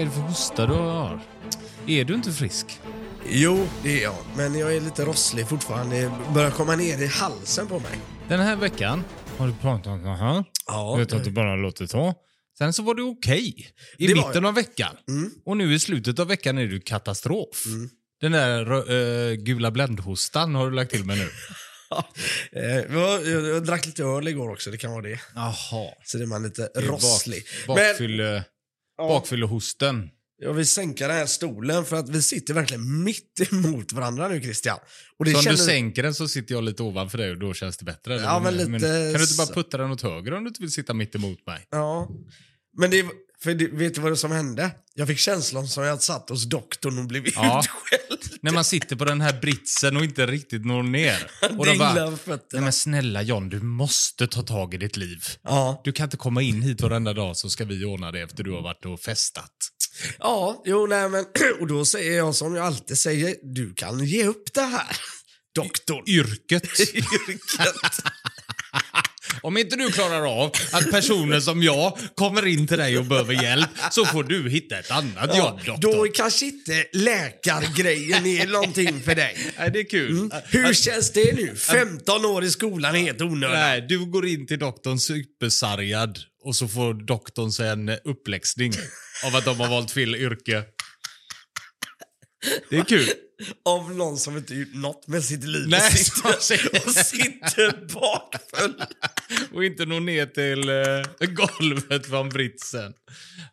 Vad 0.00 0.06
är 0.06 0.10
det 0.10 0.16
för 0.16 0.28
hosta 0.28 0.66
du 0.66 0.72
har? 0.72 1.20
Är 1.86 2.04
du 2.04 2.14
inte 2.14 2.32
frisk? 2.32 2.80
Jo, 3.28 3.68
det 3.82 3.98
är 3.98 4.02
jag. 4.02 4.16
Men 4.36 4.58
jag 4.58 4.76
är 4.76 4.80
lite 4.80 5.04
rosslig 5.04 5.48
fortfarande. 5.48 5.96
Det 5.96 6.12
börjar 6.34 6.50
komma 6.50 6.76
ner 6.76 7.02
i 7.02 7.06
halsen 7.06 7.66
på 7.66 7.78
mig. 7.78 7.98
Den 8.28 8.40
här 8.40 8.56
veckan 8.56 9.04
har 9.38 9.46
du 9.46 9.52
pratat 9.52 9.86
om 9.86 10.02
det 10.02 10.16
här. 10.16 10.44
Ja, 10.66 10.94
Du 10.96 11.04
vet 11.04 11.12
att 11.12 11.24
det 11.24 11.30
bara 11.30 11.56
låter 11.56 11.86
så. 11.86 12.14
Sen 12.58 12.72
så 12.72 12.82
var 12.82 12.94
det 12.94 13.02
okej 13.02 13.72
i 13.98 14.06
Det 14.06 14.14
var 14.14 14.26
mitten 14.26 14.46
av 14.46 14.54
veckan. 14.54 14.96
Mm. 15.08 15.30
Och 15.44 15.56
nu 15.56 15.74
i 15.74 15.78
slutet 15.78 16.18
av 16.18 16.26
veckan 16.26 16.58
är 16.58 16.66
du 16.66 16.80
katastrof. 16.80 17.64
Den 18.20 18.32
där 18.32 18.72
äh, 18.92 19.34
gula 19.34 19.70
bländhostan 19.70 20.54
har 20.54 20.70
du 20.70 20.76
lagt 20.76 20.90
till 20.90 21.04
med 21.04 21.18
nu. 21.18 21.28
Eh, 22.52 22.94
jag, 22.94 23.26
jag, 23.26 23.64
drack 23.64 23.86
lite 23.86 24.02
öl 24.02 24.28
igår 24.28 24.50
också, 24.50 24.70
det 24.70 24.78
kan 24.78 24.90
vara 24.90 25.02
det. 25.02 25.20
Jaha. 25.34 25.90
Så 26.04 26.18
det 26.18 26.24
är 26.24 26.26
man 26.26 26.42
lite 26.42 26.70
Det 26.74 26.80
är 26.80 26.82
rosslig. 26.82 27.44
Bak, 27.66 27.78
Men 27.78 28.42
bakfylle, 29.08 29.20
bakfyllehosten. 29.20 30.08
jag 30.42 30.52
vill 30.54 30.66
sänka 30.66 31.08
den 31.08 31.16
här 31.16 31.26
stolen 31.26 31.84
för 31.84 31.96
att 31.96 32.08
vi 32.08 32.22
sitter 32.22 32.54
verkligen 32.54 33.02
mitt 33.04 33.52
emot 33.52 33.92
varandra 33.92 34.28
nu 34.28 34.40
Christian. 34.42 34.78
Och 35.18 35.24
det 35.24 35.30
Så 35.30 35.36
om 35.36 35.42
känner- 35.42 35.56
du 35.56 35.62
sänker 35.62 36.02
den 36.02 36.14
så 36.14 36.28
sitter 36.28 36.54
jag 36.54 36.64
lite 36.64 36.82
ovanför 36.82 37.18
dig 37.18 37.30
och 37.30 37.38
då 37.38 37.54
känns 37.54 37.76
det 37.76 37.84
bättre. 37.84 38.14
eller? 38.14 38.24
Ja, 38.24 38.40
men 38.40 38.54
lite 38.56 38.70
kan 38.70 38.80
du 39.12 39.22
inte 39.22 39.34
bara 39.38 39.46
putta 39.54 39.76
den 39.78 39.90
åt 39.90 40.02
höger 40.02 40.34
om 40.34 40.44
du 40.44 40.48
inte 40.48 40.62
vill 40.62 40.70
sitta 40.72 40.94
mitt 40.94 41.14
emot 41.14 41.46
mig? 41.46 41.66
Ja. 41.70 42.08
Men 42.78 42.90
det, 42.90 43.06
för 43.42 43.54
det, 43.54 43.66
vet 43.68 43.94
du 43.94 44.00
vad 44.00 44.12
det 44.12 44.16
som 44.16 44.30
hände? 44.32 44.70
Jag 44.94 45.08
fick 45.08 45.18
känslan 45.18 45.68
som 45.68 45.84
jag 45.84 46.02
satt 46.02 46.28
hos 46.28 46.44
doktorn 46.44 46.98
och 46.98 47.04
blev 47.04 47.24
Ja. 47.34 47.62
utskälld. 47.64 48.29
När 48.42 48.52
man 48.52 48.64
sitter 48.64 48.96
på 48.96 49.04
den 49.04 49.20
här 49.20 49.40
britsen 49.40 49.96
och 49.96 50.04
inte 50.04 50.26
riktigt 50.26 50.64
når 50.64 50.82
ner. 50.82 51.30
Och 51.58 51.66
de 51.66 51.78
bara, 51.78 52.10
nej 52.52 52.62
men 52.62 52.72
snälla 52.72 53.22
John, 53.22 53.48
du 53.48 53.60
måste 53.60 54.26
ta 54.26 54.42
tag 54.42 54.74
i 54.74 54.76
ditt 54.76 54.96
liv. 54.96 55.24
Ja. 55.42 55.80
Du 55.84 55.92
kan 55.92 56.04
inte 56.04 56.16
komma 56.16 56.42
in 56.42 56.62
hit 56.62 56.80
varenda 56.80 57.12
dag 57.12 57.36
så 57.36 57.50
ska 57.50 57.64
vi 57.64 57.84
ordna 57.84 58.12
det 58.12 58.20
efter 58.20 58.44
du 58.44 58.52
har 58.52 58.62
varit 58.62 58.84
och 58.84 59.00
festat. 59.00 59.52
Ja, 60.18 60.62
jo, 60.64 60.86
nej 60.86 61.08
men, 61.08 61.24
och 61.60 61.66
då 61.66 61.84
säger 61.84 62.16
jag 62.16 62.34
som 62.34 62.54
jag 62.54 62.66
alltid 62.66 62.98
säger, 62.98 63.36
du 63.42 63.74
kan 63.74 64.04
ge 64.04 64.26
upp 64.26 64.54
det 64.54 64.60
här, 64.60 64.96
doktorn. 65.54 66.04
Yrket. 66.06 66.80
Yrket. 66.94 68.02
Om 69.42 69.56
inte 69.56 69.76
du 69.76 69.92
klarar 69.92 70.42
av 70.42 70.52
att 70.72 70.90
personer 70.90 71.40
som 71.40 71.62
jag 71.62 71.98
kommer 72.14 72.46
in 72.46 72.66
till 72.66 72.78
dig 72.78 72.98
och 72.98 73.04
behöver 73.04 73.42
hjälp 73.42 73.68
så 73.90 74.04
får 74.06 74.24
du 74.24 74.48
hitta 74.50 74.78
ett 74.78 74.90
annat 74.90 75.36
jobb, 75.36 75.60
Ja, 75.64 75.72
doktor. 75.72 75.92
då 76.06 76.06
kanske 76.14 76.46
inte 76.46 76.84
läkargrejen 76.92 78.26
är 78.26 78.46
någonting 78.46 79.00
för 79.00 79.14
dig. 79.14 79.36
Nej, 79.58 79.70
det 79.70 79.80
är 79.80 79.90
kul. 79.90 80.30
Hur 80.44 80.74
känns 80.74 81.12
det 81.12 81.32
nu? 81.36 81.54
15 81.56 82.24
år 82.24 82.44
i 82.44 82.50
skolan 82.50 82.94
är 82.94 83.00
helt 83.00 83.20
onödigt. 83.20 83.56
Nej, 83.58 83.80
du 83.88 83.98
går 84.06 84.26
in 84.26 84.46
till 84.46 84.58
doktorn 84.58 84.98
supersargad 84.98 86.18
och 86.44 86.56
så 86.56 86.68
får 86.68 87.06
doktorn 87.06 87.52
sig 87.52 87.68
en 87.68 87.88
uppläxning 87.88 88.72
av 89.24 89.36
att 89.36 89.44
de 89.44 89.60
har 89.60 89.68
valt 89.68 89.90
fel 89.90 90.14
yrke. 90.14 90.62
Det 92.70 92.76
är 92.76 92.84
kul. 92.84 93.08
Av 93.64 93.94
någon 93.94 94.16
som 94.18 94.36
inte 94.36 94.54
gjort 94.54 94.74
något 94.74 95.06
med 95.08 95.24
sitt 95.24 95.44
liv 95.44 95.68
Nej, 95.68 95.80
och, 96.24 96.42
sitter, 96.42 96.86
och 96.86 96.92
sitter 96.94 97.86
bakfull. 97.94 98.82
Och 99.54 99.64
inte 99.64 99.84
nå 99.86 99.98
ner 100.00 100.26
till 100.26 100.68
eh, 100.68 101.34
golvet 101.34 102.06
från 102.06 102.28
britsen. 102.28 102.92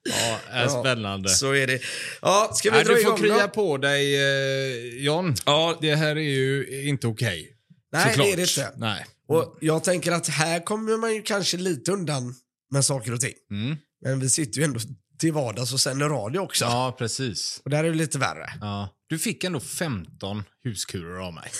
Ja, 0.03 0.39
är 0.49 0.63
Ja, 0.63 0.81
spännande. 0.83 1.29
Så 1.29 1.55
är 1.55 1.67
det. 1.67 1.81
Ja, 2.21 2.51
ska 2.53 2.69
vi 2.71 2.75
Nej, 2.75 2.85
dra 2.85 2.93
du 2.93 3.03
får 3.03 3.17
krya 3.17 3.41
då? 3.41 3.47
på 3.47 3.77
dig, 3.77 4.15
eh, 4.15 5.03
John. 5.05 5.35
Ja, 5.45 5.77
Det 5.81 5.95
här 5.95 6.15
är 6.15 6.21
ju 6.21 6.67
inte 6.87 7.07
okej. 7.07 7.53
Nej, 7.91 8.03
Såklart. 8.09 8.25
det 8.27 8.31
är 8.33 8.35
det 8.37 8.41
inte. 8.41 8.71
Nej. 8.77 9.05
och 9.27 9.57
jag 9.61 9.83
tänker 9.83 10.11
att 10.11 10.27
här 10.27 10.59
kommer 10.65 10.97
man 10.97 11.15
ju 11.15 11.21
kanske 11.21 11.57
lite 11.57 11.91
undan 11.91 12.35
med 12.71 12.85
saker 12.85 13.13
och 13.13 13.21
ting. 13.21 13.33
Mm. 13.51 13.77
Men 14.01 14.19
vi 14.19 14.29
sitter 14.29 14.59
ju 14.59 14.63
ändå 14.65 14.79
till 15.19 15.33
vardags 15.33 15.73
och 15.73 15.79
sänder 15.79 16.09
radio 16.09 16.39
också. 16.39 16.65
Ja, 16.65 16.95
precis. 16.99 17.61
Och 17.65 17.69
där 17.71 17.83
är 17.83 17.89
det 17.89 17.95
lite 17.97 18.17
värre. 18.17 18.49
Ja. 18.61 18.89
Du 19.09 19.19
fick 19.19 19.43
ändå 19.43 19.59
15 19.59 20.43
huskurer 20.63 21.19
av 21.19 21.33
mig. 21.33 21.51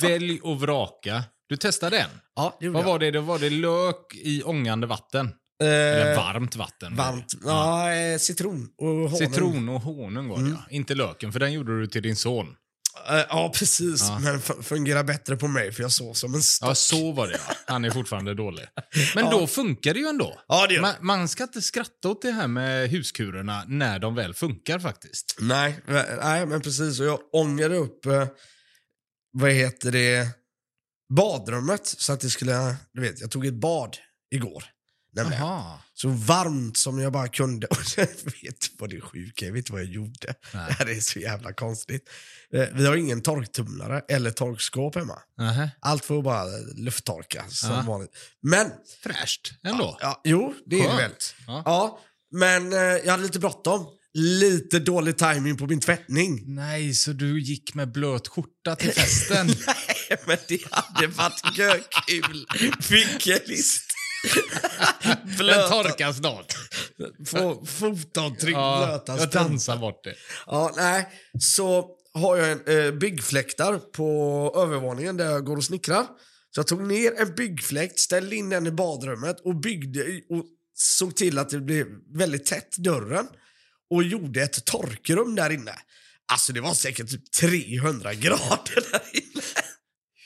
Välj 0.00 0.40
och 0.42 0.60
vraka. 0.60 1.22
Du 1.48 1.56
testade 1.56 1.98
en. 1.98 2.10
Ja, 2.36 2.56
det 2.60 2.68
Vad 2.68 2.82
jag. 2.82 2.86
var 2.88 2.98
det? 2.98 3.10
Det 3.10 3.20
var 3.20 3.38
det 3.38 3.50
lök 3.50 4.14
i 4.14 4.42
ångande 4.42 4.86
vatten. 4.86 5.30
Eller 5.62 6.10
Eh, 6.12 6.16
varmt 6.16 6.56
vatten. 6.56 6.96
varmt. 6.96 7.32
Ja, 7.44 7.92
eh, 7.92 8.18
citron 8.18 8.68
och 8.78 8.86
honung. 8.86 9.10
Citron 9.16 9.68
och 9.68 9.80
honung 9.80 10.28
var 10.28 10.36
det 10.36 10.42
Mm. 10.42 10.52
ja. 10.52 10.74
Inte 10.76 10.94
löken, 10.94 11.32
för 11.32 11.40
den 11.40 11.52
gjorde 11.52 11.80
du 11.80 11.86
till 11.86 12.02
din 12.02 12.16
son. 12.16 12.56
Eh, 13.08 13.16
ja, 13.28 13.52
precis. 13.54 14.00
Ja. 14.08 14.18
Men 14.18 14.40
fungerar 14.40 15.04
bättre 15.04 15.36
på 15.36 15.48
mig 15.48 15.72
för 15.72 15.82
jag 15.82 15.92
såg 15.92 16.16
som 16.16 16.34
en 16.34 16.42
stock. 16.42 16.70
Ja, 16.70 16.74
så 16.74 17.12
var 17.12 17.26
det 17.28 17.38
ja. 17.48 17.54
Han 17.66 17.84
är 17.84 17.90
fortfarande 17.90 18.34
dålig. 18.44 18.64
Men 19.14 19.24
Ja. 19.24 19.30
då 19.30 19.46
funkar 19.46 19.94
det 19.94 20.00
ju 20.00 20.06
ändå. 20.06 20.40
Ja, 20.48 20.66
det 20.66 20.74
gör 20.74 20.80
Man, 20.82 20.94
man 21.00 21.28
ska 21.28 21.42
inte 21.42 21.62
skratta 21.62 22.08
åt 22.08 22.22
det 22.22 22.30
här 22.30 22.48
med 22.48 22.90
huskurerna 22.90 23.64
när 23.68 23.98
de 23.98 24.14
väl 24.14 24.34
funkar 24.34 24.78
faktiskt. 24.78 25.36
Nej, 25.40 25.80
nej, 26.22 26.46
men 26.46 26.60
precis. 26.60 27.00
Och 27.00 27.06
jag 27.06 27.20
ångade 27.32 27.76
upp, 27.76 28.06
eh, 28.06 28.26
vad 29.32 29.50
heter 29.50 29.92
det, 29.92 30.28
badrummet. 31.14 31.86
Så 31.86 32.12
att 32.12 32.20
det 32.20 32.30
skulle, 32.30 32.76
du 32.92 33.00
vet, 33.00 33.20
jag 33.20 33.30
tog 33.30 33.46
ett 33.46 33.54
bad 33.54 33.96
igår. 34.34 34.64
Nämligen. 35.14 35.42
Jaha. 35.42 35.78
Så 35.94 36.08
varmt 36.08 36.76
som 36.78 36.98
jag 36.98 37.12
bara 37.12 37.28
kunde. 37.28 37.66
Och 37.70 37.76
jag 37.96 38.06
vet 38.06 38.70
vad 38.78 38.90
det 38.90 39.00
sjuka 39.00 39.46
är, 39.46 39.50
vet 39.50 39.70
vad 39.70 39.80
jag 39.80 39.88
gjorde? 39.88 40.34
Nej. 40.54 40.64
Det 40.68 40.72
här 40.74 40.86
är 40.90 41.00
så 41.00 41.18
jävla 41.18 41.52
konstigt. 41.52 42.08
Eh, 42.54 42.64
Vi 42.74 42.86
har 42.86 42.96
ingen 42.96 43.22
torktumlare 43.22 44.02
eller 44.08 44.30
torkskåp 44.30 44.94
hemma. 44.94 45.18
Nähä. 45.38 45.70
Allt 45.80 46.04
får 46.04 46.22
bara 46.22 46.44
lufttorka 46.76 47.44
som 47.48 47.70
Ja. 47.70 47.84
vanligt. 47.88 48.10
Men, 48.42 48.70
Fräscht 49.02 49.52
ändå. 49.66 49.98
ja, 50.00 50.20
jo, 50.24 50.54
det 50.66 50.76
är 50.76 50.82
det 50.82 50.88
Skönt. 50.88 51.00
väl. 51.00 51.14
Ja. 51.46 51.62
Ja, 51.64 52.00
men 52.32 52.72
eh, 52.72 52.78
jag 52.78 53.10
hade 53.10 53.22
lite 53.22 53.38
bråttom. 53.38 53.86
Lite 54.16 54.78
dålig 54.78 55.18
timing 55.18 55.56
på 55.56 55.66
min 55.66 55.80
tvättning. 55.80 56.42
Nej, 56.46 56.94
så 56.94 57.12
du 57.12 57.40
gick 57.40 57.74
med 57.74 57.92
blöt 57.92 58.28
skjorta 58.28 58.76
till 58.76 58.92
festen? 58.92 59.46
Nej, 59.66 60.18
men 60.26 60.36
det 60.48 60.58
hade 60.70 61.06
varit 61.06 61.42
kul. 62.06 62.46
Vilken 62.90 63.38
list. 63.46 63.93
Den 65.38 65.70
torkar 65.70 66.12
snart. 66.12 66.54
Få 67.26 67.66
fotavtryck 67.66 68.54
Ja, 68.54 68.86
blöta 68.86 69.18
jag 69.18 69.30
dansar 69.30 69.76
bort 69.76 70.04
det. 70.04 70.14
Ja, 70.46 70.72
nej. 70.76 71.08
Så 71.40 71.88
har 72.14 72.36
jag 72.36 72.52
en 72.52 72.86
eh, 72.86 72.92
byggfläktar 72.92 73.78
på 73.78 74.52
övervåningen 74.56 75.16
där 75.16 75.24
jag 75.24 75.44
går 75.44 75.56
och 75.56 75.64
snickrar. 75.64 76.06
Så 76.54 76.58
jag 76.58 76.66
tog 76.66 76.82
ner 76.86 77.20
en 77.20 77.34
byggfläkt, 77.34 77.98
ställde 77.98 78.36
in 78.36 78.48
den 78.48 78.66
i 78.66 78.70
badrummet 78.70 79.40
och 79.40 79.56
byggde 79.56 80.00
och 80.30 80.44
såg 80.74 81.16
till 81.16 81.38
att 81.38 81.48
det 81.50 81.60
blev 81.60 81.86
väldigt 82.14 82.46
tätt 82.46 82.76
dörren. 82.76 83.26
Och 83.90 84.02
gjorde 84.02 84.42
ett 84.42 84.64
torkrum 84.64 85.34
där 85.34 85.50
inne. 85.50 85.74
Alltså 86.32 86.52
det 86.52 86.60
var 86.60 86.74
säkert 86.74 87.10
typ 87.10 87.32
300 87.32 88.14
grader 88.14 88.90
där 88.92 89.02
inne. 89.12 89.33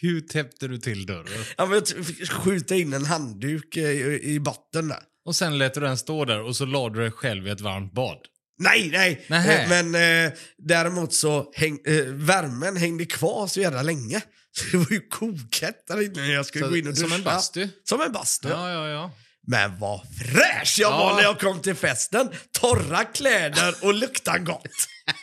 Hur 0.00 0.20
täppte 0.20 0.68
du 0.68 0.78
till 0.78 1.06
dörren? 1.06 1.44
Ja, 1.56 1.66
men 1.66 1.82
jag 1.96 2.06
fick 2.06 2.30
skjuta 2.32 2.74
in 2.74 2.92
en 2.92 3.04
handduk 3.04 3.76
i, 3.76 4.20
i 4.22 4.40
botten 4.40 4.88
där. 4.88 4.98
Och 5.24 5.36
sen 5.36 5.58
lät 5.58 5.74
du 5.74 5.80
den 5.80 5.98
stå 5.98 6.24
där 6.24 6.42
och 6.42 6.56
så 6.56 6.64
la 6.66 6.88
du 6.88 7.00
dig 7.00 7.10
själv 7.10 7.46
i 7.46 7.50
ett 7.50 7.60
varmt 7.60 7.92
bad. 7.94 8.18
Nej, 8.60 8.88
nej. 8.92 9.24
Nähä. 9.28 9.62
Eh, 9.62 9.68
Men 9.68 10.26
eh, 10.26 10.32
däremot 10.58 11.12
så 11.14 11.52
häng, 11.54 11.78
eh, 11.86 12.04
värmen 12.04 12.76
hängde 12.76 13.04
kvar 13.04 13.46
så 13.46 13.60
jävla 13.60 13.82
länge. 13.82 14.20
Så 14.52 14.64
det 14.72 14.76
var 14.76 14.90
ju 14.90 15.00
kokhett 15.08 15.86
där 15.86 16.02
inne 16.02 16.20
när 16.26 16.34
jag 16.34 16.46
skulle 16.46 16.64
Så, 16.64 16.70
gå 16.70 16.76
in 16.76 16.86
och 16.86 16.94
duscha. 16.94 17.08
som 17.08 17.16
en 17.16 17.22
bastu? 17.24 17.68
Som 17.84 18.00
en 18.00 18.12
bastu. 18.12 18.48
Ja, 18.48 18.70
ja, 18.72 18.88
ja. 18.88 19.12
Men 19.46 19.78
vad 19.78 20.00
fräsch 20.18 20.76
jag 20.78 20.92
Ja. 20.92 20.96
var 20.98 21.14
när 21.16 21.22
jag 21.22 21.40
kom 21.40 21.60
till 21.62 21.74
festen. 21.74 22.30
Torra 22.52 23.04
kläder 23.04 23.74
och 23.82 23.94
lukta 23.94 24.38
gott. 24.38 24.62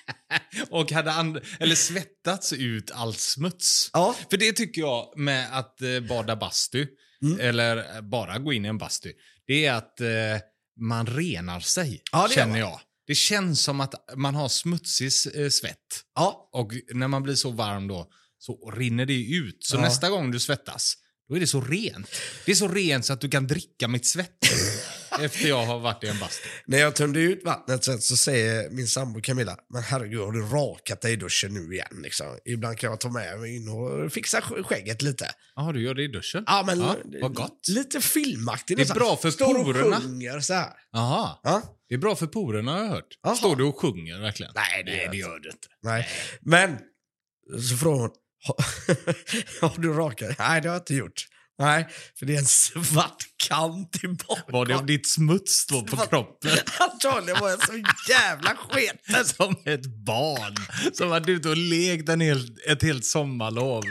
Och 0.70 0.92
hade 0.92 1.12
and- 1.12 1.42
eller 1.60 1.76
svettats 1.76 2.54
ut 2.54 2.92
all 2.92 3.16
smuts. 3.16 3.90
Ja. 3.94 4.16
För 4.30 4.38
det 4.38 4.52
tycker 4.54 4.82
jag 4.82 5.14
med 5.18 5.58
att 5.58 5.82
eh, 5.82 6.00
bada 6.00 6.36
bastu, 6.36 6.88
Mm. 7.24 7.40
eller 7.40 8.02
bara 8.02 8.40
gå 8.40 8.54
in 8.54 8.66
i 8.66 8.68
en 8.68 8.78
bastu, 8.78 9.14
det 9.48 9.66
är 9.66 9.74
att 9.74 10.02
eh, 10.02 10.08
man 10.80 11.08
renar 11.08 11.60
sig, 11.60 12.02
Ja, 12.12 12.28
känner 12.32 12.60
jag. 12.60 12.80
Det 13.08 13.16
känns 13.16 13.64
som 13.64 13.82
att 13.82 13.94
man 14.16 14.36
har 14.36 14.48
smutsig 14.50 15.12
eh, 15.36 15.50
svett. 15.50 15.78
Ja, 16.16 16.50
Och 16.54 16.72
när 16.94 17.08
man 17.08 17.24
blir 17.24 17.36
så 17.36 17.52
varm 17.52 17.88
då, 17.88 18.08
så 18.40 18.72
rinner 18.72 19.06
det 19.06 19.24
ut. 19.36 19.58
Så 19.66 19.78
nästa 19.80 20.10
gång 20.10 20.32
du 20.32 20.40
svettas, 20.40 20.94
då 21.30 21.36
är 21.36 21.39
det 21.39 21.48
så 21.48 21.62
rent. 21.62 22.07
Det 22.45 22.51
är 22.51 22.56
så 22.56 22.68
rent 22.68 23.06
så 23.06 23.13
att 23.13 23.22
du 23.22 23.30
kan 23.30 23.48
dricka 23.48 23.88
mitt 23.88 24.06
svett 24.06 24.38
efter 25.22 25.48
jag 25.48 25.66
har 25.66 25.80
varit 25.80 26.04
i 26.04 26.07
en 26.07 26.19
bastu. 26.19 26.48
när 26.68 26.77
jag 26.77 26.95
tömde 26.95 27.19
ut 27.19 27.44
vattnet 27.44 27.83
så, 27.83 27.98
så 27.98 28.18
säger 28.18 28.69
min 28.69 28.88
sambo 28.88 29.22
Camilla, 29.22 29.57
men 29.74 29.83
herregud 29.83 30.19
har 30.19 30.31
du 30.31 30.42
rakat 30.42 31.01
dig 31.01 31.13
i 31.13 31.16
duschen 31.16 31.54
nu 31.54 31.74
igen? 31.74 31.88
Liksom. 32.04 32.38
Ibland 32.45 32.77
kan 32.77 32.89
jag 32.89 33.00
ta 33.00 33.10
med 33.10 33.39
mig 33.39 33.56
in 33.56 33.69
och 33.69 34.12
fixa 34.13 34.39
sk- 34.39 34.63
skägget 34.63 35.01
lite. 35.01 35.30
Jaha, 35.56 35.72
du 35.72 35.81
gör 35.83 35.94
det 35.94 36.04
i 36.04 36.07
duschen? 36.07 36.44
Ja, 36.48 36.63
men 36.68 36.80
Ja, 36.80 36.95
vad 37.22 37.33
gott. 37.33 37.68
Lite 37.68 38.01
filmaktigt. 38.01 38.77
Det 38.80 38.89
är 38.89 38.94
bra 38.94 39.18
för 39.18 39.31
Står 39.31 39.57
och 39.60 39.66
porerna. 39.66 40.01
sjunger 40.01 40.39
så 40.39 40.54
här. 40.54 40.74
Jaha. 40.92 41.39
Ja? 41.44 41.62
Det 41.89 41.95
är 41.95 42.00
bra 42.00 42.16
för 42.16 42.27
porerna 42.27 42.72
har 42.72 42.80
jag 42.83 42.89
hört. 42.89 43.07
Jaha. 43.24 43.36
Står 43.36 43.56
du 43.56 43.63
och 43.63 43.80
sjunger 43.81 44.22
verkligen? 44.22 44.51
Nej, 44.56 44.83
det 44.83 44.92
Nej, 44.92 45.07
det 45.12 45.18
gör 45.18 45.39
du 45.39 45.50
inte. 45.50 45.68
Nej. 45.83 46.07
Men, 46.42 46.77
så 47.69 47.77
frågar 47.77 48.00
hon, 48.01 48.10
"Ha- 48.10 48.16
har 49.62 49.82
du 49.82 49.94
rakat? 49.94 50.40
Nej, 50.40 50.62
det 50.62 50.68
har 50.68 50.76
jag 50.76 50.82
inte 50.82 50.96
gjort. 50.96 51.26
Nej, 51.60 51.88
för 52.20 52.26
det 52.26 52.36
är 52.36 52.40
en 52.40 52.46
svart 52.46 53.24
kant 53.48 53.96
i 54.04 54.08
bakgrunden. 54.08 54.54
Var 54.54 54.66
det 54.66 54.76
om 54.76 54.86
ditt 54.86 55.10
smuts 55.10 55.66
då 55.68 55.84
på 55.84 55.98
kroppen? 55.98 56.52
Antagligen 56.80 57.42
var 57.42 57.50
jag 57.50 57.68
så 57.68 57.74
jävla 58.10 58.56
sketen. 58.56 59.26
Som 59.36 59.56
ett 59.66 59.86
barn 59.86 60.56
som 60.94 61.10
varit 61.10 61.30
ute 61.30 61.50
och 61.50 61.58
lekt 61.58 62.10
en 62.10 62.22
hel, 62.22 62.58
ett 62.68 62.82
helt 62.82 63.06
sommarlov. 63.06 63.84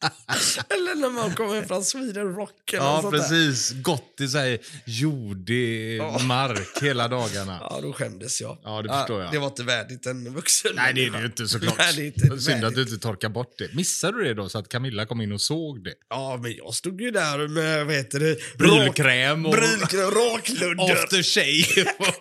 Eller 0.68 0.94
när 0.94 1.10
man 1.10 1.34
kommer 1.34 1.62
från 1.62 1.84
Sweden 1.84 2.34
Rock 2.34 2.72
eller 2.72 2.84
Ja, 2.84 2.98
sånt 3.02 3.12
där. 3.14 3.20
precis. 3.20 3.72
Gått 3.72 4.20
i 4.20 4.26
här 4.38 4.58
jordig 4.84 5.96
Ja. 5.98 6.18
mark 6.18 6.82
hela 6.82 7.08
dagarna. 7.08 7.58
Ja, 7.60 7.78
då 7.82 7.92
skämdes 7.92 8.40
jag. 8.40 8.58
Ja, 8.64 8.82
det 8.82 8.88
förstår 8.88 9.22
jag. 9.22 9.32
Det 9.32 9.38
var 9.38 9.46
inte 9.46 9.62
värdigt 9.62 10.06
en 10.06 10.34
vuxen 10.34 10.72
Nej, 10.74 10.94
det 10.94 11.06
är 11.06 11.10
det 11.10 11.24
inte 11.24 11.46
såklart. 11.48 11.98
Inte 11.98 12.20
Synd 12.22 12.30
att 12.38 12.62
värdigt. 12.62 12.74
du 12.76 12.82
inte 12.82 12.98
torkar 12.98 13.28
bort 13.28 13.54
det. 13.58 13.74
Missade 13.74 14.18
du 14.18 14.24
det 14.24 14.34
då 14.34 14.48
så 14.48 14.58
att 14.58 14.68
Camilla 14.68 15.06
kom 15.06 15.20
in 15.20 15.32
och 15.32 15.40
såg 15.40 15.84
det? 15.84 15.94
Ja, 16.10 16.38
men 16.42 16.56
jag 16.56 16.74
stod 16.74 17.00
ju 17.00 17.10
där 17.10 17.48
med, 17.48 17.86
vad 17.86 17.94
heter 17.94 18.20
det? 18.20 18.36
Brylkräm 18.58 19.46
och 19.46 19.52
Brylkräm, 19.52 20.10
rakludder. 20.10 20.92
after 20.92 21.22
shave. 21.22 21.90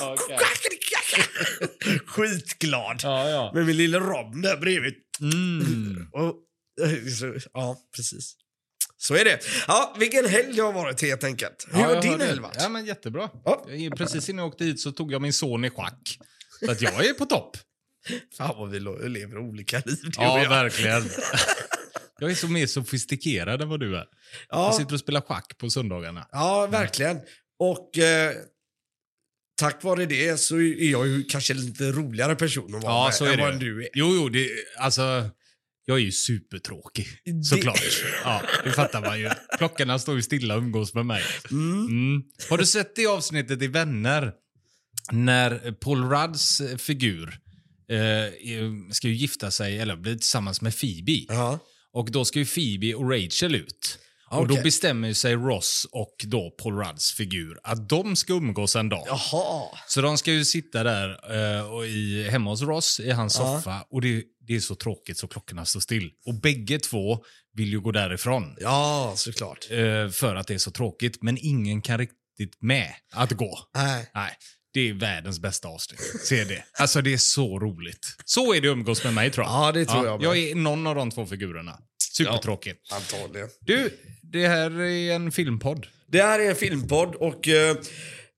Okej. 0.00 0.38
Skitglad. 2.06 3.00
Ja, 3.02 3.28
ja. 3.28 3.50
Med 3.54 3.66
min 3.66 3.76
lille 3.76 3.98
Rob 3.98 4.42
där 4.42 4.56
bredvid. 4.56 4.94
Mm. 5.20 6.06
Och, 6.12 6.34
ja, 7.52 7.76
precis. 7.96 8.36
Så 8.96 9.14
är 9.14 9.24
det. 9.24 9.38
Ja, 9.68 9.94
vilken 9.98 10.26
helg 10.28 10.52
det 10.56 10.62
har 10.62 10.72
varit 10.72 11.02
helt 11.02 11.24
enkelt. 11.24 11.66
Hur 11.70 11.80
Ja, 11.80 11.86
har 11.86 11.94
jag 11.94 12.02
din 12.02 12.20
helg 12.20 12.40
varit? 12.40 12.56
Ja, 12.58 12.68
men 12.68 12.84
jättebra. 12.86 13.30
Ja. 13.44 13.64
Jag- 13.68 13.96
Precis 13.96 14.28
innan 14.28 14.42
jag 14.44 14.48
åkte 14.52 14.64
hit 14.64 14.80
så 14.80 14.92
tog 14.92 15.12
jag 15.12 15.22
min 15.22 15.32
son 15.32 15.64
i 15.64 15.70
schack. 15.70 16.18
Så 16.64 16.70
att 16.70 16.82
jag 16.82 17.06
är 17.06 17.14
på 17.14 17.26
topp. 17.26 17.56
Fan 18.36 18.54
vad 18.58 18.70
vi 18.70 18.80
lever 19.08 19.38
olika 19.38 19.82
liv 19.86 19.98
Ja, 20.16 20.42
jag. 20.42 20.48
verkligen. 20.48 21.02
Jag 22.22 22.30
är 22.30 22.34
så 22.34 22.48
mer 22.48 22.66
sofistikerad 22.66 23.62
än 23.62 23.68
vad 23.68 23.80
du 23.80 23.96
är. 23.96 23.98
Jag 24.00 24.06
Ja, 24.48 24.72
sitter 24.72 24.94
och 24.94 25.00
spelar 25.00 25.20
schack 25.20 25.58
på 25.58 25.70
söndagarna. 25.70 26.26
ja, 26.32 26.66
verkligen. 26.66 27.20
Och 27.58 27.98
eh, 27.98 28.32
tack 29.60 29.84
vare 29.84 30.06
det 30.06 30.40
så 30.40 30.56
är 30.56 30.90
jag 30.90 31.08
ju 31.08 31.24
kanske 31.24 31.52
en 31.52 31.60
lite 31.66 31.92
roligare 31.92 32.36
person 32.36 32.74
att 32.74 32.82
vara 32.82 32.92
Ja, 32.92 33.04
med 33.04 33.14
så 33.14 33.24
är 33.24 33.30
än 33.30 33.36
det 33.36 33.42
vad 33.42 33.60
du 33.60 33.82
är. 33.84 33.88
Jo, 33.94 34.12
jo, 34.16 34.28
det, 34.28 34.48
alltså... 34.78 35.30
Jag 35.84 35.96
är 35.98 36.02
ju 36.02 36.12
supertråkig, 36.12 37.06
Det- 37.24 37.44
såklart. 37.44 37.82
Ja, 38.24 38.42
det 38.64 38.72
fattar 38.72 39.00
man 39.00 39.20
ju. 39.20 39.30
Klockorna 39.58 39.98
står 39.98 40.16
ju 40.16 40.22
stilla 40.22 40.54
och 40.56 40.62
umgås 40.62 40.94
med 40.94 41.06
mig. 41.06 41.22
Mm. 41.50 41.86
Mm. 41.86 42.22
Har 42.50 42.58
du 42.58 42.66
sett 42.66 42.96
det 42.96 43.06
avsnittet 43.06 43.62
i 43.62 43.66
Vänner? 43.66 44.32
När 45.12 45.72
Paul 45.72 46.04
Rudds 46.10 46.60
eh, 46.60 46.76
figur 46.76 47.28
eh, 47.90 48.90
ska 48.92 49.08
ju 49.08 49.14
gifta 49.14 49.50
sig, 49.50 49.78
eller 49.78 49.96
bli 49.96 50.12
tillsammans 50.16 50.60
med 50.60 50.80
Phoebe. 50.80 51.24
Ja. 51.28 51.58
Och 51.92 52.10
då 52.10 52.24
ska 52.24 52.38
ju 52.38 52.46
Phoebe 52.46 52.94
och 52.94 53.10
Rachel 53.10 53.54
ut. 53.54 53.98
Och 54.30 54.48
då 54.48 54.62
bestämmer 54.62 55.08
ju 55.08 55.14
sig 55.14 55.34
Ross 55.34 55.86
och 55.92 56.14
då 56.24 56.50
Paul 56.50 56.74
Rudds 56.78 57.12
figur 57.12 57.58
att 57.62 57.88
de 57.88 58.16
ska 58.16 58.32
umgås 58.32 58.76
en 58.76 58.88
dag. 58.88 59.04
Jaha. 59.06 59.62
Så 59.88 60.00
de 60.00 60.18
ska 60.18 60.32
ju 60.32 60.44
sitta 60.44 60.82
där 60.84 61.08
eh, 61.58 61.72
och 61.72 61.86
i, 61.86 62.28
hemma 62.30 62.50
hos 62.50 62.62
Ross 62.62 63.00
i 63.00 63.10
hans 63.10 63.36
Ja. 63.38 63.56
soffa 63.56 63.84
och 63.90 64.00
det, 64.00 64.22
det 64.46 64.56
är 64.56 64.60
så 64.60 64.74
tråkigt 64.74 65.18
så 65.18 65.28
klockorna 65.28 65.64
står 65.64 65.80
still. 65.80 66.10
Och 66.26 66.34
bägge 66.34 66.78
två 66.78 67.18
vill 67.54 67.68
ju 67.72 67.80
gå 67.80 67.92
därifrån 67.92 68.56
Ja, 68.60 69.12
såklart. 69.16 69.66
eh, 69.70 70.08
för 70.10 70.34
att 70.36 70.46
det 70.46 70.54
är 70.54 70.58
så 70.58 70.70
tråkigt, 70.70 71.22
men 71.22 71.38
ingen 71.40 71.82
kan 71.82 71.98
riktigt 71.98 72.56
med 72.62 72.94
att 73.12 73.32
gå. 73.32 73.58
Nej. 73.74 74.10
Nej, 74.14 74.30
det 74.72 74.88
är 74.88 74.94
världens 74.94 75.40
bästa 75.40 75.68
avsnitt. 75.68 76.00
Se 76.24 76.44
det. 76.44 76.64
Alltså 76.78 77.00
det 77.02 77.12
är 77.12 77.18
så 77.18 77.58
roligt. 77.58 78.06
Så 78.24 78.54
är 78.54 78.60
det 78.60 78.68
umgås 78.68 79.04
med 79.04 79.14
mig 79.14 79.30
tror 79.30 79.46
jag. 79.46 79.52
Ja, 79.68 79.72
det 79.72 79.84
tror 79.84 80.06
jag 80.06 80.20
med. 80.20 80.26
Jag 80.26 80.38
är 80.38 80.54
någon 80.54 80.86
av 80.86 80.94
de 80.94 81.10
två 81.10 81.26
figurerna. 81.26 81.78
Supertråkigt. 82.16 82.92
Antagligen. 82.92 83.48
Du, 83.60 83.98
det 84.22 84.48
här 84.48 84.80
är 84.80 85.12
en 85.14 85.32
filmpodd. 85.32 85.86
Det 86.08 86.22
här 86.22 86.38
är 86.40 86.48
en 86.50 86.56
filmpodd 86.56 87.14
och 87.14 87.48
eh, 87.48 87.76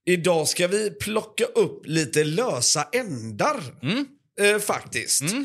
idag 0.07 0.49
ska 0.49 0.69
vi 0.69 0.91
plocka 0.91 1.45
upp 1.45 1.87
lite 1.87 2.25
lösa 2.25 2.89
ändar. 2.93 3.61
Mm. 3.83 4.07
Eh, 4.41 4.59
faktiskt. 4.59 5.21
Mm. 5.23 5.45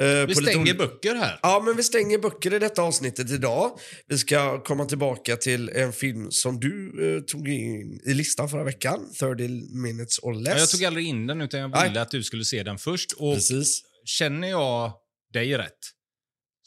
Eh, 0.00 0.04
Vi 0.06 0.26
lite 0.26 0.42
stänger 0.42 0.72
ol- 0.72 0.78
böcker 0.78 1.14
här. 1.14 1.38
Ja, 1.42 1.62
men 1.64 1.76
vi 1.76 1.82
stänger 1.82 2.18
böcker 2.18 2.54
i 2.54 2.58
detta 2.58 2.82
avsnittet 2.82 3.30
idag. 3.30 3.70
Vi 4.06 4.18
ska 4.18 4.62
komma 4.62 4.84
tillbaka 4.84 5.36
till 5.36 5.68
en 5.68 5.92
film 5.92 6.30
som 6.30 6.60
du 6.60 6.92
eh, 7.16 7.22
tog 7.22 7.48
in 7.48 8.00
i 8.06 8.14
listan 8.14 8.48
förra 8.48 8.64
veckan. 8.64 9.12
30 9.20 9.48
minutes 9.82 10.18
or 10.18 10.34
less. 10.34 10.54
Ja, 10.54 10.58
Jag 10.60 10.70
tog 10.70 10.84
aldrig 10.84 11.06
in 11.06 11.26
den, 11.26 11.40
utan 11.40 11.60
jag 11.60 11.68
ville 11.68 11.88
Nej. 11.92 11.98
att 11.98 12.10
du 12.10 12.22
skulle 12.22 12.44
se 12.44 12.62
den 12.62 12.78
först. 12.78 13.12
Och 13.12 13.34
Precis. 13.34 13.82
känner 14.04 14.48
jag 14.48 14.92
dig 15.32 15.58
rätt, 15.58 15.72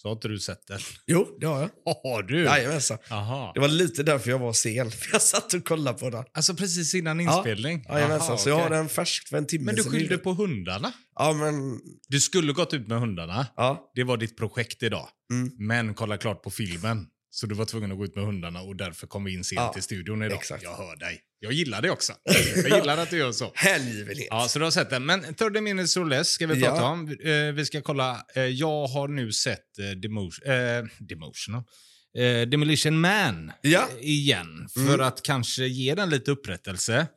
så 0.01 0.07
har 0.07 0.13
inte 0.13 0.27
du 0.27 0.39
sett 0.39 0.68
den. 0.68 0.80
Jo, 1.07 1.38
det 1.39 1.45
har 1.48 1.59
jag. 1.59 1.69
Har 2.03 2.24
du? 2.24 2.44
Jajamensan. 2.44 2.98
Aha. 3.09 3.51
Det 3.56 3.59
var 3.59 3.68
lite 3.68 4.03
därför 4.03 4.30
jag 4.31 4.39
var 4.39 4.53
sen. 4.53 4.92
Jag 5.12 5.21
satt 5.21 5.53
och 5.53 5.65
kollade 5.65 5.98
på 6.00 6.09
den. 6.09 6.24
Alltså 6.33 6.53
precis 6.56 6.95
innan 6.95 7.19
inspelning? 7.19 7.86
Jajamensan, 7.89 8.27
Aha, 8.30 8.38
så 8.38 8.50
jag 8.50 8.59
har 8.59 8.69
den 8.69 8.89
färskt 8.89 9.30
för 9.30 9.38
en 9.38 9.48
timme 9.48 9.65
Men 9.65 9.75
du 9.75 9.83
sedan. 9.83 9.92
skyllde 9.92 10.18
på 10.18 10.33
hundarna. 10.33 10.94
Ja, 11.15 11.33
men... 11.33 11.80
Du 12.07 12.19
skulle 12.19 12.53
gått 12.53 12.74
ut 12.74 12.88
med 12.88 13.00
hundarna. 13.00 13.48
Ja. 13.56 13.92
Det 13.95 14.03
var 14.03 14.18
ditt 14.18 14.38
projekt 14.38 14.83
idag. 14.83 15.07
Mm. 15.33 15.51
Men 15.57 15.94
kolla 15.94 16.18
klart 16.18 16.44
på 16.44 16.51
filmen. 16.51 17.07
Så 17.30 17.48
du 17.48 17.56
var 17.56 17.65
tvungen 17.65 17.92
att 17.92 17.98
gå 17.98 18.06
ut 18.06 18.15
med 18.15 18.25
hundarna 18.25 18.62
och 18.62 18.75
därför 18.75 19.07
kom 19.07 19.24
vi 19.24 19.33
in 19.33 19.44
sent 19.44 19.59
Ja, 19.62 19.74
till 19.74 19.83
studion 19.83 20.24
idag. 20.24 20.38
exakt. 20.38 20.63
Jag 20.63 20.77
hör 20.77 20.95
dig. 20.95 21.21
Jag 21.43 21.53
gillar 21.53 21.81
det 21.81 21.89
också. 21.91 22.13
Jag 22.55 22.79
gillar 22.79 22.97
att 22.97 23.09
du 23.09 23.17
gör 23.17 23.31
så. 23.31 23.51
Hängivenhet. 23.55 24.27
Ja, 24.29 24.47
så 24.47 24.59
du 24.59 24.65
har 24.65 24.71
sett 24.71 24.89
den. 24.89 25.05
Men 25.05 25.33
30 25.33 25.61
minutes 25.61 25.97
or 25.97 26.05
less 26.05 26.27
ska 26.29 26.47
vi 26.47 26.59
Ja. 26.61 26.69
prata 26.71 26.85
om. 26.85 27.17
Eh, 27.23 27.53
vi 27.53 27.65
ska 27.65 27.81
kolla. 27.81 28.25
Eh, 28.35 28.43
jag 28.43 28.88
har 28.88 29.07
nu 29.07 29.31
sett 29.31 29.79
eh, 29.79 29.85
Demotion, 29.89 30.51
eh, 30.51 30.83
Demotional. 30.99 31.63
Eh, 32.17 32.41
Demolition 32.49 32.99
Man 33.01 33.51
Ja. 33.61 33.88
igen. 34.01 34.67
För 34.73 34.81
Mm. 34.93 35.01
att 35.07 35.23
kanske 35.23 35.65
ge 35.65 35.95
den 35.95 36.09
lite 36.09 36.31
upprättelse. 36.31 37.07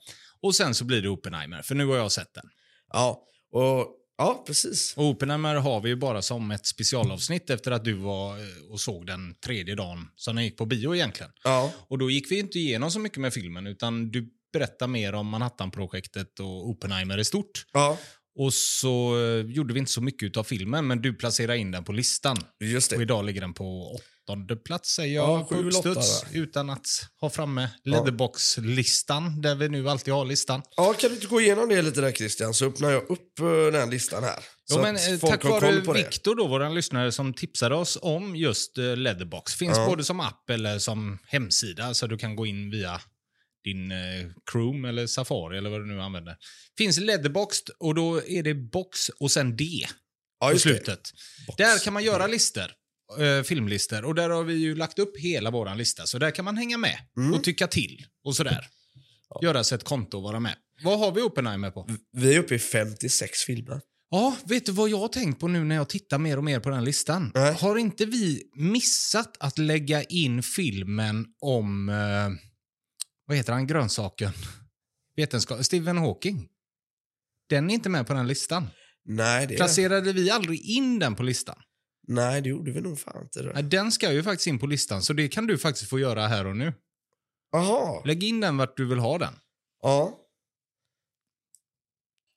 Och 0.42 0.54
sen 0.54 0.74
så 0.74 0.84
blir 0.84 1.02
det 1.02 1.08
Oppenheimer, 1.08 1.62
för 1.62 1.74
nu 1.74 1.86
har 1.86 1.96
jag 1.96 2.12
sett 2.12 2.34
den. 2.34 2.44
Ja, 2.92 3.22
och, 3.52 3.86
ja 4.18 4.44
precis. 4.46 4.94
Och 4.96 5.04
Oppenheimer 5.04 5.54
har 5.54 5.80
vi 5.80 5.88
ju 5.88 5.96
bara 5.96 6.22
som 6.22 6.50
ett 6.50 6.66
specialavsnitt 6.66 7.50
efter 7.50 7.70
att 7.70 7.84
du 7.84 7.92
var 7.92 8.36
eh, 8.38 8.44
och 8.70 8.80
såg 8.80 9.06
den 9.06 9.34
tredje 9.34 9.74
dagen 9.74 10.08
som 10.16 10.36
den 10.36 10.44
gick 10.44 10.56
på 10.56 10.66
bio 10.66 10.94
egentligen. 10.94 11.32
Ja, 11.44 11.72
Och 11.88 11.98
då 11.98 12.10
gick 12.10 12.30
vi 12.30 12.38
inte 12.38 12.58
igenom 12.58 12.90
så 12.90 12.98
mycket 12.98 13.18
med 13.18 13.32
filmen, 13.34 13.66
utan 13.66 14.10
du 14.10 14.28
berättar 14.52 14.86
mer 14.86 15.12
om 15.14 15.26
Manhattan-projektet 15.28 16.40
och 16.40 16.68
Oppenheimer 16.68 17.18
i 17.18 17.24
stort. 17.24 17.66
ja 17.72 17.98
Och 18.38 18.54
så 18.54 19.16
eh, 19.24 19.46
gjorde 19.46 19.74
vi 19.74 19.80
inte 19.80 19.92
så 19.92 20.00
mycket 20.00 20.36
av 20.36 20.44
filmen, 20.44 20.86
men 20.86 21.02
du 21.02 21.14
placerade 21.14 21.58
in 21.58 21.70
den 21.70 21.84
på 21.84 21.92
listan. 21.92 22.36
just 22.60 22.92
Och 22.92 22.98
det. 22.98 23.02
idag 23.02 23.24
ligger 23.24 23.40
den 23.40 23.54
på 23.54 23.98
åttonde 24.24 24.56
plats, 24.56 24.90
säger 24.94 25.14
Ja, 25.14 25.38
jag, 25.38 25.48
sju 25.48 25.70
på 25.70 25.78
uppstuds. 25.78 26.24
Utan 26.32 26.70
att 26.70 26.86
ha 27.20 27.30
framme 27.30 27.70
Leatherbox-listan, 27.84 29.40
där 29.40 29.54
vi 29.54 29.68
nu 29.68 29.88
alltid 29.88 30.14
har 30.14 30.24
listan. 30.24 30.62
Ja, 30.76 30.92
kan 30.92 31.10
du 31.10 31.14
inte 31.16 31.26
gå 31.26 31.40
igenom 31.40 31.68
det 31.68 31.82
lite 31.82 32.00
där 32.00 32.12
Christian, 32.12 32.54
så 32.54 32.66
öppnar 32.66 32.90
jag 32.90 33.10
upp 33.10 33.38
eh, 33.40 33.46
den 33.72 33.90
listan 33.90 34.24
här. 34.24 34.38
Jo, 34.70 34.78
men, 34.82 34.96
eh, 34.96 35.18
tack 35.18 35.44
vare. 35.44 35.92
Viktor, 35.94 36.34
då, 36.34 36.46
vår 36.46 36.74
lyssnare, 36.74 37.12
som 37.12 37.34
tipsade 37.34 37.74
oss 37.74 37.98
om 38.02 38.36
just 38.36 38.78
uh, 38.78 38.96
Leatherbox. 38.96 39.54
Finns 39.54 39.78
Ja. 39.78 39.86
både 39.86 40.04
som 40.04 40.20
app 40.20 40.50
eller 40.50 40.78
som 40.78 41.18
hemsida, 41.26 41.94
så 41.94 42.06
du 42.06 42.18
kan 42.18 42.36
gå 42.36 42.46
in 42.46 42.70
via 42.70 43.00
din 43.64 43.90
eh, 43.92 43.98
Chrome 44.52 44.88
eller 44.88 45.06
Safari 45.06 45.58
eller 45.58 45.70
vad 45.70 45.80
du 45.80 45.86
nu 45.86 46.00
använder. 46.00 46.36
Finns 46.78 46.98
Leatherboxd 46.98 47.70
och 47.78 47.94
då 47.94 48.22
är 48.26 48.42
det 48.42 48.54
box 48.54 49.08
och 49.08 49.30
sen 49.30 49.56
D 49.56 49.64
Ja, 50.40 50.52
det. 50.52 50.58
slutet. 50.58 51.00
Där 51.56 51.78
kan 51.84 51.92
man 51.92 52.04
göra 52.04 52.26
listor. 52.26 52.70
Eh, 53.22 53.42
filmlistor. 53.42 54.04
Och 54.04 54.14
där 54.14 54.30
har 54.30 54.44
vi 54.44 54.54
ju 54.54 54.74
lagt 54.74 54.98
upp 54.98 55.16
hela 55.18 55.50
våran 55.50 55.78
lista. 55.78 56.06
Så 56.06 56.18
där 56.18 56.30
kan 56.30 56.44
man 56.44 56.56
hänga 56.56 56.78
med 56.78 56.98
Mm. 57.16 57.34
och 57.34 57.44
tycka 57.44 57.66
till 57.66 58.06
och 58.24 58.36
sådär. 58.36 58.66
Göra 59.42 59.64
sig 59.64 59.76
ett 59.76 59.84
konto 59.84 60.16
och 60.16 60.22
vara 60.22 60.40
med. 60.40 60.54
Vad 60.82 60.98
har 60.98 61.12
vi 61.12 61.22
Oppenheimer 61.22 61.70
på? 61.70 61.88
Vi 62.12 62.34
är 62.34 62.38
uppe 62.38 62.54
i 62.54 62.58
56 62.58 63.38
filmer. 63.38 63.80
Ja, 64.10 64.36
vet 64.44 64.66
du 64.66 64.72
vad 64.72 64.88
jag 64.88 64.98
har 64.98 65.08
tänkt 65.08 65.40
på 65.40 65.48
nu 65.48 65.64
när 65.64 65.74
jag 65.74 65.88
tittar 65.88 66.18
mer 66.18 66.36
och 66.36 66.44
mer 66.44 66.60
på 66.60 66.70
den 66.70 66.84
listan? 66.84 67.32
Nej. 67.34 67.54
Har 67.54 67.76
inte 67.78 68.06
vi 68.06 68.42
missat 68.56 69.36
att 69.40 69.58
lägga 69.58 70.02
in 70.02 70.42
filmen 70.42 71.26
om, 71.40 71.88
eh, 71.88 72.28
vad 73.26 73.36
heter 73.36 73.52
han, 73.52 73.66
grönsaken? 73.66 74.32
Vetenskap, 75.16 75.64
Stephen 75.64 75.98
Hawking. 75.98 76.48
Den 77.48 77.70
är 77.70 77.74
inte 77.74 77.88
med 77.88 78.06
på 78.06 78.14
den 78.14 78.28
listan. 78.28 78.66
Nej, 79.04 79.46
det, 79.46 79.56
Placerade 79.56 80.12
vi 80.12 80.30
aldrig 80.30 80.60
in 80.60 80.98
den 80.98 81.14
på 81.14 81.22
listan? 81.22 81.56
Nej, 82.08 82.40
det 82.42 82.48
gjorde 82.48 82.70
vi 82.72 82.80
nog 82.80 82.98
fan 82.98 83.22
inte. 83.22 83.42
Nej, 83.54 83.62
Den 83.62 83.92
ska 83.92 84.12
ju 84.12 84.22
faktiskt 84.22 84.46
in 84.46 84.58
på 84.58 84.66
listan, 84.66 85.02
så 85.02 85.12
det 85.12 85.28
kan 85.28 85.46
du 85.46 85.58
faktiskt 85.58 85.90
få 85.90 85.98
göra 85.98 86.26
här 86.26 86.46
och 86.46 86.56
nu. 86.56 86.72
Jaha. 87.52 88.02
Lägg 88.04 88.24
in 88.24 88.40
den 88.40 88.56
vart 88.56 88.76
du 88.76 88.84
vill 88.84 88.98
ha 88.98 89.18
den. 89.18 89.34
Ja. 89.82 90.20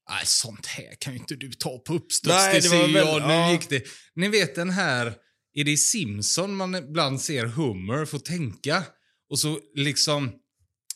Nej, 0.09 0.25
sånt 0.25 0.65
här 0.65 0.95
kan 0.99 1.13
ju 1.13 1.19
inte 1.19 1.35
du 1.35 1.51
ta 1.51 1.79
på 1.79 1.93
uppstuds. 1.93 2.35
Nej, 2.35 2.61
det 2.61 2.69
var 2.69 2.87
ju 2.87 2.93
väl- 2.93 3.07
jag. 3.07 3.27
Nu 3.27 3.33
ja. 3.33 3.51
gick 3.51 3.69
det. 3.69 3.83
Ni 4.15 4.29
vet 4.29 4.55
den 4.55 4.69
här, 4.69 5.15
är 5.53 5.63
det 5.63 5.71
i 5.71 5.77
Simpson 5.77 6.55
man 6.55 6.75
ibland 6.75 7.21
ser 7.21 7.45
Hummer 7.45 8.05
få 8.05 8.19
tänka? 8.19 8.83
Och 9.29 9.39
så 9.39 9.59
liksom 9.75 10.31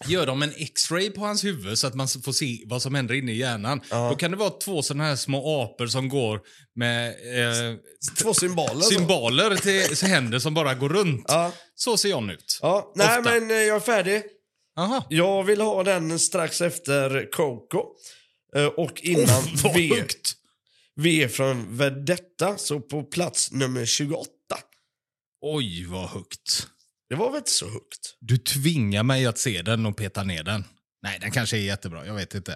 gör 0.08 0.26
de 0.26 0.42
en 0.42 0.54
x-ray 0.58 1.10
på 1.12 1.22
hans 1.22 1.44
huvud 1.44 1.78
så 1.80 1.88
att 1.88 1.96
man 1.96 2.08
får 2.08 2.32
se 2.32 2.64
vad 2.66 2.82
som 2.82 2.96
händer 2.96 3.16
inne 3.16 3.32
i 3.32 3.38
hjärnan. 3.38 3.82
Ja. 3.90 4.10
Då 4.10 4.16
kan 4.16 4.32
det 4.32 4.38
vara 4.38 4.50
två 4.50 4.82
sådana 4.82 5.04
här 5.04 5.16
små 5.16 5.62
apor 5.64 5.88
som 5.88 6.10
går 6.10 6.42
med 6.76 7.08
eh, 7.10 7.76
Två 8.18 8.34
symboler. 8.34 8.82
symboler 8.82 9.56
till 9.56 9.96
till 9.98 10.08
händer 10.08 10.40
som 10.40 10.54
bara 10.54 10.74
går 10.74 10.90
runt. 10.90 11.26
Ja. 11.28 11.52
Så 11.76 11.98
ser 11.98 12.10
John 12.10 12.30
ut. 12.30 12.60
Ja, 12.62 12.92
nej 12.96 13.20
Ofta. 13.20 13.32
men 13.32 13.52
eh, 13.52 13.56
jag 13.58 13.76
är 13.76 13.80
färdig. 13.80 14.24
Aha. 14.80 15.06
Jag 15.10 15.44
vill 15.44 15.62
ha 15.62 15.84
den 15.84 16.20
strax 16.20 16.62
efter 16.62 17.32
Coco. 17.32 17.84
Eh, 18.56 18.66
Och 18.66 19.02
innan 19.02 19.44
Vad 19.64 19.74
v, 19.74 19.90
högt! 19.96 20.34
v 20.96 21.28
från 21.28 21.78
Vedetta, 21.78 22.58
så 22.58 22.80
på 22.80 23.04
plats 23.04 23.52
nummer 23.52 23.86
28. 23.86 24.30
Oj, 25.42 25.86
vad 25.86 26.10
högt. 26.10 26.68
Det 27.12 27.18
var 27.18 27.30
väl 27.32 27.38
inte 27.38 27.52
så 27.52 27.66
högt? 27.66 28.16
Du 28.20 28.38
tvingar 28.38 29.04
mig 29.04 29.26
att 29.26 29.38
se 29.38 29.62
den 29.62 29.86
och 29.86 29.98
peta 29.98 30.24
ner 30.24 30.44
den. 30.44 30.64
Nej, 31.04 31.18
den 31.22 31.32
kanske 31.32 31.58
är 31.58 31.62
jättebra. 31.62 32.06
Jag 32.06 32.14
vet 32.14 32.36
inte. 32.36 32.56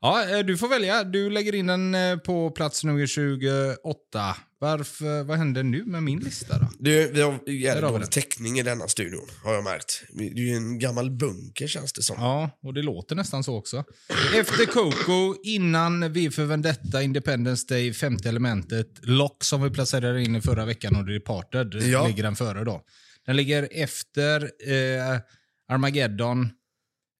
Ja, 0.00 0.28
eh, 0.38 0.38
du 0.46 0.58
får 0.58 0.68
välja. 0.68 1.04
Du 1.04 1.30
lägger 1.30 1.54
in 1.54 1.66
den 1.66 1.94
eh, 1.94 2.16
på 2.16 2.50
plats 2.50 2.84
nummer 2.84 3.06
28. 3.06 4.36
Varför, 4.60 5.22
vad 5.24 5.38
händer 5.38 5.62
nu 5.62 5.84
med 5.84 6.02
min 6.02 6.18
lista 6.18 6.58
då? 6.58 6.66
Det, 6.78 7.12
vi 7.14 7.20
har 7.22 7.32
jävligt 7.48 7.84
vi 7.84 7.88
dålig 7.92 8.10
täckning 8.10 8.58
i 8.58 8.62
denna 8.62 8.88
studion, 8.88 9.28
har 9.44 9.54
jag 9.54 9.64
märkt. 9.64 10.02
Vi- 10.12 10.28
Det 10.30 10.40
är 10.40 10.44
ju 10.44 10.54
en 10.56 10.78
gammal 10.78 11.10
bunker 11.10 11.66
känns 11.66 11.92
det 11.92 12.02
som. 12.02 12.16
Ja, 12.18 12.50
och 12.62 12.74
det 12.74 12.82
låter 12.82 13.16
nästan 13.16 13.44
så 13.44 13.56
också. 13.56 13.84
Efter 14.34 14.66
Coco, 14.66 15.34
innan 15.44 16.12
V 16.12 16.30
för 16.30 16.44
Vendetta, 16.44 17.02
Independence 17.02 17.66
Day, 17.68 17.92
Femte 17.92 18.28
elementet, 18.28 18.88
Lock 19.02 19.44
som 19.44 19.62
vi 19.62 19.70
placerade 19.70 20.22
in 20.22 20.36
i 20.36 20.40
förra 20.40 20.64
veckan 20.64 20.96
och 20.96 21.06
Departed 21.06 21.74
Ja. 21.74 22.06
ligger 22.06 22.22
den 22.22 22.36
före 22.36 22.64
då. 22.64 22.82
Den 23.28 23.36
ligger 23.36 23.68
efter 23.70 24.42
eh, 24.42 25.18
Armageddon, 25.72 26.50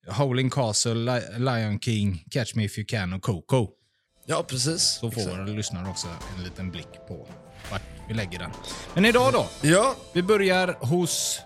Howling 0.06 0.50
Castle, 0.50 0.94
Li- 0.94 1.38
Lion 1.38 1.80
King, 1.80 2.24
Catch 2.30 2.54
Me 2.54 2.64
If 2.64 2.78
You 2.78 2.86
Can 2.88 3.12
och 3.12 3.22
Coco. 3.22 3.68
Ja, 4.26 4.42
precis. 4.48 4.82
Så 4.82 5.10
får 5.10 5.20
Exakt. 5.20 5.36
våra 5.38 5.44
lyssnare 5.46 5.88
också 5.90 6.08
en 6.36 6.44
liten 6.44 6.70
blick 6.70 6.88
på 7.08 7.28
vart 7.70 7.82
vi 8.08 8.14
lägger 8.14 8.38
den. 8.38 8.50
Men 8.94 9.04
idag 9.04 9.32
då? 9.32 9.46
Ja, 9.62 9.96
Vi 10.14 10.22
börjar 10.22 10.76
hos... 10.80 11.40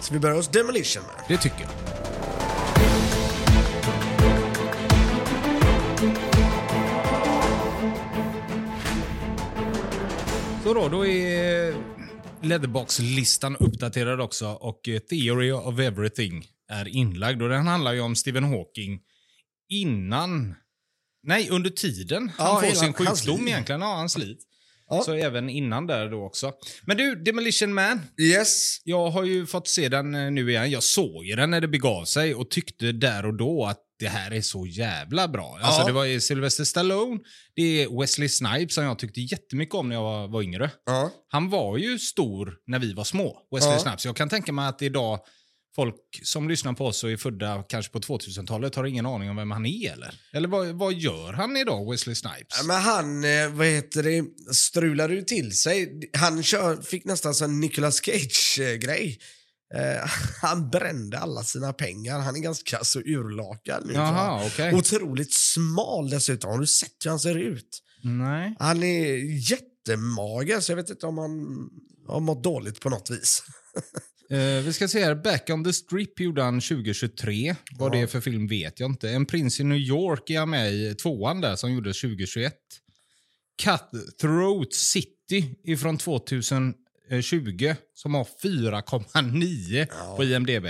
så 0.00 0.14
vi 0.14 0.20
börjar 0.20 0.36
hos 0.36 0.48
Demolition. 0.48 1.02
Det 1.28 1.36
tycker 1.36 1.60
jag. 1.60 1.70
Så 10.64 10.74
då, 10.74 10.88
då 10.88 11.06
är 11.06 11.74
Leatherbox-listan 12.48 13.56
uppdaterad 13.56 14.20
också 14.20 14.46
och 14.48 14.88
eh, 14.88 14.98
Theory 14.98 15.52
of 15.52 15.78
Everything 15.78 16.46
är 16.68 16.88
inlagd. 16.88 17.42
Och 17.42 17.48
den 17.48 17.66
handlar 17.66 17.92
ju 17.92 18.00
om 18.00 18.16
Stephen 18.16 18.44
Hawking 18.44 19.00
innan... 19.68 20.54
Nej, 21.22 21.48
under 21.50 21.70
tiden 21.70 22.30
han 22.38 22.46
Ja, 22.64 22.68
får 22.68 22.74
sin 22.76 22.92
sjukdom 22.92 23.38
liv. 23.38 23.48
egentligen. 23.48 23.80
Ja, 23.80 23.86
hans 23.94 24.18
liv. 24.18 24.36
Ja. 24.88 25.02
Så 25.02 25.12
även 25.14 25.50
innan 25.50 25.86
där 25.86 26.10
då 26.10 26.24
också. 26.24 26.52
Men 26.84 26.96
du, 26.96 27.14
Demolition 27.24 27.74
Man. 27.74 28.00
Yes. 28.20 28.80
Jag 28.84 29.10
har 29.10 29.24
ju 29.24 29.46
fått 29.46 29.68
se 29.68 29.88
den 29.88 30.14
eh, 30.14 30.30
nu 30.30 30.50
igen. 30.50 30.70
Jag 30.70 30.82
såg 30.82 31.24
ju 31.24 31.36
den 31.36 31.50
när 31.50 31.60
det 31.60 31.68
begav 31.68 32.04
sig 32.04 32.34
och 32.34 32.50
tyckte 32.50 32.92
där 32.92 33.26
och 33.26 33.34
då 33.34 33.64
att 33.66 33.80
det 33.98 34.08
här 34.08 34.30
är 34.30 34.40
så 34.40 34.66
jävla 34.66 35.28
bra. 35.28 35.58
Alltså 35.62 35.80
Ja. 35.80 35.86
Det 35.86 35.92
var 35.92 36.18
Sylvester 36.20 36.64
Stallone, 36.64 37.20
det 37.54 37.82
är 37.82 38.00
Wesley 38.00 38.28
Snipes 38.28 38.74
som 38.74 38.84
jag 38.84 38.98
tyckte 38.98 39.20
jättemycket 39.20 39.74
om 39.74 39.88
när 39.88 39.96
jag 39.96 40.02
var, 40.02 40.28
var 40.28 40.42
yngre. 40.42 40.70
Ja. 40.86 41.10
Han 41.28 41.50
var 41.50 41.78
ju 41.78 41.98
stor 41.98 42.54
när 42.66 42.78
vi 42.78 42.92
var 42.92 43.04
små, 43.04 43.38
Wesley 43.54 43.72
Ja. 43.72 43.78
Snipes. 43.78 44.04
Jag 44.04 44.16
kan 44.16 44.28
tänka 44.28 44.52
mig 44.52 44.68
att 44.68 44.82
idag 44.82 45.20
folk 45.76 45.96
som 46.22 46.48
lyssnar 46.48 46.72
på 46.72 46.86
oss 46.86 47.04
och 47.04 47.10
är 47.10 47.16
födda 47.16 47.64
kanske 47.68 47.92
på 47.92 47.98
2000-talet 47.98 48.74
har 48.74 48.84
ingen 48.84 49.06
aning 49.06 49.30
om 49.30 49.36
vem 49.36 49.50
han 49.50 49.66
är 49.66 49.92
eller? 49.92 50.14
Eller 50.32 50.48
vad, 50.48 50.66
vad 50.66 50.92
gör 50.94 51.32
han 51.32 51.56
idag, 51.56 51.90
Wesley 51.90 52.14
Snipes? 52.14 52.58
Ja, 52.60 52.66
Men 52.66 52.76
han, 52.82 53.24
eh, 53.24 53.48
vad 53.48 53.66
heter 53.66 54.02
det, 54.02 54.24
strulade 54.54 55.14
ju 55.14 55.22
till 55.22 55.56
sig. 55.56 56.00
Han 56.16 56.42
kör, 56.42 56.82
fick 56.82 57.04
nästan 57.04 57.34
en 57.42 57.60
Nicolas 57.60 58.00
Cage-grej. 58.04 59.18
Eh, 59.74 60.10
han 60.42 60.70
brände 60.70 61.18
alla 61.18 61.42
sina 61.42 61.72
pengar. 61.72 62.18
Han 62.18 62.36
är 62.36 62.40
ganska 62.40 62.84
så 62.84 63.00
urlakad 63.00 63.86
nu. 63.86 63.92
Jaha, 63.92 64.46
okej. 64.46 64.74
Otroligt 64.74 65.32
smal 65.34 66.10
dessutom. 66.10 66.50
Har 66.50 66.58
du 66.58 66.66
sett 66.66 67.04
hur 67.04 67.10
han 67.10 67.20
ser 67.20 67.34
ut? 67.38 67.82
Nej. 68.02 68.54
Han 68.58 68.82
är 68.82 69.14
jättemager, 69.50 70.60
så 70.60 70.72
jag 70.72 70.76
vet 70.76 70.90
inte 70.90 71.06
om 71.06 71.18
han 71.18 71.30
har 72.08 72.20
mått 72.20 72.44
dåligt 72.44 72.80
på 72.80 72.90
något 72.90 73.10
vis. 73.10 73.42
Eh, 74.30 74.64
vi 74.64 74.72
ska 74.72 74.88
se 74.88 75.04
här. 75.04 75.14
Back 75.14 75.50
on 75.50 75.64
the 75.64 75.72
Strip 75.72 76.20
gjorde 76.20 76.42
han 76.42 76.60
2023. 76.60 77.54
Vad 77.78 77.88
Ja. 77.94 77.98
det 77.98 78.02
är 78.02 78.06
för 78.06 78.20
film 78.20 78.46
vet 78.46 78.80
jag 78.80 78.90
inte. 78.90 79.10
En 79.10 79.26
prins 79.26 79.60
i 79.60 79.64
New 79.64 79.78
York 79.78 80.30
är 80.30 80.38
han 80.38 80.50
med 80.50 80.74
i 80.74 80.94
tvåan 80.94 81.40
där 81.40 81.56
som 81.56 81.72
gjordes 81.72 82.00
2021. 82.00 82.54
Cutthroat 83.62 84.74
City 84.74 85.54
ifrån 85.64 85.98
2020 87.08 87.74
som 87.94 88.14
har 88.14 88.26
4,9 88.42 89.86
Ja. 89.90 90.14
på 90.16 90.24
IMDB. 90.24 90.66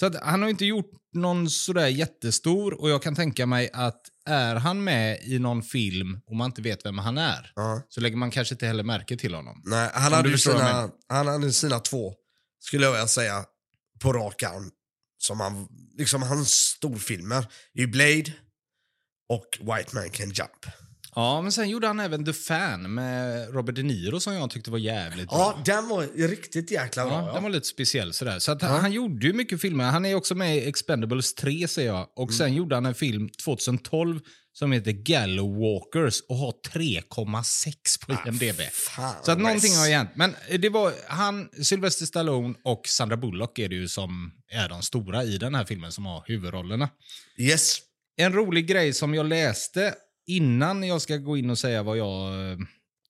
Så 0.00 0.06
att 0.06 0.16
han 0.22 0.42
har 0.42 0.48
inte 0.48 0.64
gjort 0.64 0.90
någon 1.12 1.50
sådär 1.50 1.86
jättestor 1.86 2.80
och 2.80 2.90
jag 2.90 3.02
kan 3.02 3.14
tänka 3.14 3.46
mig 3.46 3.70
att 3.72 4.00
är 4.26 4.54
han 4.54 4.84
med 4.84 5.22
i 5.22 5.38
någon 5.38 5.62
film 5.62 6.20
och 6.26 6.36
man 6.36 6.46
inte 6.50 6.62
vet 6.62 6.86
vem 6.86 6.98
han 6.98 7.18
är 7.18 7.52
Ja. 7.54 7.82
så 7.88 8.00
lägger 8.00 8.16
man 8.16 8.30
kanske 8.30 8.54
inte 8.54 8.66
heller 8.66 8.84
märke 8.84 9.16
till 9.16 9.34
honom. 9.34 9.62
Nej, 9.64 9.90
han 9.94 10.12
hade, 10.12 10.28
ju 10.28 10.38
sina, 10.38 10.90
han 11.08 11.26
hade 11.26 11.52
sina 11.52 11.78
två, 11.80 12.14
skulle 12.60 12.84
jag 12.84 12.92
vilja 12.92 13.06
säga, 13.08 13.44
på 14.02 14.12
rak 14.12 14.42
arm. 14.42 14.70
Som 15.18 15.40
han, 15.40 15.68
liksom 15.98 16.22
hans 16.22 16.50
storfilmer. 16.50 17.46
är 17.74 17.86
Blade 17.86 18.32
och 19.28 19.58
White 19.60 19.94
Man 19.94 20.10
Can 20.10 20.26
Jump. 20.30 20.66
Ja, 21.18 21.42
men 21.42 21.52
sen 21.52 21.68
gjorde 21.68 21.86
han 21.86 22.00
även 22.00 22.24
The 22.24 22.32
Fan 22.32 22.94
med 22.94 23.54
Robert 23.54 23.74
De 23.74 23.82
Niro 23.82 24.20
som 24.20 24.34
jag 24.34 24.50
tyckte 24.50 24.70
var 24.70 24.78
jävligt 24.78 25.28
bra. 25.28 25.38
Ja, 25.38 25.62
den 25.74 25.88
var 25.88 26.28
riktigt 26.28 26.70
jäkla 26.70 27.04
bra. 27.04 27.14
Ja, 27.14 27.26
Ja, 27.26 27.32
den 27.32 27.42
var 27.42 27.50
lite 27.50 27.66
speciell 27.66 28.12
sådär. 28.12 28.38
Så 28.38 28.52
att 28.52 28.62
han, 28.62 28.80
han 28.80 28.92
gjorde 28.92 29.26
ju 29.26 29.32
mycket 29.32 29.60
filmer. 29.60 29.84
Han 29.84 30.06
är 30.06 30.14
också 30.14 30.34
med 30.34 30.56
i 30.56 30.68
Expendables 30.68 31.34
3 31.34 31.68
ser 31.68 31.86
jag. 31.86 32.08
Och 32.16 32.32
sen 32.32 32.54
gjorde 32.54 32.74
han 32.74 32.86
en 32.86 32.94
film 32.94 33.28
2012 33.44 34.20
som 34.52 34.72
heter 34.72 34.92
Gallow 34.92 35.58
Walkers 35.58 36.20
och 36.28 36.36
har 36.36 36.52
3,6 36.72 38.06
på 38.06 38.28
IMDB. 38.28 38.60
Fan, 38.72 39.14
Så 39.22 39.32
att 39.32 39.38
någonting 39.38 39.74
har 39.76 39.88
hänt. 39.88 40.10
Men 40.14 40.34
det 40.58 40.68
var 40.68 40.92
han, 41.08 41.48
Sylvester 41.62 42.06
Stallone 42.06 42.54
och 42.64 42.88
Sandra 42.88 43.16
Bullock 43.16 43.58
är 43.58 43.68
det 43.68 43.74
ju 43.74 43.88
som 43.88 44.32
är 44.48 44.68
de 44.68 44.82
stora 44.82 45.24
i 45.24 45.38
den 45.38 45.54
här 45.54 45.64
filmen 45.64 45.92
som 45.92 46.06
har 46.06 46.24
huvudrollerna. 46.26 46.88
Yes. 47.38 47.78
En 48.16 48.32
rolig 48.32 48.66
grej 48.66 48.92
som 48.92 49.14
jag 49.14 49.26
läste 49.26 49.94
innan 50.26 50.82
jag 50.82 51.02
ska 51.02 51.16
gå 51.16 51.36
in 51.36 51.50
och 51.50 51.58
säga 51.58 51.82
vad 51.82 51.96
jag 51.98 52.50
eh, 52.52 52.58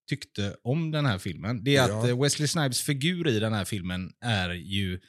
tyckte 0.08 0.56
om 0.62 0.90
den 0.90 1.06
här 1.06 1.18
filmen. 1.18 1.64
Det 1.64 1.76
är 1.76 1.88
Ja. 1.88 1.98
att 2.02 2.08
eh, 2.08 2.20
Wesley 2.22 2.48
Snipes 2.48 2.80
figur 2.82 3.28
i 3.28 3.40
den 3.40 3.52
här 3.52 3.64
filmen 3.64 4.12
är 4.20 4.50
ju 4.50 5.00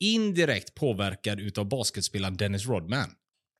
indirekt 0.00 0.74
påverkad 0.74 1.40
utav 1.40 1.68
basketspelaren 1.68 2.36
Dennis 2.36 2.66
Rodman. 2.66 3.10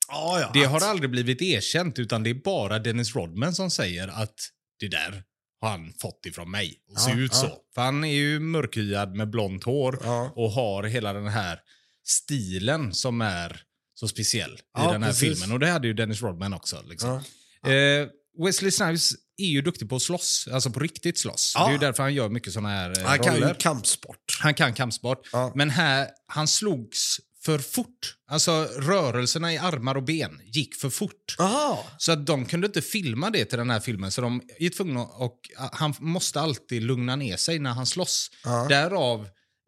Ja, 0.08 0.40
ja. 0.40 0.50
Det 0.54 0.64
har 0.64 0.80
aldrig 0.80 1.10
blivit 1.10 1.42
erkänt 1.42 1.98
utan 1.98 2.22
det 2.22 2.30
är 2.30 2.34
bara 2.34 2.78
Dennis 2.78 3.14
Rodman 3.16 3.54
som 3.54 3.70
säger 3.70 4.08
att 4.08 4.34
det 4.80 4.88
där 4.88 5.22
har 5.60 5.70
han 5.70 5.92
fått 5.98 6.26
ifrån 6.26 6.50
mig 6.50 6.74
och 6.92 7.00
ser 7.00 7.10
Ja, 7.10 7.16
ut 7.16 7.30
ja. 7.34 7.38
så. 7.38 7.58
För 7.74 7.82
han 7.82 8.04
är 8.04 8.12
ju 8.14 8.40
mörkhyad 8.40 9.14
med 9.14 9.30
blont 9.30 9.64
hår 9.64 9.98
och 10.38 10.50
har 10.50 10.82
hela 10.82 11.12
den 11.12 11.28
här 11.28 11.60
stilen 12.06 12.94
som 12.94 13.20
är 13.20 13.62
så 13.94 14.08
speciell 14.08 14.52
i 14.52 14.80
den 14.92 15.02
här 15.02 15.10
precis. 15.10 15.40
filmen. 15.40 15.52
Och 15.54 15.60
det 15.60 15.68
hade 15.70 15.86
ju 15.88 15.94
Dennis 15.94 16.22
Rodman 16.22 16.54
också. 16.54 16.82
Liksom. 16.88 17.20
Ja. 17.62 17.70
Eh, 17.72 18.08
Wesley 18.44 18.70
Snipes 18.70 19.10
är 19.38 19.46
ju 19.46 19.62
duktig 19.62 19.88
på 19.88 19.96
att 19.96 20.02
slåss, 20.02 20.48
alltså 20.52 20.70
på 20.70 20.80
riktigt 20.80 21.18
slåss. 21.18 21.52
Ja. 21.56 21.64
Det 21.64 21.70
är 21.70 21.72
ju 21.72 21.78
därför 21.78 22.02
han 22.02 22.14
gör 22.14 22.28
mycket 22.28 22.52
såna 22.52 22.68
här 22.68 22.98
eh, 23.00 23.06
Han 23.06 23.18
kan 23.18 23.34
roller. 23.34 23.48
ju 23.48 23.54
kampsport. 23.54 24.38
Han 24.40 24.54
kan 24.54 24.74
kampsport. 24.74 25.28
Ja. 25.32 25.52
Men 25.54 25.70
här, 25.70 26.08
han 26.26 26.48
slogs 26.48 27.20
för 27.44 27.58
fort. 27.58 28.14
Alltså 28.30 28.68
rörelserna 28.78 29.52
i 29.52 29.58
armar 29.58 29.94
och 29.94 30.02
ben 30.04 30.40
gick 30.44 30.74
för 30.74 30.90
fort. 30.90 31.36
Aha. 31.38 31.86
Så 31.98 32.12
att 32.12 32.26
de 32.26 32.44
kunde 32.46 32.66
inte 32.66 32.82
filma 32.82 33.30
det 33.30 33.44
till 33.44 33.58
den 33.58 33.70
här 33.70 33.80
filmen. 33.80 34.10
Så 34.10 34.20
de 34.20 34.42
är 34.58 34.70
tvungna 34.70 35.02
och 35.02 35.40
han 35.72 35.94
måste 35.98 36.40
alltid 36.40 36.82
lugna 36.82 37.16
ner 37.16 37.36
sig 37.36 37.58
när 37.58 37.70
han 37.70 37.86
slåss. 37.86 38.30
Ja. 38.44 38.66
Därav, 38.68 39.20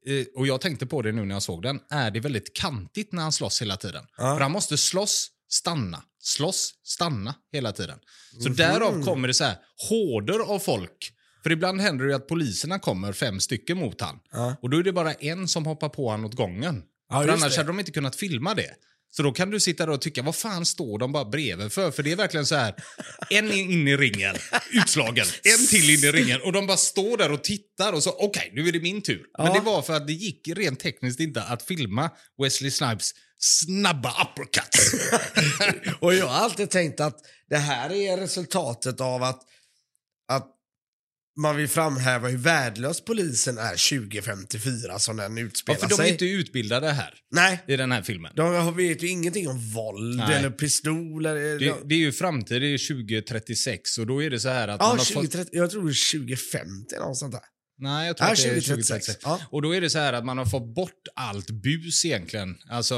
eh, 0.07 0.27
och 0.37 0.47
jag 0.47 0.61
tänkte 0.61 0.87
på 0.87 1.03
det 1.03 1.13
nu 1.13 1.25
när 1.25 1.35
jag 1.35 1.43
såg 1.43 1.63
den, 1.63 1.81
är 1.91 2.11
det 2.11 2.21
väldigt 2.21 2.57
kantigt 2.57 3.13
när 3.13 3.23
han 3.23 3.33
slåss 3.33 3.63
hela 3.63 3.77
tiden. 3.77 4.05
Ja. 4.17 4.35
För 4.37 4.41
han 4.41 4.53
måste 4.53 4.77
slåss, 4.79 5.29
stanna, 5.49 6.03
slåss, 6.21 6.75
stanna 6.83 7.35
hela 7.53 7.73
tiden. 7.73 7.99
Så 8.43 8.49
Mhm. 8.49 8.57
därav 8.57 9.05
kommer 9.05 9.29
det 9.29 9.35
så 9.35 9.45
här 9.45 9.57
horder 9.89 10.39
av 10.55 10.59
folk. 10.59 11.13
För 11.43 11.53
ibland 11.53 11.81
händer 11.81 12.05
det 12.05 12.17
att 12.17 12.29
poliserna 12.29 12.79
kommer 12.79 13.13
fem 13.13 13.41
stycken 13.41 13.79
mot 13.79 14.01
han. 14.01 14.19
Ja. 14.33 14.57
Och 14.63 14.71
då 14.71 14.77
är 14.79 14.83
det 14.83 14.93
bara 14.93 15.13
en 15.13 15.49
som 15.49 15.67
hoppar 15.67 15.89
på 15.89 16.11
han 16.11 16.25
åt 16.25 16.35
gången. 16.35 16.83
Ja, 17.11 17.23
För 17.23 17.29
annars 17.29 17.53
det. 17.53 17.57
hade 17.57 17.69
de 17.69 17.79
inte 17.79 17.93
kunnat 17.93 18.17
filma 18.17 18.55
det. 18.55 18.71
Så 19.13 19.23
då 19.23 19.33
kan 19.33 19.51
du 19.51 19.61
sitta 19.61 19.87
där 19.87 19.93
och 19.93 20.01
tycka, 20.01 20.23
vad 20.23 20.37
fan 20.37 20.67
står 20.67 20.99
de 20.99 21.13
bara 21.13 21.25
bredvid 21.25 21.73
för? 21.73 21.91
För 21.91 22.03
det 22.03 22.13
är 22.13 22.17
verkligen 22.17 22.47
så 22.47 22.55
här, 22.55 22.75
en 23.31 23.53
in 23.53 23.89
i 23.89 23.97
ringen, 23.97 24.37
utslagen, 24.73 25.27
en 25.43 25.67
till 25.67 25.91
in 25.91 26.05
i 26.05 26.13
ringen 26.13 26.41
och 26.43 26.53
de 26.53 26.67
bara 26.67 26.77
står 26.77 27.17
där 27.17 27.33
och 27.33 27.45
tittar 27.45 27.93
och 27.93 28.03
så, 28.03 28.11
okej, 28.11 28.51
nu 28.55 28.69
är 28.69 28.73
det 28.73 28.81
min 28.81 29.03
tur. 29.03 29.23
Men 29.39 29.47
Ja. 29.47 29.53
det 29.53 29.61
var 29.61 29.83
för 29.83 29.93
att 29.97 30.07
det 30.07 30.13
gick 30.13 30.49
rent 30.49 30.81
tekniskt 30.81 31.21
inte 31.21 31.43
att 31.43 31.63
filma 31.63 32.11
Wesley 32.43 32.71
Snipes 32.71 33.11
snabba 33.39 34.11
uppercuts. 34.23 34.95
Och 36.01 36.15
jag 36.15 36.27
har 36.27 36.45
alltid 36.45 36.71
tänkt 36.71 37.01
att 37.01 37.17
det 37.51 37.57
här 37.59 37.93
är 37.93 38.17
resultatet 38.17 39.01
av 39.01 39.23
att, 39.23 39.41
att 40.29 40.47
man 41.41 41.57
vill 41.57 41.69
framhäva 41.69 42.29
hur 42.29 42.39
värdelös 42.39 43.01
polisen 43.05 43.59
är 43.59 43.99
2054 44.01 44.99
som 44.99 45.17
den 45.17 45.37
Ja, 45.37 45.43
utspelar 45.43 45.79
för 45.79 45.89
de 45.89 45.95
sig. 45.95 46.09
är 46.09 46.13
inte 46.13 46.25
utbildade 46.25 46.91
här 46.91 47.15
Nej, 47.33 47.63
i 47.69 47.77
den 47.77 47.93
här 47.93 48.03
filmen. 48.03 48.33
de 48.37 48.77
vet 48.77 49.03
ju 49.03 49.09
ingenting 49.09 49.49
om 49.49 49.59
våld 49.73 50.17
Nej. 50.17 50.37
eller 50.37 50.51
pistoler. 50.51 51.35
Det, 51.35 51.75
det 51.85 51.95
är 51.95 51.99
ju 51.99 52.13
framtid, 52.13 52.63
det 52.63 52.67
är 52.67 52.89
2036 52.89 53.99
och 53.99 54.07
då 54.07 54.23
är 54.23 54.31
det 54.31 54.41
så 54.41 54.49
här 54.49 54.69
att 54.69 54.81
Ja, 54.81 54.87
har 54.87 54.97
fått... 54.97 55.07
2030, 55.09 55.51
jag 55.53 55.71
tror 55.71 55.83
det 55.85 55.91
är 55.91 56.19
2050 56.21 56.95
eller 56.95 57.07
något 57.07 57.17
sånt 57.17 57.33
där. 57.33 57.43
Nej, 57.79 58.07
jag 58.07 58.17
tror 58.17 58.29
Ja, 58.29 58.33
att 58.33 58.39
det 58.39 58.45
är 58.49 58.61
2036. 58.61 58.89
2036. 59.07 59.19
Ja. 59.25 59.41
Och 59.51 59.63
då 59.63 59.75
är 59.75 59.81
det 59.81 59.91
så 59.91 59.99
här 59.99 60.13
att 60.13 60.25
man 60.25 60.39
har 60.39 60.47
fått 60.47 60.75
bort 60.75 61.03
allt 61.15 61.51
bus 61.51 62.05
egentligen. 62.05 62.57
Alltså, 62.71 62.95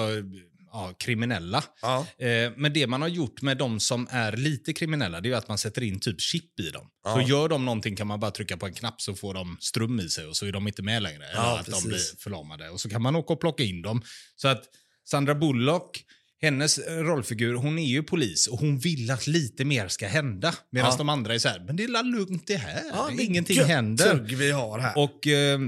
ja, 0.72 0.94
kriminella. 0.98 1.64
Ja. 1.82 2.06
Eh, 2.18 2.52
men 2.56 2.72
det 2.72 2.86
man 2.86 3.02
har 3.02 3.08
gjort 3.08 3.42
med 3.42 3.56
de 3.58 3.80
som 3.80 4.08
är 4.10 4.36
lite 4.36 4.72
kriminella, 4.72 5.20
det 5.20 5.32
är 5.32 5.36
att 5.36 5.48
man 5.48 5.58
sätter 5.58 5.82
in 5.82 6.00
typ 6.00 6.20
chip 6.20 6.60
i 6.60 6.70
dem. 6.70 6.86
Ja. 7.04 7.14
Så 7.14 7.20
gör 7.28 7.48
de 7.48 7.64
någonting 7.64 7.96
kan 7.96 8.06
man 8.06 8.20
bara 8.20 8.30
trycka 8.30 8.56
på 8.56 8.66
en 8.66 8.72
knapp 8.74 9.00
så 9.00 9.14
får 9.14 9.34
de 9.34 9.56
ström 9.60 10.00
i 10.00 10.08
sig 10.08 10.26
och 10.26 10.36
så 10.36 10.46
är 10.46 10.52
de 10.52 10.66
inte 10.68 10.82
med 10.82 11.02
längre. 11.02 11.24
Eller 11.26 11.58
att 11.58 11.66
precis. 11.66 11.82
de 11.82 11.88
blir 11.88 12.00
förlamade. 12.18 12.70
Och 12.70 12.80
så 12.80 12.88
kan 12.90 13.02
man 13.02 13.16
åka 13.16 13.32
och 13.32 13.40
plocka 13.40 13.62
in 13.62 13.82
dem. 13.82 14.02
Så 14.36 14.48
att 14.48 14.62
Sandra 15.04 15.34
Bullock, 15.34 16.04
hennes 16.40 16.78
eh, 16.78 16.96
rollfigur, 16.96 17.54
hon 17.54 17.78
är 17.78 17.86
ju 17.86 18.02
polis 18.02 18.46
och 18.46 18.58
hon 18.58 18.78
vill 18.78 19.10
att 19.10 19.26
lite 19.26 19.64
mer 19.64 19.88
ska 19.88 20.06
hända. 20.06 20.54
Medan 20.70 20.90
Ja. 20.90 20.96
de 20.98 21.08
andra 21.08 21.34
är 21.34 21.38
så 21.38 21.48
här, 21.48 21.60
men 21.60 21.76
det 21.76 21.84
är 21.84 22.02
lugnt 22.12 22.46
det 22.46 22.56
här. 22.56 22.82
Ja, 22.92 23.10
Ingenting 23.20 23.56
gött 23.56 23.66
händer. 23.66 24.24
vi 24.28 24.50
har 24.50 24.78
här. 24.78 24.98
Och 24.98 25.26
eh, 25.26 25.58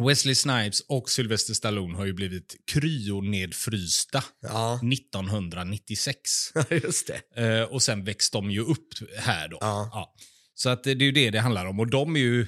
Wesley 0.00 0.34
Snipes 0.34 0.80
och 0.80 1.10
Sylvester 1.10 1.54
Stallone 1.54 1.96
har 1.96 2.06
ju 2.06 2.12
blivit 2.12 2.56
kryonedfrysta 2.72 4.24
Ja, 4.40 4.80
1996. 4.92 6.20
just 6.70 7.10
det. 7.34 7.42
Eh, 7.46 7.62
och 7.62 7.82
sen 7.82 8.04
växte 8.04 8.36
de 8.36 8.50
ju 8.50 8.60
upp 8.60 8.88
här 9.18 9.48
då. 9.48 9.58
Ja. 9.60 10.14
Så 10.54 10.68
att 10.68 10.84
det 10.84 10.90
är 10.90 11.02
ju 11.02 11.12
det 11.12 11.30
det 11.30 11.40
handlar 11.40 11.66
om. 11.66 11.80
Och 11.80 11.90
de 11.90 12.16
är 12.16 12.20
ju 12.20 12.46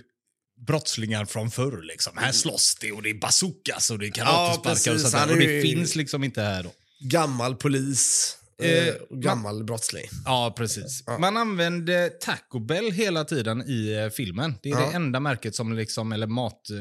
brottslingar 0.67 1.25
från 1.25 1.51
förr. 1.51 1.83
Liksom. 1.83 2.17
Här 2.17 2.33
slåss 2.33 2.77
det 2.81 2.93
och 2.93 3.03
det 3.03 3.11
är 3.11 3.15
bazookas 3.21 3.91
och 3.91 3.99
det 3.99 4.07
är 4.07 4.11
karatesparkar 4.11 4.71
och 4.71 4.97
precis. 4.97 5.11
sånt 5.11 5.31
Och 5.31 5.37
det 5.37 5.63
finns 5.63 5.97
liksom 5.97 6.25
inte 6.25 6.43
här 6.43 6.63
då. 6.63 6.73
Gammal 7.01 7.57
polis. 7.57 8.37
Eh, 8.63 8.89
Eh, 8.89 8.95
gammal 9.11 9.65
brottsling. 9.65 10.05
Ja, 10.25 10.55
precis. 10.57 11.05
Man 11.19 11.37
använde 11.37 12.09
Taco 12.11 12.59
Bell 12.59 12.93
hela 12.93 13.25
tiden 13.25 13.63
i 13.69 13.93
eh, 13.93 14.09
filmen. 14.09 14.55
Det 14.63 14.69
är 14.71 14.73
Ja. 14.81 14.87
det 14.91 14.95
enda 14.97 15.21
märket 15.21 15.55
som, 15.55 15.73
liksom, 15.73 16.13
eller 16.13 16.27
mat, 16.27 16.71
eh, 16.71 16.77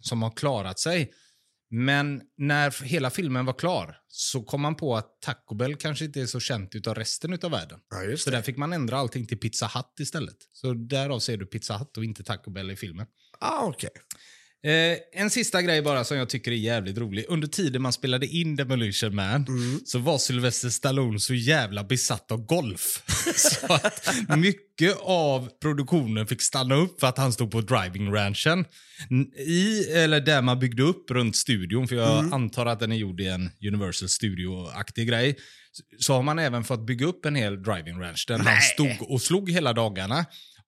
som 0.00 0.22
har 0.22 0.30
klarat 0.30 0.78
sig. 0.78 1.12
Men 1.74 2.20
när 2.38 2.84
hela 2.84 3.10
filmen 3.10 3.44
var 3.46 3.52
klar 3.52 3.96
så 4.08 4.42
kom 4.42 4.60
man 4.60 4.74
på 4.74 4.96
att 4.96 5.20
Taco 5.20 5.54
Bell 5.54 5.76
kanske 5.76 6.04
inte 6.04 6.20
är 6.20 6.26
så 6.26 6.40
känt 6.40 6.74
utav 6.74 6.94
resten 6.94 7.32
utav 7.32 7.50
världen. 7.50 7.78
Ja, 8.10 8.16
Så 8.16 8.30
där 8.30 8.42
fick 8.42 8.56
man 8.56 8.72
ändra 8.72 8.96
allting 8.98 9.26
till 9.26 9.38
Pizza 9.38 9.66
Hut 9.74 10.00
istället. 10.00 10.36
Så 10.52 10.74
därav 10.74 11.18
ser 11.18 11.36
du 11.36 11.46
Pizza 11.46 11.76
Hut 11.78 11.96
och 11.96 12.04
inte 12.04 12.24
Taco 12.24 12.50
Bell 12.50 12.70
i 12.70 12.76
filmen. 12.76 13.06
Ah, 13.40 13.64
okej. 13.64 13.90
Eh, 14.64 15.20
en 15.22 15.30
sista 15.30 15.62
grej 15.62 15.82
bara 15.82 16.04
som 16.04 16.16
jag 16.16 16.28
tycker 16.28 16.50
är 16.50 16.56
jävligt 16.56 16.98
rolig. 16.98 17.24
Under 17.28 17.48
tiden 17.48 17.82
man 17.82 17.92
spelade 17.92 18.26
in 18.26 18.56
Demolition 18.56 19.14
Man 19.14 19.46
så 19.84 19.98
var 19.98 20.18
Sylvester 20.18 20.68
Stallone 20.68 21.18
så 21.20 21.34
jävla 21.34 21.84
besatt 21.84 22.32
av 22.32 22.46
golf. 22.46 23.02
så 23.36 23.72
att 23.72 24.38
mycket 24.38 24.96
av 25.02 25.48
produktionen 25.62 26.26
fick 26.26 26.42
stanna 26.42 26.74
upp 26.74 27.00
för 27.00 27.06
att 27.06 27.18
han 27.18 27.32
stod 27.32 27.50
på 27.50 27.60
driving 27.60 28.12
ranchen. 28.14 28.64
I, 29.46 29.84
eller 29.92 30.20
där 30.20 30.42
man 30.42 30.58
byggde 30.58 30.82
upp 30.82 31.10
runt 31.10 31.36
studion, 31.36 31.88
för 31.88 31.96
jag 31.96 32.32
antar 32.34 32.66
att 32.66 32.80
den 32.80 32.92
är 32.92 32.96
gjord 32.96 33.20
i 33.20 33.26
en 33.26 33.50
Universal 33.68 34.08
Studio-aktig 34.08 35.08
grej. 35.08 35.36
Så- 35.72 35.82
Så 35.98 36.12
har 36.14 36.22
man 36.22 36.38
även 36.38 36.64
fått 36.64 36.86
bygga 36.86 37.06
upp 37.06 37.24
en 37.24 37.34
hel 37.34 37.62
driving 37.62 38.00
ranch 38.00 38.24
där 38.28 38.34
han 38.36 38.44
Nej. 38.44 38.60
stod 38.62 39.10
och 39.10 39.22
slog 39.22 39.50
hela 39.50 39.72
dagarna. 39.72 40.24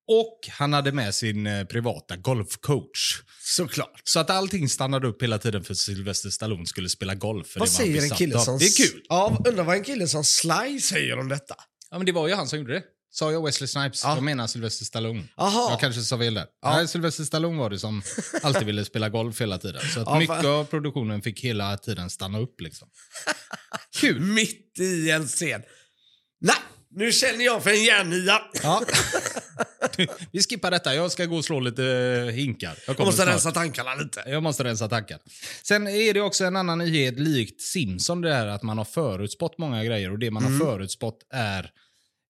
Och 0.08 0.38
han 0.50 0.72
hade 0.72 0.92
med 0.92 1.14
sin 1.14 1.46
eh, 1.46 1.64
privata 1.64 2.16
golfcoach. 2.16 3.22
Såklart. 3.42 4.00
Så 4.04 4.20
att 4.20 4.30
allting 4.30 4.68
stannade 4.68 5.08
upp 5.08 5.22
hela 5.22 5.38
tiden 5.38 5.64
för 5.64 5.74
Sylvester 5.74 6.30
Stallone 6.30 6.66
skulle 6.66 6.88
spela 6.88 7.14
golf. 7.14 7.46
För 7.48 7.60
Vad 7.60 7.68
det 7.68 7.72
var 7.72 7.78
han 7.78 7.86
säger 7.86 7.96
en 7.98 8.02
besatt 8.02 8.18
kille 8.18 8.36
av. 8.38 8.44
som... 8.44 8.58
Det 8.58 8.64
är 8.64 8.88
kul. 8.90 9.02
Ja, 9.08 9.42
undrar 9.48 9.64
vad 9.64 9.76
en 9.76 9.84
kille 9.84 10.08
som 10.08 10.24
Sly 10.24 10.80
säger 10.80 11.18
om 11.18 11.28
detta. 11.28 11.54
Ja, 11.90 11.96
men 11.98 12.06
det 12.06 12.12
var 12.12 12.28
ju 12.28 12.34
han 12.34 12.48
som 12.48 12.58
gjorde 12.58 12.72
det. 12.74 12.82
Sa 13.10 13.32
jag 13.32 13.44
Wesley 13.44 13.68
Snipes? 13.68 14.04
Ja. 14.04 14.14
Jag 14.14 14.22
menar 14.22 14.46
Sylvester 14.46 14.84
Stallone. 14.84 15.24
Aha. 15.36 15.70
Jag 15.70 15.80
kanske 15.80 16.02
sa 16.02 16.18
fel 16.18 16.34
där. 16.34 16.46
Ja. 16.62 16.76
Nej, 16.76 16.88
Sylvester 16.88 17.24
Stallone 17.24 17.58
var 17.58 17.70
det 17.70 17.78
som 17.78 18.02
alltid 18.42 18.66
ville 18.66 18.84
spela 18.84 19.08
golf 19.08 19.40
hela 19.40 19.58
tiden. 19.58 19.82
Så 19.94 20.00
att 20.00 20.06
Ja, 20.06 20.18
mycket 20.18 20.44
av 20.44 20.64
produktionen 20.64 21.22
fick 21.22 21.40
hela 21.44 21.76
tiden 21.76 22.10
stanna 22.10 22.38
upp. 22.38 22.60
Liksom. 22.60 22.88
Kul! 24.00 24.20
Mitt 24.34 24.78
i 24.80 25.10
en 25.10 25.26
scen. 25.26 25.62
Nej, 26.40 26.56
nu 26.94 27.12
känner 27.12 27.44
jag 27.44 27.62
för 27.62 27.70
en 27.70 27.84
järnia. 27.84 28.40
Ja. 28.62 28.82
Vi 30.32 30.42
skippar 30.42 30.70
detta. 30.70 30.94
Jag 30.94 31.12
ska 31.12 31.24
gå 31.26 31.36
och 31.36 31.44
slå 31.44 31.60
lite 31.60 31.84
eh, 32.28 32.34
hinkar. 32.34 32.78
Jag 32.86 32.98
Jag 32.98 33.06
måste 33.06 33.22
snart. 33.22 33.28
rensa 33.34 33.52
tankarna 33.52 33.94
lite. 33.94 34.22
Jag 34.26 34.42
måste 34.42 34.64
rensa 34.64 34.88
tankar. 34.88 35.18
Sen 35.62 35.86
är 35.88 36.14
det 36.14 36.20
också 36.20 36.44
en 36.44 36.56
annan 36.56 36.78
nyhet 36.78 37.18
likt 37.18 37.60
Simpson 37.60 38.20
det 38.20 38.34
här 38.34 38.46
att 38.46 38.62
man 38.62 38.78
har 38.78 38.84
förutspått 38.84 39.58
många 39.58 39.84
grejer 39.84 40.10
och 40.12 40.18
det 40.18 40.30
man 40.30 40.44
Mm. 40.46 40.60
har 40.60 40.66
förutspått 40.66 41.18
är 41.30 41.70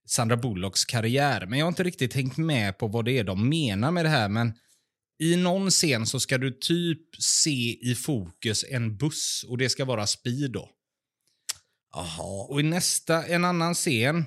Sandra 0.06 0.36
Bullocks 0.36 0.84
karriär. 0.84 1.46
Men 1.46 1.58
jag 1.58 1.66
har 1.66 1.70
inte 1.72 1.82
riktigt 1.84 2.10
tänkt 2.10 2.36
med 2.36 2.78
på 2.78 2.86
vad 2.88 3.04
det 3.04 3.18
är 3.18 3.24
de 3.24 3.48
menar 3.48 3.90
med 3.90 4.04
det 4.04 4.08
här. 4.08 4.28
Men 4.28 4.52
i 5.22 5.36
någon 5.36 5.70
scen 5.70 6.06
så 6.06 6.20
ska 6.20 6.38
du 6.38 6.50
typ 6.50 7.00
se 7.18 7.90
i 7.90 7.94
fokus 7.94 8.64
en 8.70 8.96
buss 8.96 9.44
och 9.48 9.58
det 9.58 9.68
ska 9.68 9.84
vara 9.84 10.06
speed 10.06 10.50
då. 10.52 10.68
Jaha. 11.94 12.46
Och 12.48 12.60
i 12.60 12.62
nästa, 12.62 13.24
en 13.26 13.44
annan 13.44 13.74
scen 13.74 14.24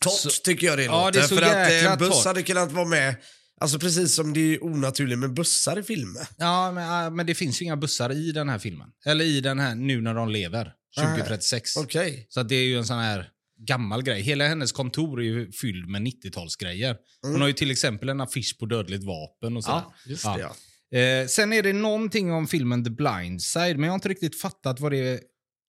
Torrt 0.00 0.12
Så- 0.12 0.30
tycker 0.30 0.66
jag 0.66 0.78
det 0.78 0.84
Ja, 0.84 1.04
låter. 1.06 1.12
det 1.18 1.24
är 1.24 1.28
så 1.28 1.36
för 1.36 1.42
att 1.42 1.68
eh, 1.68 1.74
jäkla 1.74 1.92
en 1.92 1.98
buss 1.98 2.08
torrt. 2.10 2.24
hade 2.26 2.42
kunnat 2.42 2.72
vara 2.72 2.84
med. 2.88 3.16
Alltså 3.60 3.78
precis 3.78 4.14
som 4.14 4.32
det 4.32 4.40
är 4.54 4.64
onaturligt 4.64 5.18
med 5.18 5.34
bussar 5.34 5.78
i 5.78 5.82
filmer. 5.82 6.28
Ja, 6.38 6.72
men, 6.72 7.16
men 7.16 7.26
det 7.26 7.34
finns 7.34 7.60
ju 7.60 7.64
inga 7.64 7.76
bussar 7.76 8.12
i 8.12 8.32
den 8.32 8.48
här 8.48 8.58
filmen. 8.58 8.88
Eller 9.06 9.24
i 9.24 9.40
den 9.40 9.58
här 9.60 9.74
Nu 9.74 10.00
när 10.00 10.14
de 10.14 10.28
lever, 10.28 10.72
2036. 11.00 11.76
Okej. 11.76 12.26
Så 12.28 12.40
att 12.40 12.48
det 12.48 12.54
är 12.54 12.64
ju 12.64 12.78
en 12.78 12.86
sån 12.86 12.98
här 12.98 13.28
gammal 13.68 14.02
grej. 14.02 14.22
Hela 14.22 14.48
hennes 14.48 14.72
kontor 14.72 15.20
är 15.20 15.24
ju 15.24 15.52
fylld 15.52 15.88
med 15.88 16.02
90-talsgrejer. 16.02 16.96
Hon 17.22 17.40
har 17.40 17.48
ju 17.48 17.52
till 17.52 17.70
exempel 17.70 18.08
en 18.08 18.20
affisch 18.20 18.56
på 18.58 18.66
dödligt 18.66 19.04
vapen 19.04 19.56
och 19.56 19.64
sådär. 19.64 19.82
Ja, 19.86 19.94
just 20.06 20.24
det 20.24 20.40
ja. 20.40 20.54
Eh, 20.98 21.26
sen 21.26 21.52
är 21.52 21.62
det 21.62 21.72
någonting 21.72 22.32
om 22.32 22.46
filmen 22.46 22.84
The 22.84 22.90
Blind 22.90 23.42
Side, 23.42 23.76
men 23.76 23.82
jag 23.84 23.90
har 23.90 23.94
inte 23.94 24.08
riktigt 24.08 24.40
fattat 24.40 24.80
vad 24.80 24.92
det 24.92 25.20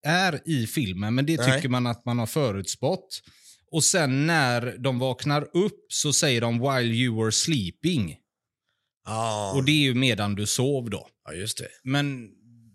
är 0.06 0.42
i 0.46 0.68
filmen. 0.68 1.16
Men 1.16 1.26
det 1.26 1.38
Nej. 1.42 1.56
tycker 1.56 1.70
man 1.70 1.88
att 1.88 2.06
man 2.06 2.20
har 2.20 2.26
förutspått. 2.26 3.22
Och 3.72 3.84
sen 3.84 4.28
när 4.28 4.78
de 4.80 5.00
vaknar 5.00 5.42
upp 5.58 5.86
så 5.90 6.14
säger 6.14 6.42
de 6.42 6.60
“while 6.60 6.94
you 6.96 7.22
were 7.22 7.32
sleeping”. 7.32 8.16
Ja, 9.06 9.54
Och 9.56 9.64
det 9.66 9.72
är 9.72 9.82
ju 9.82 9.94
medan 9.96 10.36
du 10.36 10.46
sov 10.46 10.90
då. 10.90 11.08
ja 11.26 11.34
just 11.34 11.58
det. 11.58 11.68
Men 11.84 12.30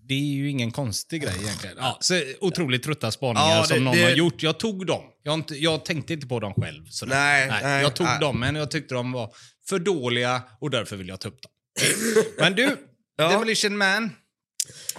det 0.09 0.15
är 0.15 0.35
ju 0.35 0.51
ingen 0.51 0.71
konstig 0.73 1.23
grej 1.23 1.35
egentligen. 1.43 1.77
Ja, 1.79 1.99
så 2.01 2.21
otroligt 2.41 2.83
trötta 2.83 3.11
spaningar 3.11 3.49
Ja, 3.49 3.61
det- 3.63 3.67
som 3.75 3.85
någon 3.85 3.97
det- 3.97 4.03
har 4.03 4.11
gjort. 4.11 4.43
Jag 4.43 4.59
tog 4.59 4.87
dem. 4.87 5.03
Jag, 5.23 5.35
inte, 5.35 5.55
jag 5.55 5.85
tänkte 5.85 6.13
inte 6.13 6.27
på 6.27 6.41
dem 6.41 6.55
själv. 6.55 6.87
Sådär. 6.91 7.15
Nej, 7.15 7.61
nej, 7.63 7.83
jag 7.83 7.95
tog 7.97 8.07
nej. 8.07 8.21
dem, 8.21 8.41
men 8.41 8.55
jag 8.55 8.71
tyckte 8.71 8.95
de 8.95 9.13
var 9.13 9.35
för 9.69 9.79
dåliga 9.79 10.43
och 10.61 10.71
därför 10.71 10.97
vill 10.97 11.09
jag 11.09 11.21
ta 11.21 11.29
upp 11.29 11.43
dem. 11.43 11.53
men 12.39 12.55
du, 12.55 12.77
Ja. 13.17 13.29
Demolition 13.33 13.77
Man. 13.77 14.11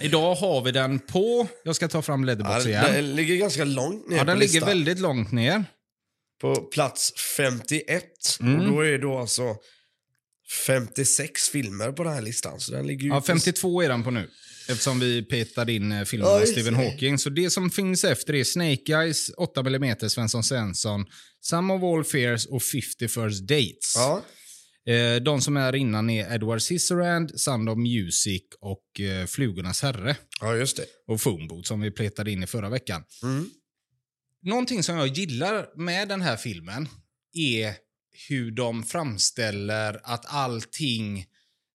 Idag 0.00 0.34
har 0.34 0.62
vi 0.62 0.72
den 0.72 0.98
på... 0.98 1.46
Jag 1.64 1.76
ska 1.76 1.88
ta 1.88 2.02
fram 2.02 2.20
Ja, 2.20 2.26
Leatherbox 2.26 2.66
igen. 2.66 2.84
den 2.92 3.14
ligger 3.16 3.36
ganska 3.36 3.64
långt 3.64 4.08
ner 4.08 4.16
Ja, 4.16 4.24
den 4.24 4.38
ligger 4.38 4.52
listan. 4.52 4.68
väldigt 4.68 4.98
långt 4.98 5.32
ner. 5.32 5.64
På 6.42 6.54
plats 6.54 7.12
51. 7.36 8.04
Mm. 8.40 8.60
Och 8.60 8.66
då 8.72 8.80
är 8.80 8.90
det 8.92 8.98
då 8.98 9.18
alltså 9.18 9.56
56 10.66 11.48
filmer 11.48 11.92
på 11.92 12.04
den 12.04 12.12
här 12.12 12.22
listan. 12.22 12.60
Så 12.60 12.72
den 12.72 12.86
ligger 12.86 13.08
Ja, 13.08 13.20
på- 13.20 13.26
52 13.26 13.82
är 13.82 13.88
den 13.88 14.04
på 14.04 14.10
nu. 14.10 14.30
Eftersom 14.68 15.00
vi 15.00 15.22
petade 15.22 15.72
in 15.72 15.92
eh, 15.92 16.04
filmen 16.04 16.28
Ja, 16.28 16.40
just 16.40 16.52
Stephen. 16.52 16.74
Hawking. 16.74 17.18
Så 17.18 17.30
det 17.30 17.50
som 17.50 17.70
finns 17.70 18.04
efter 18.04 18.34
är 18.34 18.44
Snake 18.44 18.92
Eyes, 18.92 19.28
8 19.36 19.60
mm 19.60 19.96
Svensson 20.10 20.42
Svensson, 20.44 21.04
Some 21.40 21.72
of 21.74 21.82
All 21.82 22.04
Fears 22.04 22.46
och 22.46 22.62
50 22.62 23.08
First 23.08 23.42
Dates. 23.48 23.92
Ja. 23.96 24.22
Eh, 24.92 25.22
de 25.22 25.40
som 25.40 25.56
är 25.56 25.74
innan 25.74 26.10
är 26.10 26.34
Edward 26.34 26.60
Scissorhand, 26.62 27.40
Sound 27.40 27.68
of 27.68 27.78
Music 27.78 28.42
och 28.60 29.00
eh, 29.00 29.26
Flugornas 29.26 29.82
Herre. 29.82 30.16
ja, 30.40 30.56
just 30.56 30.76
det. 30.76 30.84
Och 31.06 31.20
Phoneboot 31.22 31.66
som 31.66 31.80
vi 31.80 31.90
petade 31.90 32.30
in 32.30 32.42
i 32.42 32.46
förra 32.46 32.68
veckan. 32.68 33.02
Mm. 33.22 33.50
Någonting 34.42 34.82
som 34.82 34.96
jag 34.96 35.06
gillar 35.08 35.66
med 35.76 36.08
den 36.08 36.22
här 36.22 36.36
filmen 36.36 36.88
är 37.34 37.74
hur 38.28 38.50
de 38.50 38.82
framställer 38.84 40.00
att 40.04 40.24
allting 40.26 41.26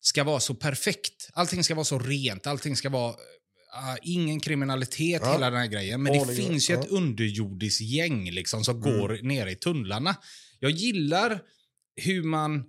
ska 0.02 0.24
vara 0.24 0.40
så 0.40 0.56
perfekt. 0.56 1.30
Allting 1.34 1.64
ska 1.64 1.76
vara 1.76 1.86
så 1.86 2.00
rent, 2.00 2.48
allting 2.48 2.76
ska 2.76 2.90
vara... 2.90 3.16
ah, 3.74 3.98
ingen 4.02 4.40
kriminalitet, 4.40 5.22
Ja. 5.26 5.32
hela 5.34 5.50
den 5.50 5.60
här 5.60 5.68
grejen. 5.68 6.04
Men 6.04 6.14
det 6.14 6.20
Ordning, 6.20 6.36
finns 6.36 6.70
ju 6.70 6.74
ja. 6.74 6.80
ett 6.82 6.88
underjordiskt 6.90 7.82
gäng 7.82 8.32
liksom, 8.32 8.64
som 8.64 8.82
Mm. 8.84 9.00
går 9.00 9.20
nere 9.24 9.52
i 9.52 9.56
tunnlarna. 9.56 10.16
Jag 10.60 10.72
gillar 10.72 11.42
hur 11.96 12.24
man 12.24 12.64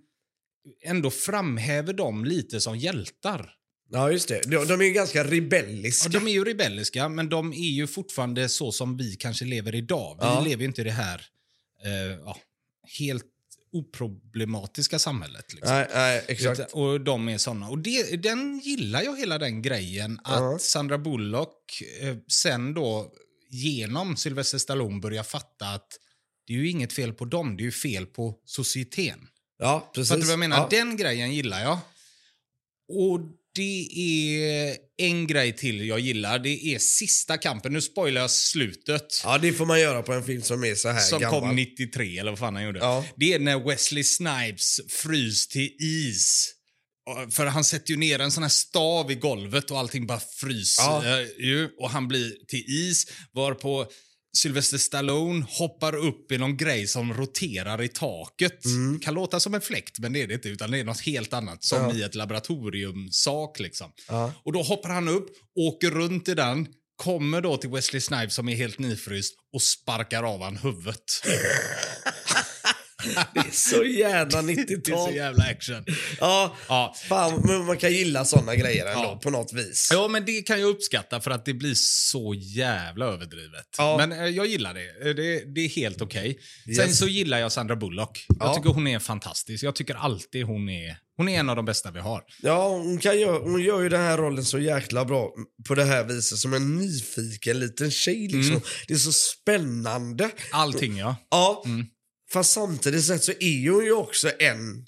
ändå 0.84 1.10
framhäver 1.10 1.92
dem 1.92 2.24
lite 2.24 2.60
som 2.60 2.78
hjältar. 2.78 3.54
Ja, 3.90 4.12
just 4.12 4.28
det. 4.28 4.40
De, 4.50 4.64
de 4.66 4.80
är 4.80 4.84
ju 4.84 4.90
ganska 4.92 5.24
rebelliska. 5.24 6.08
Ja, 6.12 6.20
de 6.20 6.26
är 6.28 6.32
ju 6.32 6.44
rebelliska, 6.44 7.08
men 7.08 7.28
de 7.28 7.52
är 7.52 7.56
ju 7.70 7.86
fortfarande 7.86 8.48
så 8.48 8.72
som 8.72 8.96
vi 8.96 9.16
kanske 9.16 9.44
lever 9.44 9.74
idag. 9.74 10.16
Vi 10.20 10.26
Ja. 10.26 10.40
lever 10.40 10.62
ju 10.62 10.68
inte 10.68 10.80
i 10.80 10.84
det 10.84 10.90
här 10.90 11.26
eh, 11.84 12.18
ja, 12.24 12.36
helt 12.98 13.24
oproblematiska 13.72 14.98
samhället. 14.98 15.52
Liksom. 15.54 15.74
Nej, 15.74 15.86
nej, 15.94 16.24
exakt. 16.28 16.72
Och 16.72 17.00
de 17.00 17.28
är 17.28 17.38
såna. 17.38 17.68
Och 17.68 17.78
det, 17.78 18.22
den 18.22 18.58
gillar 18.64 19.02
jag, 19.02 19.18
hela 19.18 19.38
den 19.38 19.62
grejen. 19.62 20.20
Att 20.24 20.40
Ja. 20.40 20.58
Sandra 20.60 20.98
Bullock 20.98 21.82
eh, 22.00 22.16
sen 22.28 22.74
då 22.74 23.12
genom 23.50 24.16
Sylvester 24.16 24.58
Stallone 24.58 25.00
börjar 25.00 25.22
fatta 25.22 25.66
att 25.66 25.88
det 26.46 26.52
är 26.52 26.56
ju 26.56 26.70
inget 26.70 26.92
fel 26.92 27.12
på 27.12 27.24
dem, 27.24 27.56
det 27.56 27.62
är 27.62 27.64
ju 27.64 27.72
fel 27.72 28.06
på 28.06 28.34
societeten. 28.44 29.28
Ja, 29.58 29.90
precis. 29.94 30.08
Fattar 30.08 30.20
du 30.20 30.26
vad 30.26 30.32
jag 30.32 30.38
menar? 30.38 30.56
Ja. 30.56 30.68
Den 30.70 30.96
grejen 30.96 31.34
gillar 31.34 31.60
jag. 31.62 31.78
Och 32.88 33.20
det 33.54 33.88
är 33.96 34.76
en 34.98 35.26
grej 35.26 35.56
till 35.56 35.86
jag 35.88 36.00
gillar. 36.00 36.38
Det 36.38 36.64
är 36.74 36.78
sista 36.78 37.38
kampen. 37.38 37.72
Nu 37.72 37.80
spoilar 37.80 38.20
jag 38.20 38.30
slutet. 38.30 39.20
ja, 39.24 39.38
det 39.38 39.52
får 39.52 39.66
man 39.66 39.80
göra 39.80 40.02
på 40.02 40.12
en 40.12 40.24
film 40.24 40.42
som 40.42 40.64
är 40.64 40.74
så 40.74 40.88
här 40.88 41.00
Som 41.00 41.20
gammal. 41.20 41.40
kom 41.40 41.56
93 41.56 42.18
eller 42.18 42.30
vad 42.30 42.38
fan 42.38 42.54
han 42.54 42.64
gjorde. 42.64 42.78
Ja. 42.78 43.04
Det 43.16 43.32
är 43.34 43.38
när 43.38 43.68
Wesley 43.68 44.04
Snipes 44.04 44.80
frys 44.88 45.48
till 45.48 45.70
is. 45.80 46.54
För 47.30 47.46
han 47.46 47.64
sätter 47.64 47.90
ju 47.90 47.96
ner 47.96 48.18
en 48.18 48.30
sån 48.32 48.42
här 48.42 48.50
stav 48.50 49.10
i 49.10 49.14
golvet 49.14 49.70
och 49.70 49.78
allting 49.78 50.06
bara 50.06 50.20
fryser 50.40 50.82
Ja. 50.82 51.20
ju. 51.38 51.68
Och 51.78 51.90
han 51.90 52.08
blir 52.08 52.32
till 52.48 52.64
is. 52.68 53.06
Varpå 53.34 53.86
Sylvester 54.36 54.78
Stallone 54.78 55.46
hoppar 55.48 55.94
upp 55.96 56.32
i 56.32 56.38
någon 56.38 56.56
grej 56.56 56.86
som 56.86 57.14
roterar 57.14 57.82
i 57.82 57.88
taket. 57.88 58.64
Mm. 58.64 59.00
Kan 59.00 59.14
låta 59.14 59.40
som 59.40 59.54
en 59.54 59.60
fläkt, 59.60 59.98
men 59.98 60.12
det 60.12 60.22
är 60.22 60.26
det 60.26 60.34
inte. 60.34 60.48
Utan 60.48 60.70
det 60.70 60.78
är 60.78 60.84
något 60.84 61.00
helt 61.00 61.32
annat. 61.32 61.64
Som 61.64 61.78
Ja. 61.82 61.94
i 61.94 62.02
ett 62.02 62.14
laboratoriumsak 62.14 63.60
liksom. 63.60 63.92
Ja. 64.08 64.32
Och 64.44 64.52
då 64.52 64.62
hoppar 64.62 64.88
han 64.88 65.08
upp, 65.08 65.28
åker 65.58 65.90
runt 65.90 66.28
i 66.28 66.34
den, 66.34 66.66
kommer 66.96 67.40
då 67.40 67.56
till 67.56 67.70
Wesley 67.70 68.00
Snipes 68.00 68.34
som 68.34 68.48
är 68.48 68.54
helt 68.56 68.78
nyfryst 68.78 69.34
och 69.54 69.62
sparkar 69.62 70.22
av 70.22 70.42
han 70.42 70.56
huvudet. 70.56 71.04
Det 73.34 73.40
är 73.40 73.50
så 73.52 73.84
jävla 73.84 74.42
Det 74.42 74.52
är 74.52 74.56
90-tal. 74.56 75.08
så 75.10 75.14
jävla 75.16 75.44
action. 75.44 75.84
Ja, 76.20 76.56
Ja. 76.68 76.94
fan, 77.08 77.42
men 77.46 77.64
man 77.66 77.76
kan 77.76 77.92
gilla 77.92 78.24
såna 78.24 78.54
grejer 78.56 78.86
ändå 78.86 79.02
Ja. 79.02 79.20
på 79.22 79.30
något 79.30 79.52
vis. 79.52 79.88
ja, 79.92 80.08
men 80.08 80.24
det 80.24 80.42
kan 80.42 80.60
jag 80.60 80.68
uppskatta 80.68 81.20
för 81.20 81.30
att 81.30 81.44
det 81.44 81.54
blir 81.54 81.74
så 81.76 82.34
jävla 82.36 83.06
överdrivet. 83.06 83.66
Ja. 83.78 83.96
Men 83.96 84.12
eh, 84.12 84.26
jag 84.26 84.46
gillar 84.46 84.74
det. 84.74 85.08
Eh, 85.08 85.14
Det, 85.14 85.54
det 85.54 85.60
är 85.60 85.68
helt 85.68 86.00
okej. 86.02 86.38
Sen 86.64 86.86
Yes. 86.86 86.98
så 86.98 87.06
gillar 87.08 87.38
jag 87.38 87.52
Sandra 87.52 87.76
Bullock. 87.76 88.26
Jag 88.28 88.48
Ja. 88.48 88.54
tycker 88.54 88.70
hon 88.70 88.86
är 88.86 88.98
fantastisk. 88.98 89.64
Jag 89.64 89.74
tycker 89.74 89.94
alltid 89.94 90.44
hon 90.44 90.68
är, 90.68 90.96
hon 91.16 91.28
är 91.28 91.40
en 91.40 91.48
av 91.50 91.56
de 91.56 91.64
bästa 91.64 91.90
vi 91.90 92.00
har. 92.00 92.22
Ja, 92.42 92.68
hon, 92.68 92.98
kan 92.98 93.20
göra, 93.20 93.38
hon 93.38 93.62
gör 93.62 93.80
ju 93.80 93.88
den 93.88 94.00
här 94.00 94.18
rollen 94.18 94.44
så 94.44 94.58
jäkla 94.58 95.04
bra 95.04 95.30
på 95.68 95.74
det 95.74 95.84
här 95.84 96.04
viset. 96.04 96.38
Som 96.38 96.54
en 96.54 96.76
nyfiken 96.76 97.60
liten 97.60 97.90
tjej 97.90 98.28
liksom. 98.28 98.50
Mm. 98.56 98.60
Det 98.88 98.94
är 98.94 98.98
så 98.98 99.12
spännande. 99.12 100.30
Allting, 100.52 100.96
ja. 100.98 101.16
Ja, 101.30 101.62
Mm. 101.66 101.86
Fast 102.32 102.52
samtidigt 102.52 103.04
sett 103.04 103.24
så 103.24 103.32
är 103.40 103.70
hon 103.70 103.84
ju 103.84 103.92
också 103.92 104.30
en 104.38 104.86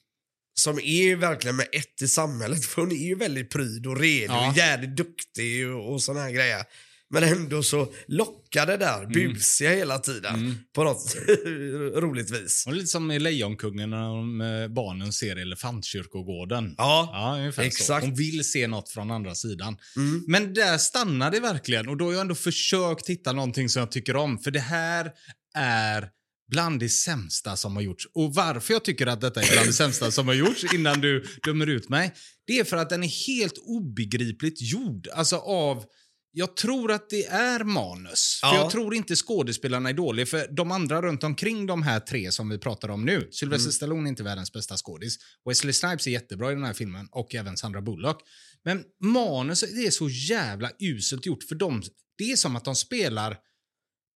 som 0.61 0.79
är 0.79 1.17
verkligen 1.17 1.57
med 1.57 1.67
ett 1.73 2.03
i 2.03 2.09
samhället. 2.09 2.65
För 2.67 2.83
hon 2.83 2.93
är 2.93 3.07
ju 3.09 3.15
väldigt 3.15 3.51
pryd 3.51 3.87
och 3.87 4.01
redo 4.01 4.33
Ja. 4.33 4.51
och 4.51 4.57
jävligt 4.57 4.97
duktig 4.97 5.69
och, 5.69 5.93
och 5.93 6.03
såna 6.03 6.21
här 6.21 6.31
grejer. 6.31 6.65
Men 7.13 7.23
ändå 7.23 7.63
så 7.63 7.93
lockar 8.07 8.67
det 8.67 8.77
där 8.77 9.07
busiga 9.07 9.71
hela 9.71 9.99
tiden. 9.99 10.35
Mm. 10.35 10.55
På 10.75 10.85
något 10.85 11.17
roligt 12.03 12.31
vis. 12.31 12.67
Är 12.67 12.73
lite 12.73 12.87
som 12.87 13.11
i 13.11 13.19
Lejonkungen 13.19 13.91
när 13.91 14.03
de, 14.03 14.75
barnen 14.75 15.13
ser 15.13 15.37
elefantkyrkogården. 15.37 16.75
Ja, 16.79 17.11
Ja, 17.57 17.63
Exakt. 17.65 17.87
så. 17.87 18.07
Hon 18.07 18.15
vill 18.15 18.45
se 18.45 18.67
något 18.67 18.89
från 18.89 19.11
andra 19.11 19.35
sidan. 19.35 19.77
Mm. 19.97 20.25
Men 20.27 20.55
där 20.55 20.79
stannar 20.79 21.31
det 21.31 21.41
verkligen. 21.41 21.89
Och 21.89 21.97
då 21.97 22.05
har 22.05 22.13
jag 22.13 22.21
ändå 22.21 22.35
försökt 22.35 23.09
hitta 23.09 23.33
någonting 23.33 23.69
som 23.69 23.81
jag 23.81 23.91
tycker 23.93 24.17
om. 24.17 24.39
För 24.39 24.51
det 24.51 24.61
här 24.61 25.11
är 25.55 26.09
bland 26.51 26.81
det 26.81 26.89
sämsta 26.89 27.57
som 27.57 27.77
har 27.77 27.83
gjorts. 27.83 28.07
Och 28.15 28.35
varför 28.35 28.75
jag 28.75 28.85
tycker 28.85 29.07
att 29.07 29.21
detta 29.21 29.43
är 29.43 29.53
bland 29.53 29.69
det 29.69 29.73
sämsta 29.73 30.11
som 30.11 30.29
har 30.29 30.35
gjorts 30.35 30.75
innan 30.75 31.01
du 31.01 31.25
dömer 31.43 31.67
ut 31.67 31.89
mig. 31.89 32.15
Det 32.47 32.59
är 32.59 32.65
för 32.65 32.77
att 32.77 32.91
den 32.91 33.05
är 33.05 33.27
helt 33.27 33.59
obegripligt 33.59 34.63
gjord. 34.63 35.09
Alltså 35.09 35.37
av... 35.37 35.85
Jag 36.33 36.57
tror 36.57 36.93
att 36.93 37.11
det 37.11 37.27
är 37.27 37.65
manus. 37.65 38.39
För 38.41 38.47
Ja. 38.47 38.57
jag 38.57 38.71
tror 38.71 38.95
inte 38.95 39.17
skådespelarna 39.17 39.89
är 39.89 39.93
dåliga. 39.93 40.27
För 40.27 40.49
de 40.57 40.71
andra 40.71 41.03
runt 41.03 41.25
omkring 41.25 41.67
de 41.67 41.83
här 41.83 42.01
tre 42.01 42.33
som 42.33 42.49
vi 42.49 42.59
pratar 42.59 42.89
om 42.89 43.05
nu. 43.05 43.29
Sylvester 43.31 43.67
Mm. 43.67 43.73
Stallone 43.73 44.09
är 44.09 44.11
inte 44.11 44.23
världens 44.23 44.53
bästa 44.53 44.77
skådis. 44.77 45.19
Wesley 45.49 45.73
Snipes 45.73 46.07
är 46.07 46.11
jättebra 46.11 46.53
i 46.53 46.55
den 46.55 46.65
här 46.65 46.73
filmen. 46.73 47.09
Och 47.11 47.35
även 47.35 47.57
Sandra 47.57 47.83
Bullock. 47.83 48.23
Men 48.65 48.85
manuset 49.01 49.71
det 49.77 49.87
är 49.87 49.91
så 49.91 50.09
jävla 50.09 50.71
uselt 50.81 51.27
gjort. 51.27 51.43
För 51.43 51.55
de, 51.55 51.83
det 52.19 52.33
är 52.33 52.37
som 52.37 52.57
att 52.57 52.65
de 52.65 52.77
spelar 52.77 53.37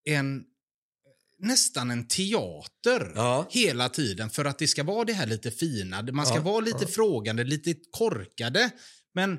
en 0.04 0.42
nästan 1.44 1.90
en 1.90 2.08
teater 2.08 3.12
Ja. 3.14 3.46
hela 3.50 3.88
tiden 3.88 4.30
för 4.30 4.44
att 4.44 4.58
det 4.58 4.68
ska 4.68 4.82
vara 4.82 5.04
det 5.04 5.12
här 5.12 5.26
lite 5.26 5.50
fina. 5.50 6.02
Man 6.02 6.26
ska 6.26 6.34
Ja, 6.36 6.42
vara 6.42 6.60
lite 6.60 6.78
ja. 6.80 6.88
frågande, 6.88 7.44
lite 7.44 7.74
korkade. 7.90 8.70
Men 9.14 9.38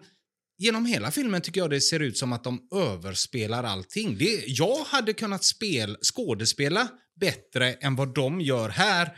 genom 0.58 0.86
hela 0.86 1.12
filmen 1.12 1.42
tycker 1.42 1.62
jag 1.62 1.70
det 1.70 1.82
ser 1.82 2.00
ut 2.00 2.18
som 2.18 2.34
att 2.34 2.44
de 2.44 2.68
överspelar 2.76 3.64
allting. 3.64 4.18
Det, 4.18 4.44
jag 4.48 4.84
hade 4.84 5.14
kunnat 5.14 5.44
spel, 5.44 5.98
skådespela 6.02 6.88
bättre 7.20 7.74
än 7.74 7.96
vad 7.96 8.14
de 8.16 8.42
gör 8.42 8.70
här. 8.70 9.18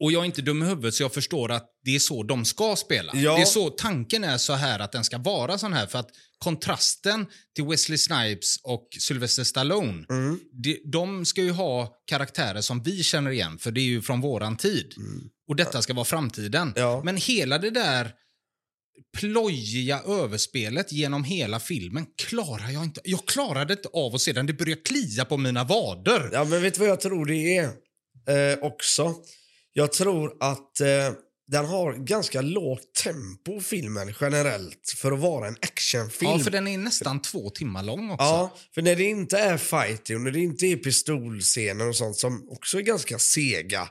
Och 0.00 0.12
jag 0.12 0.20
är 0.20 0.26
inte 0.26 0.42
dum 0.42 0.62
i 0.62 0.66
huvudet 0.66 0.94
så 0.94 1.02
jag 1.02 1.12
förstår 1.14 1.52
att 1.52 1.70
det 1.84 1.94
är 1.94 1.98
så 1.98 2.22
de 2.22 2.44
ska 2.44 2.76
spela. 2.76 3.12
Ja. 3.14 3.36
Det 3.36 3.42
är 3.42 3.46
så 3.46 3.70
tanken 3.70 4.24
är 4.24 4.38
så 4.38 4.52
här 4.52 4.78
att 4.78 4.92
den 4.92 5.04
ska 5.04 5.18
vara 5.18 5.58
sån 5.58 5.72
här 5.72 5.86
för 5.86 5.98
att 5.98 6.10
kontrasten 6.44 7.26
till 7.54 7.64
Wesley 7.64 7.98
Snipes 7.98 8.56
och 8.62 8.88
Sylvester 9.00 9.44
Stallone 9.44 10.06
Mm. 10.10 10.40
de, 10.52 10.80
de 10.84 11.24
ska 11.24 11.42
ju 11.42 11.50
ha 11.50 11.96
karaktärer 12.06 12.60
som 12.60 12.82
vi 12.82 13.02
känner 13.02 13.30
igen, 13.30 13.58
för 13.58 13.70
det 13.70 13.80
är 13.80 13.84
ju 13.84 14.02
från 14.02 14.20
våran 14.20 14.56
tid. 14.56 14.94
Och 15.48 15.56
detta 15.56 15.82
ska 15.82 15.94
vara 15.94 16.04
framtiden. 16.04 16.62
Mm. 16.68 16.74
Ja. 16.76 17.02
Men 17.04 17.16
hela 17.16 17.58
det 17.58 17.70
där 17.70 18.10
plojiga 19.18 20.00
överspelet 20.06 20.92
genom 20.92 21.24
hela 21.24 21.60
filmen 21.60 22.06
klarar 22.16 22.70
jag 22.70 22.84
inte. 22.84 23.00
Jag 23.04 23.26
klarade 23.26 23.72
inte 23.72 23.88
av 23.92 24.14
att 24.14 24.20
se 24.20 24.32
den. 24.32 24.46
Det 24.46 24.52
börjar 24.52 24.84
klia 24.84 25.24
på 25.24 25.36
mina 25.36 25.64
vader. 25.64 26.30
Ja, 26.32 26.44
men 26.44 26.62
vet 26.62 26.74
du 26.74 26.80
vad 26.80 26.88
jag 26.88 27.00
tror 27.00 27.26
det 27.26 27.56
är 27.56 27.64
eh, 28.52 28.58
också? 28.62 29.14
Jag 29.72 29.92
tror 29.92 30.36
att 30.40 30.80
eh, 30.80 30.88
den 31.46 31.64
har 31.64 31.92
ganska 31.92 32.40
lågt 32.40 32.94
tempo, 32.94 33.60
filmen, 33.60 34.14
generellt, 34.20 34.94
för 34.96 35.12
att 35.12 35.18
vara 35.18 35.48
en 35.48 35.56
actionfilm. 35.60 36.30
Ja, 36.30 36.38
för 36.38 36.50
den 36.50 36.68
är 36.68 36.78
nästan 36.78 37.22
två 37.22 37.50
timmar 37.50 37.82
lång 37.82 38.10
också. 38.10 38.24
Ja, 38.24 38.56
för 38.74 38.82
när 38.82 38.96
det 38.96 39.04
inte 39.04 39.38
är 39.38 39.56
fighting 39.56 40.16
och 40.16 40.22
när 40.22 40.30
det 40.30 40.40
inte 40.40 40.66
är 40.66 40.76
pistolscener 40.76 41.88
och 41.88 41.96
sånt 41.96 42.16
som 42.16 42.48
också 42.50 42.78
är 42.78 42.82
ganska 42.82 43.18
sega 43.18 43.88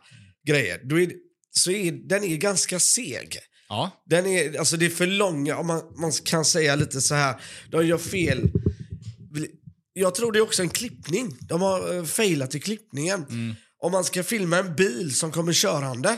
grejer, 0.47 0.81
då 0.83 0.99
är, 0.99 1.11
så 1.51 1.71
är 1.71 1.91
den 1.91 2.23
är 2.23 2.37
ganska 2.37 2.79
seg. 2.79 3.39
Ja. 3.69 4.03
Den 4.05 4.25
är, 4.25 4.59
alltså 4.59 4.77
det 4.77 4.85
är 4.85 4.89
för 4.89 5.07
långa, 5.07 5.57
om 5.57 5.67
man, 5.67 5.81
man 5.97 6.11
kan 6.11 6.45
säga 6.45 6.75
lite 6.75 7.01
så 7.01 7.15
här, 7.15 7.41
de 7.69 7.87
gör 7.87 7.97
fel. 7.97 8.51
Jag 9.93 10.15
tror 10.15 10.31
det 10.31 10.39
är 10.39 10.43
också 10.43 10.61
en 10.61 10.69
klippning. 10.69 11.37
De 11.39 11.61
har 11.61 11.93
uh, 11.93 12.05
failat 12.05 12.55
i 12.55 12.59
klippningen. 12.59 13.25
Mm. 13.29 13.55
Om 13.79 13.91
man 13.91 14.03
ska 14.03 14.23
filma 14.23 14.57
en 14.57 14.75
bil 14.75 15.15
som 15.15 15.31
kommer 15.31 15.53
körande 15.53 16.17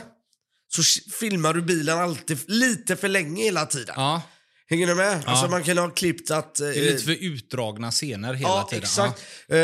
så 0.82 1.10
filmar 1.20 1.54
du 1.54 1.62
bilen 1.62 1.98
alltid 1.98 2.38
lite 2.50 2.96
för 2.96 3.08
länge 3.08 3.44
hela 3.44 3.66
tiden. 3.66 3.94
ja. 3.98 4.22
Hänger 4.68 4.86
du 4.86 4.94
med? 4.94 5.22
Alltså 5.26 5.48
man 5.48 5.62
kan 5.64 5.78
ha 5.78 5.90
klippt 5.90 6.30
att... 6.30 6.60
eh, 6.60 6.66
Det 6.66 6.78
är 6.78 6.92
lite 6.92 7.04
för 7.04 7.24
utdragna 7.24 7.90
scener 7.90 8.34
hela 8.34 8.48
ja, 8.48 8.66
tiden. 8.70 8.82
exakt. 8.82 9.22
Eh, 9.48 9.56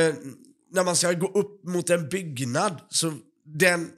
när 0.73 0.85
man 0.85 0.97
ska 0.97 1.13
gå 1.13 1.27
upp 1.41 1.65
mot 1.69 1.91
en 1.91 2.09
byggnad 2.09 2.81
så 2.91 3.13
den... 3.59 3.91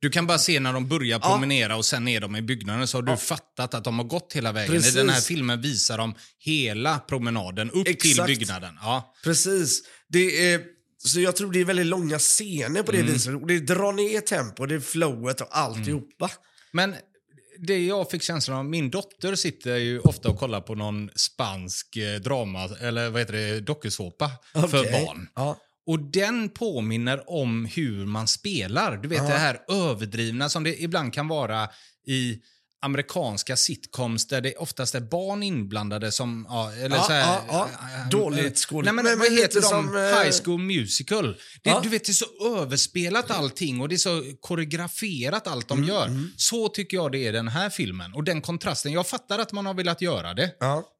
Du 0.00 0.10
kan 0.10 0.26
bara 0.26 0.38
se 0.38 0.60
när 0.60 0.72
de 0.72 0.88
börjar 0.88 1.20
Ja. 1.22 1.28
promenera 1.32 1.76
och 1.76 1.84
sen 1.84 2.08
är 2.08 2.20
de 2.20 2.36
i 2.36 2.42
byggnaden 2.42 2.88
så 2.88 2.98
har 2.98 3.02
du 3.02 3.16
fattat 3.16 3.74
att 3.74 3.84
de 3.84 3.98
har 3.98 4.06
gått 4.06 4.32
hela 4.32 4.52
vägen. 4.52 4.74
Precis. 4.74 4.94
I 4.94 4.98
den 4.98 5.08
här 5.08 5.20
filmen 5.20 5.60
visar 5.60 5.98
de 5.98 6.14
hela 6.38 6.98
promenaden 6.98 7.70
upp 7.70 7.84
till 7.84 8.10
Exakt. 8.10 8.26
byggnaden. 8.26 8.74
Ja. 8.80 9.14
Precis. 9.24 9.82
Det 10.08 10.52
är, 10.52 10.60
så 10.98 11.20
jag 11.20 11.36
tror 11.36 11.52
det 11.52 11.60
är 11.60 11.64
väldigt 11.64 11.86
långa 11.86 12.18
scener 12.18 12.82
på 12.82 12.92
det 12.92 12.98
Mm. 12.98 13.12
viset. 13.12 13.34
Och 13.34 13.46
det 13.46 13.58
drar 13.60 13.92
ner 13.92 14.20
tempo, 14.20 14.66
det 14.66 14.74
är 14.74 14.80
flowet 14.80 15.40
och 15.40 15.48
alltihopa. 15.58 16.30
Men 16.72 16.94
det 17.58 17.84
jag 17.86 18.10
fick 18.10 18.22
känslan 18.22 18.58
av, 18.58 18.64
min 18.64 18.90
dotter 18.90 19.34
sitter 19.34 19.76
ju 19.76 20.00
ofta 20.00 20.28
och 20.28 20.38
kollar 20.38 20.60
på 20.60 20.74
någon 20.74 21.10
spansk 21.16 21.96
eh, 21.96 22.20
drama, 22.20 22.64
eller 22.80 23.10
vad 23.10 23.20
heter 23.20 23.32
det, 23.32 23.60
dokusåpa 23.60 24.30
för 24.52 24.64
Okej. 24.80 25.04
barn. 25.06 25.28
Ja. 25.34 25.58
Och 25.86 25.98
den 26.00 26.48
påminner 26.48 27.30
om 27.30 27.64
hur 27.64 28.06
man 28.06 28.28
spelar. 28.28 28.96
Du 28.96 29.08
vet 29.08 29.18
Ja. 29.18 29.24
det 29.24 29.38
här 29.38 29.58
överdrivna 29.68 30.48
som 30.48 30.64
det 30.64 30.82
ibland 30.82 31.12
kan 31.14 31.28
vara 31.28 31.68
i 32.06 32.38
amerikanska 32.82 33.56
sitcoms 33.56 34.26
där 34.26 34.40
det 34.40 34.54
oftast 34.56 34.94
är 34.94 35.00
barn 35.00 35.42
inblandade 35.42 36.12
som... 36.12 36.46
Ja, 36.48 36.72
eller 36.72 36.96
Ja, 36.96 37.02
så 37.02 37.12
här, 37.12 37.20
ja, 37.20 37.44
ja. 37.48 37.68
äh, 38.02 38.08
Dåligt 38.08 38.44
äh, 38.44 38.52
skådespel. 38.52 38.84
Nej, 38.84 38.92
men, 38.94 39.04
Men- 39.04 39.18
vad 39.18 39.32
heter 39.32 39.60
de? 39.60 39.66
som, 39.66 39.96
eh, 39.96 40.02
High 40.02 40.36
School 40.44 40.60
Musical. 40.60 41.26
Det, 41.62 41.70
Ja. 41.70 41.80
Du 41.82 41.88
vet, 41.88 42.04
det 42.04 42.10
är 42.12 42.14
så 42.14 42.58
överspelat 42.62 43.30
allting 43.30 43.80
och 43.80 43.88
det 43.88 43.94
är 43.94 43.96
så 43.96 44.22
koreograferat 44.40 45.46
allt 45.46 45.70
Mm, 45.70 45.86
de 45.86 45.92
gör. 45.92 46.10
Så 46.36 46.68
tycker 46.68 46.96
jag 46.96 47.12
det 47.12 47.26
är 47.26 47.32
den 47.32 47.48
här 47.48 47.70
filmen. 47.70 48.14
Och 48.14 48.24
den 48.24 48.40
kontrasten. 48.40 48.92
Jag 48.92 49.06
fattar 49.06 49.38
att 49.38 49.52
man 49.52 49.66
har 49.66 49.74
velat 49.74 50.00
göra 50.02 50.34
det. 50.34 50.52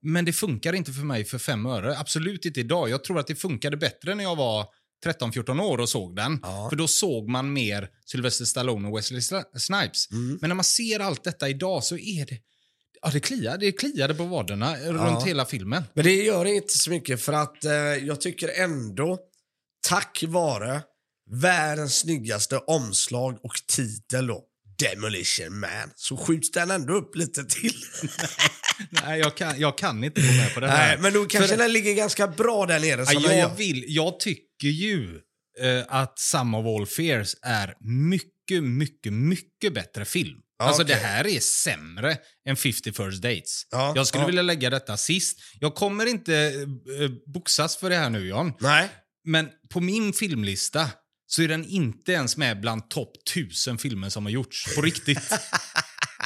Men 0.03 0.25
det 0.25 0.33
funkar 0.33 0.73
inte 0.73 0.93
för 0.93 1.03
mig 1.05 1.25
för 1.25 1.39
fem 1.39 1.67
öre. 1.67 1.99
Absolut 1.99 2.45
inte 2.45 2.61
idag. 2.61 2.91
Jag 2.91 3.05
tror 3.05 3.19
att 3.19 3.27
det 3.27 3.35
funkade 3.35 3.77
bättre 3.77 4.15
när 4.15 4.25
jag 4.25 4.37
var 4.37 4.67
13-14 5.07 5.61
år 5.61 5.79
och 5.79 5.89
såg 5.89 6.17
den. 6.17 6.39
Ja. 6.43 6.67
För 6.71 6.77
då 6.77 6.89
såg 6.89 7.29
man 7.29 7.53
mer 7.53 7.89
Sylvester 8.07 8.45
Stallone 8.45 8.89
och 8.89 8.99
Wesley 8.99 9.21
Snipes. 9.59 10.11
Mm. 10.11 10.39
Men 10.41 10.49
när 10.49 10.55
man 10.55 10.65
ser 10.65 11.01
allt 11.01 11.25
detta 11.25 11.49
idag 11.49 11.85
så 11.85 11.97
är 11.97 12.27
det... 12.27 12.39
Ja, 13.03 13.11
det 13.13 13.21
kliar. 13.21 13.59
Det 13.59 13.73
kliade 13.73 14.15
på 14.15 14.25
vaderna 14.25 14.77
runt 14.77 15.27
hela 15.27 15.45
filmen. 15.45 15.85
Men 15.95 16.05
det 16.05 16.15
gör 16.15 16.45
inte 16.45 16.79
så 16.79 16.91
mycket 16.91 17.23
för 17.23 17.33
att 17.33 17.65
eh, 17.65 17.73
jag 17.73 18.21
tycker 18.21 18.49
ändå, 18.63 19.19
tack 19.89 20.25
vare 20.27 20.83
världens 21.31 21.99
snyggaste 21.99 22.59
omslag 22.59 23.39
och 23.43 23.53
titel 23.77 24.27
då, 24.27 24.45
Demolition 24.79 25.61
Man, 25.61 25.71
så 25.97 26.17
skjuts 26.17 26.51
den 26.51 26.71
ändå 26.71 26.95
upp 26.95 27.17
lite 27.17 27.45
till. 27.45 27.75
Nej, 28.91 29.21
jag 29.21 29.37
kan, 29.37 29.61
jag 29.61 29.79
kan 29.79 30.05
inte 30.05 30.21
gå 30.21 30.27
med 30.27 30.55
på 30.55 30.61
det 30.61 30.69
här. 30.69 30.89
Nej, 30.89 30.99
men 31.03 31.13
då 31.13 31.25
kanske 31.27 31.49
För- 31.51 31.57
den 31.63 31.73
ligger 31.73 31.95
ganska 31.95 32.27
bra 32.29 32.67
där 32.67 32.81
nere 32.81 33.07
som 33.07 33.23
Ja, 33.23 33.31
jag, 33.31 33.39
gör. 33.39 33.55
vill, 33.57 33.85
jag 33.89 34.21
tycker 34.21 34.48
ju 34.67 35.21
eh, 35.61 35.85
att 35.89 36.19
Some 36.19 36.57
of 36.57 36.67
All 36.67 36.87
Fears 36.87 37.35
är 37.43 37.75
mycket, 37.81 38.65
mycket, 38.65 39.13
mycket 39.13 39.75
bättre 39.75 40.05
film. 40.05 40.39
Ja, 40.59 40.65
alltså 40.65 40.83
okej. 40.83 40.95
det 40.95 41.01
här 41.01 41.27
är 41.27 41.41
sämre 41.41 42.17
än 42.49 42.57
50 42.57 42.93
First 42.93 43.23
Dates. 43.23 43.63
Ja, 43.71 43.93
jag 43.97 44.07
skulle 44.07 44.23
ja. 44.23 44.27
vilja 44.27 44.43
lägga 44.43 44.71
detta 44.71 44.97
sist. 44.97 45.39
Jag 45.61 45.75
kommer 45.75 46.07
inte 46.07 46.35
eh, 47.01 47.11
boxas 47.27 47.77
för 47.77 47.91
det 47.91 47.97
här 47.97 48.11
nu, 48.11 48.29
John. 48.29 48.53
Nej. 48.61 48.89
Men 49.25 49.49
på 49.71 49.81
min 49.81 50.13
filmlista 50.13 50.91
så 51.27 51.43
är 51.43 51.49
den 51.49 51.65
inte 51.65 52.13
ens 52.13 52.37
med 52.37 52.61
bland 52.61 52.91
topp 52.91 53.13
1000 53.31 53.79
filmer 53.79 54.09
som 54.09 54.25
har 54.25 54.31
gjorts. 54.31 54.75
På 54.75 54.83
riktigt. 54.83 55.19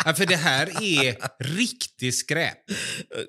ja, 0.05 0.15
för 0.15 0.27
det 0.27 0.37
här 0.37 0.83
är 0.83 1.17
riktigt 1.45 2.15
skräp. 2.19 2.59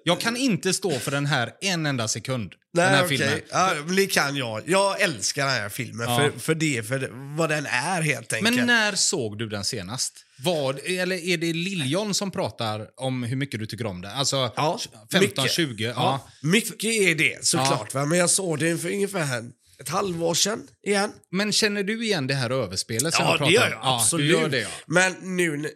Jag 0.03 0.19
kan 0.21 0.37
inte 0.37 0.73
stå 0.73 0.99
för 0.99 1.11
den 1.11 1.25
här 1.25 1.51
en 1.61 1.85
enda 1.85 2.07
sekund. 2.07 2.51
den 2.73 2.85
Nej, 2.85 2.95
här 2.95 3.05
okej. 3.05 3.17
filmen. 3.17 3.39
Ja, 3.51 3.73
det 3.95 4.05
kan 4.05 4.35
jag. 4.35 4.61
Jag 4.69 5.01
älskar 5.01 5.45
den 5.45 5.53
här 5.55 5.69
filmen 5.69 6.09
Ja. 6.09 6.17
för, 6.17 6.39
för 6.39 6.55
det, 6.55 6.87
för 6.87 7.09
vad 7.37 7.49
den 7.49 7.65
är 7.65 8.01
helt 8.01 8.33
enkelt. 8.33 8.55
Men 8.55 8.65
när 8.67 8.95
såg 8.95 9.37
du 9.39 9.49
den 9.49 9.63
senast? 9.63 10.13
Vad, 10.37 10.79
eller 10.85 11.15
är 11.15 11.37
det 11.37 11.53
Liljon 11.53 12.13
som 12.13 12.31
pratar 12.31 12.87
om 12.97 13.23
hur 13.23 13.35
mycket 13.35 13.59
du 13.59 13.65
tycker 13.65 13.85
om 13.85 14.01
det? 14.01 14.11
Alltså 14.11 14.51
Ja, 14.55 14.79
15, 15.11 15.19
mycket. 15.19 15.51
20? 15.51 15.83
Ja. 15.83 15.93
Ja, 15.95 16.29
mycket 16.41 16.83
är 16.83 17.15
det 17.15 17.45
såklart. 17.45 17.93
Va? 17.93 18.05
Men 18.05 18.17
jag 18.17 18.29
såg 18.29 18.59
det 18.59 18.77
för 18.77 18.89
ungefär 18.91 19.43
ett 19.79 19.89
halvår 19.89 20.33
sedan 20.33 20.67
igen. 20.87 21.11
Men 21.31 21.51
känner 21.51 21.83
du 21.83 22.03
igen 22.05 22.27
det 22.27 22.33
här 22.33 22.49
överspelet 22.49 23.13
som 23.13 23.25
Ja, 23.25 23.31
jag 23.31 23.37
pratar 23.37 23.51
det 23.51 23.55
gör 23.57 23.69
jag. 23.69 23.79
Ja, 23.81 23.99
absolut. 24.01 24.27
du 24.27 24.33
gör 24.41 24.49
det, 24.49 24.59
ja. 24.59 24.69
Men 24.85 25.13
nu, 25.37 25.71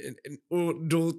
och 0.51 0.87
då 0.89 1.13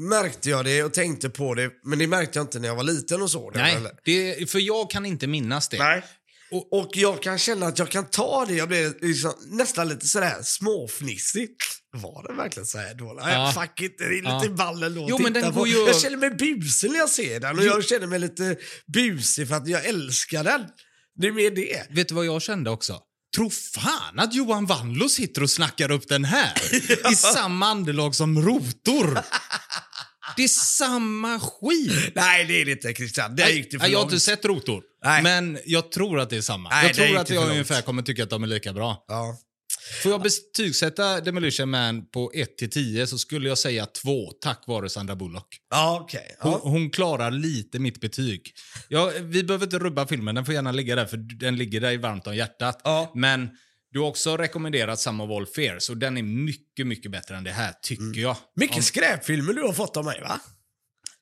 märkte 0.00 0.50
jag 0.50 0.64
det 0.64 0.82
och 0.82 0.92
tänkte 0.94 1.30
på 1.30 1.54
det, 1.54 1.70
men 1.84 1.98
det 1.98 2.06
märkte 2.06 2.38
jag 2.38 2.44
inte 2.44 2.58
när 2.58 2.68
jag 2.68 2.76
var 2.76 2.82
liten 2.84 3.22
och 3.22 3.30
så. 3.30 3.50
Nej, 3.50 3.78
det, 4.04 4.50
för 4.50 4.58
jag 4.58 4.90
kan 4.90 5.06
inte 5.06 5.26
minnas 5.26 5.68
det. 5.68 5.78
Nej. 5.78 6.02
Och- 6.50 6.72
Och, 6.72 6.90
jag 6.94 7.22
kan 7.22 7.38
känna 7.38 7.66
att 7.66 7.78
jag 7.78 7.88
kan 7.88 8.04
ta 8.06 8.44
det. 8.48 8.54
Jag 8.54 8.68
blev 8.68 8.94
liksom 9.02 9.32
nästan 9.46 9.88
lite 9.88 10.06
sådär 10.06 10.36
småfnissig. 10.42 11.48
Var 11.92 12.28
det 12.28 12.34
verkligen 12.34 12.66
så 12.66 12.78
här 12.78 12.94
då? 12.94 13.04
Nej, 13.22 13.34
Ja. 13.34 13.52
fuck 13.60 13.80
it, 13.80 13.98
det 13.98 14.04
är 14.04 14.10
lite 14.10 14.28
Ja. 14.28 14.48
ballen 14.56 14.94
då. 14.94 15.02
att 15.04 15.10
Jo, 15.10 15.18
men 15.18 15.32
den 15.32 15.52
går 15.54 15.68
ju- 15.68 15.74
Jag 15.86 16.00
känner 16.00 16.16
mig 16.16 16.30
busig 16.30 16.90
när 16.90 16.98
jag 16.98 17.08
ser 17.10 17.40
den 17.40 17.58
och 17.58 17.64
Jo. 17.64 17.70
jag 17.70 17.84
känner 17.84 18.06
mig 18.06 18.18
lite 18.18 18.56
busig 18.86 19.48
för 19.48 19.54
att 19.54 19.68
jag 19.68 19.84
älskar 19.86 20.44
den. 20.44 20.60
Det 21.18 21.26
är 21.26 21.32
mer 21.32 21.50
det. 21.50 21.86
Vet 21.90 22.08
du 22.08 22.14
vad 22.14 22.26
jag 22.26 22.42
kände 22.42 22.70
också? 22.70 23.00
Tro 23.36 23.50
fan 23.50 24.18
att 24.18 24.34
Johan 24.34 24.66
Wanlo 24.66 25.08
sitter 25.08 25.42
och 25.42 25.50
snackar 25.50 25.90
upp 25.90 26.08
den 26.08 26.24
här 26.24 26.52
i 27.12 27.14
samma 27.16 27.66
andelag 27.66 28.14
som 28.14 28.42
Rotor. 28.42 29.18
Det 30.36 30.44
är 30.44 30.48
samma 30.48 31.40
skit. 31.40 32.12
Nej, 32.14 32.44
det 32.44 32.60
är 32.60 32.64
det 32.64 32.72
inte 32.72 32.94
Christian. 32.94 33.36
Där 33.36 33.48
gick 33.48 33.70
det 33.70 33.78
för 33.78 33.86
jag 33.86 33.98
har 33.98 34.02
långt. 34.02 34.12
inte 34.12 34.24
sett 34.24 34.44
Rotor, 34.44 34.82
Nej. 35.04 35.22
men 35.22 35.58
jag 35.64 35.92
tror 35.92 36.20
att 36.20 36.30
det 36.30 36.36
är 36.36 36.40
samma. 36.40 36.68
Nej, 36.68 36.86
jag 36.86 36.96
det 36.96 37.02
gick 37.02 37.10
tror 37.10 37.20
att 37.20 37.26
det 37.26 37.34
jag 37.34 37.40
för 37.42 37.46
långt. 37.48 37.52
ungefär 37.52 37.82
kommer 37.82 38.02
tycka 38.02 38.22
att 38.22 38.30
de 38.30 38.42
är 38.42 38.46
lika 38.46 38.72
bra. 38.72 39.04
Ja. 39.08 39.36
Får 40.02 40.12
jag 40.12 40.22
betygsätta 40.22 41.20
Demolition 41.20 41.70
Man 41.70 42.06
på 42.10 42.30
1 42.34 42.58
till 42.58 42.70
10 42.70 43.06
så 43.06 43.18
skulle 43.18 43.48
jag 43.48 43.58
säga 43.58 43.86
2 43.86 44.30
tack 44.40 44.64
vare 44.66 44.88
Sandra 44.88 45.16
Bullock. 45.16 45.46
Ja. 45.70 46.08
Hon, 46.40 46.52
Ja. 46.52 46.60
hon 46.62 46.90
klarar 46.90 47.30
lite 47.30 47.78
mitt 47.78 48.00
betyg. 48.00 48.52
Ja, 48.88 49.12
vi 49.20 49.44
behöver 49.44 49.66
inte 49.66 49.78
rubba 49.78 50.06
filmen, 50.06 50.34
den 50.34 50.44
får 50.44 50.54
gärna 50.54 50.72
ligga 50.72 50.96
där 50.96 51.06
för 51.06 51.16
den 51.16 51.56
ligger 51.56 51.80
dig 51.80 51.96
varmt 51.96 52.26
om 52.26 52.36
hjärtat. 52.36 52.80
Ja. 52.84 53.12
Men 53.14 53.48
du 53.92 54.00
har 54.00 54.06
också 54.06 54.36
rekommenderat 54.36 55.00
Some 55.00 55.22
of 55.22 55.30
All 55.30 55.46
Fears 55.46 55.90
och 55.90 55.96
den 55.96 56.16
är 56.18 56.22
mycket, 56.22 56.86
mycket 56.86 57.10
bättre 57.12 57.36
än 57.36 57.44
det 57.44 57.50
här, 57.50 57.72
tycker 57.82 58.20
jag. 58.20 58.36
Mycket 58.56 58.84
skräpfilmer 58.84 59.52
du 59.52 59.62
har 59.62 59.72
fått 59.72 59.96
av 59.96 60.04
mig, 60.04 60.20
va? 60.20 60.40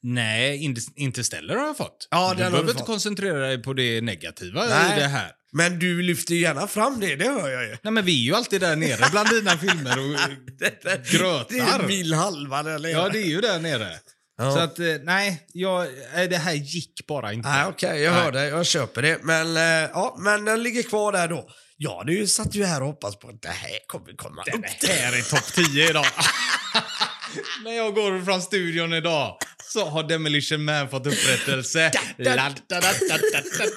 Nej, 0.08 0.58
Inter- 0.68 0.92
Interstellar 0.96 1.54
har 1.56 1.66
jag 1.66 1.76
fått. 1.76 2.08
Ja, 2.10 2.34
du 2.36 2.42
den 2.42 2.52
behöver 2.52 2.70
inte 2.70 2.82
koncentrera 2.82 3.38
dig 3.38 3.62
på 3.62 3.72
det 3.72 4.00
negativa 4.00 4.64
Nej. 4.66 4.96
i 4.96 5.00
det 5.00 5.06
här. 5.06 5.30
Men 5.52 5.78
du 5.78 6.02
lyfter 6.02 6.34
ju 6.34 6.40
gärna 6.40 6.66
fram 6.66 7.00
det, 7.00 7.16
det 7.16 7.24
hör 7.28 7.48
jag 7.48 7.62
ju. 7.64 7.76
Nej, 7.82 7.92
men 7.92 8.04
vi 8.04 8.12
är 8.12 8.24
ju 8.24 8.34
alltid 8.34 8.60
där 8.60 8.76
nere 8.76 9.08
bland 9.10 9.28
dina 9.30 9.58
filmer 9.58 9.98
och 9.98 10.04
grötar. 11.12 11.48
Det 11.48 11.58
är 11.58 11.86
mil 11.86 12.14
halva 12.14 12.62
där 12.62 12.78
nere. 12.78 12.90
Ja, 12.90 13.08
det 13.08 13.18
är 13.18 13.26
ju 13.26 13.40
där 13.40 13.58
nere. 13.60 13.98
Ja. 14.38 14.52
Så 14.52 14.58
att, 14.58 14.78
eh, 14.78 14.86
nej, 15.02 15.46
jag, 15.52 15.86
nej, 16.14 16.28
det 16.28 16.36
här 16.36 16.52
gick 16.52 17.06
bara 17.08 17.32
inte. 17.32 17.48
Nej, 17.48 17.64
okej, 17.66 18.02
jag 18.02 18.12
Nej. 18.14 18.22
hör 18.22 18.32
dig. 18.32 18.48
Jag 18.48 18.66
köper 18.66 19.02
det. 19.02 19.18
Men, 19.22 19.56
eh, 19.56 19.90
ja, 19.92 20.16
men 20.18 20.44
den 20.44 20.62
ligger 20.62 20.82
kvar 20.82 21.12
där 21.12 21.28
då. 21.28 21.48
Ja, 21.76 22.02
du 22.06 22.26
satt 22.26 22.54
ju 22.54 22.64
här 22.64 22.80
och 22.80 22.86
hoppas 22.86 23.18
på 23.18 23.28
att 23.28 23.42
det 23.42 23.48
här 23.48 23.78
kommer 23.86 24.16
komma 24.16 24.42
upp. 24.42 24.62
Det 24.80 24.92
här 24.92 25.12
är 25.18 25.22
topp 25.22 25.52
10 25.72 25.90
idag. 25.90 26.06
När 27.64 27.72
jag 27.72 27.94
går 27.94 28.24
från 28.24 28.42
studion 28.42 28.92
idag 28.92 29.36
så 29.76 29.84
har 29.84 30.02
Demolition 30.02 30.64
Man 30.64 30.90
fått 30.90 31.06
upprättelse. 31.06 31.92
La, 32.18 32.54
da, 32.68 32.80
da, 32.80 32.92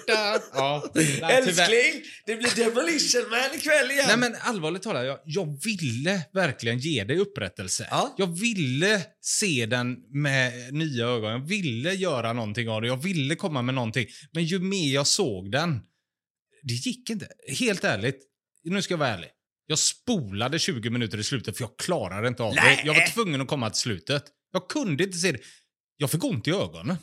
da. 0.08 0.42
Ja. 0.54 0.92
Älskling, 1.30 2.04
det 2.26 2.36
blir 2.36 2.56
Demolition 2.56 3.30
Man 3.30 3.56
ikväll 3.56 3.92
igen. 3.92 4.06
Nej 4.08 4.18
men 4.18 4.36
allvarligt 4.42 4.82
talat, 4.82 5.06
jag, 5.06 5.20
jag 5.26 5.64
ville 5.64 6.22
verkligen 6.34 6.80
ge 6.80 7.04
dig 7.04 7.18
upprättelse. 7.18 7.88
Ja. 7.92 8.16
Jag 8.18 8.40
ville 8.40 9.02
se 9.22 9.66
den 9.66 9.96
med 10.10 10.74
nya 10.74 11.06
ögon. 11.06 11.32
Jag 11.32 11.48
ville 11.48 11.94
göra 11.94 12.34
någonting 12.34 12.70
av 12.70 12.82
det. 12.82 12.88
Jag 12.88 13.04
ville 13.04 13.36
komma 13.36 13.62
med 13.62 13.76
någonting. 13.76 14.08
Men 14.32 14.44
ju 14.44 14.60
mer 14.60 14.94
jag 14.94 15.08
såg 15.08 15.52
den, 15.52 15.80
det 16.64 16.74
gick 16.74 17.10
inte. 17.10 17.28
Helt 17.60 17.84
ärligt, 17.84 18.20
nu 18.64 18.82
ska 18.82 18.94
jag 18.94 19.00
vara 19.00 19.10
ärlig. 19.10 19.30
Jag 19.68 19.80
spolade 19.80 20.60
20 20.60 20.90
minuter 20.90 21.18
i 21.18 21.24
slutet 21.24 21.58
för 21.58 21.64
jag 21.64 21.78
klarade 21.78 22.28
inte 22.28 22.44
av 22.44 22.56
Nej. 22.56 22.76
det. 22.76 22.88
Jag 22.88 22.94
var 22.94 23.14
tvungen 23.14 23.42
att 23.42 23.48
komma 23.48 23.70
till 23.70 23.82
slutet. 23.82 24.24
Jag 24.52 24.70
kunde 24.70 25.04
inte 25.04 25.18
se 25.18 25.32
det. 25.32 25.40
Jag 26.02 26.12
fick 26.12 26.24
ont 26.24 26.48
i 26.48 26.52
ögonen. 26.52 26.98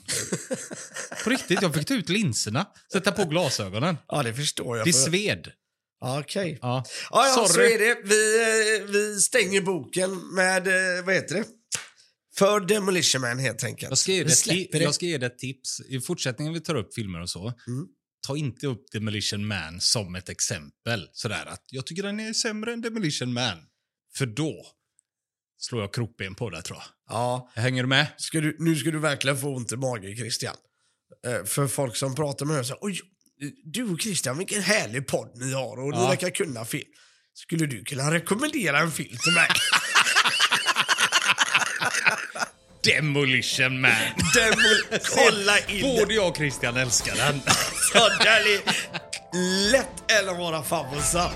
På 1.25 1.31
riktigt, 1.31 1.63
jag 1.63 1.75
fick 1.75 1.87
ta 1.87 1.95
ut 1.95 2.09
linserna, 2.09 2.67
sätta 2.93 3.13
på 3.13 3.25
glasögonen. 3.25 3.97
Ja, 4.09 4.23
det 4.23 4.35
förstår 4.35 4.77
jag. 4.77 4.87
Det 4.87 4.93
sved. 4.93 5.53
Okej. 6.01 6.59
Ja. 6.63 6.85
Ja, 7.11 7.27
ja, 7.27 7.49
så 7.49 7.61
är 7.61 7.79
det. 7.79 8.01
Vi, 8.05 8.81
eh, 8.81 8.91
vi 8.91 9.21
stänger 9.21 9.61
boken 9.61 10.35
med, 10.35 10.67
eh, 10.67 11.05
vad 11.05 11.15
heter 11.15 11.35
det? 11.35 11.45
För 12.39 12.61
Demolition 12.61 13.21
Man 13.21 13.39
helt 13.39 13.65
enkelt. 13.65 13.91
Jag 13.91 13.99
ska, 13.99 14.13
ge 14.13 14.25
dig 14.25 14.33
ett 14.73 14.83
jag 14.83 14.95
ska 14.95 15.07
ge 15.07 15.19
dig 15.19 15.27
ett 15.27 15.39
tips. 15.39 15.81
I 15.81 16.01
fortsättningen 16.01 16.53
vi 16.53 16.61
tar 16.61 16.75
upp 16.75 16.95
filmer 16.95 17.21
och 17.21 17.31
så. 17.31 17.47
Mm. 17.67 17.87
Ta 18.27 18.37
inte 18.37 18.67
upp 18.67 18.91
Demolition 18.93 19.47
Man 19.47 19.81
som 19.81 20.15
ett 20.15 20.29
exempel. 20.29 21.09
Sådär 21.13 21.47
att 21.47 21.65
jag 21.71 21.87
tycker 21.87 22.03
den 22.03 22.21
är 22.21 22.33
sämre 22.33 22.73
än 22.73 22.81
Demolition 22.81 23.33
Man. 23.33 23.59
För 24.17 24.27
då 24.27 24.67
slår 25.59 25.81
jag 25.81 25.95
krokben 25.95 26.35
på 26.35 26.51
det 26.51 26.63
tror 26.63 26.79
jag. 26.79 26.87
Ja, 27.17 27.51
Hänger 27.55 27.83
du 27.83 27.89
med? 27.89 28.07
ska 28.17 28.41
du, 28.41 28.57
nu 28.59 28.77
ska 28.77 28.91
du 28.91 28.99
verkligen 28.99 29.39
få 29.39 29.57
ont 29.57 29.73
i 29.73 29.77
magen 29.77 30.17
Christian. 30.17 30.55
Eh, 31.27 31.45
för 31.45 31.67
folk 31.67 31.97
som 31.97 32.15
pratar 32.15 32.47
med 32.47 32.57
mig 32.57 32.65
säger 32.65 32.79
oj, 32.81 33.01
du 33.65 33.85
och 33.93 34.01
Christian 34.01 34.39
vilken 34.39 34.63
härlig 34.63 35.07
podd 35.07 35.31
ni 35.35 35.53
har 35.53 35.77
och 35.85 35.91
ni 35.93 35.99
Ja. 35.99 36.09
verkar 36.09 36.31
kunna 36.31 36.65
film. 36.65 36.89
Skulle 37.35 37.67
du 37.67 37.85
kunna 37.85 38.15
rekommendera 38.15 38.79
en 38.79 38.93
film 38.93 39.17
till 39.23 39.33
mig? 39.33 39.49
Demolition 42.85 43.81
Man! 43.81 43.93
Demol 44.35 45.01
kolla 45.15 45.59
in. 45.69 45.83
Både 45.83 46.15
jag 46.15 46.29
och 46.29 46.37
Christian 46.37 46.77
älskar 46.77 47.15
den. 47.17 47.41
Ja, 47.95 48.09
den 48.19 48.27
är 48.27 49.71
lätt 49.73 50.11
en 50.23 50.29
av 50.29 50.37
våra 50.37 50.63
favoriter. 50.63 51.31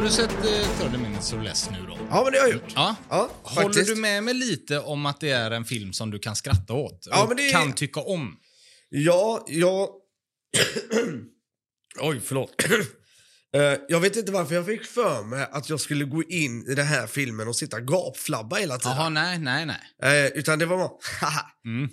Har 0.00 0.06
du 0.06 0.12
sett 0.12 0.30
eh, 0.30 0.78
30 0.80 0.98
Minutes 0.98 1.32
or 1.32 1.40
Less 1.42 1.70
nu 1.70 1.86
då? 1.86 1.98
Ja, 2.10 2.22
men 2.24 2.32
det 2.32 2.38
har 2.38 2.46
jag 2.46 2.54
gjort. 2.54 2.72
Ja. 2.74 2.96
Ja, 3.10 3.30
Håller 3.42 3.66
faktiskt. 3.68 3.94
du 3.94 4.00
med 4.00 4.22
mig 4.24 4.34
lite 4.34 4.78
om 4.80 5.06
att 5.06 5.20
det 5.20 5.30
är 5.30 5.50
en 5.50 5.64
film 5.64 5.92
som 5.92 6.10
du 6.10 6.18
kan 6.18 6.36
skratta 6.36 6.72
åt? 6.74 7.06
Ja, 7.10 7.22
och 7.22 7.28
men 7.28 7.36
det- 7.36 7.50
kan 7.50 7.72
tycka 7.72 8.00
om? 8.00 8.36
Ja, 8.88 9.44
jag... 9.48 9.88
Oj, 12.00 12.20
förlåt. 12.24 12.50
Eh, 13.54 13.78
jag 13.88 14.00
vet 14.00 14.16
inte 14.16 14.32
varför 14.32 14.54
jag 14.54 14.66
fick 14.66 14.84
för 14.84 15.22
mig 15.22 15.48
att 15.52 15.68
jag 15.70 15.80
skulle 15.80 16.04
gå 16.04 16.22
in 16.22 16.66
i 16.70 16.74
den 16.74 16.86
här 16.86 17.06
filmen 17.06 17.48
och 17.48 17.56
sitta 17.56 17.80
gapflabba 17.80 18.56
hela 18.56 18.78
tiden. 18.78 18.96
Jaha, 18.96 19.08
nej, 19.08 19.38
nej, 19.38 19.66
nej. 19.66 20.24
Eh, 20.26 20.38
utan 20.38 20.58
det 20.58 20.66
var 20.66 20.76
bara 20.76 20.90
haha, 21.20 21.46
Mm. 21.64 21.88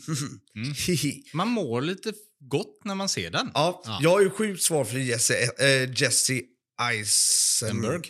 hihi. 0.87 1.23
Man 1.33 1.47
mår 1.47 1.81
lite 1.81 2.13
gott 2.39 2.81
när 2.83 2.95
man 2.95 3.09
ser 3.09 3.31
den. 3.31 3.51
Ja, 3.53 3.81
Ja. 3.85 3.99
jag 4.01 4.19
är 4.19 4.23
ju 4.23 4.29
sjukt 4.29 4.61
svår 4.63 4.85
för 4.85 4.97
Jesse, 4.97 5.33
eh, 5.59 6.01
Jesse 6.01 6.41
Eisenberg. 6.81 8.01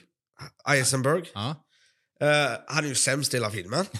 Eisenberg. 0.69 1.23
Ja. 1.33 1.49
Eh, 2.21 2.51
han 2.67 2.83
är 2.85 2.87
ju 2.89 2.95
sämst 2.95 3.33
i 3.33 3.37
hela 3.37 3.51
filmen. 3.51 3.85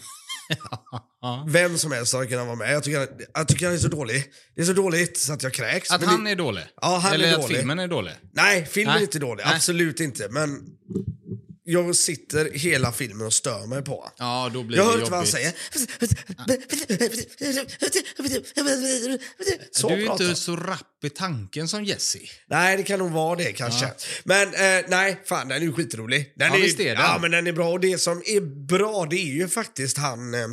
Ja. 1.22 1.46
Vem 1.50 1.78
som 1.78 1.92
helst 1.92 2.14
hade 2.14 2.28
kunnat 2.28 2.46
vara 2.46 2.56
med. 2.56 2.74
Jag 2.74 2.84
tycker, 2.84 3.00
han- 3.00 3.08
jag 3.34 3.48
tycker 3.48 3.66
han 3.66 3.76
är 3.76 3.80
så 3.80 3.88
dålig. 3.88 4.24
Det 4.56 4.62
är 4.62 4.66
så 4.66 4.74
dåligt 4.74 5.20
så 5.20 5.34
att 5.34 5.44
jag 5.44 5.54
kräks. 5.54 5.92
Att 5.92 6.02
Men 6.02 6.10
han 6.10 6.24
det, 6.24 6.32
är 6.32 6.36
dålig? 6.36 6.64
Ja, 6.82 6.98
han 6.98 7.12
är 7.12 7.16
Eller 7.16 7.34
att 7.36 7.42
dålig. 7.42 7.58
filmen 7.58 7.80
är 7.80 7.88
dålig? 7.88 8.12
Nej, 8.34 8.66
filmen 8.66 8.94
Nej. 8.94 9.02
är 9.02 9.06
inte 9.06 9.20
dålig. 9.20 9.44
Nej. 9.46 9.56
Absolut 9.56 10.00
inte. 10.00 10.30
Men 10.30 10.66
jag 11.70 11.96
sitter 11.96 12.52
hela 12.54 12.92
filmen 12.92 13.28
och 13.28 13.34
stör 13.34 13.66
mig 13.66 13.82
på. 13.84 14.12
Ja, 14.18 14.52
då 14.54 14.64
blir 14.64 14.78
Jag 14.78 14.86
hör 14.86 14.98
inte 15.00 15.12
vad 15.12 15.20
han 15.20 15.28
säger. 15.28 15.54
Så 19.72 19.90
du 19.90 20.04
är 20.04 20.08
pratar 20.08 20.26
inte 20.30 20.36
så 20.42 20.56
rapp 20.56 21.04
i 21.04 21.10
tanken 21.10 21.68
som 21.68 21.84
Jesse. 21.84 22.20
Nej, 22.50 22.78
det 22.78 22.84
kan 22.84 23.00
nog 23.00 23.12
vara 23.12 23.36
det 23.36 23.52
kanske. 23.52 23.92
Men 24.24 24.48
eh, 24.54 24.86
nej, 24.88 25.22
fan 25.26 25.48
den 25.48 25.58
är 25.62 25.66
ju 25.66 25.74
skitrolig. 25.74 26.34
Den 26.36 26.54
Ja, 26.54 26.60
visst 26.60 26.80
är 26.80 26.86
den. 26.96 27.04
Ja, 27.04 27.18
men 27.22 27.32
den 27.32 27.48
är 27.48 27.52
bra. 27.54 27.70
Och 27.72 27.80
det 27.80 27.98
som 27.98 28.24
är 28.26 28.68
bra, 28.68 29.08
det 29.10 29.16
är 29.16 29.34
ju 29.34 29.48
faktiskt 29.48 29.98
han... 29.98 30.34
Eh, 30.34 30.48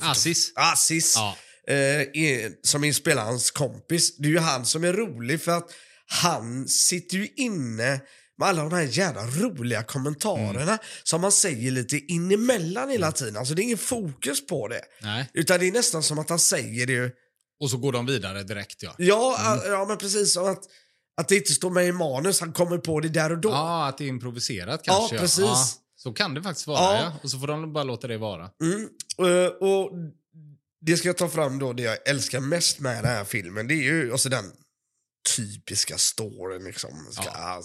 Aziz. 0.00 0.52
Aziz. 0.56 1.12
Ja. 1.16 1.36
Eh, 1.68 2.00
är- 2.00 2.66
som 2.66 2.84
är 2.84 2.92
spelarens 2.92 3.50
kompis. 3.50 4.16
Det 4.16 4.28
är 4.28 4.30
ju 4.32 4.38
han 4.38 4.66
som 4.66 4.84
är 4.84 4.92
rolig 4.92 5.42
för 5.42 5.52
att 5.52 5.70
han 6.06 6.68
sitter 6.68 7.16
ju 7.16 7.28
inne 7.36 8.00
med 8.42 8.48
alla 8.48 8.62
de 8.62 8.72
här 8.72 8.82
jävla 8.98 9.26
roliga 9.26 9.82
kommentarerna 9.82 10.62
Mm. 10.62 10.78
som 11.02 11.20
man 11.20 11.32
säger 11.32 11.70
lite 11.70 11.96
in 11.98 12.30
emellan 12.32 12.90
hela 12.90 13.12
tiden. 13.12 13.36
Alltså 13.36 13.54
det 13.54 13.62
är 13.62 13.64
ingen 13.64 13.78
fokus 13.78 14.46
på 14.46 14.68
det. 14.68 14.80
Nej. 15.02 15.30
Utan 15.34 15.60
det 15.60 15.68
är 15.68 15.72
nästan 15.72 16.02
som 16.02 16.18
att 16.18 16.28
han 16.30 16.38
säger 16.38 16.86
det 16.86 17.12
Och 17.60 17.70
så 17.70 17.76
går 17.76 17.92
de 17.92 18.06
vidare 18.06 18.42
direkt, 18.42 18.82
ja. 18.82 18.94
Ja, 18.98 19.52
Mm. 19.62 19.72
ja 19.72 19.84
men 19.88 19.96
precis. 19.98 20.32
Som 20.32 20.46
att, 20.52 20.62
att 21.16 21.28
det 21.28 21.36
inte 21.36 21.52
står 21.52 21.70
med 21.70 21.86
i 21.86 21.92
manus, 21.92 22.40
han 22.40 22.52
kommer 22.52 22.78
på 22.78 23.00
det 23.00 23.08
där 23.08 23.32
och 23.32 23.38
då. 23.38 23.48
Ja, 23.50 23.88
att 23.88 23.98
det 23.98 24.04
är 24.04 24.08
improviserat 24.08 24.80
Ja, 24.84 24.92
kanske. 24.98 25.18
precis. 25.18 25.76
så 25.96 26.12
kan 26.12 26.34
det 26.34 26.42
faktiskt 26.42 26.66
vara, 26.66 26.78
Ja. 26.96 27.02
ja. 27.02 27.12
Och 27.22 27.30
så 27.30 27.38
får 27.38 27.46
de 27.46 27.72
bara 27.72 27.84
låta 27.84 28.06
det 28.06 28.18
vara. 28.18 28.50
Mm. 28.62 28.88
Eh, 29.18 29.46
och 29.46 29.90
det 30.80 30.96
ska 30.96 31.08
jag 31.08 31.18
ta 31.18 31.28
fram 31.28 31.58
då, 31.58 31.72
det 31.72 31.82
jag 31.82 32.08
älskar 32.08 32.40
mest 32.40 32.80
med 32.80 32.96
den 33.04 33.04
här 33.12 33.24
filmen, 33.24 33.68
det 33.68 33.74
är 33.74 33.82
ju 33.82 34.12
alltså 34.12 34.28
den 34.28 34.44
typiska 35.36 35.98
storyn 35.98 36.64
liksom. 36.64 37.08
Ska, 37.12 37.24
Ja. 37.24 37.62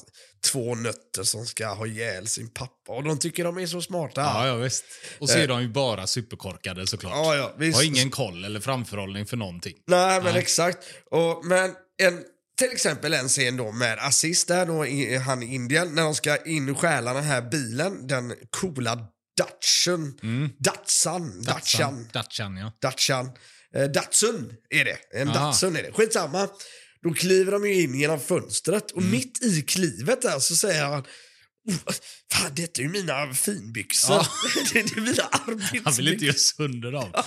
Två 0.52 0.76
nötter 0.76 1.24
som 1.24 1.46
ska 1.46 1.68
ha 1.68 1.88
ihjäl 1.88 2.28
sin 2.28 2.50
pappa 2.50 2.92
och 2.92 3.04
de 3.04 3.20
tycker 3.20 3.44
de 3.44 3.58
är 3.58 3.68
så 3.68 3.82
smarta. 3.82 4.22
Ja, 4.22 4.48
ja 4.48 4.56
visst. 4.56 4.86
Och 5.20 5.30
så 5.30 5.38
är 5.38 5.48
de 5.48 5.62
ju 5.62 5.68
bara 5.68 6.08
superkorkade 6.08 6.88
såklart. 6.88 7.14
Ja, 7.14 7.36
ja, 7.36 7.56
visst. 7.58 7.78
Har 7.78 7.84
ingen 7.84 8.10
koll 8.12 8.46
eller 8.46 8.60
framförhållning 8.60 9.26
för 9.26 9.38
någonting. 9.38 9.76
Nej, 9.88 10.22
men 10.22 10.34
Nej. 10.34 10.42
exakt. 10.42 10.78
Och, 11.12 11.46
men 11.46 11.76
en, 12.02 12.24
till 12.58 12.72
exempel 12.72 13.14
en 13.14 13.28
scen 13.28 13.58
då 13.58 13.72
med 13.72 14.00
Aziz 14.00 14.46
där 14.46 14.66
då, 14.66 14.86
i, 14.86 15.18
han 15.18 15.44
i 15.44 15.56
Indien, 15.56 15.96
när 15.96 16.04
de 16.04 16.16
ska 16.16 16.44
in 16.46 16.70
och 16.70 16.80
stjäla 16.80 17.14
den 17.14 17.24
här 17.24 17.42
bilen, 17.42 18.08
den 18.08 18.34
coola 18.50 19.00
Datsun. 19.38 20.20
Datsan. 20.60 21.42
Datchan. 21.42 22.10
Datchan, 22.14 22.58
ja. 22.58 22.72
Datchan. 22.82 23.32
Eh, 23.76 23.84
Datsun 23.84 24.54
är 24.70 24.86
det. 24.86 24.98
En 25.14 25.30
Aha. 25.30 25.46
Datsun 25.46 25.76
är 25.76 25.84
det. 25.84 25.92
Skitsamma. 25.92 26.48
Då 27.08 27.14
kliver 27.14 27.52
de 27.52 27.66
in 27.66 27.96
genom 28.00 28.20
fönstret 28.20 28.92
och 28.92 29.02
mitt 29.04 29.44
i 29.44 29.62
klivet 29.62 30.22
där 30.22 30.40
så 30.40 30.56
säger 30.56 30.86
han 30.86 31.00
"Oh, 31.70 31.94
Fan, 32.34 32.52
detta 32.56 32.82
är 32.82 32.84
ju 32.84 32.90
mina 32.92 33.34
finbyxor. 33.34 34.16
Ja. 34.16 34.28
det 34.74 34.80
är 34.80 35.02
mina 35.02 35.24
arbetsbyxor. 35.24 35.82
Han 35.86 35.94
vill 35.96 36.08
inte 36.08 36.26
göra 36.26 36.36
sönder 36.36 36.92
dem. 36.92 37.10
Han 37.14 37.24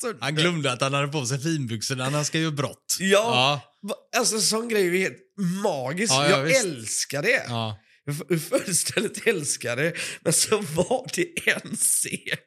sönder. 0.00 0.18
Han 0.20 0.34
glömde 0.34 0.72
att 0.72 0.80
han 0.80 0.94
hade 0.94 1.08
på 1.08 1.26
sig 1.26 1.40
finbyxorna 1.42 2.04
när 2.04 2.16
han 2.16 2.24
ska 2.24 2.38
göra 2.38 2.50
brott. 2.52 2.96
Ja, 2.98 3.60
va- 3.82 3.94
alltså 4.16 4.34
en 4.34 4.42
sån 4.42 4.68
grej 4.68 4.86
är 4.86 4.92
helt 4.98 5.18
magisk. 5.62 6.12
Ja, 6.12 6.24
ja, 6.30 6.36
jag 6.38 6.44
visst. 6.44 6.64
älskar 6.64 7.22
det. 7.22 7.44
Ja. 7.48 7.78
Jag 8.04 8.42
fullständigt 8.42 9.26
älskar 9.26 9.76
det. 9.76 9.94
Men 10.20 10.32
så 10.32 10.56
var 10.60 11.06
det 11.14 11.50
en 11.50 11.76
scen. 11.76 12.38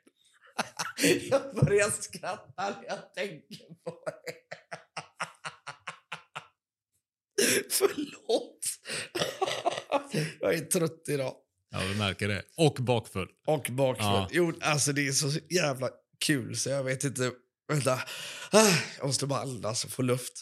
jag 1.30 1.42
börjar 1.56 1.92
skratta 2.02 2.54
när 2.58 2.76
jag 2.88 3.14
tänker 3.16 3.66
på 3.86 3.92
det. 4.06 4.78
Förlåt. 7.70 8.60
jag 10.40 10.54
är 10.54 10.60
trött 10.66 11.04
idag. 11.08 11.34
ja, 11.72 11.80
du 11.92 11.96
märker 11.96 12.28
det. 12.28 12.44
Och 12.58 12.74
bakfull. 12.80 13.28
Och 13.48 13.68
bakfull. 13.72 14.06
Ja. 14.06 14.28
Jo, 14.32 14.54
alltså 14.62 14.94
det 14.94 15.08
är 15.08 15.12
så 15.12 15.40
jävla 15.50 15.90
kul 16.26 16.58
så 16.58 16.70
jag 16.70 16.84
vet 16.84 17.04
inte. 17.04 17.32
Vänta. 17.68 17.94
Ah, 18.52 18.74
Jag 18.98 19.06
måste 19.08 19.28
bara 19.28 19.40
andas 19.42 19.86
och 19.86 19.92
få 19.92 20.02
luft. 20.02 20.34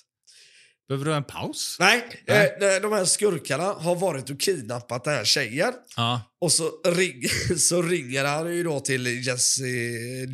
Behöver 0.91 1.05
du 1.05 1.13
en 1.13 1.23
paus? 1.23 1.77
Nej, 1.79 2.23
Nej. 2.27 2.57
eh, 2.61 2.81
de 2.81 2.91
här 2.93 3.05
skurkarna 3.05 3.63
har 3.63 3.95
varit 3.95 4.29
och 4.29 4.39
kidnappat 4.39 5.03
den 5.03 5.13
här 5.13 5.23
tjejen. 5.23 5.73
Ja. 5.95 6.21
Och 6.41 6.51
så, 6.51 6.71
ring, 6.85 7.23
så 7.57 7.81
ringer 7.81 8.25
han 8.25 8.55
ju 8.55 8.63
då 8.63 8.79
till 8.79 9.27
Jesse. 9.27 9.63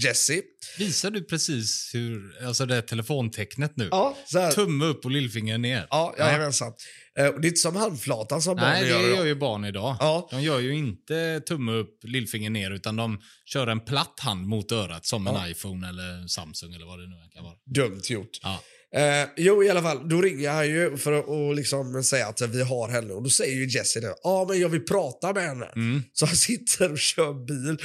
Jesse. 0.03 0.41
Visar 0.77 1.11
du 1.11 1.23
precis 1.23 1.91
hur, 1.93 2.45
alltså 2.45 2.65
det 2.65 2.75
här 2.75 2.81
telefontecknet 2.81 3.77
nu? 3.77 3.87
Ja. 3.91 4.17
Tumme 4.55 4.85
upp 4.85 5.05
och 5.05 5.11
lillfinger 5.11 5.57
ner. 5.57 5.87
Ja, 5.89 6.15
jajamensan. 6.17 6.73
Eh, 7.19 7.27
och 7.27 7.41
det 7.41 7.47
är 7.47 7.49
inte 7.49 7.59
som 7.59 7.75
handflatan 7.75 8.41
som 8.41 8.55
Nej, 8.55 8.63
barnen 8.65 9.01
det 9.01 9.09
gör. 9.09 9.15
gör 9.17 9.25
ju 9.25 9.35
barn 9.35 9.65
idag. 9.65 9.97
Ja. 9.99 10.27
De 10.31 10.41
gör 10.41 10.59
ju 10.59 10.75
inte 10.75 11.39
tumme 11.47 11.71
upp, 11.71 11.99
lillfinger 12.03 12.49
ner, 12.49 12.71
utan 12.71 12.95
de 12.95 13.19
kör 13.45 13.67
en 13.67 13.79
platt 13.79 14.19
hand 14.19 14.47
mot 14.47 14.71
örat 14.71 15.05
som 15.05 15.27
en 15.27 15.51
iPhone 15.51 15.89
eller 15.89 16.27
Samsung 16.27 16.73
eller 16.73 16.85
vad 16.85 16.99
det 16.99 17.07
nu 17.07 17.15
kan 17.33 17.43
vara. 17.43 17.55
Dumt 17.65 18.01
gjort. 18.09 18.39
Ja. 18.43 18.61
Eh, 18.95 19.29
jo, 19.37 19.63
i 19.63 19.69
alla 19.69 19.81
fall. 19.81 20.09
Då 20.09 20.21
ringer 20.21 20.49
han 20.51 20.67
ju 20.67 20.97
för 20.97 21.11
att 21.13 21.25
och 21.25 21.55
liksom 21.55 22.03
säga 22.03 22.27
att 22.27 22.41
vi 22.41 22.63
har 22.63 22.89
henne. 22.89 23.13
Och 23.13 23.23
då 23.23 23.29
säger 23.29 23.55
ju 23.55 23.67
Jesse 23.69 23.99
det. 23.99 24.15
Ja, 24.23 24.45
men 24.49 24.59
jag 24.59 24.69
vill 24.69 24.85
prata 24.85 25.33
med 25.33 25.43
henne. 25.43 25.65
Mm. 25.75 26.03
Så 26.13 26.25
han 26.25 26.35
sitter 26.49 26.91
och 26.91 26.99
kör 26.99 27.45
bil 27.45 27.77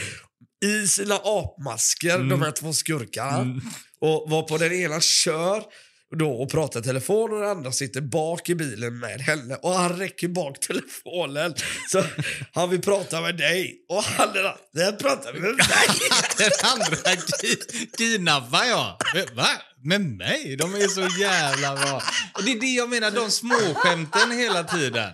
i 0.64 0.86
sina 0.88 1.14
apmasker, 1.24 2.14
Mm. 2.14 2.28
de 2.28 2.42
här 2.42 2.50
två 2.50 2.72
skurkarna. 2.72 3.60
Och 4.00 4.30
var 4.30 4.42
på 4.42 4.58
den 4.58 4.72
ena 4.72 5.00
kör 5.00 5.62
då 6.16 6.30
och 6.30 6.50
pratar 6.50 6.80
i 6.80 6.82
telefon 6.82 7.32
och 7.32 7.40
den 7.40 7.50
andra 7.50 7.72
sitter 7.72 8.00
bak 8.00 8.48
i 8.48 8.54
bilen 8.54 8.98
med 8.98 9.20
henne. 9.20 9.54
Och 9.54 9.72
han 9.72 9.98
räcker 9.98 10.28
bak 10.28 10.60
telefonen. 10.60 11.54
Så 11.88 12.04
han 12.52 12.70
vill 12.70 12.82
prata 12.82 13.20
med 13.20 13.36
dig. 13.36 13.84
Och 13.88 14.02
han 14.02 14.28
andra 14.28 14.98
pratar 14.98 15.32
med 15.32 15.42
mig. 15.42 15.56
Den 16.38 16.50
andra 16.64 17.22
kidnappar 17.98 18.64
jag. 18.64 18.96
Va? 19.34 19.48
Med 19.84 20.00
mig? 20.00 20.56
De 20.56 20.74
är 20.74 20.88
så 20.88 21.20
jävla 21.20 21.76
bra. 21.76 22.02
Och 22.34 22.44
det 22.44 22.52
är 22.52 22.60
det 22.60 22.66
jag 22.66 22.88
menar, 22.88 23.10
de 23.10 23.30
småskämten 23.30 24.30
hela 24.30 24.64
tiden. 24.64 25.10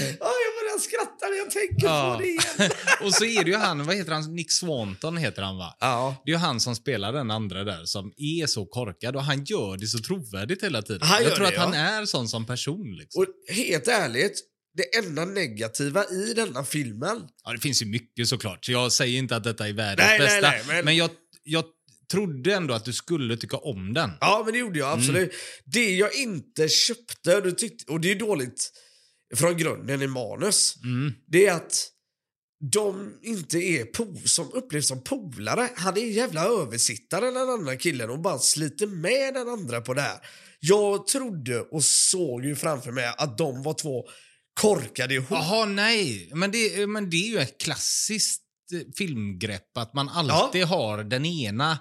Ja, 0.00 0.32
jag 0.44 0.52
börjar 0.60 0.78
skratta 0.80 1.26
när 1.26 1.36
jag 1.36 1.50
tänker 1.50 1.86
Ja. 1.86 2.14
på 2.16 2.22
det 2.22 2.28
igen. 2.28 2.70
Och 3.02 3.14
så 3.14 3.24
är 3.24 3.44
det 3.44 3.50
ju 3.50 3.56
han, 3.56 3.86
vad 3.86 3.96
heter 3.96 4.12
han? 4.12 4.34
Nick 4.34 4.52
Swanton 4.52 5.16
heter 5.16 5.42
han 5.42 5.56
va? 5.58 5.76
Ja. 5.80 6.22
Det 6.24 6.30
är 6.30 6.34
ju 6.34 6.38
han 6.38 6.60
som 6.60 6.76
spelar 6.76 7.12
den 7.12 7.30
andra 7.30 7.64
där 7.64 7.84
som 7.84 8.12
är 8.16 8.46
så 8.46 8.66
korkad 8.66 9.16
och 9.16 9.22
han 9.24 9.44
gör 9.44 9.76
det 9.76 9.86
så 9.86 9.98
trovärdigt 9.98 10.62
hela 10.64 10.82
tiden. 10.82 11.02
Han 11.08 11.22
jag 11.22 11.34
tror 11.34 11.42
det, 11.44 11.48
att 11.48 11.54
ja. 11.54 11.60
han 11.60 11.74
är 11.74 12.06
sån 12.06 12.28
som 12.28 12.46
person. 12.46 12.96
Liksom. 12.98 13.22
Och 13.22 13.54
helt 13.54 13.88
ärligt, 13.88 14.40
det 14.76 14.96
enda 14.98 15.24
negativa 15.24 16.04
i 16.04 16.32
denna 16.34 16.64
filmen 16.64 17.22
Ja, 17.44 17.52
det 17.52 17.58
finns 17.58 17.82
ju 17.82 17.86
mycket 17.86 18.28
såklart. 18.28 18.64
Så 18.64 18.72
jag 18.72 18.92
säger 18.92 19.18
inte 19.18 19.36
att 19.36 19.44
detta 19.44 19.68
är 19.68 19.72
världens 19.72 20.08
Nej, 20.08 20.18
nej, 20.18 20.26
bästa. 20.28 20.50
nej, 20.50 20.62
men- 20.68 20.84
men 20.84 20.96
jag, 20.96 21.10
jag 21.42 21.64
trodde 22.12 22.54
ändå 22.54 22.74
att 22.74 22.84
du 22.84 22.92
skulle 22.92 23.36
tycka 23.36 23.56
om 23.56 23.94
den. 23.94 24.10
Ja, 24.20 24.42
men 24.44 24.52
det 24.52 24.58
gjorde 24.58 24.78
jag 24.78 24.92
absolut. 24.98 25.32
Det 25.64 25.90
jag 25.96 26.14
inte 26.14 26.68
köpte, 26.68 27.36
och 27.36 27.58
tyckte, 27.58 27.92
och 27.92 28.00
det 28.00 28.10
är 28.10 28.14
dåligt 28.14 28.70
från 29.34 29.56
grunden 29.56 30.02
i 30.02 30.06
manus, 30.06 30.74
Mm. 30.84 31.12
det 31.26 31.46
är 31.46 31.52
att 31.54 31.88
de 32.72 33.18
inte 33.22 33.58
är 33.58 33.84
po 33.84 34.16
som 34.24 34.50
upplevs 34.52 34.88
som 34.88 35.04
polare. 35.04 35.68
Han 35.76 35.96
är 35.96 36.00
en 36.00 36.12
jävla 36.12 36.44
översittare 36.44 37.26
den 37.30 37.50
andra 37.50 37.76
killen 37.76 38.10
och 38.10 38.20
bara 38.20 38.38
sliter 38.38 38.86
med 38.86 39.34
den 39.34 39.48
andra 39.48 39.80
på 39.80 39.94
det 39.94 40.00
här. 40.00 40.18
Jag 40.60 41.06
trodde 41.06 41.60
och 41.60 41.84
såg 41.84 42.44
ju 42.44 42.56
framför 42.56 42.92
mig 42.92 43.14
att 43.18 43.38
de 43.38 43.62
var 43.62 43.74
två 43.74 44.04
korkade 44.60 45.14
ihop. 45.14 45.26
Jaha, 45.30 45.64
nej. 45.66 46.30
Men 46.34 46.50
det, 46.50 46.86
men 46.86 47.10
det 47.10 47.16
är 47.16 47.28
ju 47.28 47.38
ett 47.38 47.60
klassiskt 47.60 48.42
eh, 48.74 48.80
filmgrepp 48.98 49.76
att 49.78 49.94
man 49.94 50.08
alltid 50.08 50.64
har 50.64 51.04
den 51.04 51.26
ena 51.26 51.78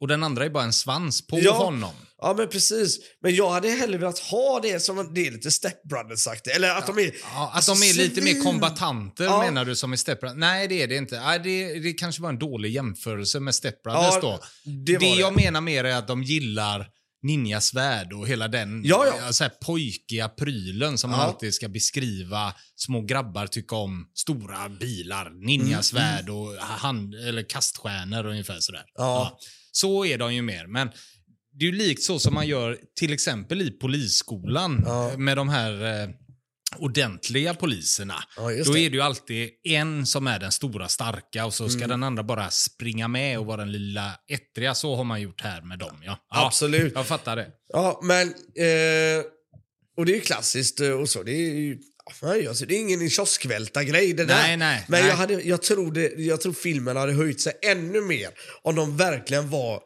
och 0.00 0.08
den 0.08 0.22
andra 0.22 0.44
är 0.44 0.50
bara 0.50 0.64
en 0.64 0.72
svans 0.72 1.26
på 1.26 1.38
Ja. 1.40 1.52
honom. 1.52 1.94
Ja, 2.24 2.34
men 2.36 2.48
precis. 2.48 2.98
Men 3.22 3.34
jag 3.34 3.50
hade 3.50 3.68
hellre 3.70 3.98
velat 3.98 4.18
ha 4.18 4.60
det 4.62 4.80
som 4.80 5.14
det 5.14 5.26
är 5.26 5.30
lite 5.30 5.50
Step 5.50 5.82
Brothers-aktigt. 5.84 6.56
Eller 6.56 6.70
att 6.70 6.86
de 6.86 6.98
är... 6.98 7.02
Ja, 7.04 7.48
att 7.48 7.56
alltså, 7.56 7.74
de 7.74 7.82
är 7.82 7.94
lite 7.94 8.20
mer 8.20 8.42
kombatanter 8.42 9.24
Ja. 9.24 9.42
menar 9.42 9.64
du 9.64 9.76
som 9.76 9.94
i 9.94 9.96
Step 9.96 10.20
Brothers? 10.20 10.38
Nej, 10.38 10.68
det 10.68 10.82
är 10.82 10.88
det 10.88 10.96
inte. 10.96 11.20
Nej, 11.20 11.40
det, 11.44 11.78
det 11.78 11.92
kanske 11.92 12.22
var 12.22 12.28
en 12.28 12.38
dålig 12.38 12.70
jämförelse 12.72 13.40
med 13.40 13.54
Step 13.54 13.82
Brothers 13.82 14.14
Ja, 14.14 14.20
då. 14.20 14.40
det 14.86 14.98
det. 14.98 15.06
jag 15.06 15.36
menar 15.36 15.60
mer 15.60 15.84
är 15.84 15.96
att 15.96 16.08
de 16.08 16.22
gillar 16.22 16.86
ninjasvärd 17.22 18.12
och 18.12 18.28
hela 18.28 18.48
den 18.48 18.82
Ja, 18.84 19.06
ja. 19.20 19.32
Så 19.32 19.44
här 19.44 19.52
pojkiga 19.64 20.28
prylen 20.28 20.98
som 20.98 21.10
man 21.10 21.20
Ja. 21.20 21.26
alltid 21.26 21.54
ska 21.54 21.68
beskriva 21.68 22.54
små 22.76 23.00
grabbar 23.00 23.46
tycka 23.46 23.76
om. 23.76 24.06
Stora 24.14 24.68
bilar, 24.68 25.30
ninjasvärd 25.46 26.28
Mm, 26.28 26.34
och 26.36 26.54
hand, 26.56 27.14
eller 27.14 27.48
kaststjärnor 27.48 28.26
ungefär 28.26 28.60
sådär. 28.60 28.84
Ja. 28.94 29.38
Så 29.72 30.04
är 30.04 30.18
de 30.18 30.34
ju 30.34 30.42
mer. 30.42 30.66
Men 30.66 30.88
det 31.54 31.64
är 31.64 31.70
ju 31.70 31.76
likt 31.78 32.02
så 32.02 32.18
som 32.18 32.34
man 32.34 32.46
gör 32.46 32.78
till 32.98 33.12
exempel 33.12 33.62
i 33.62 33.70
polisskolan 33.70 34.82
Ja. 34.86 35.12
med 35.18 35.36
de 35.36 35.48
här 35.48 36.02
eh, 36.02 36.08
ordentliga 36.78 37.54
poliserna. 37.54 38.14
Ja, 38.36 38.42
Då 38.42 38.76
är 38.78 38.90
det 38.90 38.96
ju 38.96 39.00
alltid 39.00 39.50
en 39.64 40.06
som 40.06 40.26
är 40.26 40.38
den 40.38 40.52
stora 40.52 40.88
starka 40.88 41.46
och 41.46 41.54
så 41.54 41.68
ska 41.68 41.78
Mm. 41.78 41.88
den 41.90 42.02
andra 42.02 42.22
bara 42.22 42.50
springa 42.50 43.08
med 43.08 43.38
och 43.38 43.46
vara 43.46 43.56
den 43.56 43.72
lilla 43.72 44.12
ettriga. 44.28 44.74
Så 44.74 44.96
har 44.96 45.04
man 45.04 45.20
gjort 45.20 45.40
här 45.40 45.62
med 45.62 45.78
dem. 45.78 45.96
Ja, 46.04 46.18
ja 46.30 46.46
Absolut. 46.46 46.92
jag 46.94 47.06
fattar 47.06 47.36
det. 47.36 47.46
Ja, 47.72 48.00
men... 48.02 48.28
Eh, 48.28 49.24
och 49.96 50.06
det 50.06 50.12
är 50.12 50.16
ju 50.16 50.20
klassiskt 50.20 50.80
eh, 50.80 50.90
och 50.90 51.08
så. 51.08 51.22
Det 51.22 51.32
är 51.32 51.54
ju... 51.54 51.78
Nej, 52.22 52.48
alltså, 52.48 52.66
det 52.66 52.74
är 52.74 52.78
ingen 52.80 53.10
kioskvälta-grej 53.10 54.12
det 54.12 54.24
där. 54.24 54.34
Nej, 54.42 54.56
nej, 54.56 54.84
Men 54.88 55.00
nej. 55.00 55.08
Jag, 55.10 55.16
hade, 55.16 55.34
jag, 55.42 55.62
tror 55.62 55.92
det, 55.92 56.12
jag 56.16 56.40
tror 56.40 56.52
filmen 56.52 56.96
hade 56.96 57.12
höjt 57.12 57.40
sig 57.40 57.52
ännu 57.62 58.00
mer 58.00 58.28
om 58.62 58.74
de 58.74 58.96
verkligen 58.96 59.50
var 59.50 59.80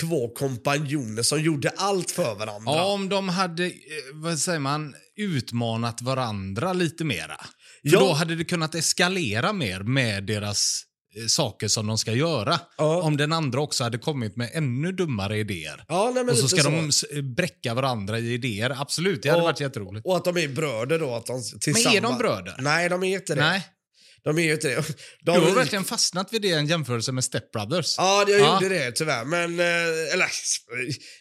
två 0.00 0.28
kompanjoner 0.28 1.22
som 1.22 1.40
gjorde 1.42 1.72
allt 1.76 2.10
för 2.10 2.34
varandra. 2.34 2.72
Ja, 2.72 2.84
om 2.92 3.08
de 3.08 3.28
hade, 3.28 3.66
eh, 3.66 3.72
vad 4.14 4.38
säger 4.38 4.58
man, 4.58 4.94
utmanat 5.16 6.02
varandra 6.02 6.72
lite 6.72 7.04
mera. 7.04 7.36
För 7.36 7.92
Ja. 7.92 8.00
då 8.00 8.12
hade 8.12 8.36
det 8.36 8.44
kunnat 8.44 8.74
eskalera 8.74 9.52
mer 9.52 9.80
med 9.80 10.24
deras 10.24 10.82
eh, 11.20 11.26
saker 11.26 11.68
som 11.68 11.86
de 11.86 11.98
ska 11.98 12.12
göra. 12.12 12.60
Ja. 12.78 13.02
Om 13.02 13.16
den 13.16 13.32
andra 13.32 13.60
också 13.60 13.84
hade 13.84 13.98
kommit 13.98 14.36
med 14.36 14.50
ännu 14.52 14.92
dummare 14.92 15.38
idéer. 15.38 15.84
Ja, 15.88 16.12
nej, 16.14 16.24
Och 16.24 16.38
så 16.38 16.48
ska 16.48 16.62
de 16.62 16.88
s- 16.88 17.04
bräcka 17.36 17.74
varandra 17.74 18.18
i 18.18 18.32
idéer. 18.32 18.76
Absolut, 18.80 19.22
det 19.22 19.28
hade 19.28 19.42
Och- 19.42 19.46
varit 19.46 19.60
jätteroligt. 19.60 20.06
Och 20.06 20.16
att 20.16 20.24
de 20.24 20.36
är 20.36 20.48
bröder 20.48 20.98
då. 20.98 21.14
Att 21.14 21.26
de 21.26 21.42
tillsammans... 21.60 21.84
Men 21.94 21.96
är 21.96 22.00
de 22.00 22.18
bröder? 22.18 22.54
Nej, 22.58 22.88
de 22.88 23.02
är 23.02 23.14
inte 23.14 23.34
det. 23.34 23.40
Nej, 23.40 23.66
De 24.24 24.38
är 24.38 24.42
ju 24.42 24.52
inte 24.52 24.68
det. 24.68 24.74
du 24.86 24.94
De 25.22 25.30
har 25.30 25.50
är- 25.50 25.54
verkligen 25.54 25.84
fastnat 25.84 26.32
vid 26.32 26.42
det 26.42 26.48
i 26.48 26.52
en 26.52 26.66
jämförelse 26.66 27.12
med 27.12 27.24
Step 27.24 27.52
Brothers. 27.52 27.94
Ja, 27.98 28.24
jag 28.28 28.40
Ja. 28.40 28.62
gjorde 28.62 28.74
det 28.74 28.92
tyvärr. 28.92 29.24
Men, 29.24 29.60
eh, 29.60 30.12
eller, 30.14 30.28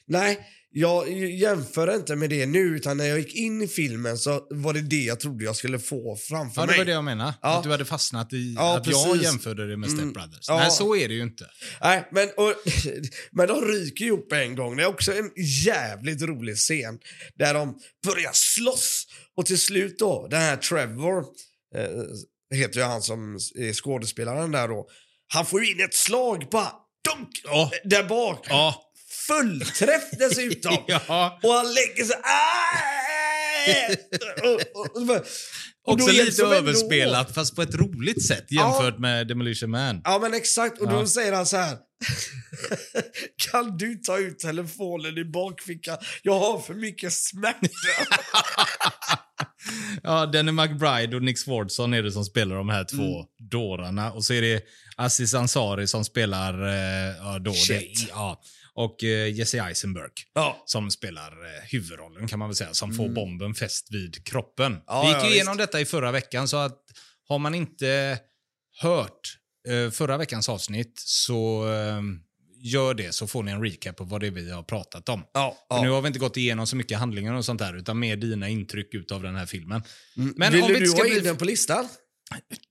nej. 0.07 0.39
Jag 0.73 1.11
jämför 1.29 1.95
inte 1.95 2.15
med 2.15 2.29
det 2.29 2.45
nu, 2.45 2.59
utan 2.59 2.97
när 2.97 3.05
jag 3.05 3.19
gick 3.19 3.35
in 3.35 3.61
i 3.61 3.67
filmen 3.67 4.17
så 4.17 4.47
var 4.49 4.73
det 4.73 4.81
det 4.81 4.95
jag 5.03 5.19
trodde 5.19 5.43
jag 5.45 5.55
skulle 5.55 5.79
få 5.79 6.15
framför 6.15 6.61
Ja, 6.61 6.65
det 6.65 6.71
mig. 6.71 6.77
var 6.77 6.85
det 6.85 6.91
jag 6.91 7.03
menade. 7.03 7.33
Ja. 7.41 7.57
Att 7.57 7.63
du 7.63 7.69
hade 7.71 7.85
fastnat 7.85 8.33
i 8.33 8.53
Ja, 8.57 8.77
att 8.77 8.87
jag 8.87 9.05
precis. 9.05 9.23
jämförde 9.23 9.67
det 9.69 9.77
med 9.77 9.89
Step 9.89 10.01
Mm. 10.01 10.13
Brothers. 10.13 10.45
Ja. 10.47 10.57
Nej, 10.57 10.71
så 10.71 10.95
är 10.95 11.07
det 11.07 11.13
ju 11.13 11.21
inte. 11.21 11.45
Nej, 11.81 12.07
men, 12.11 12.29
och, 12.37 12.53
men 13.31 13.47
de 13.47 13.61
ryker 13.65 14.05
ihop 14.05 14.31
en 14.33 14.55
gång. 14.55 14.77
Det 14.77 14.83
är 14.83 14.87
också 14.87 15.11
en 15.13 15.31
jävligt 15.65 16.21
rolig 16.21 16.55
scen 16.55 16.99
där 17.35 17.53
de 17.53 17.79
börjar 18.07 18.31
slåss. 18.33 19.05
Och 19.37 19.45
till 19.45 19.59
slut 19.59 19.99
då, 19.99 20.27
den 20.31 20.41
här 20.41 20.57
Trevor, 20.57 21.25
eh, 22.53 22.57
heter 22.57 22.79
ju 22.79 22.85
han 22.85 23.01
som 23.01 23.33
är 23.55 23.73
skådespelaren 23.73 24.51
där 24.51 24.67
då. 24.67 24.87
Han 25.33 25.45
får 25.45 25.63
ju 25.63 25.71
in 25.71 25.79
ett 25.83 25.93
slag 25.95 26.47
bara, 26.51 26.71
dunk, 27.09 27.29
Ja. 27.43 27.71
där 27.83 28.03
bak. 28.03 28.45
Ja. 28.49 28.75
Fullträff 29.27 30.03
dessutom. 30.19 30.77
ja. 30.87 31.39
Och 31.43 31.53
han 31.53 31.73
lägger 31.73 32.03
sig... 32.03 32.15
Ah! 32.23 33.01
och, 34.43 34.53
och, 34.81 35.09
och, 35.09 35.15
och 35.17 35.93
Också 35.93 36.07
lite 36.11 36.41
de 36.41 36.43
ändå 36.43 36.55
överspelat, 36.55 37.33
fast 37.33 37.55
på 37.55 37.61
ett 37.61 37.75
roligt 37.75 38.27
sätt 38.27 38.45
jämfört 38.51 38.99
med 38.99 39.27
Demolition 39.27 39.71
Man. 39.71 40.01
Ja 40.03 40.19
men 40.21 40.33
exakt, 40.33 40.81
och 40.81 40.89
då 40.89 40.95
Ja. 40.95 41.07
säger 41.07 41.33
han 41.33 41.45
så 41.45 41.57
här. 41.57 41.77
kan 43.51 43.77
du 43.77 43.95
ta 43.95 44.17
ut 44.17 44.39
telefonen 44.39 45.17
i 45.17 45.25
bakfickan? 45.25 45.97
Jag 46.23 46.39
har 46.39 46.59
för 46.59 46.73
mycket 46.73 47.13
smärta. 47.13 47.67
Ja, 50.03 50.25
Danny 50.25 50.51
McBride 50.51 51.15
och 51.15 51.23
Nick 51.23 51.39
Swardson 51.39 51.93
är 51.93 52.03
det 52.03 52.11
som 52.11 52.25
spelar 52.25 52.55
de 52.55 52.69
här 52.69 52.83
två 52.83 53.15
Mm. 53.15 53.25
dårarna. 53.49 54.11
Och 54.11 54.23
så 54.25 54.33
är 54.33 54.41
det 54.41 54.63
Aziz 54.95 55.33
Ansari 55.33 55.87
som 55.87 56.05
spelar 56.05 56.53
eh, 56.53 57.35
då, 57.39 57.51
det, 57.67 57.85
ja, 58.09 58.41
och 58.73 59.03
eh, 59.03 59.33
Jesse 59.33 59.59
Eisenberg 59.63 60.09
ja. 60.33 60.63
som 60.65 60.91
spelar 60.91 61.31
eh, 61.31 61.63
huvudrollen 61.71 62.27
kan 62.27 62.39
man 62.39 62.49
väl 62.49 62.55
säga, 62.55 62.73
som 62.73 62.93
får 62.93 63.09
bomben 63.09 63.53
fäst 63.55 63.87
vid 63.91 64.25
kroppen. 64.27 64.65
Mm. 64.71 64.81
Ja, 64.87 65.01
Vi 65.01 65.07
gick 65.07 65.17
ja, 65.17 65.29
igenom 65.29 65.57
visst. 65.57 65.67
detta 65.71 65.81
i 65.81 65.85
förra 65.85 66.11
veckan, 66.11 66.47
så 66.47 66.57
att 66.57 66.79
har 67.27 67.39
man 67.39 67.55
inte 67.55 68.19
hört 68.81 69.37
eh, 69.67 69.91
förra 69.91 70.17
veckans 70.17 70.49
avsnitt 70.49 70.93
så 71.05 71.69
eh, 71.73 72.01
gör 72.61 72.93
det 72.93 73.15
så 73.15 73.27
får 73.27 73.43
ni 73.43 73.51
en 73.51 73.63
recap 73.63 73.95
på 73.95 74.03
vad 74.03 74.21
det 74.21 74.27
är 74.27 74.31
vi 74.31 74.51
har 74.51 74.63
pratat 74.63 75.09
om. 75.09 75.23
Ja, 75.33 75.57
ja. 75.69 75.81
Nu 75.81 75.89
har 75.89 76.01
vi 76.01 76.07
inte 76.07 76.19
gått 76.19 76.37
igenom 76.37 76.67
så 76.67 76.75
mycket 76.75 76.97
handlingar 76.97 77.33
och 77.33 77.45
sånt 77.45 77.59
där, 77.59 77.77
utan 77.77 77.99
mer 77.99 78.15
dina 78.15 78.49
intryck 78.49 78.93
utav 78.93 79.23
den 79.23 79.35
här 79.35 79.45
filmen. 79.45 79.83
Men 80.15 80.33
Men 80.37 80.53
Vill 80.53 80.61
om 80.61 80.67
vi 80.67 80.73
du 80.73 80.79
inte 80.79 80.91
ska 80.91 81.01
ha 81.01 81.07
in 81.07 81.13
bli- 81.13 81.21
den 81.21 81.37
på 81.37 81.45
listan? 81.45 81.87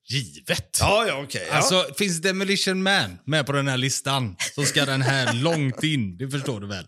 Givet! 0.09 0.79
Ja, 0.81 1.05
ja 1.09 1.23
okej. 1.23 1.47
ja. 1.51 1.57
Alltså, 1.57 1.95
finns 1.99 2.23
Demolition 2.23 2.83
Man 2.83 3.19
med 3.27 3.47
på 3.47 3.53
den 3.53 3.69
här 3.69 3.77
listan 3.77 4.37
så 4.55 4.63
ska 4.65 4.85
den 4.85 5.03
här 5.03 5.33
långt 5.43 5.83
in, 5.83 6.17
det 6.17 6.31
förstår 6.31 6.61
du 6.61 6.67
väl? 6.67 6.87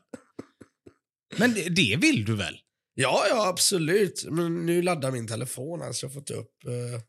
Men 1.36 1.54
det, 1.54 1.68
det 1.68 1.96
vill 2.00 2.24
du 2.24 2.36
väl? 2.36 2.58
ja, 2.94 3.24
ja, 3.28 3.48
absolut. 3.48 4.24
Men 4.30 4.66
nu 4.66 4.82
laddar 4.82 5.10
min 5.10 5.28
telefon 5.28 5.80
här 5.80 5.92
så 5.92 6.06
jag 6.06 6.12
får 6.12 6.20
ta 6.20 6.34
upp... 6.34 6.50
Uh... 6.66 7.00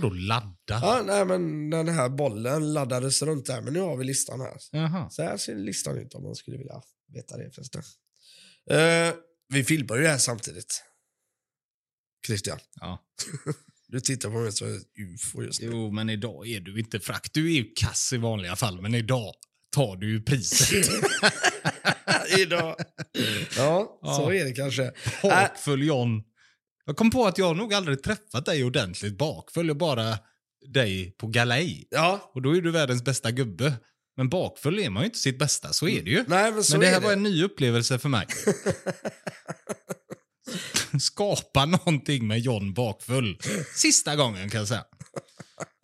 Vadå 0.00 0.14
ladda? 0.14 0.54
Ja, 0.66 1.02
nej 1.06 1.24
men 1.24 1.70
den 1.70 1.88
här 1.88 2.08
bollen 2.08 2.72
laddades 2.72 3.22
runt 3.22 3.46
där, 3.46 3.60
men 3.62 3.72
nu 3.72 3.80
har 3.80 3.96
vi 3.96 4.04
listan 4.04 4.40
här. 4.40 4.56
Jaha. 4.72 5.10
Så 5.10 5.22
här 5.22 5.36
ser 5.36 5.54
listan 5.54 5.98
ut 5.98 6.14
om 6.14 6.22
man 6.22 6.34
skulle 6.34 6.56
vilja 6.58 6.82
veta 7.14 7.36
det 7.36 7.50
förresten. 7.54 7.82
Uh, 8.70 9.14
vi 9.48 9.64
filmar 9.64 9.96
ju 9.96 10.02
det 10.02 10.08
här 10.08 10.18
samtidigt. 10.18 10.82
Christian, 12.26 12.58
Ja. 12.80 13.04
du 13.88 14.00
tittar 14.00 14.30
på 14.30 14.38
mig 14.38 14.52
som 14.52 14.76
ett 14.76 14.82
ufo 14.98 15.42
just 15.42 15.60
nu. 15.60 15.66
Jo, 15.66 15.90
men 15.90 16.10
idag 16.10 16.48
är 16.48 16.60
du 16.60 16.78
inte 16.80 17.00
frack. 17.00 17.30
Du 17.32 17.46
är 17.52 17.56
ju 17.56 17.72
kass 17.76 18.12
i 18.12 18.16
vanliga 18.16 18.56
fall, 18.56 18.80
men 18.82 18.94
idag 18.94 19.34
tar 19.70 19.96
du 19.96 20.10
ju 20.10 20.22
priset. 20.22 20.88
Idag. 22.38 22.76
Ja, 23.56 23.98
Ja. 24.02 24.14
så 24.16 24.30
är 24.32 24.44
det 24.44 24.52
kanske. 24.52 24.92
Bakfull 25.22 25.82
John. 25.86 26.22
Jag 26.88 26.96
kom 26.96 27.10
på 27.10 27.26
att 27.26 27.38
jag 27.38 27.56
nog 27.56 27.74
aldrig 27.74 28.02
träffat 28.02 28.46
dig 28.46 28.64
ordentligt 28.64 29.18
bakfull. 29.18 29.68
Jag 29.68 29.76
bara 29.76 30.18
dig 30.74 31.10
på 31.18 31.26
galej. 31.26 31.86
ja, 31.90 32.30
Och 32.34 32.42
då 32.42 32.56
är 32.56 32.60
du 32.62 32.70
världens 32.70 33.04
bästa 33.04 33.30
gubbe. 33.30 33.74
Men 34.16 34.28
bakfull 34.28 34.78
är 34.78 34.90
man 34.90 35.02
ju 35.02 35.06
inte 35.06 35.18
sitt 35.18 35.38
bästa, 35.38 35.72
så 35.72 35.88
är 35.88 36.02
det 36.02 36.10
ju. 36.10 36.24
nej 36.26 36.52
men 36.52 36.62
Men 36.70 36.80
det 36.80 36.86
här 36.86 36.96
är 36.96 37.00
det. 37.00 37.06
var 37.06 37.12
en 37.12 37.22
ny 37.22 37.44
upplevelse 37.44 37.98
för 37.98 38.08
mig. 38.08 38.26
Skapa 41.00 41.64
någonting 41.66 42.26
med 42.26 42.38
John 42.38 42.74
bakfull. 42.74 43.38
Sista 43.74 44.16
gången 44.16 44.50
kan 44.50 44.58
jag 44.58 44.68
säga. 44.68 44.84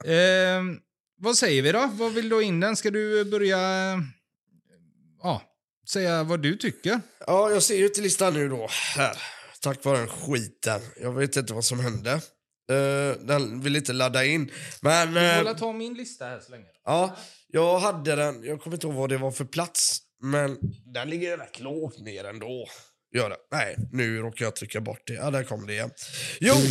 Ehm, 0.05 0.79
vad 1.21 1.37
säger 1.37 1.63
vi 1.63 1.73
då? 1.73 1.91
Vad 1.93 2.13
vill 2.13 2.29
du 2.29 2.35
ha 2.35 2.43
in 2.43 2.61
den? 2.61 2.77
Ska 2.77 2.91
du 2.91 3.25
börja 3.25 3.59
ja, 5.23 5.43
säga 5.89 6.23
vad 6.23 6.43
du 6.43 6.57
tycker? 6.57 7.01
Ja, 7.27 7.51
jag 7.51 7.63
ser 7.63 7.77
ju 7.77 7.89
till 7.89 8.03
listan 8.03 8.35
nu 8.35 8.49
då. 8.49 8.69
Här. 8.97 9.17
Tack 9.65 9.85
vare 9.85 9.99
den 9.99 10.09
skiten. 10.09 10.81
Jag 11.01 11.13
vet 11.13 11.37
inte 11.37 11.55
vad 11.55 11.65
som 11.65 11.81
hände. 11.81 12.13
Uh, 12.73 13.27
den 13.27 13.61
vill 13.61 13.77
inte 13.77 13.93
ladda 13.93 14.25
in. 14.25 14.51
Men... 14.81 15.17
eh, 15.47 15.57
ta 15.57 15.73
min 15.73 15.95
lista 15.95 16.25
här 16.25 16.41
så 16.41 16.51
länge. 16.51 16.65
Ja, 16.85 17.17
jag 17.49 17.79
hade 17.79 18.15
den. 18.15 18.45
Jag 18.45 18.61
kommer 18.61 18.77
inte 18.77 18.87
ihåg 18.87 18.97
vad 18.97 19.09
det 19.09 19.19
var 19.19 19.31
för 19.31 19.45
plats. 19.45 20.01
Men 20.23 20.59
den 20.85 21.11
ligger 21.11 21.39
rätt 21.39 21.61
lågt 21.61 21.99
ner 21.99 22.25
ändå. 22.25 22.69
Gör 23.15 23.31
det. 23.31 23.37
Nej, 23.51 23.77
nu 23.93 24.19
råkar 24.19 24.45
jag 24.45 24.57
trycka 24.57 24.81
bort 24.81 25.03
det. 25.07 25.15
Ja, 25.15 25.31
där 25.31 25.45
kom 25.45 25.67
det 25.67 25.73
igen. 25.73 25.91
Jo! 26.41 26.55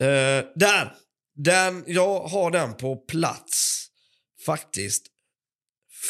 Eh, 0.00 0.44
där! 0.54 0.96
Den, 1.34 1.84
jag 1.86 2.20
har 2.20 2.50
den 2.50 2.74
på 2.74 2.96
plats 2.96 3.86
faktiskt 4.46 5.06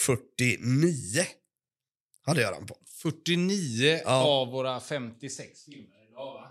49. 0.07 1.27
Hade 2.27 2.41
jag 2.41 2.55
den 2.55 2.67
på. 2.67 2.77
49 3.03 4.01
Ja. 4.05 4.11
av 4.25 4.49
våra 4.49 4.81
56 4.81 5.65
filmer 5.65 6.09
idag 6.11 6.35
va? 6.35 6.49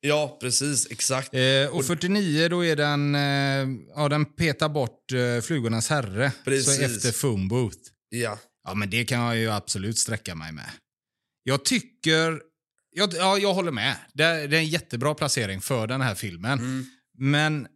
Ja, 0.00 0.38
precis. 0.40 0.90
Exakt. 0.90 1.34
Eh, 1.34 1.66
och 1.76 1.84
49 1.84 2.48
då 2.48 2.64
är 2.64 2.76
den, 2.76 3.14
eh, 3.14 3.84
ja 3.96 4.08
den 4.08 4.24
petar 4.24 4.68
bort 4.68 5.12
eh, 5.12 5.40
Flugornas 5.42 5.88
herre. 5.90 6.32
Precis. 6.44 6.76
Så 6.76 6.82
efter 6.82 7.12
Phone 7.20 7.48
Booth. 7.48 7.78
Ja. 8.08 8.38
Ja, 8.64 8.74
men 8.74 8.90
det 8.90 9.04
kan 9.04 9.20
jag 9.20 9.36
ju 9.36 9.50
absolut 9.50 9.98
sträcka 9.98 10.34
mig 10.34 10.52
med. 10.52 10.70
Jag 11.42 11.64
tycker... 11.64 12.40
Jag, 12.96 13.14
ja, 13.14 13.38
jag 13.38 13.54
håller 13.54 13.72
med. 13.72 13.96
Det 14.14 14.22
är, 14.24 14.48
det 14.48 14.56
är 14.56 14.60
en 14.60 14.66
jättebra 14.68 15.14
placering 15.14 15.60
för 15.60 15.86
den 15.86 16.00
här 16.00 16.14
filmen. 16.14 16.58
Mm. 16.58 16.86
Men 17.18 17.66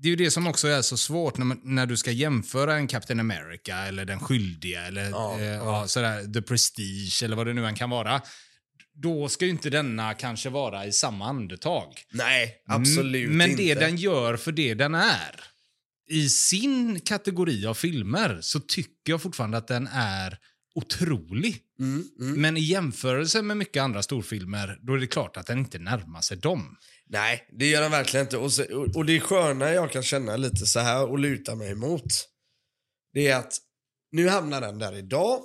det 0.00 0.08
är 0.08 0.10
ju 0.10 0.16
det 0.16 0.30
som 0.30 0.46
också 0.46 0.68
är 0.68 0.82
så 0.82 0.96
svårt 0.96 1.38
när, 1.38 1.44
man, 1.44 1.60
när 1.64 1.86
du 1.86 1.96
ska 1.96 2.10
jämföra 2.10 2.74
en 2.76 2.86
Captain 2.86 3.20
America 3.20 3.76
eller 3.76 4.04
Den 4.04 4.20
skyldiga 4.20 4.82
eller 4.86 5.10
Ja, 5.10 5.38
eh, 5.38 5.44
ja. 5.46 5.88
sådär, 5.88 6.32
The 6.32 6.42
Prestige 6.42 7.22
eller 7.24 7.36
vad 7.36 7.46
det 7.46 7.54
nu 7.54 7.66
än 7.66 7.74
kan 7.74 7.90
vara. 7.90 8.22
Då 9.02 9.28
ska 9.28 9.44
ju 9.44 9.50
inte 9.50 9.70
denna 9.70 10.14
kanske 10.14 10.50
vara 10.50 10.86
i 10.86 10.92
samma 10.92 11.28
andetag. 11.28 11.92
Nej, 12.12 12.54
absolut 12.66 13.24
Mm, 13.26 13.36
Men 13.38 13.50
inte. 13.50 13.62
det 13.62 13.74
den 13.74 13.96
gör 13.96 14.36
för 14.36 14.52
det 14.52 14.74
den 14.74 14.94
är, 14.94 15.40
i 16.10 16.28
sin 16.28 17.00
kategori 17.00 17.66
av 17.66 17.74
filmer 17.74 18.38
så 18.40 18.60
tycker 18.60 19.12
jag 19.12 19.22
fortfarande 19.22 19.56
att 19.56 19.68
den 19.68 19.88
är 19.92 20.38
otrolig. 20.74 21.56
Mm, 21.80 22.04
mm. 22.20 22.40
Men 22.40 22.56
i 22.56 22.60
jämförelse 22.60 23.42
med 23.42 23.56
mycket 23.56 23.82
andra 23.82 24.02
storfilmer, 24.02 24.78
då 24.82 24.94
är 24.94 24.98
det 24.98 25.06
klart 25.06 25.36
att 25.36 25.46
den 25.46 25.58
inte 25.58 25.78
närmar 25.78 26.20
sig 26.20 26.36
dem. 26.36 26.76
Nej, 27.10 27.48
det 27.58 27.66
gör 27.66 27.80
den 27.80 27.90
verkligen 27.90 28.26
inte. 28.26 28.36
Och, 28.36 28.52
så, 28.52 28.76
och, 28.76 28.96
och 28.96 29.04
det 29.06 29.20
sköna 29.20 29.72
jag 29.72 29.92
kan 29.92 30.02
känna 30.02 30.36
lite 30.36 30.66
så 30.66 30.80
här 30.80 31.06
och 31.10 31.18
luta 31.18 31.54
mig 31.54 31.70
emot. 31.70 32.04
Det 33.12 33.28
är 33.28 33.36
att 33.36 33.58
nu 34.12 34.28
hamnar 34.28 34.60
den 34.60 34.78
där 34.78 34.96
idag, 34.96 35.40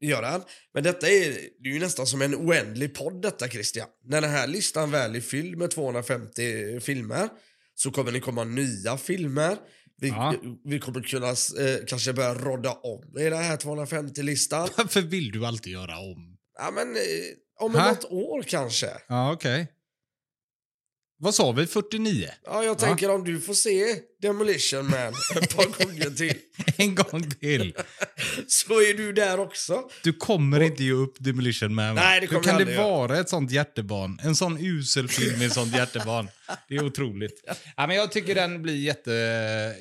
det 0.00 0.06
gör 0.06 0.22
den. 0.22 0.42
Men 0.74 0.82
detta 0.82 1.08
är, 1.08 1.30
det 1.62 1.68
är 1.68 1.72
ju 1.72 1.80
nästan 1.80 2.06
som 2.06 2.22
en 2.22 2.34
oändlig 2.34 2.94
podd 2.94 3.22
detta 3.22 3.48
Christian. 3.48 3.88
När 4.04 4.20
den 4.20 4.30
här 4.30 4.46
listan 4.46 4.90
väl 4.90 5.16
är 5.16 5.20
fylld 5.20 5.58
med 5.58 5.70
250 5.70 6.80
filmer 6.80 7.28
så 7.74 7.90
kommer 7.90 8.12
det 8.12 8.20
komma 8.20 8.44
nya 8.44 8.96
filmer. 8.96 9.56
Vi, 10.00 10.08
Ja. 10.08 10.34
vi 10.64 10.78
kommer 10.80 11.00
kunna 11.00 11.28
eh, 11.28 11.84
kanske 11.86 12.12
börja 12.12 12.34
rodda 12.34 12.72
om 12.72 13.18
i 13.18 13.22
den 13.24 13.42
här 13.42 13.56
250-listan. 13.56 14.68
Varför 14.76 15.00
vill 15.00 15.30
du 15.32 15.46
alltid 15.46 15.72
göra 15.72 15.98
om? 15.98 16.36
Ja, 16.58 16.70
men 16.74 16.96
eh, 16.96 17.02
om 17.60 17.72
något 17.72 18.04
år 18.04 18.42
kanske. 18.42 18.88
Ja, 19.08 19.32
okej. 19.32 19.66
Vad 21.20 21.34
sa 21.34 21.52
vi? 21.52 21.66
49? 21.66 22.28
Ja, 22.44 22.64
jag 22.64 22.78
tänker 22.78 23.10
om 23.10 23.24
du 23.24 23.40
får 23.40 23.54
se 23.54 23.84
Demolition 24.22 24.90
Man 24.90 25.14
ett 25.42 25.56
par 25.56 25.84
gånger 25.84 26.10
till 26.10 26.34
En 26.76 26.94
gång 26.94 27.30
till. 27.30 27.74
så 28.46 28.72
är 28.72 28.94
du 28.96 29.12
där 29.12 29.40
också. 29.40 29.82
Du 30.04 30.12
kommer 30.12 30.60
inte 30.60 30.84
ge 30.84 30.92
upp 30.92 31.16
Demolition 31.18 31.74
Man. 31.74 31.94
Nej, 31.94 32.20
det 32.20 32.26
kommer 32.26 32.40
Hur 32.42 32.48
kan 32.50 32.64
det 32.66 32.72
göra. 32.72 32.82
vara 32.86 33.18
ett 33.18 33.28
sånt 33.28 33.50
hjärtebarn? 33.50 34.20
En 34.22 34.36
sån 34.36 34.58
usel 34.66 35.08
film 35.08 35.38
med 35.38 35.46
ett 35.46 35.52
sånt 35.52 35.74
hjärtebarn. 35.76 36.28
Det 36.68 36.74
är 36.74 36.84
otroligt. 36.84 37.44
Ja, 37.76 37.86
men 37.86 37.96
jag 37.96 38.12
tycker 38.12 38.34
den 38.34 38.62
blir 38.62 38.76
jätte... 38.76 39.10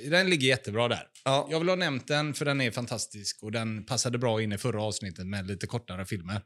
Den 0.10 0.30
ligger 0.30 0.48
jättebra 0.48 0.88
där. 0.88 1.04
Ja. 1.26 1.48
Jag 1.52 1.60
vill 1.60 1.70
ha 1.70 1.76
nämnt 1.76 2.08
den 2.08 2.34
för 2.34 2.46
den 2.46 2.62
är 2.62 2.72
fantastisk 2.72 3.40
och 3.44 3.52
den 3.52 3.86
passade 3.86 4.18
bra 4.18 4.42
in 4.42 4.52
i 4.52 4.58
förra 4.58 4.82
avsnittet 4.84 5.26
med 5.28 5.48
lite 5.48 5.68
kortare 5.68 6.06
filmer. 6.06 6.42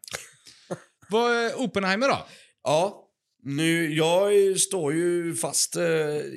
Vad 1.10 1.32
är 1.34 1.60
Oppenheimer 1.60 2.08
då? 2.10 2.28
Ja, 2.64 3.08
nu, 3.44 3.94
jag 3.94 4.32
står 4.60 4.94
ju 4.94 5.36
fast. 5.36 5.76
eh, 5.76 5.84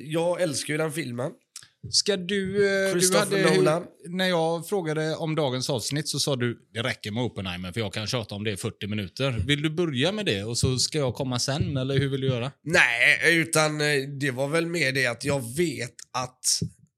Jag 0.03 0.41
älskar 0.41 0.73
ju 0.73 0.77
den 0.77 0.91
filmen. 0.91 1.31
Ska 1.91 2.17
du... 2.17 2.55
eh, 2.87 2.95
du 2.95 3.17
hade, 3.17 3.55
Nolan. 3.55 3.83
När 4.07 4.25
jag 4.29 4.67
frågade 4.67 5.15
om 5.15 5.35
dagens 5.35 5.69
avsnitt 5.69 6.07
så 6.07 6.19
sa 6.19 6.35
du 6.35 6.57
det 6.73 6.83
räcker 6.83 7.11
med 7.11 7.23
Oppenheimer 7.23 7.71
för 7.71 7.79
jag 7.79 7.93
kan 7.93 8.07
tjata 8.07 8.35
om 8.35 8.43
det 8.43 8.51
i 8.51 8.57
40 8.57 8.87
minuter. 8.87 9.31
Vill 9.47 9.61
du 9.61 9.69
börja 9.69 10.11
med 10.11 10.25
det 10.25 10.43
och 10.43 10.57
så 10.57 10.77
ska 10.77 10.97
jag 10.97 11.13
komma 11.15 11.39
sen 11.39 11.77
eller 11.77 11.97
hur 11.99 12.09
vill 12.09 12.21
du 12.21 12.27
göra? 12.27 12.51
Nej, 12.63 13.37
utan 13.39 13.81
eh, 13.81 13.87
det 14.19 14.31
var 14.31 14.47
väl 14.47 14.65
mer 14.67 14.91
det 14.91 15.05
att 15.07 15.23
jag 15.25 15.55
vet 15.57 15.93
att 16.17 16.39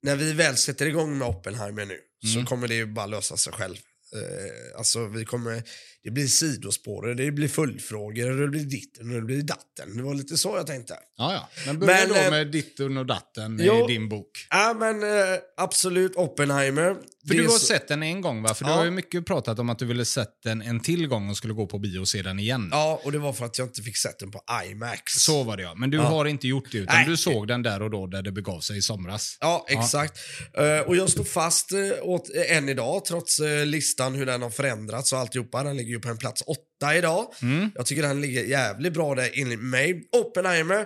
när 0.04 0.16
vi 0.16 0.34
väl 0.34 0.56
sätter 0.56 0.86
igång 0.86 1.18
med 1.18 1.28
Oppenheimer 1.28 1.86
nu 1.86 1.98
så 2.34 2.46
kommer 2.46 2.68
det 2.68 2.76
ju 2.76 2.86
bara 2.86 3.06
lösa 3.06 3.38
sig 3.38 3.54
själv. 3.54 3.76
Eh, 4.14 4.78
alltså 4.78 5.08
vi 5.08 5.26
kommer, 5.26 5.64
det 6.04 6.12
blir 6.12 6.28
sidospår, 6.28 7.08
det 7.08 7.32
blir 7.32 7.48
följdfrågor, 7.48 8.42
det 8.42 8.48
blir 8.48 8.64
ditten 8.64 9.10
och 9.10 9.16
det 9.16 9.26
blir 9.26 9.42
datten. 9.42 9.98
Det 9.98 10.04
var 10.04 10.14
lite 10.14 10.38
så 10.38 10.58
jag 10.58 10.68
tänkte. 10.68 10.94
Ja, 11.18 11.34
ja. 11.34 11.50
Men 11.66 11.80
börja 11.80 11.98
Men, 12.00 12.10
då 12.10 12.16
eh, 12.16 12.30
med 12.30 12.52
ditten 12.52 12.98
och 12.98 13.06
datten 13.06 13.60
jo. 13.64 13.84
i 13.84 13.94
din 13.94 14.10
bok. 14.10 14.48
Ja 14.50 14.76
men 14.80 15.04
eh, 15.04 15.38
absolut 15.58 16.16
Oppenheimer. 16.16 16.96
För 17.28 17.36
du 17.36 17.42
har 17.44 17.50
så- 17.50 17.66
sett 17.66 17.88
den 17.88 18.04
en 18.04 18.22
gång 18.22 18.42
va? 18.42 18.54
För 18.54 18.66
Ja. 18.66 18.72
du 18.72 18.78
har 18.78 18.86
ju 18.86 18.92
mycket 18.92 19.26
pratat 19.26 19.60
om 19.60 19.70
att 19.70 19.80
du 19.80 19.86
ville 19.86 20.06
sett 20.06 20.42
den 20.44 20.62
en 20.62 20.80
till 20.80 21.08
gång 21.08 21.30
och 21.30 21.38
skulle 21.38 21.54
gå 21.54 21.68
på 21.68 21.80
bio 21.80 22.00
och 22.00 22.08
se 22.08 22.22
den 22.22 22.40
igen. 22.40 22.70
Ja, 22.72 23.02
och 23.04 23.12
det 23.12 23.18
var 23.20 23.34
för 23.34 23.46
att 23.46 23.58
jag 23.58 23.68
inte 23.68 23.82
fick 23.82 23.98
sett 23.98 24.20
den 24.20 24.32
på 24.32 24.42
IMAX. 24.66 25.14
Så 25.14 25.44
var 25.44 25.58
det 25.58 25.64
ja. 25.64 25.76
Men 25.76 25.90
du 25.90 25.98
Ja. 25.98 26.04
har 26.04 26.26
inte 26.26 26.48
gjort 26.48 26.72
det 26.72 26.78
utan 26.78 26.96
Nej. 26.96 27.06
du 27.08 27.18
såg 27.18 27.48
den 27.48 27.64
där 27.64 27.82
och 27.82 27.92
då 27.92 28.08
där 28.08 28.22
det 28.22 28.32
begav 28.32 28.60
sig 28.60 28.78
i 28.78 28.82
somras. 28.82 29.38
Ja, 29.40 29.66
exakt. 29.70 30.18
Eh, 30.58 30.80
och 30.80 30.96
jag 30.96 31.10
står 31.10 31.24
fast 31.24 31.72
uh, 31.74 31.92
åt, 32.02 32.36
eh, 32.36 32.58
än 32.58 32.70
idag, 32.70 33.06
trots 33.06 33.40
eh, 33.40 33.66
listan 33.66 34.16
hur 34.16 34.26
den 34.26 34.42
har 34.42 34.50
förändrats 34.50 35.14
och 35.14 35.20
alltihopa. 35.20 35.64
Den 35.64 35.78
ligger 35.78 35.92
ju 35.92 36.00
på 36.00 36.10
en 36.10 36.18
plats 36.18 36.44
åtta 36.48 36.96
idag. 36.98 37.34
Mm. 37.42 37.72
Jag 37.76 37.86
tycker 37.86 38.02
den 38.02 38.22
ligger 38.22 38.44
jävligt 38.44 38.94
bra 38.94 39.16
där 39.16 39.30
enligt 39.34 39.60
mig. 39.60 40.08
Oppenheimer, 40.12 40.86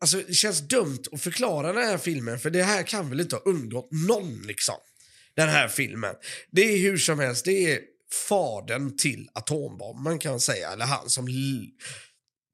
alltså 0.00 0.16
det 0.26 0.34
känns 0.34 0.68
dumt 0.68 0.98
att 1.12 1.20
förklara 1.22 1.72
den 1.72 1.82
här 1.88 1.98
filmen, 1.98 2.38
för 2.38 2.50
det 2.50 2.62
här 2.62 2.82
kan 2.82 3.08
väl 3.10 3.20
inte 3.20 3.36
ha 3.36 3.42
undgått 3.42 3.88
någon 4.08 4.42
liksom. 4.46 4.74
Den 5.36 5.48
här 5.48 5.68
filmen. 5.68 6.14
Det 6.50 6.62
är 6.62 6.78
hur 6.78 6.98
som 6.98 7.18
helst, 7.18 7.44
det 7.44 7.72
är 7.72 7.80
fadern 8.28 8.96
till 8.96 9.28
atombomben 9.34 10.18
kan 10.18 10.30
man 10.32 10.40
säga, 10.40 10.72
eller 10.72 10.84
han 10.84 11.10
som 11.10 11.28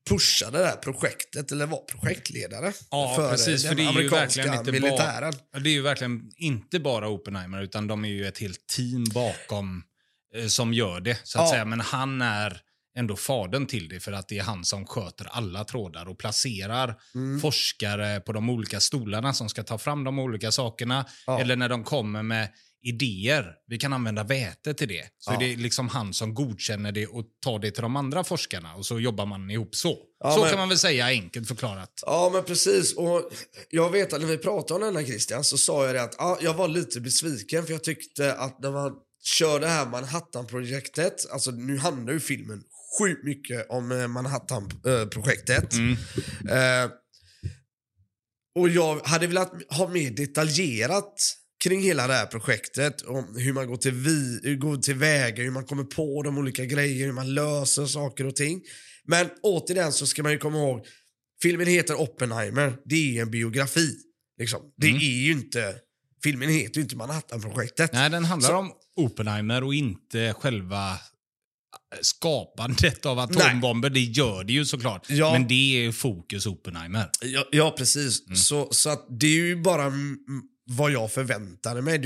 pushade 0.09 0.59
det 0.59 0.66
här 0.66 0.76
projektet, 0.76 1.53
eller 1.53 1.66
var 1.66 1.79
projektledare 1.85 2.72
Ja, 2.91 3.12
för 3.16 3.31
precis. 3.31 3.62
den 3.62 3.68
För 3.68 3.76
det 3.76 3.83
är 3.83 3.85
ju 3.85 3.89
amerikanska 3.89 4.43
verkligen 4.43 4.59
inte 4.61 4.72
militären. 4.72 5.35
bara... 5.53 5.61
Det 5.61 5.70
är 5.70 5.72
ju 5.72 5.83
verkligen 5.83 6.31
inte 6.37 6.81
bara 6.81 7.09
Oppenheimer, 7.09 7.62
utan 7.62 7.87
de 7.87 8.05
är 8.05 8.09
ju 8.09 8.26
ett 8.26 8.39
helt 8.39 8.66
team 8.66 9.05
bakom 9.14 9.83
eh, 10.35 10.47
som 10.47 10.72
gör 10.74 11.01
det, 11.01 11.18
så 11.24 11.39
att 11.39 11.45
Ja. 11.45 11.51
säga. 11.51 11.64
Men 11.64 11.81
han 11.81 12.22
är 12.22 12.61
ändå 12.99 13.16
fadern 13.16 13.66
till 13.66 13.89
det, 13.89 14.01
för 14.01 14.12
att 14.12 14.29
det 14.29 14.39
är 14.39 14.43
han 14.43 14.64
som 14.64 14.87
sköter 14.87 15.24
alla 15.24 15.64
trådar 15.64 16.09
och 16.09 16.18
placerar 16.18 16.95
Mm. 17.14 17.41
forskare 17.41 18.20
på 18.20 18.33
de 18.33 18.51
olika 18.51 18.81
stolarna 18.81 19.33
som 19.35 19.49
ska 19.49 19.62
ta 19.62 19.79
fram 19.79 20.05
de 20.05 20.18
olika 20.18 20.53
sakerna. 20.53 21.07
Ja. 21.26 21.41
Eller 21.41 21.57
när 21.57 21.68
de 21.68 21.85
kommer 21.85 22.22
med 22.22 22.49
idéer. 22.89 23.55
Vi 23.66 23.78
kan 23.78 23.93
använda 23.93 24.24
väte 24.24 24.74
till 24.74 24.89
det. 24.89 25.05
Så 25.18 25.32
Ja. 25.32 25.39
det 25.39 25.53
är 25.53 25.57
liksom 25.57 25.89
han 25.89 26.14
som 26.14 26.34
godkänner 26.34 26.93
det 26.93 27.07
och 27.07 27.24
tar 27.45 27.59
det 27.59 27.70
till 27.70 27.82
de 27.82 27.97
andra 27.97 28.24
forskarna 28.24 28.74
och 28.74 28.86
så 28.86 29.01
jobbar 29.01 29.26
man 29.26 29.51
ihop 29.51 29.74
så. 29.74 29.99
Ja, 30.24 30.34
så 30.34 30.41
men- 30.41 30.51
kan 30.51 30.59
man 30.59 30.68
väl 30.68 30.78
säga 30.78 31.07
enkelt 31.07 31.49
förklarat. 31.49 31.93
Ja, 32.07 32.30
men 32.32 32.45
precis. 32.45 32.95
Och 32.97 33.30
jag 33.70 33.91
vet 33.91 34.12
att 34.12 34.20
när 34.20 34.28
vi 34.28 34.39
pratade 34.39 34.74
om 34.74 34.95
den 34.95 34.97
här 34.97 35.11
Christian 35.11 35.45
så 35.45 35.59
sa 35.59 35.86
jag 35.86 35.95
det 35.95 36.03
att 36.03 36.14
ja, 36.18 36.39
jag 36.43 36.55
var 36.55 36.68
lite 36.68 37.01
besviken 37.01 37.64
för 37.66 37.72
jag 37.72 37.84
tyckte 37.84 38.34
att 38.34 38.62
när 38.62 38.70
man 38.70 38.93
kör 39.24 39.61
det 39.61 39.66
här 39.68 39.86
Manhattan-projektet, 39.86 41.30
alltså 41.32 41.51
nu 41.51 41.78
handlar 41.78 42.12
ju 42.12 42.20
filmen 42.20 42.62
sjukt 42.99 43.24
mycket 43.24 43.66
om 43.70 43.93
eh, 43.93 44.09
Manhattan-projektet. 44.09 45.72
Eh, 46.51 46.91
och 48.59 48.68
jag 48.68 49.01
hade 49.01 49.26
velat 49.26 49.53
ha 49.70 49.89
mer 49.89 50.11
detaljerat 50.11 51.14
kring 51.65 51.83
hela 51.83 52.07
det 52.07 52.13
här 52.15 52.27
projektet. 52.27 53.03
Om 53.03 53.35
hur 53.39 53.53
man 53.53 53.67
går 53.67 53.77
till, 53.77 53.93
vi, 53.95 54.57
går 54.61 54.77
tillväga, 54.77 55.43
hur 55.43 55.51
man 55.51 55.65
kommer 55.65 55.85
på 55.85 56.23
de 56.23 56.39
olika 56.39 56.65
grejerna, 56.65 57.07
hur 57.07 57.13
man 57.13 57.35
löser 57.35 57.87
saker 57.87 58.27
och 58.27 58.37
ting. 58.37 58.63
Men 59.05 59.29
återigen 59.43 59.93
så 59.93 60.07
ska 60.07 60.23
man 60.23 60.33
ju 60.33 60.39
komma 60.39 60.59
ihåg, 60.59 60.87
filmen 61.43 61.67
heter 61.67 62.01
Oppenheimer. 62.01 62.77
Det 62.85 62.95
är 62.95 63.13
ju 63.13 63.19
en 63.21 63.31
biografi. 63.31 63.95
Liksom. 64.41 64.61
Det 64.77 64.89
Mm. 64.89 65.01
är 65.01 65.05
ju 65.27 65.33
inte, 65.33 65.75
filmen 66.25 66.49
heter 66.49 66.77
ju 66.77 66.83
inte 66.83 66.97
Manhattan-projektet. 66.97 67.93
Nej, 67.93 68.11
den 68.11 68.25
handlar 68.25 68.49
Så- 68.49 68.57
om 68.57 68.73
Oppenheimer 68.97 69.65
och 69.65 69.75
inte 69.75 70.35
själva 70.39 70.99
skapandet 72.01 73.07
av 73.07 73.19
atombomber. 73.19 73.91
Det 73.91 74.01
gör 74.01 74.45
det 74.45 74.53
ju 74.53 74.65
såklart. 74.65 75.07
Ja. 75.11 75.33
Men 75.33 75.49
det 75.49 75.87
är 75.87 75.93
fokus 75.93 76.47
Oppenheimer. 76.47 77.11
Ja, 77.23 77.45
ja 77.53 77.75
precis. 77.79 78.27
Mm. 78.27 78.37
Så, 78.37 78.69
så 78.73 78.91
att 78.91 79.07
det 79.21 79.27
är 79.27 79.31
ju 79.31 79.57
bara 79.63 79.93
vad 80.69 80.91
jag 80.91 81.12
förväntade 81.12 81.83
mig. 81.83 82.01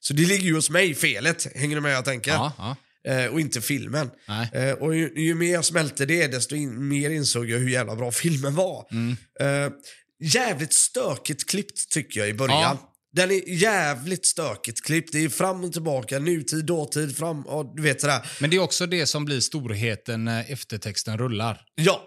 Så 0.00 0.12
det 0.14 0.26
ligger 0.26 0.44
ju 0.44 0.54
hos 0.54 0.70
mig, 0.70 0.94
felet. 0.94 1.46
Hänger 1.54 1.76
du 1.76 1.80
med 1.80 1.92
jag 1.92 2.04
tänker? 2.04 2.30
Ja, 2.30 2.52
ja. 2.58 2.76
Eh, 3.10 3.26
och 3.26 3.40
inte 3.40 3.60
filmen. 3.60 4.10
Nej. 4.28 4.50
Eh, 4.52 4.72
och 4.72 4.96
ju, 4.96 5.12
ju 5.16 5.34
mer 5.34 5.52
jag 5.52 5.64
smälte 5.64 6.06
det, 6.06 6.26
desto 6.26 6.56
in, 6.56 6.88
mer 6.88 7.10
insåg 7.10 7.50
jag 7.50 7.58
hur 7.58 7.68
jävla 7.68 7.96
bra 7.96 8.12
filmen 8.12 8.54
var. 8.54 8.86
Mm. 8.90 9.16
Eh, 9.40 9.72
jävligt 10.20 10.72
stökigt 10.72 11.50
klippt 11.50 11.90
tycker 11.90 12.20
jag 12.20 12.28
i 12.28 12.34
början. 12.34 12.60
Ja. 12.60 12.90
Den 13.12 13.30
är 13.30 13.48
jävligt 13.48 14.26
stökigt 14.26 14.84
klippt. 14.84 15.12
Det 15.12 15.18
är 15.18 15.28
fram 15.28 15.64
och 15.64 15.72
tillbaka, 15.72 16.18
nutid, 16.18 16.64
dåtid, 16.64 17.16
fram, 17.16 17.46
och 17.46 17.76
du 17.76 17.82
vet 17.82 18.00
sådär. 18.00 18.30
Men 18.40 18.50
det 18.50 18.56
är 18.56 18.60
också 18.60 18.86
det 18.86 19.06
som 19.06 19.24
blir 19.24 19.40
storheten 19.40 20.24
när 20.24 20.52
eftertexten 20.52 21.18
rullar. 21.18 21.60
Ja, 21.74 22.02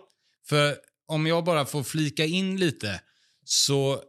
För 0.49 0.75
om 1.07 1.27
jag 1.27 1.43
bara 1.45 1.65
får 1.65 1.83
flika 1.83 2.25
in 2.25 2.57
lite 2.57 3.01
så... 3.45 4.01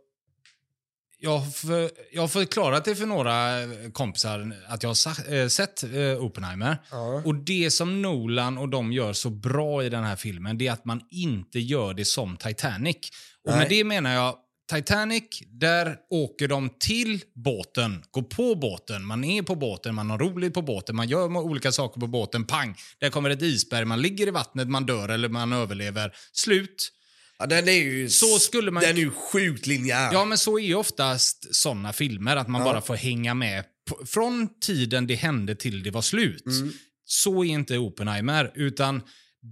Jag 1.21 1.55
för, 1.55 1.91
jag 2.12 2.23
har 2.23 2.29
förklarat 2.29 2.85
det 2.85 2.97
för 2.97 3.07
några 3.07 3.62
eh, 3.62 3.69
kompisar 3.93 4.53
att 4.69 4.83
jag 4.83 4.91
har 4.91 4.95
sa, 4.95 5.11
eh, 5.35 5.49
sett 5.49 5.83
eh, 5.83 6.25
Oppenheimer. 6.25 6.83
Ja. 6.91 7.23
Och 7.25 7.35
det 7.35 7.71
som 7.71 8.03
Nolan 8.03 8.59
och 8.59 8.69
de 8.69 8.93
gör 8.93 9.12
så 9.12 9.31
bra 9.31 9.85
i 9.85 9.89
den 9.89 10.05
här 10.05 10.16
filmen 10.16 10.59
det 10.59 10.66
är 10.66 10.73
att 10.73 10.85
man 10.85 11.01
inte 11.11 11.59
gör 11.59 11.95
det 11.95 12.05
som 12.05 12.37
Titanic. 12.37 12.97
Och 13.45 13.51
Nej. 13.51 13.59
med 13.59 13.69
det 13.69 13.85
menar 13.85 14.14
jag 14.14 14.35
Titanic, 14.73 15.43
där 15.47 15.97
åker 16.11 16.49
de 16.49 16.71
till 16.81 17.21
båten, 17.35 18.03
går 18.11 18.23
på 18.23 18.55
båten, 18.55 19.05
man 19.05 19.25
är 19.25 19.43
på 19.43 19.55
båten, 19.55 19.95
man 19.95 20.11
har 20.11 20.19
roligt 20.19 20.55
på 20.55 20.62
båten, 20.62 20.97
man 20.97 21.09
gör 21.09 21.37
olika 21.37 21.73
saker 21.73 22.01
på 22.01 22.07
båten, 22.07 22.45
pang, 22.45 22.77
där 22.99 23.11
kommer 23.11 23.31
ett 23.31 23.43
isberg, 23.43 23.85
man 23.85 24.03
ligger 24.03 24.27
i 24.27 24.31
vattnet, 24.31 24.69
man 24.69 24.87
dör 24.87 25.09
eller 25.09 25.29
man 25.29 25.53
överlever. 25.53 26.12
Slut. 26.33 26.93
Ja 27.39 27.47
den 27.47 27.68
är 27.68 27.72
ju, 27.72 28.09
Så 28.09 28.39
skulle 28.39 28.70
man- 28.70 28.82
den 28.82 28.97
är 28.97 29.01
ju 29.01 29.11
sjukt 29.11 29.66
linjär. 29.66 30.12
Ja, 30.12 30.24
men 30.24 30.39
så 30.39 30.59
är 30.59 30.62
ju 30.62 30.74
oftast 30.74 31.55
såna 31.55 31.93
filmer, 31.93 32.36
att 32.36 32.49
man 32.49 32.61
Ja. 32.61 32.64
bara 32.72 32.80
får 32.80 32.95
hänga 32.97 33.34
med 33.34 33.64
på, 33.91 34.07
från 34.07 34.49
tiden 34.61 35.07
det 35.07 35.14
hände 35.14 35.55
till 35.55 35.82
det 35.82 35.91
var 35.91 36.03
slut. 36.03 36.47
Mm. 36.47 36.72
Så 37.05 37.45
är 37.45 37.49
inte 37.49 37.78
Oppenheimer, 37.78 38.53
utan 38.55 39.03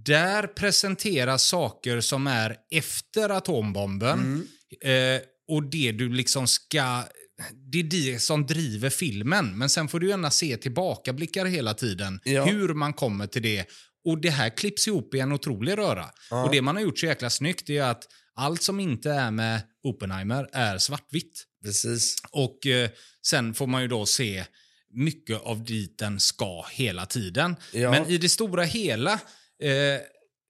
där 0.05 0.47
presenteras 0.47 1.43
saker 1.47 2.01
som 2.01 2.27
är 2.27 2.55
efter 2.71 3.29
atombomben. 3.29 4.19
Mm. 4.83 5.15
Eh, 5.15 5.21
och 5.49 5.63
det 5.63 5.91
du 5.91 6.09
liksom 6.13 6.47
ska 6.47 7.03
det 7.71 7.79
är 7.79 7.83
det 7.83 8.19
som 8.21 8.45
driver 8.45 8.89
filmen. 8.89 9.57
Men 9.57 9.69
sen 9.69 9.87
får 9.87 9.99
du 9.99 10.09
gärna 10.09 10.31
se 10.31 10.57
tillbakablickar 10.57 11.45
hela 11.45 11.73
tiden. 11.73 12.19
Ja. 12.23 12.45
Hur 12.45 12.73
man 12.73 12.93
kommer 12.93 13.27
till 13.27 13.41
det. 13.41 13.65
Och 14.07 14.21
det 14.21 14.29
här 14.29 14.49
klipps 14.49 14.87
ihop 14.87 15.15
i 15.15 15.19
en 15.19 15.31
otrolig 15.31 15.77
röra. 15.77 16.05
Ja. 16.29 16.43
Och 16.43 16.51
det 16.51 16.61
man 16.61 16.75
har 16.75 16.83
gjort 16.83 16.99
så 16.99 17.05
jäkla 17.05 17.29
snyggt 17.29 17.69
är 17.69 17.81
att 17.83 18.07
allt 18.35 18.63
som 18.63 18.79
inte 18.79 19.11
är 19.11 19.31
med 19.31 19.61
Oppenheimer 19.83 20.49
är 20.53 20.77
svartvitt. 20.77 21.43
Precis. 21.63 22.15
Och 22.31 22.67
eh, 22.67 22.89
sen 23.27 23.53
får 23.53 23.67
man 23.67 23.81
ju 23.81 23.87
då 23.87 24.05
se 24.05 24.45
mycket 24.93 25.41
av 25.41 25.63
dit 25.63 25.97
den 25.97 26.19
ska 26.19 26.65
hela 26.71 27.05
tiden. 27.05 27.55
Ja. 27.73 27.91
Men 27.91 28.05
i 28.05 28.17
det 28.17 28.29
stora 28.29 28.63
hela, 28.63 29.13
eh, 29.63 30.01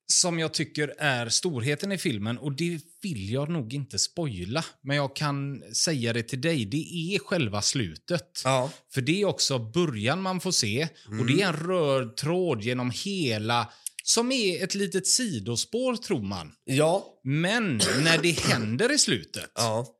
som 0.08 0.39
jag 0.39 0.53
tycker 0.53 0.93
är 0.97 1.30
storheten 1.30 1.91
i 1.91 1.97
filmen, 1.97 2.38
och 2.38 2.55
det 2.55 2.80
vill 3.14 3.32
jag 3.32 3.49
nog 3.49 3.74
inte 3.74 3.99
spoila, 3.99 4.66
men 4.82 4.95
jag 4.97 5.16
kan 5.16 5.64
säga 5.74 6.14
det 6.14 6.24
till 6.24 6.41
dig, 6.41 6.66
det 6.66 7.16
är 7.16 7.20
själva 7.20 7.62
slutet. 7.62 8.41
Ja. 8.43 8.72
För 8.93 9.01
det 9.01 9.22
är 9.22 9.26
också 9.26 9.60
början 9.60 10.22
man 10.22 10.39
får 10.39 10.51
se, 10.51 10.88
och 11.20 11.26
det 11.26 11.41
är 11.41 11.47
en 11.47 11.53
röd 11.53 12.18
tråd 12.18 12.62
genom 12.62 12.91
hela, 12.91 13.70
som 14.03 14.32
är 14.32 14.64
ett 14.64 14.76
litet 14.76 15.08
sidospår 15.08 15.95
tror 15.95 16.22
man. 16.22 16.51
Ja. 16.66 17.05
Men 17.24 17.78
när 18.03 18.18
det 18.22 18.39
händer 18.39 18.91
i 18.93 18.97
slutet, 18.97 19.51
Ja. 19.55 19.96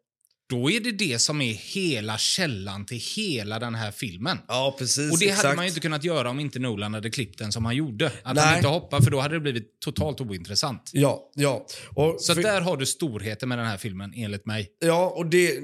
Då 0.50 0.72
är 0.72 0.80
det 0.80 0.92
det 0.92 1.20
som 1.20 1.42
är 1.42 1.54
hela 1.54 2.18
källan 2.18 2.86
till 2.86 3.02
hela 3.16 3.60
den 3.60 3.76
här 3.76 3.92
filmen. 3.92 4.38
Ja, 4.48 4.76
precis. 4.80 5.12
Och 5.12 5.20
det 5.20 5.26
exakt. 5.26 5.44
hade 5.44 5.56
man 5.56 5.66
inte 5.66 5.80
kunnat 5.80 6.04
göra 6.04 6.30
om 6.30 6.40
inte 6.40 6.60
Nolan 6.60 6.94
hade 6.94 7.10
klippt 7.10 7.40
den 7.40 7.52
som 7.52 7.66
han 7.66 7.76
gjorde. 7.76 8.12
Att 8.24 8.36
Nej. 8.36 8.44
han 8.46 8.56
inte 8.56 8.68
hoppade, 8.68 9.04
för 9.04 9.12
då 9.12 9.20
hade 9.20 9.34
det 9.36 9.40
blivit 9.40 9.80
totalt 9.80 10.22
ointressant. 10.22 10.90
Ja, 10.94 11.32
ja. 11.36 11.66
Och 11.96 12.16
Så 12.22 12.36
för- 12.36 12.42
där 12.42 12.62
har 12.62 12.78
du 12.78 12.86
storheten 12.86 13.50
med 13.50 13.58
den 13.58 13.68
här 13.68 13.78
filmen, 13.78 14.14
enligt 14.16 14.46
mig. 14.46 14.70
Ja, 14.80 15.10
och 15.16 15.26
det... 15.26 15.58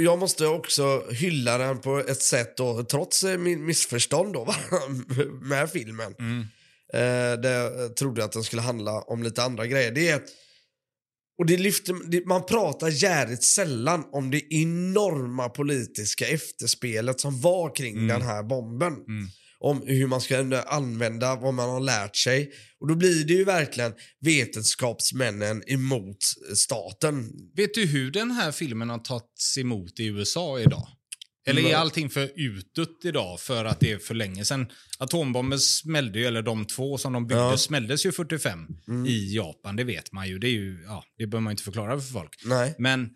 Jag 0.00 0.18
måste 0.18 0.46
också 0.46 1.04
hylla 1.10 1.58
den 1.58 1.78
på 1.78 1.98
ett 1.98 2.22
sätt 2.22 2.56
då, 2.56 2.84
trots 2.84 3.24
eh, 3.24 3.38
min 3.38 3.64
missförstånd 3.64 4.32
då, 4.32 4.54
med 5.42 5.70
filmen. 5.70 6.14
Mm. 6.18 6.40
Eh, 6.92 7.40
där 7.40 7.80
jag 7.80 7.96
trodde 7.96 8.24
att 8.24 8.32
den 8.32 8.42
skulle 8.44 8.62
handla 8.62 9.00
om 9.00 9.22
lite 9.22 9.42
andra 9.42 9.66
grejer. 9.66 9.92
Det 9.92 10.08
är... 10.08 10.20
Och 11.38 11.46
det 11.46 11.56
lyfter, 11.56 12.10
det, 12.10 12.26
man 12.26 12.46
pratar 12.46 12.88
jävligt 12.88 13.44
sällan 13.44 14.04
om 14.12 14.30
det 14.30 14.54
enorma 14.54 15.48
politiska 15.48 16.26
efterspelet 16.28 17.20
som 17.20 17.40
var 17.40 17.74
kring 17.74 17.94
Mm. 17.96 18.08
den 18.08 18.22
här 18.22 18.42
bomben. 18.42 18.92
Mm. 18.92 19.28
Om 19.58 19.82
hur 19.86 20.06
man 20.06 20.20
ska 20.20 20.62
använda 20.66 21.36
vad 21.36 21.54
man 21.54 21.68
har 21.70 21.80
lärt 21.80 22.16
sig. 22.16 22.50
Och 22.80 22.88
då 22.88 22.94
blir 22.94 23.24
det 23.24 23.32
ju 23.32 23.44
verkligen 23.44 23.92
vetenskapsmännen 24.20 25.62
emot 25.66 26.16
staten. 26.54 27.32
Vet 27.56 27.74
du 27.74 27.86
hur 27.86 28.10
den 28.10 28.30
här 28.30 28.52
filmen 28.52 28.90
har 28.90 28.98
tagits 28.98 29.58
emot 29.58 30.00
i 30.00 30.06
USA 30.06 30.60
idag? 30.60 30.88
Eller 31.46 31.60
är 31.60 31.64
Nej. 31.64 31.74
allting 31.74 32.10
för 32.10 32.30
utdött 32.36 32.98
idag 33.04 33.40
för 33.40 33.64
att 33.64 33.80
det 33.80 33.92
är 33.92 33.98
för 33.98 34.14
länge 34.14 34.44
sedan? 34.44 34.66
Atombomben 34.98 35.58
smällde 35.60 36.18
ju, 36.18 36.26
eller 36.26 36.42
de 36.42 36.64
två 36.66 36.98
som 36.98 37.12
de 37.12 37.26
byggde, 37.26 37.42
Ja. 37.42 37.56
smälldes 37.56 38.06
ju 38.06 38.12
45 38.12 38.66
Mm. 38.88 39.06
i 39.06 39.34
Japan. 39.34 39.76
Det 39.76 39.84
vet 39.84 40.12
man 40.12 40.28
ju. 40.28 40.38
Det, 40.38 40.46
är 40.48 40.50
ju, 40.52 40.82
ja, 40.86 41.04
det 41.18 41.26
behöver 41.26 41.42
man 41.42 41.50
inte 41.50 41.62
förklara 41.62 42.00
för 42.00 42.12
folk. 42.12 42.34
Nej. 42.44 42.74
Men 42.78 43.10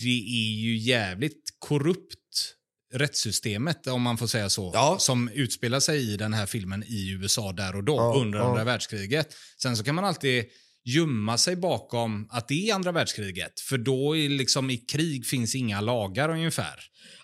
det 0.00 0.20
är 0.28 0.60
ju 0.60 0.76
jävligt 0.76 1.42
korrupt 1.58 2.54
rättssystemet, 2.94 3.86
om 3.86 4.02
man 4.02 4.18
får 4.18 4.26
säga 4.26 4.48
så, 4.48 4.70
Ja. 4.74 4.96
som 5.00 5.28
utspelar 5.28 5.80
sig 5.80 6.12
i 6.12 6.16
den 6.16 6.34
här 6.34 6.46
filmen 6.46 6.84
i 6.86 7.10
USA 7.10 7.52
där 7.52 7.76
och 7.76 7.84
då, 7.84 7.96
Ja, 7.96 8.14
under 8.20 8.38
andra 8.38 8.64
världskriget. 8.64 9.34
Sen 9.62 9.76
så 9.76 9.84
kan 9.84 9.94
man 9.94 10.04
alltid 10.04 10.44
gömma 10.84 11.38
sig 11.38 11.56
bakom 11.56 12.28
att 12.30 12.48
det 12.48 12.68
är 12.70 12.74
andra 12.74 12.92
världskriget, 12.92 13.60
för 13.60 13.78
då 13.78 14.16
är 14.16 14.28
liksom 14.28 14.70
i 14.70 14.76
krig 14.76 15.26
finns 15.26 15.54
inga 15.54 15.80
lagar 15.80 16.28
ungefär. 16.28 16.64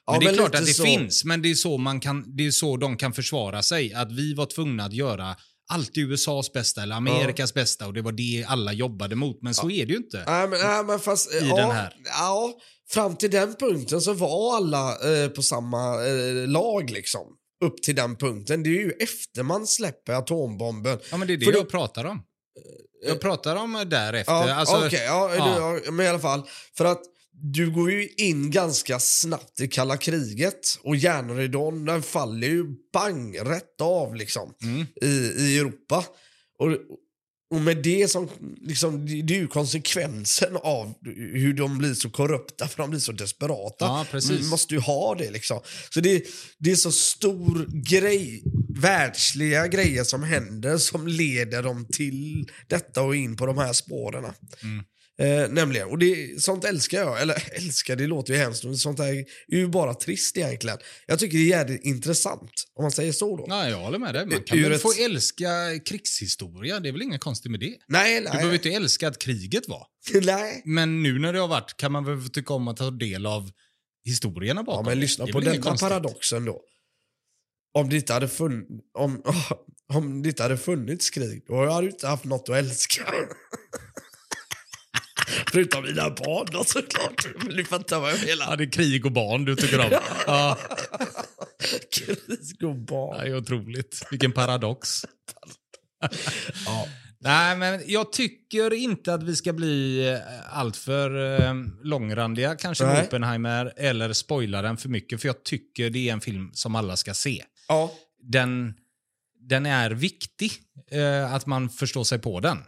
Men 0.06 0.14
Ja, 0.14 0.20
det 0.20 0.24
är 0.24 0.28
men 0.28 0.34
klart 0.34 0.54
att 0.54 0.66
det 0.66 0.74
så. 0.74 0.84
finns, 0.84 1.24
men 1.24 1.42
det 1.42 1.50
är, 1.50 1.54
så 1.54 1.78
man 1.78 2.00
kan, 2.00 2.36
det 2.36 2.46
är 2.46 2.50
så 2.50 2.76
de 2.76 2.96
kan 2.96 3.12
försvara 3.12 3.62
sig. 3.62 3.94
Att 3.94 4.12
vi 4.12 4.34
var 4.34 4.46
tvungna 4.46 4.84
att 4.84 4.92
göra 4.92 5.36
allt 5.68 5.90
USAs 5.98 6.52
bästa 6.52 6.82
eller 6.82 6.96
Amerikas 6.96 7.54
bästa 7.54 7.86
och 7.86 7.94
det 7.94 8.02
var 8.02 8.12
det 8.12 8.44
alla 8.48 8.72
jobbade 8.72 9.14
mot. 9.16 9.42
Men 9.42 9.54
så 9.54 9.70
är 9.70 9.86
det 9.86 9.92
ju 9.92 9.96
inte. 9.98 10.24
Nej, 10.26 10.48
men, 10.48 10.58
nej, 10.60 10.84
men 10.84 10.98
fast... 10.98 11.34
I 11.34 11.38
ja, 11.48 11.56
den 11.56 11.70
här. 11.70 11.94
Ja, 12.04 12.54
fram 12.90 13.16
till 13.16 13.30
den 13.30 13.54
punkten 13.54 14.00
så 14.00 14.12
var 14.12 14.56
alla 14.56 14.90
eh, 15.22 15.28
på 15.28 15.42
samma 15.42 16.06
eh, 16.06 16.48
lag 16.48 16.90
liksom. 16.90 17.22
Upp 17.64 17.82
till 17.82 17.94
den 17.94 18.16
punkten. 18.16 18.62
Det 18.62 18.68
är 18.70 18.84
ju 18.84 18.90
efter 18.90 19.42
man 19.42 19.66
släpper 19.66 20.12
atombomben. 20.12 20.98
Ja, 21.10 21.16
men 21.16 21.28
det 21.28 21.34
är 21.34 21.36
det 21.36 21.44
För 21.44 21.52
då- 21.52 21.58
jag 21.58 21.70
pratar 21.70 22.04
om. 22.04 22.22
Jag 23.02 23.20
pratar 23.20 23.56
om 23.56 23.84
därefter. 23.86 24.32
Ja, 24.32 24.54
alltså, 24.54 24.86
okej. 24.86 25.02
ja, 25.06 25.34
ja. 25.36 25.80
Du, 25.84 25.90
men 25.90 26.06
i 26.06 26.08
alla 26.08 26.18
fall. 26.18 26.42
För 26.76 26.84
att 26.84 27.02
du 27.32 27.70
går 27.70 27.90
ju 27.90 28.08
in 28.16 28.50
ganska 28.50 28.98
snabbt 28.98 29.60
i 29.60 29.68
kalla 29.68 29.96
kriget 29.96 30.78
och 30.82 30.96
järnridån 30.96 31.84
den 31.84 32.02
faller 32.02 32.48
ju 32.48 32.64
bang 32.92 33.38
rätt 33.40 33.80
av 33.80 34.14
liksom 34.14 34.54
Mm. 34.62 34.86
i, 35.02 35.06
i 35.38 35.58
Europa. 35.58 36.04
Och, 36.58 36.68
och 37.50 37.60
med 37.60 37.82
det 37.82 38.10
som, 38.10 38.28
liksom, 38.60 39.06
det 39.06 39.34
är 39.34 39.38
ju 39.38 39.46
konsekvensen 39.46 40.56
av 40.56 40.94
hur 41.14 41.54
de 41.54 41.78
blir 41.78 41.94
så 41.94 42.10
korrupta 42.10 42.68
för 42.68 42.82
de 42.82 42.90
blir 42.90 43.00
så 43.00 43.12
desperata. 43.12 43.84
Ja, 43.84 44.06
precis. 44.10 44.50
Måste 44.50 44.74
ju 44.74 44.80
ha 44.80 45.14
det 45.14 45.30
liksom. 45.30 45.60
Så 45.90 46.00
det, 46.00 46.24
det 46.58 46.70
är 46.70 46.76
så 46.76 46.92
stor 46.92 47.66
grej, 47.90 48.42
världsliga 48.80 49.66
grejer 49.66 50.04
som 50.04 50.22
händer 50.22 50.78
som 50.78 51.06
leder 51.06 51.62
dem 51.62 51.86
till 51.92 52.46
detta 52.68 53.02
och 53.02 53.16
in 53.16 53.36
på 53.36 53.46
de 53.46 53.58
här 53.58 53.72
spåren. 53.72 54.24
Mm. 54.62 54.84
Eh, 55.18 55.48
nämligen, 55.50 55.88
och 55.88 55.98
det, 55.98 56.42
sånt 56.42 56.64
älskar 56.64 56.98
jag. 56.98 57.20
Eller 57.22 57.48
älskar, 57.56 57.96
det 57.96 58.06
låter 58.06 58.32
ju 58.32 58.38
hemskt, 58.38 58.64
men 58.64 58.76
sånt 58.76 58.98
här 58.98 59.12
är 59.48 59.56
ju 59.56 59.66
bara 59.68 59.94
trist 59.94 60.36
egentligen. 60.36 60.78
Jag 61.06 61.18
tycker 61.18 61.38
det 61.38 61.44
är 61.44 61.48
jävligt 61.48 61.84
intressant, 61.84 62.50
om 62.74 62.84
man 62.84 62.90
säger 62.92 63.12
så 63.12 63.36
då. 63.36 63.44
Ja, 63.48 63.68
jag 63.68 63.78
håller 63.78 63.98
med 63.98 64.14
dig. 64.14 64.26
Man 64.26 64.42
kan 64.42 64.58
Ur 64.58 64.62
väl 64.62 64.72
ett- 64.72 64.82
få 64.82 64.92
älska 64.92 65.48
krigshistoria. 65.88 66.80
Det 66.80 66.88
är 66.88 66.92
väl 66.92 67.02
inget 67.02 67.20
konstigt 67.20 67.50
med 67.50 67.60
det. 67.60 67.74
Nej, 67.88 68.20
Du 68.20 68.24
behöver 68.24 68.46
nej. 68.46 68.54
inte 68.56 68.68
älska 68.70 69.08
att 69.08 69.18
kriget 69.18 69.68
var. 69.68 69.86
nej. 70.22 70.62
Men 70.64 71.02
nu 71.02 71.18
när 71.18 71.32
det 71.32 71.38
har 71.38 71.48
varit 71.48 71.76
kan 71.76 71.92
man 71.92 72.04
väl 72.04 72.20
få 72.20 72.28
tycka 72.28 72.54
om 72.54 72.68
att 72.68 72.76
ta 72.76 72.90
del 72.90 73.26
av 73.26 73.50
historierna 74.04 74.60
Ja, 74.60 74.64
bakom. 74.64 74.84
men 74.84 74.94
det. 74.94 75.00
lyssna 75.00 75.26
Det 75.26 75.32
på 75.32 75.40
denna 75.40 75.62
konstigt. 75.62 75.88
paradoxen 75.88 76.44
då. 76.44 76.60
Om 77.74 77.88
det 77.88 77.96
inte 77.96 78.12
hade 78.12 78.28
funnits, 78.28 78.70
om, 78.98 79.22
om 79.94 80.22
det 80.22 80.28
inte 80.28 80.42
hade 80.42 80.56
funnits 80.58 81.10
krig, 81.10 81.44
då 81.48 81.66
hade 81.70 81.86
du 81.86 81.90
inte 81.90 82.06
haft 82.06 82.24
något 82.24 82.48
att 82.48 82.56
älska. 82.56 83.02
Förutom 85.52 85.84
mina 85.84 86.10
barn 86.10 86.46
då 86.52 86.64
såklart. 86.64 87.26
Du 87.56 87.64
fattar 87.64 88.00
vad 88.00 88.10
jag 88.10 88.18
Ja, 88.18 88.36
menar. 88.36 88.56
det 88.56 88.64
är 88.64 88.70
krig 88.72 89.06
och 89.06 89.12
barn 89.12 89.44
du 89.44 89.56
tycker 89.56 89.80
om. 89.80 89.90
Ja, 90.26 90.58
Krig 91.96 92.62
och 92.64 92.74
barn. 92.76 93.18
det 93.20 93.26
är 93.30 93.36
otroligt. 93.36 94.06
Vilken 94.10 94.32
paradox. 94.32 95.04
Ja. 96.66 96.86
Nej, 97.18 97.56
men 97.56 97.82
jag 97.86 98.12
tycker 98.12 98.72
inte 98.72 99.14
att 99.14 99.22
vi 99.22 99.36
ska 99.36 99.52
bli 99.52 100.08
eh, 100.08 100.58
alltför 100.58 101.40
eh, 101.42 101.54
långrandiga, 101.82 102.56
kanske 102.56 102.84
med 102.84 102.94
Nej. 102.94 103.06
Oppenheimer, 103.06 103.72
eller 103.76 104.12
spoila 104.12 104.62
den 104.62 104.76
för 104.76 104.88
mycket, 104.88 105.20
för 105.20 105.28
jag 105.28 105.44
tycker 105.44 105.90
det 105.90 106.08
är 106.08 106.12
en 106.12 106.20
film 106.20 106.50
som 106.52 106.74
alla 106.74 106.96
ska 106.96 107.14
se. 107.14 107.44
ja. 107.68 107.92
Den, 108.22 108.74
den 109.48 109.66
är 109.66 109.90
viktig, 109.90 110.52
eh, 110.90 111.34
att 111.34 111.46
man 111.46 111.68
förstår 111.70 112.04
sig 112.04 112.18
på 112.18 112.40
den. 112.40 112.58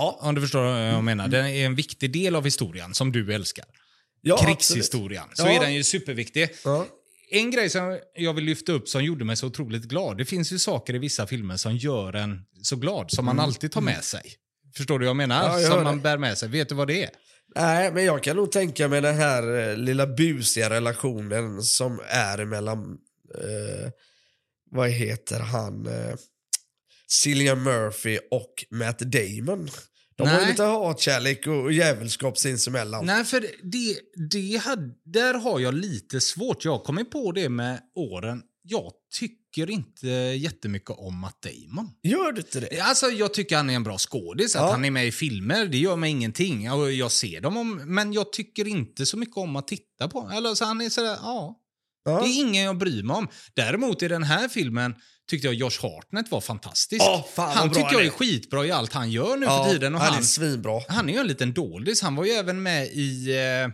Ja. 0.00 0.18
Om 0.20 0.34
du 0.34 0.40
förstår 0.40 0.62
vad 0.62 0.88
jag 0.88 1.04
menar. 1.04 1.28
Den 1.28 1.46
är 1.46 1.66
en 1.66 1.74
viktig 1.74 2.12
del 2.12 2.36
av 2.36 2.44
historien 2.44 2.94
som 2.94 3.12
du 3.12 3.34
älskar. 3.34 3.64
ja 4.22 4.36
Krigshistorien. 4.36 5.24
Så 5.34 5.42
Ja. 5.42 5.50
är 5.50 5.60
den 5.60 5.74
ju 5.74 5.84
superviktig. 5.84 6.48
Ja. 6.64 6.86
En 7.30 7.50
grej 7.50 7.70
som 7.70 7.98
jag 8.14 8.34
vill 8.34 8.44
lyfta 8.44 8.72
upp 8.72 8.88
som 8.88 9.04
gjorde 9.04 9.24
mig 9.24 9.36
så 9.36 9.46
otroligt 9.46 9.84
glad. 9.84 10.18
Det 10.18 10.24
finns 10.24 10.52
ju 10.52 10.58
saker 10.58 10.94
i 10.94 10.98
vissa 10.98 11.26
filmer 11.26 11.56
som 11.56 11.76
gör 11.76 12.12
en 12.12 12.44
så 12.62 12.76
glad, 12.76 13.10
som 13.10 13.24
man 13.24 13.40
alltid 13.40 13.72
tar 13.72 13.80
med 13.80 14.04
sig. 14.04 14.22
Förstår 14.76 14.98
du 14.98 15.04
vad 15.04 15.08
jag 15.10 15.16
menar? 15.16 15.40
Mm. 15.40 15.52
Ja, 15.52 15.60
jag 15.60 15.72
som 15.72 15.84
man 15.84 15.96
det. 15.96 16.02
bär 16.02 16.18
med 16.18 16.38
sig. 16.38 16.48
Vet 16.48 16.68
du 16.68 16.74
vad 16.74 16.88
det 16.88 17.02
är? 17.04 17.10
Nej, 17.56 17.92
men 17.92 18.04
jag 18.04 18.22
kan 18.22 18.36
nog 18.36 18.52
tänka 18.52 18.88
mig 18.88 19.00
den 19.00 19.14
här 19.16 19.68
eh, 19.70 19.76
lilla 19.76 20.06
busiga 20.06 20.70
relationen 20.70 21.62
som 21.62 22.00
är 22.08 22.44
mellan, 22.44 22.78
eh, 23.34 23.90
vad 24.70 24.90
heter 24.90 25.40
han, 25.40 25.86
eh, 25.86 26.14
Cillian 27.08 27.62
Murphy 27.62 28.18
och 28.30 28.64
Matt 28.70 28.98
Damon. 28.98 29.68
De 30.20 30.28
har 30.28 30.34
ju 30.36 30.40
Nej. 30.42 30.50
lite 30.50 30.62
hatkärlek 30.62 31.46
och 31.46 31.72
djävulskap 31.72 32.38
sinsemellan. 32.38 33.06
Nej, 33.06 33.24
för 33.24 33.40
det, 33.62 33.96
det 34.30 34.56
hade, 34.56 34.90
där 35.04 35.34
har 35.34 35.60
jag 35.60 35.74
lite 35.74 36.20
svårt. 36.20 36.64
Jag 36.64 36.72
har 36.72 36.78
kommit 36.84 37.10
på 37.10 37.32
det 37.32 37.48
med 37.48 37.80
åren. 37.94 38.42
Jag 38.62 38.92
tycker 39.18 39.70
inte 39.70 40.06
jättemycket 40.08 40.90
om 40.90 41.20
Matt 41.20 41.38
Damon. 41.42 41.90
Gör 42.02 42.32
du 42.32 42.40
inte 42.40 42.60
det? 42.60 42.80
Alltså, 42.80 43.06
jag 43.06 43.34
tycker 43.34 43.56
han 43.56 43.70
är 43.70 43.74
en 43.74 43.82
bra 43.82 43.98
skådis. 43.98 44.56
Att 44.56 44.62
Ja. 44.62 44.70
han 44.70 44.84
är 44.84 44.90
med 44.90 45.06
i 45.06 45.12
filmer, 45.12 45.66
det 45.66 45.78
gör 45.78 45.96
mig 45.96 46.10
ingenting. 46.10 46.64
Jag 46.98 47.12
ser 47.12 47.40
dem, 47.40 47.56
om, 47.56 47.82
men 47.94 48.12
jag 48.12 48.32
tycker 48.32 48.68
inte 48.68 49.06
så 49.06 49.16
mycket 49.16 49.36
om 49.36 49.56
att 49.56 49.68
titta 49.68 50.08
på. 50.08 50.30
Eller 50.34 50.54
så 50.54 50.64
han 50.64 50.80
är 50.80 50.88
sådär, 50.88 51.16
ja. 51.22 51.59
Ja. 52.04 52.20
Det 52.20 52.28
är 52.28 52.40
ingen 52.40 52.64
jag 52.64 52.78
bryr 52.78 53.02
mig 53.02 53.16
om. 53.16 53.28
Däremot 53.56 54.02
i 54.02 54.08
den 54.08 54.22
här 54.22 54.48
filmen 54.48 54.94
tyckte 55.30 55.46
jag 55.46 55.54
Josh 55.54 55.82
Hartnett 55.82 56.30
var 56.30 56.40
fantastisk. 56.40 57.02
Ja, 57.02 57.28
fan 57.34 57.56
han 57.56 57.68
tycker 57.68 57.92
jag 57.92 58.02
är. 58.02 58.06
är 58.06 58.10
skitbra 58.10 58.66
i 58.66 58.70
allt 58.70 58.92
han 58.92 59.10
gör 59.10 59.36
nu 59.36 59.46
Ja, 59.46 59.64
för 59.64 59.72
tiden. 59.72 59.94
Och 59.94 60.00
han 60.00 60.12
han, 60.12 60.22
är 60.22 60.26
svinbra. 60.26 60.80
han 60.88 61.08
är 61.08 61.12
ju 61.12 61.18
en 61.18 61.26
liten 61.26 61.52
doldis. 61.52 62.02
Han 62.02 62.16
var 62.16 62.24
ju 62.24 62.30
även 62.30 62.62
med 62.62 62.86
i... 62.86 63.36
Eh, 63.36 63.68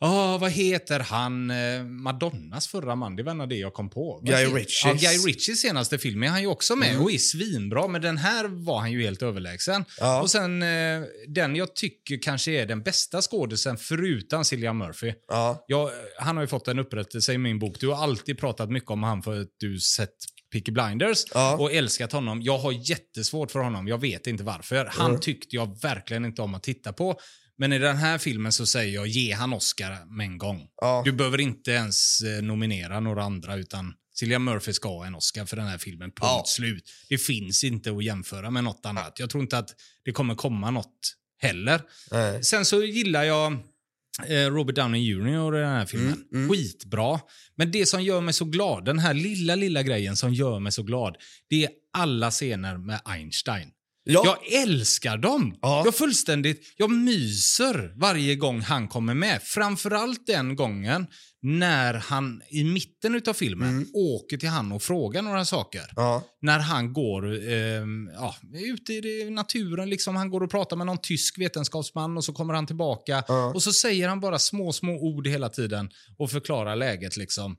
Ja, 0.00 0.38
vad 0.38 0.50
heter 0.50 1.00
han? 1.00 1.50
eh, 1.50 1.84
Madonnas 1.84 2.68
förra 2.68 2.94
man. 2.96 3.16
Det 3.16 3.22
var 3.22 3.30
en 3.32 3.40
av 3.40 3.48
det 3.48 3.56
jag 3.56 3.74
kom 3.74 3.90
på. 3.90 4.20
Guy 4.24 4.44
Ritchies. 4.46 4.84
Ja, 4.84 4.92
Guy 4.92 5.18
Ritchies 5.18 5.60
senaste 5.60 5.98
film 5.98 6.22
är 6.22 6.28
han 6.28 6.40
ju 6.40 6.46
också 6.46 6.76
med 6.76 6.90
Mm. 6.90 7.02
och 7.02 7.12
är 7.12 7.18
svinbra. 7.18 7.88
Men 7.88 8.02
den 8.02 8.16
här 8.18 8.44
var 8.48 8.78
han 8.78 8.92
ju 8.92 9.02
helt 9.02 9.22
överlägsen. 9.22 9.84
Ja. 10.00 10.22
Och 10.22 10.30
sen 10.30 10.62
eh, 10.62 11.02
den 11.28 11.56
jag 11.56 11.74
tycker 11.74 12.22
kanske 12.22 12.50
är 12.52 12.66
den 12.66 12.82
bästa 12.82 13.22
skådisen 13.22 13.76
förutom 13.76 14.44
Cillian 14.44 14.76
Murphy. 14.78 15.12
Ja. 15.28 15.64
Jag, 15.68 15.90
han 16.18 16.36
har 16.36 16.42
ju 16.44 16.48
fått 16.48 16.68
en 16.68 16.78
upprättelse 16.78 17.32
i 17.32 17.38
min 17.38 17.58
bok. 17.58 17.76
Du 17.80 17.88
har 17.88 18.02
alltid 18.02 18.38
pratat 18.38 18.70
mycket 18.70 18.90
om 18.90 19.02
han 19.02 19.22
för 19.22 19.40
att 19.40 19.48
du 19.56 19.80
sett 19.80 20.14
Peaky 20.52 20.72
Blinders 20.72 21.24
Ja. 21.34 21.56
och 21.56 21.72
älskat 21.72 22.12
honom. 22.12 22.42
Jag 22.42 22.58
har 22.58 22.90
jättesvårt 22.90 23.50
för 23.50 23.58
honom. 23.58 23.88
Jag 23.88 24.00
vet 24.00 24.26
inte 24.26 24.44
varför. 24.44 24.88
Han 24.92 25.06
Mm. 25.10 25.20
tyckte 25.20 25.56
jag 25.56 25.82
verkligen 25.82 26.24
inte 26.24 26.42
om 26.42 26.54
att 26.54 26.62
titta 26.62 26.92
på. 26.92 27.18
Men 27.58 27.72
i 27.72 27.78
den 27.78 27.96
här 27.96 28.18
filmen 28.18 28.52
så 28.52 28.66
säger 28.66 28.94
jag 28.94 29.06
ge 29.06 29.32
han 29.32 29.52
Oscar 29.52 30.16
med 30.16 30.24
en 30.26 30.38
gång. 30.38 30.68
Ja. 30.80 31.02
Du 31.04 31.12
behöver 31.12 31.40
inte 31.40 31.70
ens 31.70 32.20
eh, 32.20 32.42
nominera 32.42 33.00
några 33.00 33.22
andra 33.22 33.56
utan 33.56 33.94
Cillian 34.18 34.44
Murphy 34.44 34.72
ska 34.72 34.88
ha 34.88 35.06
en 35.06 35.14
Oscar 35.14 35.46
för 35.46 35.56
den 35.56 35.66
här 35.66 35.78
filmen. 35.78 36.10
Punkt 36.10 36.18
Ja. 36.20 36.44
slut. 36.46 36.84
Det 37.08 37.18
finns 37.18 37.64
inte 37.64 37.90
att 37.90 38.04
jämföra 38.04 38.50
med 38.50 38.64
något 38.64 38.86
annat. 38.86 39.18
Jag 39.18 39.30
tror 39.30 39.42
inte 39.42 39.58
att 39.58 39.70
det 40.04 40.12
kommer 40.12 40.34
komma 40.34 40.70
något 40.70 41.14
heller. 41.38 41.82
Nej. 42.10 42.44
Sen 42.44 42.64
så 42.64 42.82
gillar 42.82 43.24
jag 43.24 43.52
eh, 44.26 44.50
Robert 44.50 44.76
Downey 44.76 45.00
Jr. 45.02 45.56
i 45.56 45.60
den 45.60 45.68
här 45.70 45.86
filmen. 45.86 46.12
Mm, 46.12 46.26
mm. 46.34 46.48
Skitbra. 46.48 47.20
Men 47.56 47.70
det 47.70 47.86
som 47.86 48.02
gör 48.02 48.20
mig 48.20 48.34
så 48.34 48.44
glad, 48.44 48.84
den 48.84 48.98
här 48.98 49.14
lilla, 49.14 49.54
lilla 49.54 49.82
grejen 49.82 50.16
som 50.16 50.34
gör 50.34 50.58
mig 50.58 50.72
så 50.72 50.82
glad, 50.82 51.16
det 51.50 51.64
är 51.64 51.70
alla 51.92 52.30
scener 52.30 52.78
med 52.78 53.00
Einstein. 53.04 53.70
Ja. 54.12 54.38
Jag 54.50 54.62
älskar 54.62 55.16
dem! 55.16 55.58
Ja. 55.62 55.82
Jag 55.84 55.94
fullständigt, 55.94 56.74
jag 56.76 56.90
myser 56.90 57.92
varje 57.96 58.34
gång 58.36 58.60
han 58.60 58.88
kommer 58.88 59.14
med. 59.14 59.42
Framförallt 59.42 60.26
den 60.26 60.56
gången 60.56 61.06
när 61.42 61.94
han 61.94 62.42
i 62.50 62.64
mitten 62.64 63.22
av 63.28 63.32
filmen 63.34 63.68
Mm. 63.68 63.88
åker 63.94 64.36
till 64.36 64.48
han 64.48 64.72
och 64.72 64.82
frågar 64.82 65.22
några 65.22 65.44
saker 65.44 65.82
Ja. 65.96 66.22
när 66.42 66.58
han 66.58 66.92
går 66.92 67.48
ehm, 67.52 68.10
ja, 68.14 68.36
ute 68.54 68.92
i 68.92 69.30
naturen. 69.30 69.90
Liksom, 69.90 70.16
han 70.16 70.30
går 70.30 70.40
och 70.42 70.50
pratar 70.50 70.76
med 70.76 70.86
någon 70.86 70.98
tysk 70.98 71.38
vetenskapsman 71.38 72.16
och 72.16 72.24
så 72.24 72.32
kommer 72.32 72.54
han 72.54 72.66
tillbaka. 72.66 73.24
Ja. 73.28 73.52
Och 73.54 73.62
så 73.62 73.72
säger 73.72 74.08
han 74.08 74.20
bara 74.20 74.38
små, 74.38 74.72
små 74.72 74.92
ord 74.92 75.26
hela 75.26 75.48
tiden 75.48 75.90
och 76.18 76.30
förklarar 76.30 76.76
läget. 76.76 77.16
Liksom. 77.16 77.56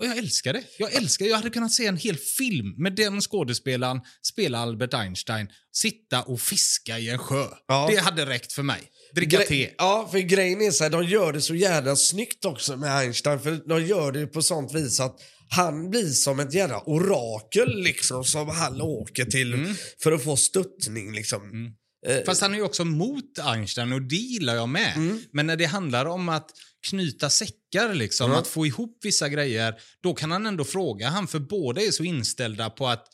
Och 0.00 0.06
jag 0.06 0.18
älskar 0.18 0.52
det. 0.52 0.64
Jag 0.78 0.92
älskar 0.94 1.26
Jag 1.26 1.36
hade 1.36 1.50
kunnat 1.50 1.72
se 1.72 1.86
en 1.86 1.96
hel 1.96 2.16
film 2.16 2.74
med 2.76 2.96
den 2.96 3.20
skådespelaren 3.20 4.00
spela 4.22 4.58
Albert 4.58 4.94
Einstein, 4.94 5.48
sitta 5.72 6.22
och 6.22 6.40
fiska 6.40 6.98
i 6.98 7.10
en 7.10 7.18
sjö. 7.18 7.44
Ja. 7.68 7.88
Det 7.90 7.96
hade 7.96 8.26
räckt 8.26 8.52
för 8.52 8.62
mig. 8.62 8.80
Dricka 9.14 9.38
Gre- 9.38 9.46
te. 9.46 9.70
Ja, 9.78 10.08
för 10.12 10.18
grejen 10.18 10.60
är 10.62 10.70
så 10.70 10.84
här, 10.84 10.90
de 10.90 11.04
gör 11.04 11.32
det 11.32 11.40
så 11.40 11.54
jävla 11.54 11.96
snyggt 11.96 12.44
också 12.44 12.76
med 12.76 12.96
Einstein. 12.98 13.40
För 13.40 13.68
de 13.68 13.86
gör 13.86 14.12
det 14.12 14.26
på 14.26 14.42
sånt 14.42 14.74
vis 14.74 15.00
att 15.00 15.16
han 15.48 15.90
blir 15.90 16.10
som 16.10 16.40
ett 16.40 16.54
jävla 16.54 16.80
orakel 16.80 17.82
liksom 17.82 18.24
som 18.24 18.48
han 18.48 18.80
åker 18.80 19.24
till 19.24 19.54
Mm. 19.54 19.74
för 20.02 20.12
att 20.12 20.24
få 20.24 20.36
stöttning 20.36 21.12
liksom. 21.14 21.74
Eh, 22.06 22.24
Fast 22.26 22.40
han 22.40 22.52
är 22.54 22.56
ju 22.58 22.62
också 22.64 22.84
mot 22.84 23.38
Einstein 23.38 23.92
och 23.92 24.02
det 24.02 24.16
gillar 24.16 24.54
jag 24.54 24.68
med. 24.68 24.96
Mm. 24.96 25.20
Men 25.32 25.46
när 25.46 25.56
det 25.56 25.64
handlar 25.64 26.06
om 26.06 26.28
att 26.28 26.50
knyta 26.84 27.30
säckar, 27.30 27.94
liksom, 27.94 28.26
Mm. 28.26 28.38
att 28.38 28.46
få 28.46 28.66
ihop 28.66 28.98
vissa 29.02 29.28
grejer, 29.28 29.74
då 30.02 30.14
kan 30.14 30.30
han 30.30 30.46
ändå 30.46 30.64
fråga 30.64 31.08
han, 31.08 31.26
för 31.28 31.38
båda 31.38 31.80
är 31.82 31.90
så 31.90 32.04
inställda 32.04 32.70
på 32.70 32.88
att 32.88 33.06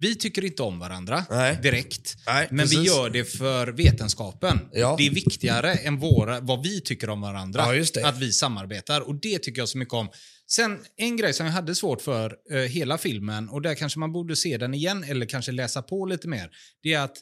vi 0.00 0.14
tycker 0.14 0.44
inte 0.44 0.62
om 0.62 0.78
varandra 0.78 1.24
Nej. 1.30 1.58
direkt, 1.62 2.14
Nej, 2.26 2.48
men 2.50 2.66
vi 2.66 2.74
precis. 2.76 2.86
gör 2.86 3.10
det 3.10 3.24
för 3.24 3.66
vetenskapen. 3.66 4.60
Ja. 4.72 4.94
Det 4.98 5.06
är 5.06 5.10
viktigare 5.10 5.72
än 5.74 5.98
våra, 5.98 6.40
vad 6.40 6.62
vi 6.62 6.80
tycker 6.80 7.10
om 7.10 7.20
varandra, 7.20 7.76
Ja, 7.76 8.08
att 8.08 8.18
vi 8.18 8.32
samarbetar. 8.32 9.00
Och 9.00 9.14
Det 9.14 9.38
tycker 9.38 9.60
jag 9.60 9.68
så 9.68 9.78
mycket 9.78 9.94
om. 9.94 10.08
Sen 10.50 10.78
en 10.96 11.16
grej 11.16 11.32
som 11.32 11.46
jag 11.46 11.52
hade 11.52 11.74
svårt 11.74 12.02
för 12.02 12.36
eh, 12.50 12.58
hela 12.58 12.98
filmen, 12.98 13.48
och 13.48 13.62
där 13.62 13.74
kanske 13.74 13.98
man 13.98 14.12
borde 14.12 14.36
se 14.36 14.56
den 14.58 14.74
igen 14.74 15.04
eller 15.04 15.26
kanske 15.26 15.52
läsa 15.52 15.82
på 15.82 16.06
lite 16.06 16.28
mer, 16.28 16.50
det 16.82 16.92
är 16.94 17.00
att 17.00 17.16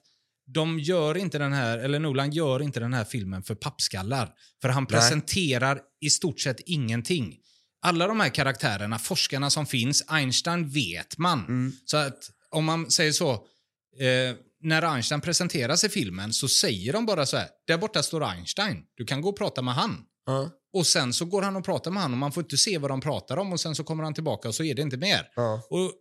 de 0.47 0.79
gör 0.79 1.17
inte 1.17 1.39
den 1.39 1.53
här, 1.53 1.79
eller 1.79 1.99
Nolan 1.99 2.31
gör 2.31 2.63
inte 2.63 2.81
den 2.81 2.95
här 2.95 3.05
filmen 3.05 3.43
för 3.43 3.55
pappskallar. 3.55 4.33
För 4.63 4.69
han 4.69 4.87
Nej. 4.91 4.99
presenterar 5.01 5.81
i 6.01 6.11
stort 6.11 6.41
sett 6.41 6.61
ingenting. 6.61 7.37
Alla 7.83 8.07
de 8.07 8.21
här 8.21 8.29
karaktärerna, 8.29 8.99
forskarna 8.99 9.51
som 9.51 9.67
finns, 9.67 10.05
Einstein 10.09 10.69
vet 10.69 11.19
man. 11.19 11.39
Mm. 11.39 11.73
Så 11.85 11.97
att 11.97 12.31
om 12.51 12.65
man 12.65 12.91
säger 12.91 13.13
så, 13.13 13.33
eh, 13.33 14.37
när 14.63 14.83
Einstein 14.83 15.21
presenteras 15.21 15.85
i 15.85 15.89
filmen 15.89 16.33
så 16.33 16.49
säger 16.49 16.93
de 16.93 17.07
bara 17.07 17.27
så 17.27 17.37
här, 17.37 17.49
där 17.67 17.79
borta 17.79 18.03
står 18.03 18.25
Einstein, 18.25 18.83
du 18.97 19.05
kan 19.05 19.21
gå 19.21 19.29
och 19.29 19.39
prata 19.39 19.63
med 19.63 19.75
han. 19.75 20.05
Ja. 20.27 20.51
Och 20.73 20.87
sen 20.87 21.13
så 21.13 21.25
går 21.25 21.43
han 21.43 21.57
och 21.57 21.65
pratar 21.65 21.91
med 21.91 22.03
han 22.03 22.13
och 22.13 22.19
man 22.19 22.33
får 22.33 22.43
inte 22.43 22.57
se 22.57 22.79
vad 22.79 22.91
de 22.91 23.01
pratar 23.01 23.37
om 23.37 23.53
och 23.53 23.61
sen 23.61 23.75
så 23.75 23.85
kommer 23.85 24.05
han 24.05 24.15
tillbaka 24.15 24.49
och 24.49 24.55
så 24.55 24.65
är 24.65 24.75
det 24.75 24.83
inte 24.83 24.97
mer. 24.97 25.29
Ja. 25.37 25.63
Och 25.71 25.93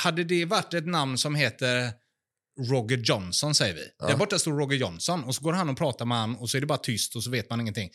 hade 0.00 0.24
det 0.24 0.44
varit 0.44 0.74
ett 0.74 0.86
namn 0.86 1.18
som 1.18 1.34
heter 1.34 1.92
Roger 2.60 2.96
Johnson, 2.98 3.54
säger 3.54 3.74
vi. 3.74 3.88
Ja. 3.98 4.06
Där 4.06 4.16
borta 4.16 4.38
står 4.38 4.52
Roger 4.52 4.76
Johnson 4.76 5.24
och 5.24 5.34
så 5.34 5.42
går 5.42 5.52
han 5.52 5.68
och 5.68 5.78
pratar 5.78 6.04
med 6.04 6.18
han 6.18 6.36
och 6.36 6.50
så 6.50 6.56
är 6.56 6.60
det 6.60 6.66
bara 6.66 6.78
tyst 6.78 7.16
och 7.16 7.24
så 7.24 7.30
vet 7.30 7.50
man 7.50 7.60
ingenting. 7.60 7.90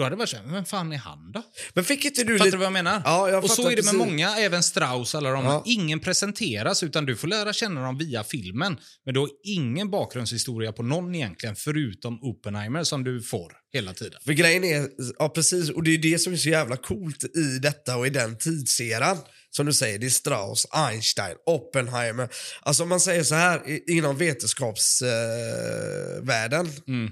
Då 0.00 0.04
hade 0.04 0.16
det 0.16 0.18
varit 0.18 0.28
så 0.28 0.36
här, 0.36 0.44
men 0.44 0.54
vem 0.54 0.64
fan 0.64 0.92
är 0.92 0.96
han 0.96 1.32
då? 1.32 1.42
Men 1.74 1.84
fick 1.84 2.04
inte 2.04 2.24
du 2.24 2.32
Fattar 2.32 2.44
lite... 2.44 2.56
du 2.56 2.58
vad 2.58 2.66
jag 2.66 2.72
menar? 2.72 3.02
Ja, 3.04 3.30
jag 3.30 3.44
och 3.44 3.50
så 3.50 3.70
är 3.70 3.76
det 3.76 3.84
med 3.84 3.94
många, 3.94 4.36
även 4.36 4.62
Strauss 4.62 5.14
alla 5.14 5.30
de. 5.30 5.44
Ja. 5.44 5.62
Ingen 5.66 6.00
presenteras 6.00 6.82
utan 6.82 7.06
du 7.06 7.16
får 7.16 7.28
lära 7.28 7.52
känna 7.52 7.82
dem 7.82 7.98
via 7.98 8.24
filmen. 8.24 8.78
Men 9.04 9.14
du 9.14 9.20
har 9.20 9.28
ingen 9.44 9.90
bakgrundshistoria 9.90 10.72
på 10.72 10.82
någon 10.82 11.14
egentligen, 11.14 11.56
förutom 11.56 12.18
Oppenheimer 12.22 12.84
som 12.84 13.04
du 13.04 13.22
får 13.22 13.52
hela 13.72 13.94
tiden. 13.94 14.20
För 14.24 14.32
grejen 14.32 14.64
är, 14.64 14.88
ja 15.18 15.28
precis, 15.28 15.70
och 15.70 15.82
det 15.82 15.90
är 15.90 15.98
det 15.98 16.18
som 16.18 16.32
är 16.32 16.36
så 16.36 16.48
jävla 16.48 16.76
coolt 16.76 17.24
i 17.24 17.58
detta 17.62 17.96
och 17.96 18.06
i 18.06 18.10
den 18.10 18.38
tidseran. 18.38 19.18
Som 19.50 19.66
du 19.66 19.72
säger, 19.72 19.98
det 19.98 20.06
är 20.06 20.10
Strauss, 20.10 20.66
Einstein, 20.70 21.36
Oppenheimer. 21.46 22.28
Alltså 22.62 22.82
om 22.82 22.88
man 22.88 23.00
säger 23.00 23.22
så 23.22 23.34
här 23.34 23.90
inom 23.90 24.16
vetenskapsvärlden. 24.16 26.66
Eh. 26.66 26.72
Mm. 26.88 27.10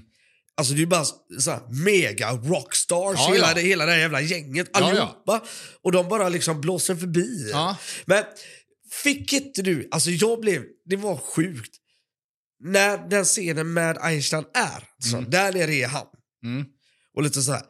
Alltså 0.59 0.73
det 0.73 0.81
är 0.81 0.85
bara 0.85 1.05
så 1.39 1.51
här, 1.51 1.83
mega 1.85 2.31
rockstars, 2.31 3.15
Ja, 3.19 3.33
hela, 3.33 3.47
ja. 3.47 3.53
Det, 3.53 3.61
hela 3.61 3.85
det 3.85 3.91
här 3.91 3.99
jävla 3.99 4.21
gänget, 4.21 4.69
Ja, 4.73 4.79
ja. 4.79 4.85
allihopa. 4.87 5.43
Och 5.81 5.91
de 5.91 6.09
bara 6.09 6.29
liksom 6.29 6.61
blåser 6.61 6.95
förbi. 6.95 7.51
Men 8.05 8.23
fick 9.03 9.33
inte 9.33 9.61
du, 9.61 9.87
alltså 9.91 10.09
jag 10.09 10.39
blev, 10.39 10.63
det 10.85 10.95
var 10.95 11.17
sjukt. 11.17 11.75
När 12.63 13.09
den 13.09 13.25
scenen 13.25 13.73
med 13.73 13.97
Einstein 13.97 14.45
är, 14.53 14.83
så, 15.09 15.17
Mm. 15.17 15.29
där 15.29 15.53
nere 15.53 15.73
är 15.75 15.87
han. 15.87 16.05
Mm. 16.45 16.65
Och 17.15 17.23
lite 17.23 17.41
så 17.41 17.51
här. 17.51 17.61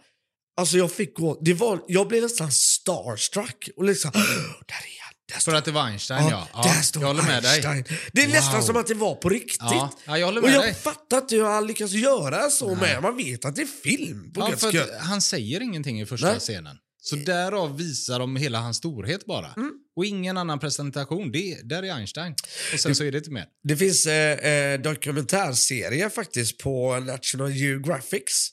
Alltså 0.58 0.78
jag 0.78 0.92
fick 0.92 1.16
gå, 1.18 1.40
det 1.42 1.54
var, 1.54 1.82
jag 1.88 2.08
blev 2.08 2.24
nästan 2.24 2.52
starstruck. 2.52 3.70
Och 3.76 3.84
liksom, 3.84 4.12
där 4.68 4.76
är 4.76 4.99
För 5.39 5.53
att 5.55 5.65
det 5.65 5.71
var 5.71 5.84
Einstein, 5.88 6.27
ja. 6.30 6.47
ja, 6.53 6.61
där 6.63 6.82
står 6.82 7.03
jag 7.03 7.07
håller 7.07 7.23
med 7.23 7.43
dig. 7.43 7.51
Einstein. 7.65 7.84
Det 8.13 8.21
är 8.21 8.25
Wow. 8.25 8.34
nästan 8.36 8.63
som 8.63 8.77
att 8.77 8.88
det 8.88 8.93
var 8.93 9.15
på 9.15 9.30
riktigt. 9.30 9.57
Ja, 9.61 9.91
ja, 10.05 10.17
jag 10.17 10.25
håller 10.25 10.41
och 10.41 10.47
med 10.47 10.55
jag 10.55 10.63
dig. 10.63 10.73
fattar 10.73 11.17
inte 11.17 11.36
hur 11.36 11.43
han 11.43 11.67
lyckas 11.67 11.91
göra 11.91 12.49
så 12.49 12.75
med. 12.75 13.01
Man 13.01 13.17
vet 13.17 13.45
att 13.45 13.55
det 13.55 13.61
är 13.61 13.65
film, 13.84 14.34
på 14.34 14.41
Ja, 14.41 14.57
för 14.57 14.67
att 14.82 15.01
han 15.01 15.21
säger 15.21 15.61
ingenting 15.61 16.01
i 16.01 16.05
första 16.05 16.27
Nej. 16.32 16.39
scenen. 16.39 16.77
Så 17.01 17.15
därav 17.15 17.77
visar 17.77 18.19
de 18.19 18.36
hela 18.36 18.59
hans 18.59 18.77
storhet 18.77 19.25
bara. 19.25 19.53
Mm. 19.57 19.71
Och 19.95 20.05
ingen 20.05 20.38
annan 20.38 20.59
presentation. 20.59 21.32
Det, 21.32 21.57
där 21.69 21.84
är 21.84 21.93
Einstein. 21.93 22.36
Och 22.73 22.80
sen 22.80 22.95
så 22.95 23.03
är 23.03 23.11
det 23.11 23.17
inte 23.17 23.32
mer. 23.32 23.45
Det 23.63 23.77
finns 23.77 24.05
eh, 24.05 24.51
eh, 24.51 24.80
dokumentärserie 24.82 26.09
faktiskt 26.09 26.57
på 26.57 26.99
National 26.99 27.51
Geographics 27.51 28.47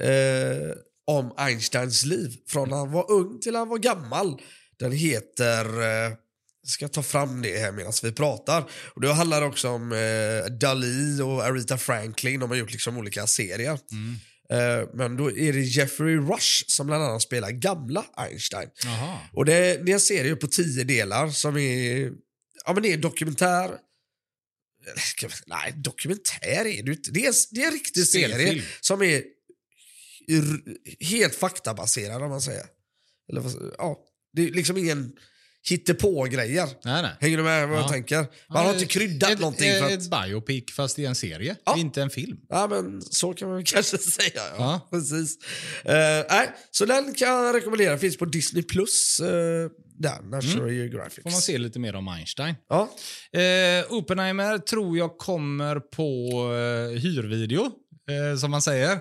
eh, 0.00 0.76
om 1.06 1.34
Einsteins 1.36 2.04
liv. 2.04 2.36
Från 2.48 2.68
när 2.70 2.76
han 2.76 2.92
var 2.92 3.10
ung 3.10 3.40
till 3.40 3.56
han 3.56 3.68
var 3.68 3.78
gammal. 3.78 4.40
Den 4.80 4.92
heter... 4.92 5.80
Eh, 5.82 6.12
jag 6.62 6.70
ska 6.70 6.88
ta 6.88 7.02
fram 7.02 7.42
det 7.42 7.58
här 7.58 7.72
medan 7.72 7.92
vi 8.02 8.12
pratar. 8.12 8.70
Och 8.94 9.00
det 9.00 9.12
handlar 9.12 9.42
också 9.42 9.68
om 9.68 9.92
eh, 9.92 10.52
Dali 10.52 11.22
och 11.22 11.44
Aretha 11.44 11.78
Franklin. 11.78 12.40
De 12.40 12.50
har 12.50 12.56
gjort 12.56 12.72
liksom 12.72 12.98
olika 12.98 13.26
serier. 13.26 13.78
Mm. 13.92 14.16
Eh, 14.50 14.88
men 14.94 15.16
då 15.16 15.30
är 15.30 15.52
det 15.52 15.60
Jeffrey 15.60 16.16
Rush 16.16 16.64
som 16.66 16.86
bland 16.86 17.02
annat 17.02 17.22
spelar 17.22 17.50
gamla 17.50 18.04
Einstein. 18.16 18.68
Jaha. 18.84 19.18
Och 19.32 19.44
det, 19.44 19.84
det 19.84 19.92
är 19.92 19.94
en 19.94 20.00
serie 20.00 20.36
på 20.36 20.46
tio 20.46 20.84
delar 20.84 21.28
som 21.28 21.56
är, 21.56 22.10
ja 22.64 22.72
men 22.72 22.82
det 22.82 22.92
är 22.92 22.96
dokumentär. 22.96 23.70
Nej, 25.46 25.72
dokumentär 25.76 26.46
är 26.46 26.64
det 26.64 26.72
inte. 26.72 27.10
Det 27.10 27.26
är, 27.26 27.34
det 27.50 27.62
är 27.62 27.66
en 27.66 27.72
riktig 27.72 28.06
Spelfilm. 28.06 28.38
serie 28.38 28.62
som 28.80 29.02
är 29.02 29.22
helt 31.00 31.34
faktabaserad 31.34 32.22
om 32.22 32.30
man 32.30 32.42
säger. 32.42 32.66
Eller, 33.28 33.42
ja, 33.78 34.06
det 34.32 34.48
är 34.48 34.52
liksom 34.52 34.76
ingen 34.76 35.12
hittepå-grejer. 35.68 36.68
Nej, 36.84 37.02
nej. 37.02 37.12
Hänger 37.20 37.36
du 37.36 37.42
med 37.42 37.68
vad 37.68 37.78
Ja. 37.78 37.82
jag 37.82 37.90
tänker? 37.92 38.26
Man 38.54 38.64
har 38.66 38.72
inte 38.72 38.86
kryddat 38.86 39.30
ett, 39.30 39.38
någonting 39.40 39.72
för 39.72 39.84
att... 39.86 39.92
Ett 39.92 40.10
biopic 40.10 40.64
fast 40.76 40.98
i 40.98 41.04
en 41.04 41.14
serie, 41.14 41.56
Ja. 41.66 41.78
inte 41.78 42.02
en 42.02 42.10
film. 42.10 42.38
Ja, 42.48 42.66
men 42.70 43.02
så 43.02 43.32
kan 43.34 43.48
man 43.48 43.64
kanske 43.64 43.98
säga. 43.98 44.30
Ja. 44.34 44.54
Ja. 44.58 44.88
Precis. 44.90 45.38
Eh, 45.84 45.94
nej, 46.30 46.50
så 46.70 46.84
den 46.84 47.14
kan 47.14 47.28
jag 47.28 47.54
rekommendera. 47.56 47.98
Finns 47.98 48.16
på 48.16 48.24
Disney+. 48.24 48.62
Plus. 48.62 49.20
Uh, 49.22 49.28
där, 49.98 50.22
National 50.22 50.70
Geographic. 50.72 51.18
Mm. 51.18 51.22
Får 51.22 51.30
man 51.30 51.40
se 51.40 51.58
lite 51.58 51.78
mer 51.78 51.94
om 51.96 52.08
Einstein. 52.08 52.54
Ja. 52.68 52.90
Eh, 53.40 53.92
Oppenheimer 53.92 54.58
tror 54.58 54.98
jag 54.98 55.18
kommer 55.18 55.80
på 55.80 56.30
eh, 56.54 57.00
hyrvideo, 57.00 57.64
eh, 57.64 58.38
som 58.38 58.50
man 58.50 58.62
säger. 58.62 58.98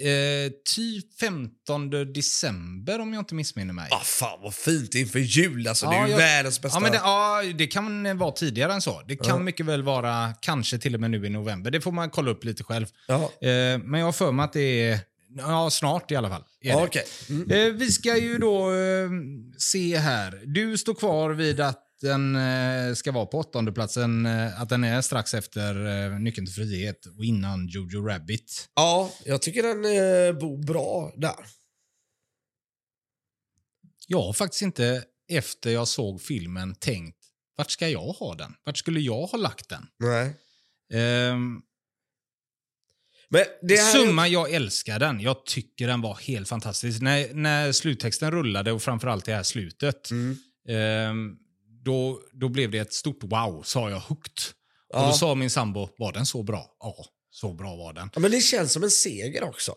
Eh, 0.00 0.50
typ 0.76 1.18
15 1.20 1.90
december 2.12 3.00
om 3.00 3.12
jag 3.12 3.20
inte 3.20 3.34
missminner 3.34 3.74
mig. 3.74 3.88
Ah, 3.90 4.00
fan 4.00 4.38
vad 4.42 4.54
fint 4.54 4.94
inför 4.94 5.18
jul 5.18 5.68
alltså. 5.68 5.90
det 5.90 5.96
är 5.96 6.04
ju 6.06 6.10
jag- 6.10 6.18
världens 6.18 6.60
bästa. 6.62 6.76
Ja, 6.76 6.80
men 6.80 6.92
det, 6.92 6.98
ja, 6.98 7.42
det 7.58 7.66
kan 7.66 8.18
vara 8.18 8.32
tidigare 8.32 8.72
än 8.72 8.80
så. 8.82 9.02
Det 9.08 9.16
kan 9.16 9.28
Ja. 9.28 9.38
mycket 9.38 9.66
väl 9.66 9.82
vara 9.82 10.34
kanske 10.40 10.78
till 10.78 10.94
och 10.94 11.00
med 11.00 11.10
nu 11.10 11.26
i 11.26 11.30
november. 11.30 11.70
Det 11.70 11.80
får 11.80 11.92
man 11.92 12.10
kolla 12.10 12.30
upp 12.30 12.44
lite 12.44 12.64
själv. 12.64 12.86
Ja, 13.06 13.32
Eh, 13.40 13.78
men 13.78 13.94
jag 14.00 14.04
har 14.06 14.12
för 14.12 14.32
mig 14.32 14.44
att 14.44 14.52
det 14.52 14.60
är 14.90 14.98
ja, 15.38 15.70
snart 15.70 16.10
i 16.10 16.16
alla 16.16 16.28
fall. 16.28 16.44
ja 16.60 16.76
det. 16.76 16.84
okej. 16.86 17.04
Mm. 17.30 17.50
Eh, 17.50 17.72
vi 17.72 17.92
ska 17.92 18.16
ju 18.16 18.38
då 18.38 18.70
eh, 18.72 19.08
se 19.58 19.96
här. 19.96 20.42
Du 20.44 20.76
står 20.78 20.94
kvar 20.94 21.30
vid 21.30 21.60
att 21.60 21.84
den 22.00 22.36
eh, 22.36 22.94
ska 22.94 23.12
vara 23.12 23.26
på 23.26 23.38
åttondeplatsen, 23.38 24.26
eh, 24.26 24.60
att 24.60 24.68
den 24.68 24.84
är 24.84 25.00
strax 25.00 25.34
efter 25.34 25.86
eh, 26.12 26.18
Nyckeln 26.20 26.46
till 26.46 26.54
frihet 26.54 27.06
och 27.06 27.24
innan 27.24 27.66
Jojo 27.68 28.06
Rabbit. 28.06 28.68
Ja, 28.74 29.12
jag 29.24 29.42
tycker 29.42 29.62
den 29.62 29.82
bor 30.38 30.66
bra 30.66 31.12
där. 31.16 31.36
Jag 34.06 34.22
har 34.22 34.32
faktiskt 34.32 34.62
inte 34.62 35.04
efter 35.28 35.70
jag 35.70 35.88
såg 35.88 36.22
filmen 36.22 36.74
tänkt, 36.74 37.16
vart 37.56 37.70
ska 37.70 37.88
jag 37.88 38.00
ha 38.12 38.34
den? 38.34 38.54
Vart 38.64 38.76
skulle 38.76 39.00
jag 39.00 39.26
ha 39.26 39.38
lagt 39.38 39.68
den? 39.68 39.86
Nej. 39.98 40.36
Ehm, 40.92 41.60
Men 43.30 43.44
det 43.62 43.76
här 43.76 44.00
är- 44.00 44.06
Summa, 44.06 44.28
jag 44.28 44.52
älskar 44.52 44.98
den. 44.98 45.20
Jag 45.20 45.46
tycker 45.46 45.86
den 45.86 46.00
var 46.00 46.14
helt 46.14 46.48
fantastisk. 46.48 47.00
När, 47.00 47.34
när 47.34 47.72
sluttexten 47.72 48.30
rullade 48.30 48.72
och 48.72 48.82
framförallt 48.82 49.24
det 49.24 49.34
här 49.34 49.42
slutet, 49.42 50.10
Mm. 50.10 50.36
ehm, 50.68 51.36
då, 51.88 52.20
då 52.32 52.48
blev 52.48 52.70
det 52.70 52.78
ett 52.78 52.92
stort 52.92 53.18
wow, 53.22 53.62
sa 53.64 53.90
jag 53.90 54.00
högt. 54.00 54.54
Och 54.94 55.00
Ja. 55.00 55.06
då 55.06 55.12
sa 55.12 55.34
min 55.34 55.50
sambo, 55.50 55.88
var 55.98 56.12
den 56.12 56.26
så 56.26 56.42
bra? 56.42 56.66
Ja, 56.80 56.94
så 57.30 57.52
bra 57.54 57.76
var 57.76 57.92
den. 57.92 58.10
Ja, 58.14 58.20
men 58.20 58.30
det 58.30 58.40
känns 58.40 58.72
som 58.72 58.82
en 58.84 58.90
seger 58.90 59.44
också. 59.44 59.74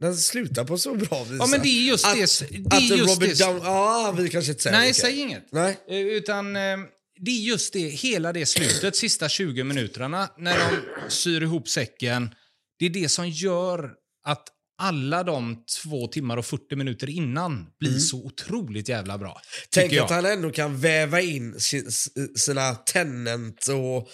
Den 0.00 0.16
slutar 0.16 0.64
på 0.64 0.78
så 0.78 0.94
bra 0.94 1.24
vis. 1.24 1.36
Ja, 1.40 1.46
men 1.46 1.60
det 1.62 1.68
är 1.68 1.82
just 1.88 2.06
att, 2.06 2.14
det. 2.14 2.46
Det 2.50 2.76
att 2.76 2.82
är 2.82 2.96
just 2.96 3.14
Robert 3.14 3.38
det. 3.38 3.44
Down... 3.44 3.60
Ja, 3.64 4.14
vi 4.18 4.28
kanske 4.28 4.50
inte 4.50 4.62
säger 4.62 4.76
Nej, 4.78 4.94
säg 4.94 5.20
inget. 5.20 5.52
Nej. 5.52 5.78
Eh, 5.88 5.96
Utan 5.98 6.56
eh, 6.56 6.62
det 7.20 7.30
är 7.30 7.40
just 7.40 7.72
det, 7.72 7.80
hela 7.80 8.32
det 8.32 8.46
slutet, 8.46 8.96
sista 9.04 9.28
20 9.28 9.64
minuterna, 9.64 10.28
när 10.38 10.58
de 10.58 10.76
syr 11.10 11.42
ihop 11.42 11.68
säcken. 11.68 12.34
Det 12.78 12.86
är 12.86 12.90
det 12.90 13.08
som 13.08 13.28
gör 13.28 13.90
att 14.24 14.48
alla 14.78 15.22
de 15.24 15.64
två 15.82 16.06
timmar 16.06 16.36
och 16.36 16.46
40 16.46 16.76
minuter 16.76 17.10
innan 17.10 17.66
blir 17.80 17.98
så 17.98 18.24
otroligt 18.24 18.88
jävla 18.88 19.18
bra. 19.18 19.30
Mm. 19.30 19.40
Tänk 19.70 19.92
jag. 19.92 20.04
att 20.04 20.10
han 20.10 20.26
ändå 20.26 20.50
kan 20.50 20.80
väva 20.80 21.20
in 21.20 21.60
sin, 21.60 21.90
sina 22.36 22.74
Tenant 22.74 23.66
och 23.68 24.08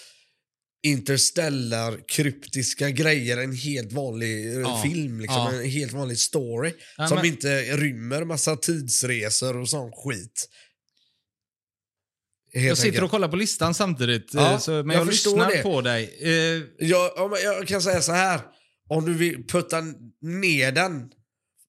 interstellar 0.87 1.99
kryptiska 2.07 2.89
grejer. 2.89 3.37
En 3.37 3.51
helt 3.55 3.91
vanlig 3.93 4.47
eh, 4.53 4.59
Ja, 4.59 4.81
film, 4.83 5.19
liksom, 5.19 5.37
ja. 5.37 5.53
en 5.53 5.69
helt 5.69 5.93
vanlig 5.93 6.19
story. 6.19 6.73
Ja, 6.97 7.07
som 7.07 7.17
men- 7.17 7.25
inte 7.25 7.61
rymmer 7.61 8.23
massa 8.23 8.55
tidsresor 8.55 9.57
och 9.57 9.69
sån 9.69 9.91
skit. 9.91 10.49
Helt 12.53 12.67
Jag 12.67 12.77
sitter 12.77 12.87
enkelt. 12.89 13.03
och 13.03 13.11
kollar 13.11 13.27
på 13.27 13.35
listan 13.35 13.73
samtidigt, 13.73 14.35
eh, 14.35 14.57
så, 14.59 14.71
men 14.71 14.89
jag 14.89 14.95
jag, 14.99 15.07
lyssnar 15.07 15.51
det. 15.51 15.61
på 15.63 15.81
dig. 15.81 16.17
Eh, 16.21 16.87
Jag, 16.87 17.11
jag 17.43 17.67
kan 17.67 17.81
säga 17.81 18.01
så 18.01 18.11
här. 18.11 18.41
Om 18.89 19.05
du 19.05 19.13
vill 19.13 19.47
putta 19.47 19.81
ner 20.21 20.71
den 20.71 21.11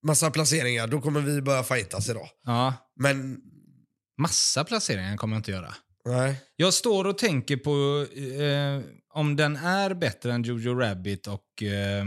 massa 0.06 0.30
placeringar, 0.30 0.86
då 0.86 1.00
kommer 1.00 1.20
vi 1.20 1.42
börja 1.42 1.62
fightas 1.62 2.08
idag. 2.08 2.28
ja, 2.44 2.74
Men, 2.96 3.40
massa 4.20 4.64
placeringar 4.64 5.16
kommer 5.16 5.36
jag 5.36 5.38
inte 5.40 5.50
göra. 5.50 5.74
nej. 6.04 6.36
Jag 6.56 6.74
står 6.74 7.04
och 7.04 7.18
tänker 7.18 7.56
på 7.56 8.06
eh, 8.42 8.80
om 9.14 9.36
den 9.36 9.56
är 9.56 9.94
bättre 9.94 10.32
än 10.32 10.42
Jojo 10.42 10.74
Rabbit 10.74 11.26
och 11.26 11.62
eh, 11.62 12.06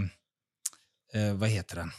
eh, 1.13 1.33
vad 1.33 1.49
heter 1.49 1.75
den? 1.75 1.91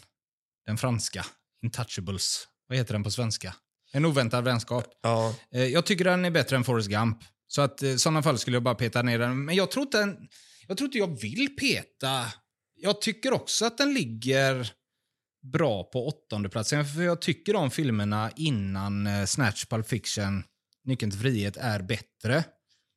Den 0.66 0.78
franska. 0.78 1.26
Intouchables. 1.64 2.48
Vad 2.68 2.78
heter 2.78 2.92
den 2.92 3.02
på 3.02 3.10
svenska? 3.10 3.54
En 3.92 4.04
oväntad 4.04 4.44
vänskap. 4.44 4.86
Ja. 5.02 5.34
Eh, 5.54 5.64
jag 5.64 5.86
tycker 5.86 6.04
den 6.04 6.24
är 6.24 6.30
bättre 6.30 6.56
än 6.56 6.64
Forrest 6.64 6.88
Gump. 6.88 7.18
Så 7.46 7.62
att, 7.62 7.82
eh, 7.82 7.88
i 7.88 7.98
sådana 7.98 8.22
fall 8.22 8.38
skulle 8.38 8.56
jag 8.56 8.62
bara 8.62 8.74
peta 8.74 9.02
ner 9.02 9.18
den. 9.18 9.44
Men 9.44 9.54
jag 9.56 9.70
tror, 9.70 9.82
inte 9.82 10.16
jag 10.68 10.76
tror 10.76 10.86
inte 10.86 10.98
jag 10.98 11.20
vill 11.20 11.56
peta. 11.56 12.26
Jag 12.82 13.00
tycker 13.00 13.32
också 13.32 13.64
att 13.66 13.78
den 13.78 13.94
ligger 13.94 14.72
bra 15.52 15.84
på 15.84 16.06
åttonde 16.08 16.48
platsen 16.48 16.84
För 16.86 17.02
jag 17.02 17.20
tycker 17.20 17.52
de 17.52 17.70
filmerna 17.70 18.30
innan 18.36 19.06
eh, 19.06 19.24
Snatch, 19.24 19.64
Pulp 19.64 19.88
Fiction, 19.88 20.42
Nyckeln 20.84 21.10
till 21.10 21.20
frihet 21.20 21.56
är 21.56 21.82
bättre. 21.82 22.44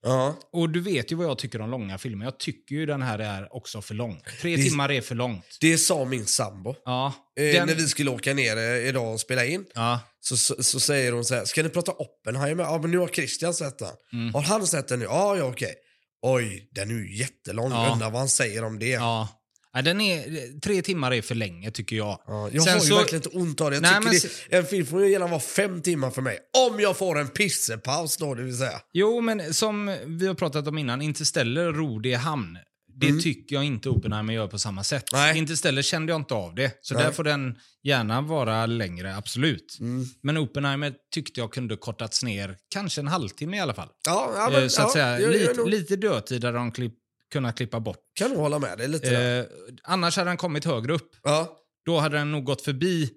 Ja. 0.06 0.36
Och 0.54 0.70
du 0.70 0.80
vet 0.80 1.12
ju 1.12 1.16
vad 1.16 1.26
jag 1.28 1.38
tycker 1.38 1.62
om 1.62 1.70
långa 1.70 1.98
filmer. 1.98 2.26
Jag 2.26 2.40
tycker 2.40 2.76
ju 2.76 2.86
den 2.86 3.02
här 3.02 3.20
är 3.20 3.56
också 3.56 3.82
för 3.82 3.94
lång. 3.96 4.22
Tre 4.42 4.56
Det- 4.56 4.64
timmar 4.64 4.92
är 4.92 5.02
för 5.02 5.16
långt. 5.16 5.58
Det 5.62 5.78
sa 5.78 6.06
min 6.06 6.26
sambo. 6.26 6.76
Ja. 6.86 7.14
Eh, 7.40 7.44
Den, 7.44 7.68
När 7.68 7.76
vi 7.76 7.88
skulle 7.88 8.12
åka 8.12 8.34
ner 8.34 8.58
eh, 8.58 8.88
idag 8.88 9.14
och 9.14 9.20
spela 9.20 9.46
in 9.46 9.66
ja. 9.76 10.00
så, 10.20 10.38
så, 10.38 10.64
så 10.64 10.80
säger 10.80 11.12
hon 11.12 11.26
så 11.26 11.36
här, 11.36 11.46
ska 11.46 11.64
ni 11.64 11.70
prata 11.70 11.92
Oppenheimer? 11.92 12.64
Ja 12.64 12.78
men 12.82 12.92
nu 12.92 12.98
har 12.98 13.08
Christian 13.08 13.54
sett 13.54 13.80
den. 13.80 13.92
Mm. 14.14 14.34
Har 14.34 14.42
han 14.42 14.68
sett 14.68 14.88
den 14.88 15.00
nu? 15.00 15.06
Ja, 15.06 15.38
ja 15.38 15.44
okej. 15.44 15.76
Oj, 16.22 16.70
den 16.72 16.90
är 16.90 16.94
ju 16.96 17.18
jättelång. 17.18 17.72
Ja. 17.72 17.94
Undrar 17.94 18.10
vad 18.12 18.20
han 18.20 18.30
säger 18.30 18.64
om 18.64 18.80
det. 18.80 18.90
ja. 18.90 19.28
Ja 19.74 19.82
den 19.82 20.02
är, 20.02 20.60
tre 20.60 20.82
timmar 20.82 21.14
är 21.14 21.22
för 21.22 21.36
länge 21.36 21.72
tycker 21.72 21.96
jag. 21.96 22.20
Ja, 22.28 22.50
jag 22.54 22.64
Sen 22.64 22.74
har 22.74 22.80
ju 22.80 22.86
så- 22.88 22.96
verkligen 22.98 23.24
inte 23.26 23.38
ont 23.38 23.62
av 23.62 23.70
det. 23.72 23.76
Jag 23.76 23.82
Nej, 23.82 24.00
men 24.04 24.14
det. 24.50 24.56
En 24.58 24.66
film 24.66 24.86
får 24.86 25.04
ju 25.06 25.12
gärna 25.12 25.28
vara 25.28 25.40
fem 25.40 25.82
timmar 25.82 26.12
för 26.12 26.22
mig. 26.22 26.40
Om 26.70 26.80
jag 26.80 26.98
får 26.98 27.20
en 27.20 27.28
pissepaus 27.28 28.18
då, 28.18 28.36
det 28.36 28.44
vill 28.44 28.58
säga. 28.58 28.82
Jo, 28.94 29.22
men 29.22 29.54
som 29.54 29.98
vi 30.06 30.28
har 30.28 30.34
pratat 30.36 30.68
om 30.68 30.78
innan, 30.78 31.02
Interstellar 31.02 31.72
ror 31.72 32.06
i 32.06 32.14
hamn. 32.14 32.58
Det 32.96 33.22
tycker 33.22 33.56
jag 33.56 33.64
inte 33.66 33.90
Oppenheimer 33.90 34.34
gör 34.34 34.48
på 34.48 34.60
samma 34.60 34.84
sätt. 34.84 35.14
Mm. 35.14 35.26
Nej. 35.26 35.38
Interstellar 35.38 35.82
kände 35.82 36.12
jag 36.14 36.22
inte 36.22 36.34
av 36.34 36.56
det. 36.56 36.72
Så 36.82 36.94
Nej. 36.94 37.04
där 37.04 37.12
får 37.12 37.24
den 37.24 37.56
gärna 37.84 38.22
vara 38.22 38.66
längre, 38.66 39.16
absolut. 39.16 39.78
Mm. 39.80 40.06
Men 40.22 40.38
Oppenheimer 40.38 40.94
tyckte 41.14 41.40
jag 41.40 41.54
kunde 41.54 41.76
kortats 41.76 42.24
ner 42.24 42.58
kanske 42.74 43.02
en 43.02 43.08
halvtimme 43.08 43.58
i 43.58 43.60
alla 43.60 43.74
fall. 43.74 43.90
Ja, 44.06 44.32
ja, 44.36 44.48
Eh, 44.52 44.60
men, 44.60 44.70
så 44.70 44.82
att 44.82 44.88
ja, 44.88 44.94
säga, 44.94 45.12
jag, 45.20 45.22
jag, 45.22 45.32
lite, 45.42 45.54
nog- 45.54 45.70
lite 45.70 45.96
dödtid 45.96 46.44
hade 46.44 46.58
de 46.58 46.72
klipp, 46.72 46.94
kunnat 47.34 47.58
klippa 47.58 47.80
bort. 47.80 48.00
kan 48.14 48.30
nog 48.32 48.40
hålla 48.40 48.60
med 48.60 48.78
dig 48.78 48.88
lite. 48.88 49.18
Eh, 49.18 49.46
annars 49.84 50.18
hade 50.18 50.30
den 50.30 50.38
kommit 50.38 50.66
högre 50.66 50.94
upp. 50.94 51.10
Ja. 51.24 51.58
Då 51.86 52.00
hade 52.00 52.18
den 52.18 52.32
nog 52.32 52.44
gått 52.44 52.62
förbi 52.62 53.10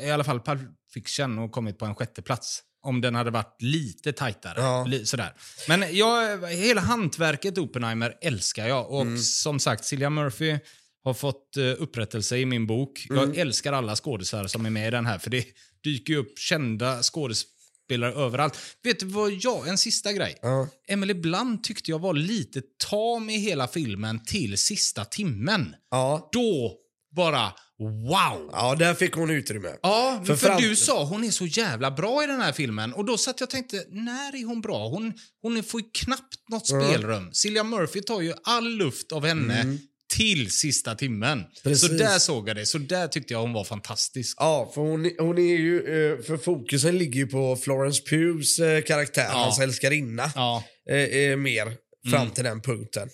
eh, 0.00 0.08
i 0.08 0.10
alla 0.10 0.24
fall 0.24 0.40
Pulp 0.40 0.60
Fiction 0.94 1.38
och 1.38 1.52
kommit 1.52 1.78
på 1.78 1.84
en 1.84 1.94
sjätte 1.94 2.22
plats. 2.22 2.62
Om 2.82 3.00
den 3.00 3.14
hade 3.14 3.30
varit 3.30 3.62
lite 3.62 4.12
tajtare. 4.12 4.60
Ja. 4.60 4.84
Li, 4.84 5.06
sådär. 5.06 5.32
Men 5.68 5.96
jag, 5.96 6.46
hela 6.46 6.80
hantverket 6.80 7.58
Oppenheimer 7.58 8.18
älskar 8.20 8.68
jag. 8.68 8.90
Och 8.90 9.02
Mm. 9.02 9.18
som 9.18 9.58
sagt, 9.60 9.84
Cillian 9.84 10.14
Murphy 10.14 10.58
har 11.04 11.14
fått 11.14 11.54
uh, 11.58 11.74
upprättelse 11.78 12.36
i 12.36 12.46
min 12.46 12.66
bok. 12.66 13.06
Mm. 13.10 13.22
Jag 13.22 13.36
älskar 13.36 13.72
alla 13.72 13.96
skådespelare 13.96 14.48
som 14.48 14.66
är 14.66 14.70
med 14.70 14.88
i 14.88 14.90
den 14.90 15.06
här. 15.06 15.18
För 15.18 15.30
det 15.30 15.44
dyker 15.84 16.16
upp 16.16 16.38
kända 16.38 17.02
skådespelare 17.02 17.57
överallt. 17.94 18.58
Vet 18.82 19.00
du 19.00 19.06
vad 19.06 19.32
jag, 19.32 19.68
en 19.68 19.78
sista 19.78 20.12
grej. 20.12 20.38
Ja. 20.42 20.68
Emily 20.88 21.14
Blunt 21.14 21.64
tyckte 21.64 21.90
jag 21.90 21.98
var 21.98 22.14
lite 22.14 22.62
tam 22.90 23.30
i 23.30 23.38
hela 23.38 23.68
filmen 23.68 24.24
till 24.24 24.58
sista 24.58 25.04
timmen. 25.04 25.74
Ja. 25.90 26.28
Då 26.32 26.74
bara 27.16 27.52
wow! 27.78 28.50
ja, 28.52 28.74
där 28.74 28.94
fick 28.94 29.14
hon 29.14 29.30
utrymme. 29.30 29.68
Ja, 29.82 30.22
För 30.26 30.36
för, 30.36 30.60
du 30.60 30.76
sa 30.76 31.04
hon 31.04 31.24
är 31.24 31.30
så 31.30 31.46
jävla 31.46 31.90
bra 31.90 32.24
i 32.24 32.26
den 32.26 32.40
här 32.40 32.52
filmen. 32.52 32.92
Och 32.92 33.04
då 33.04 33.18
satt 33.18 33.40
jag 33.40 33.46
och 33.46 33.50
tänkte, 33.50 33.84
när 33.90 34.36
är 34.36 34.44
hon 34.44 34.60
bra? 34.60 34.88
Hon, 34.88 35.12
hon 35.42 35.62
får 35.62 35.80
ju 35.80 35.86
knappt 35.94 36.48
något 36.48 36.66
spelrum. 36.66 37.30
Cillian 37.32 37.68
Murphy 37.68 38.00
tar 38.00 38.20
ju 38.20 38.34
all 38.44 38.68
luft 38.68 39.12
av 39.12 39.26
henne 39.26 39.78
till 40.16 40.50
sista 40.50 40.94
timmen. 40.94 41.44
Precis. 41.62 41.88
Så 41.88 41.92
där 41.94 42.18
såg 42.18 42.48
jag 42.48 42.56
det. 42.56 42.66
Så 42.66 42.78
där 42.78 43.08
tyckte 43.08 43.32
jag 43.34 43.40
hon 43.40 43.52
var 43.52 43.64
fantastisk. 43.64 44.36
Ja, 44.40 44.70
för 44.74 44.80
hon, 44.80 45.10
hon 45.18 45.38
är 45.38 45.56
ju, 45.56 45.76
eh, 45.78 46.22
för 46.22 46.36
fokusen 46.36 46.98
ligger 46.98 47.20
ju 47.20 47.26
på 47.26 47.56
Florence 47.56 48.02
Pughs 48.10 48.58
eh, 48.58 48.82
karaktär, 48.82 49.24
Ja. 49.28 49.32
hans 49.38 49.60
älskarinna, 49.60 50.32
Ja. 50.34 50.64
eh, 50.90 51.36
mer 51.36 51.64
fram 52.10 52.22
Mm. 52.22 52.30
till 52.34 52.44
den 52.44 52.60
punkten. 52.60 53.08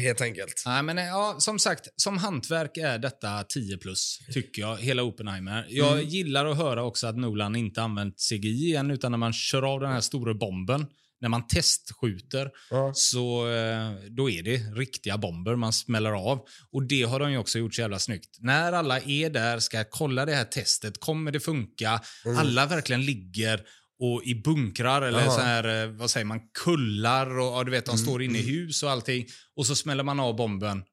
Helt 0.00 0.20
enkelt. 0.20 0.62
Nej, 0.66 0.82
men 0.82 0.96
ja, 0.96 1.36
som 1.38 1.58
sagt, 1.58 1.88
som 1.96 2.18
hantverk 2.18 2.76
är 2.76 2.98
detta 2.98 3.42
10 3.42 3.76
plus, 3.78 4.18
tycker 4.32 4.62
jag. 4.62 4.76
Hela 4.76 5.02
Oppenheimer. 5.02 5.66
Jag 5.68 5.92
Mm. 5.92 6.04
gillar 6.08 6.46
att 6.46 6.56
höra 6.56 6.82
också 6.84 7.06
att 7.06 7.16
Nolan 7.16 7.56
inte 7.56 7.82
använt 7.82 8.14
CGI 8.20 8.64
igen, 8.66 8.90
utan 8.90 9.10
när 9.12 9.18
man 9.18 9.32
kör 9.32 9.62
av 9.62 9.80
den 9.80 9.92
här 9.92 10.00
stora 10.00 10.34
bomben, 10.34 10.86
när 11.26 11.30
man 11.30 11.46
testskjuter, 11.46 12.50
Ja. 12.70 12.92
så 12.94 13.48
eh, 13.48 13.90
då 14.10 14.30
är 14.30 14.42
det 14.42 14.56
riktiga 14.56 15.18
bomber 15.18 15.56
man 15.56 15.72
smäller 15.72 16.12
av. 16.12 16.46
Och 16.72 16.82
det 16.82 17.02
har 17.02 17.20
de 17.20 17.32
ju 17.32 17.38
också 17.38 17.58
gjort 17.58 17.74
så 17.74 17.80
jävla 17.80 17.98
snyggt. 17.98 18.36
När 18.40 18.72
alla 18.72 19.00
är 19.00 19.30
där, 19.30 19.58
ska 19.58 19.84
kolla 19.90 20.26
det 20.26 20.34
här 20.34 20.44
testet, 20.44 21.00
kommer 21.00 21.32
det 21.32 21.40
funka? 21.40 22.00
Alla 22.36 22.66
verkligen 22.66 23.04
ligger 23.04 23.62
och 23.98 24.22
i 24.24 24.34
bunkrar 24.34 25.02
eller 25.02 25.24
så 25.30 25.40
här, 25.40 25.84
eh, 25.84 25.90
vad 25.90 26.10
säger 26.10 26.24
man, 26.26 26.40
kullar 26.64 27.38
och 27.38 27.46
ja, 27.58 27.64
du 27.64 27.70
vet, 27.70 27.86
de 27.86 27.98
står 27.98 28.22
inne 28.22 28.38
i 28.38 28.42
hus 28.42 28.82
och 28.82 28.90
allting. 28.90 29.26
Och 29.56 29.66
så 29.66 29.76
smäller 29.76 30.04
man 30.04 30.20
av 30.20 30.36
bomben 30.36 30.84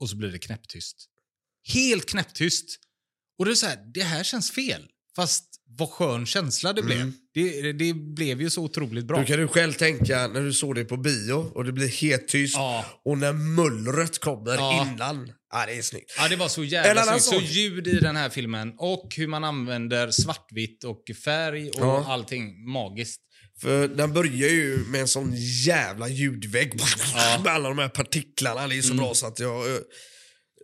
och 0.00 0.10
så 0.10 0.16
blir 0.16 0.32
det 0.32 0.38
knäpptyst. 0.38 1.06
Helt 1.72 2.06
knäpptyst. 2.06 2.78
Och 3.38 3.44
det 3.44 3.50
är 3.50 3.54
så 3.54 3.66
här, 3.66 3.78
det 3.94 4.02
här 4.02 4.22
känns 4.22 4.50
fel. 4.50 4.88
Fast 5.16 5.44
vad 5.78 5.90
skön 5.90 6.26
känsla 6.26 6.72
det 6.72 6.82
blev. 6.82 7.00
Mm. 7.00 7.12
Det, 7.34 7.72
det 7.72 7.94
blev 7.94 8.42
ju 8.42 8.50
så 8.50 8.62
otroligt 8.62 9.04
bra. 9.04 9.18
Då 9.20 9.24
kan 9.24 9.38
du 9.38 9.48
själv 9.48 9.72
tänka 9.72 10.26
när 10.28 10.40
du 10.40 10.52
såg 10.52 10.74
det 10.74 10.84
på 10.84 10.96
bio 10.96 11.32
och 11.54 11.64
det 11.64 11.72
blir 11.72 11.88
helt 11.88 12.28
tyst 12.28 12.54
Ja. 12.56 12.84
och 13.04 13.18
när 13.18 13.32
mullret 13.32 14.18
kommer 14.18 14.54
Ja. 14.54 14.88
innan. 14.94 15.32
Ja, 15.52 15.66
det 15.66 15.72
är 15.78 15.82
snyggt. 15.82 16.14
Ja, 16.18 16.28
det 16.28 16.36
var 16.36 16.48
så 16.48 16.64
jävla 16.64 17.02
snyggt. 17.18 17.22
Så 17.24 17.52
ljud 17.54 17.86
i 17.86 17.98
den 18.00 18.16
här 18.16 18.28
filmen 18.30 18.72
och 18.78 19.08
hur 19.16 19.26
man 19.26 19.44
använder 19.44 20.10
svartvitt 20.10 20.84
och 20.84 21.02
färg 21.24 21.70
och 21.70 21.80
Ja. 21.80 22.04
allting 22.08 22.70
magiskt. 22.70 23.20
För 23.60 23.88
den 23.88 24.12
börjar 24.12 24.48
ju 24.48 24.78
med 24.88 25.00
en 25.00 25.08
sån 25.08 25.32
jävla 25.66 26.08
ljudvägg. 26.08 26.72
Ja. 27.14 27.30
Mm. 27.32 27.42
Med 27.44 27.52
alla 27.52 27.68
de 27.68 27.78
här 27.78 27.88
partiklarna. 27.88 28.68
Det 28.68 28.78
är 28.78 28.82
så 28.82 28.94
bra 28.94 29.14
så 29.14 29.26
att 29.26 29.38
jag... 29.40 29.64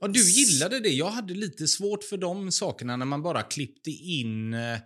Ja, 0.00 0.08
du 0.08 0.30
gillade 0.30 0.80
det. 0.80 0.88
Jag 0.88 1.10
hade 1.10 1.34
lite 1.34 1.68
svårt 1.68 2.04
för 2.04 2.16
de 2.16 2.52
sakerna 2.52 2.96
när 2.96 3.06
man 3.06 3.22
bara 3.22 3.42
klippte 3.42 3.90
in 3.90 4.54
eh, 4.54 4.78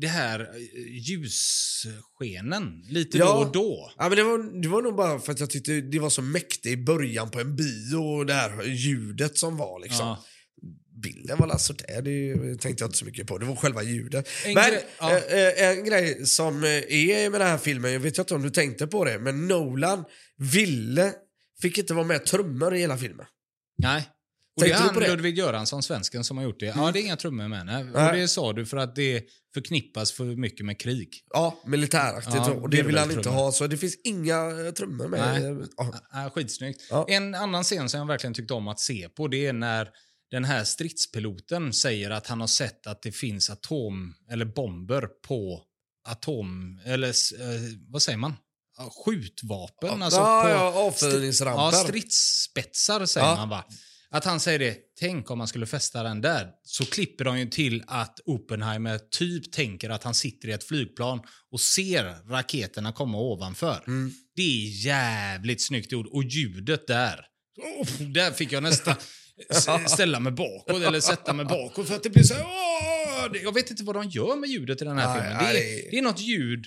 det 0.00 0.06
här 0.06 0.40
eh, 0.40 0.46
ljusskenen 1.08 2.82
lite 2.88 3.18
Ja. 3.18 3.24
då 3.24 3.32
och 3.46 3.52
då. 3.52 3.92
Ja, 3.98 4.08
men 4.08 4.16
det, 4.18 4.22
var, 4.24 4.62
det 4.62 4.68
var 4.68 4.82
nog 4.82 4.96
bara 4.96 5.18
för 5.20 5.32
att 5.32 5.40
jag 5.40 5.50
tyckte 5.50 5.80
det 5.80 5.98
var 5.98 6.10
så 6.10 6.22
mäktigt 6.22 6.66
i 6.66 6.76
början 6.76 7.30
på 7.30 7.40
en 7.40 7.56
bio 7.56 7.96
och 7.96 8.26
det 8.26 8.34
här 8.34 8.62
ljudet 8.64 9.38
som 9.38 9.56
var 9.56 9.80
liksom. 9.80 10.06
Ja. 10.06 10.24
Bilden 11.02 11.38
var 11.38 11.48
alltså 11.48 11.72
där, 11.72 12.02
det 12.02 12.34
tänkte 12.58 12.82
jag 12.84 12.88
inte 12.88 12.98
så 12.98 13.04
mycket 13.04 13.26
på. 13.26 13.38
Det 13.38 13.46
var 13.46 13.56
själva 13.56 13.82
ljudet. 13.82 14.28
En 14.44 14.54
men 14.54 14.70
grej- 14.70 14.84
ja. 14.98 15.18
eh, 15.18 15.68
en 15.68 15.84
grej 15.84 16.26
som 16.26 16.64
är 16.64 17.30
med 17.30 17.40
den 17.40 17.48
här 17.48 17.58
filmen, 17.58 17.92
jag 17.92 18.00
vet 18.00 18.18
inte 18.18 18.34
om 18.34 18.42
du 18.42 18.50
tänkte 18.50 18.86
på 18.86 19.04
det, 19.04 19.18
men 19.18 19.48
Nolan 19.48 20.04
ville, 20.52 21.12
fick 21.62 21.78
inte 21.78 21.94
vara 21.94 22.04
med 22.06 22.26
trummor 22.26 22.74
i 22.74 22.78
hela 22.78 22.98
filmen. 22.98 23.26
Nej. 23.78 24.08
Och 24.56 24.62
det 24.62 24.70
är 24.70 24.78
Tänkte 24.78 25.00
han? 25.00 25.10
Ludvig 25.10 25.38
Göransson, 25.38 25.82
svensken, 25.82 26.24
som 26.24 26.36
har 26.36 26.44
gjort 26.44 26.60
det. 26.60 26.66
Ja, 26.66 26.92
det 26.92 27.00
är 27.00 27.02
inga 27.02 27.16
trummor 27.16 27.48
med. 27.48 27.66
Nej. 27.66 27.84
Och 27.84 28.16
det 28.16 28.28
sa 28.28 28.52
du 28.52 28.66
för 28.66 28.76
att 28.76 28.94
det 28.96 29.24
förknippas 29.54 30.12
för 30.12 30.24
mycket 30.24 30.66
med 30.66 30.80
krig. 30.80 31.24
Ja, 31.30 31.60
militäraktigt. 31.66 32.34
Ja, 32.36 32.50
och 32.52 32.70
det 32.70 32.82
vill 32.82 32.98
han 32.98 33.10
inte 33.10 33.28
ha, 33.28 33.52
så 33.52 33.66
det 33.66 33.76
finns 33.76 33.96
inga 34.04 34.66
eh, 34.66 34.72
trummor 34.72 35.08
med. 35.08 35.42
Nej. 35.42 35.66
Ja. 35.76 35.94
Ja, 36.12 36.30
skitsnyggt. 36.34 36.82
Ja. 36.90 37.06
En 37.08 37.34
annan 37.34 37.64
scen 37.64 37.88
som 37.88 38.00
jag 38.00 38.06
verkligen 38.06 38.34
tyckte 38.34 38.54
om 38.54 38.68
att 38.68 38.80
se 38.80 39.08
på, 39.08 39.28
det 39.28 39.46
är 39.46 39.52
när 39.52 39.88
den 40.30 40.44
här 40.44 40.64
stridspiloten 40.64 41.72
säger 41.72 42.10
att 42.10 42.26
han 42.26 42.40
har 42.40 42.46
sett 42.46 42.86
att 42.86 43.02
det 43.02 43.12
finns 43.12 43.50
atom 43.50 44.14
eller 44.30 44.44
bomber 44.44 45.06
på 45.28 45.62
atom 46.08 46.80
eller 46.84 47.08
eh, 47.08 47.60
vad 47.88 48.02
säger 48.02 48.18
man? 48.18 48.34
Ja, 48.78 48.92
Skjutvapen. 49.04 50.02
alltså 50.02 50.20
ja, 50.20 50.42
på, 50.42 50.48
ja, 50.48 50.54
Ja, 50.54 50.80
avfyrningsramper. 50.86 51.76
stridsspetsar 51.78 53.06
säger 53.06 53.26
Ja. 53.26 53.36
man 53.36 53.48
va. 53.48 53.64
Att 54.16 54.24
han 54.24 54.40
säger 54.40 54.58
det, 54.58 54.76
tänk 55.00 55.30
om 55.30 55.38
man 55.38 55.48
skulle 55.48 55.66
fästa 55.66 56.02
den 56.02 56.20
där. 56.20 56.48
Så 56.64 56.84
klipper 56.84 57.24
de 57.24 57.38
ju 57.38 57.46
till 57.46 57.82
att 57.86 58.20
Oppenheimer 58.24 58.98
typ 58.98 59.52
tänker 59.52 59.90
att 59.90 60.02
han 60.04 60.14
sitter 60.14 60.48
i 60.48 60.52
ett 60.52 60.64
flygplan 60.64 61.20
och 61.52 61.60
ser 61.60 62.28
raketerna 62.30 62.92
komma 62.92 63.18
ovanför. 63.18 63.84
Mm. 63.86 64.12
Det 64.36 64.42
är 64.42 64.84
jävligt 64.86 65.62
snyggt 65.66 65.92
gjort. 65.92 66.06
Och 66.12 66.22
ljudet 66.24 66.86
där. 66.86 67.20
Oh, 67.80 68.02
där 68.12 68.30
fick 68.30 68.52
jag 68.52 68.62
nästan 68.62 68.94
ställa 69.86 70.20
mig 70.20 70.32
bakåt 70.32 70.82
eller 70.82 71.00
sätta 71.00 71.32
mig 71.32 71.44
bakåt 71.46 71.88
för 71.88 71.94
att 71.94 72.02
det 72.02 72.10
blir 72.10 72.22
så 72.22 72.34
här, 72.34 72.44
åh! 72.44 73.36
Jag 73.42 73.54
vet 73.54 73.70
inte 73.70 73.84
vad 73.84 73.94
de 73.96 74.08
gör 74.08 74.36
med 74.36 74.50
ljudet 74.50 74.82
i 74.82 74.84
den 74.84 74.98
här 74.98 75.14
filmen. 75.20 75.44
Det 75.44 75.58
är- 75.58 75.90
det 75.90 75.98
är 75.98 76.02
något 76.02 76.20
ljud 76.20 76.64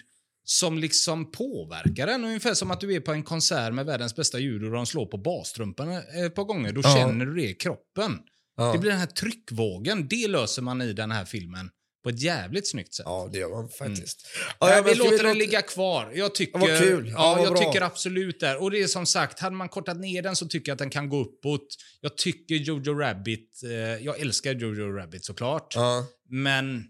som 0.52 0.78
liksom 0.78 1.32
påverkar 1.32 2.08
en. 2.08 2.26
Ungefär 2.26 2.54
som 2.54 2.72
att 2.72 2.82
du 2.82 2.94
är 2.96 3.00
på 3.00 3.12
en 3.12 3.24
konsert 3.24 3.74
med 3.74 3.86
världens 3.86 4.16
bästa 4.16 4.40
ljud 4.40 4.64
och 4.64 4.72
de 4.72 4.86
slår 4.86 5.06
på 5.06 5.18
bastrumpan 5.18 5.92
ett 5.92 6.36
par 6.36 6.44
gånger. 6.44 6.72
Då 6.72 6.82
Ja. 6.84 6.96
känner 6.96 7.26
du 7.26 7.36
det 7.36 7.50
i 7.50 7.54
kroppen. 7.54 8.18
Ja. 8.58 8.72
Det 8.72 8.78
blir 8.80 8.92
den 8.92 9.00
här 9.00 9.08
tryckvågen. 9.08 10.08
Det 10.08 10.28
löser 10.28 10.62
man 10.62 10.82
i 10.82 10.94
den 10.94 11.12
här 11.12 11.26
filmen 11.26 11.70
på 12.04 12.10
ett 12.10 12.22
jävligt 12.22 12.68
snyggt 12.70 12.94
sätt. 12.94 13.04
Ja, 13.08 13.30
det 13.32 13.40
gör 13.40 13.50
man 13.50 13.70
faktiskt. 13.70 14.28
Nej, 14.62 14.70
Ja, 14.72 14.76
ja, 14.76 14.82
vi 14.84 14.96
låter 14.96 15.12
den 15.12 15.26
låta- 15.26 15.34
ligga 15.34 15.62
kvar. 15.62 16.12
Jag 16.16 16.36
tycker, 16.36 16.60
Vad 16.60 16.80
kul. 16.80 17.08
Ja, 17.08 17.14
Ja, 17.14 17.36
vad 17.36 17.46
jag 17.46 17.54
bra. 17.54 17.62
tycker 17.72 17.82
absolut 17.86 18.40
det. 18.40 18.56
Och 18.56 18.72
det 18.72 18.82
är 18.82 18.88
som 18.88 19.06
sagt, 19.06 19.40
hade 19.40 19.56
man 19.56 19.70
kortat 19.70 19.98
ner 20.00 20.22
den 20.22 20.36
så 20.36 20.48
tycker 20.48 20.70
jag 20.70 20.74
att 20.76 20.80
den 20.80 20.90
kan 20.90 21.10
gå 21.10 21.20
uppåt. 21.22 21.68
Jag 22.02 22.18
tycker 22.18 22.56
Jojo 22.56 22.94
Rabbit, 22.94 23.62
eh, 23.64 23.72
jag 24.06 24.20
älskar 24.20 24.54
Jojo 24.54 24.92
Rabbit 24.92 25.26
såklart. 25.26 25.74
Ja. 25.76 26.06
Men 26.30 26.84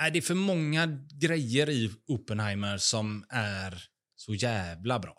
nej, 0.00 0.10
det 0.10 0.18
är 0.18 0.22
för 0.22 0.34
många 0.34 0.86
grejer 1.20 1.70
i 1.70 1.90
Oppenheimer 2.08 2.78
som 2.78 3.24
är 3.30 3.82
så 4.16 4.34
jävla 4.34 4.98
bra. 4.98 5.16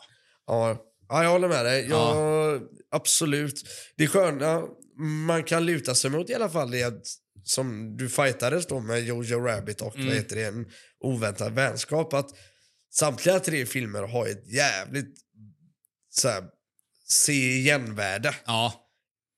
Ja. 0.47 0.85
ja, 1.09 1.23
jag 1.23 1.31
håller 1.31 1.47
med 1.47 1.65
dig. 1.65 1.87
Jag, 1.89 2.61
Absolut. 2.91 3.63
Det 3.97 4.03
är 4.03 4.07
sköna 4.07 4.63
man 5.27 5.43
kan 5.43 5.65
luta 5.65 5.95
sig 5.95 6.09
mot 6.11 6.29
i 6.29 6.33
alla 6.33 6.49
fall 6.49 6.73
är 6.73 6.87
att 6.87 7.03
som 7.43 7.97
du 7.97 8.09
fightades 8.09 8.67
då 8.67 8.79
med 8.79 9.03
Jojo 9.03 9.39
Rabbit 9.39 9.81
och 9.81 9.95
Mm. 9.95 10.07
vad 10.07 10.15
heter 10.15 10.35
det, 10.35 10.45
en 10.45 10.65
oväntad 10.99 11.53
vänskap. 11.53 12.13
Att 12.13 12.29
samtliga 12.91 13.39
tre 13.39 13.65
filmer 13.65 14.01
har 14.03 14.27
ett 14.27 14.53
jävligt 14.53 15.15
så 16.09 16.27
här, 16.29 16.43
se 17.07 17.33
igen-värde. 17.57 18.35
Ja, 18.45 18.88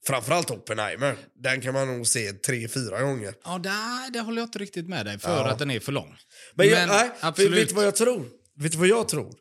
Framförallt 0.07 0.51
Oppenheimer. 0.51 1.15
Den 1.43 1.61
kan 1.61 1.73
man 1.73 1.87
nog 1.87 2.07
se 2.07 2.31
tre, 2.33 2.67
fyra 2.67 3.01
gånger. 3.01 3.33
ja 3.43 3.57
där, 3.57 4.11
det 4.11 4.19
håller 4.19 4.41
jag 4.41 4.47
inte 4.47 4.59
riktigt 4.59 4.87
med 4.89 5.05
dig 5.05 5.19
för 5.19 5.29
Ja. 5.37 5.49
att 5.49 5.59
den 5.59 5.71
är 5.71 5.79
för 5.79 5.91
lång. 5.91 6.15
Men, 6.55 6.67
jag, 6.67 6.75
Men 6.79 6.89
nej, 6.89 7.09
absolut. 7.19 7.53
vet 7.59 7.69
du 7.69 7.75
vad 7.75 7.85
jag 7.85 7.95
tror? 7.95 8.25
Vet 8.55 8.71
du 8.71 8.77
vad 8.77 8.87
jag 8.87 9.07
tror? 9.09 9.33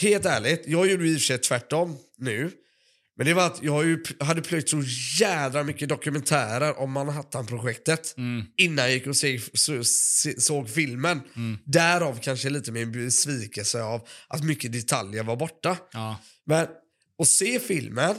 Helt 0.00 0.24
ärligt, 0.26 0.62
jag 0.66 0.90
gjorde 0.90 1.08
i 1.08 1.16
och 1.16 1.18
för 1.18 1.24
sig 1.24 1.38
tvärtom 1.38 1.96
nu. 2.18 2.50
Men 3.16 3.26
det 3.26 3.34
var 3.34 3.46
att 3.46 3.62
jag 3.62 3.98
hade 4.20 4.42
plöjt 4.42 4.68
så 4.68 4.82
jädra 5.20 5.62
mycket 5.62 5.88
dokumentärer 5.88 6.78
om 6.78 6.92
Manhattan-projektet 6.92 8.14
Mm. 8.16 8.44
innan 8.56 8.84
jag 8.84 8.94
gick 8.94 9.06
och 9.06 9.16
se, 9.16 9.40
så, 9.54 9.84
se, 9.84 10.40
såg 10.40 10.70
filmen. 10.70 11.20
Mm. 11.36 11.58
Därav 11.64 12.18
kanske 12.22 12.50
lite 12.50 12.72
min 12.72 12.92
besvikelse 12.92 13.82
av 13.82 14.08
att 14.28 14.44
mycket 14.44 14.72
detaljer 14.72 15.22
var 15.22 15.36
borta. 15.36 15.76
Ja. 15.92 16.20
Men 16.46 16.66
att 17.18 17.28
se 17.28 17.60
filmen 17.60 18.14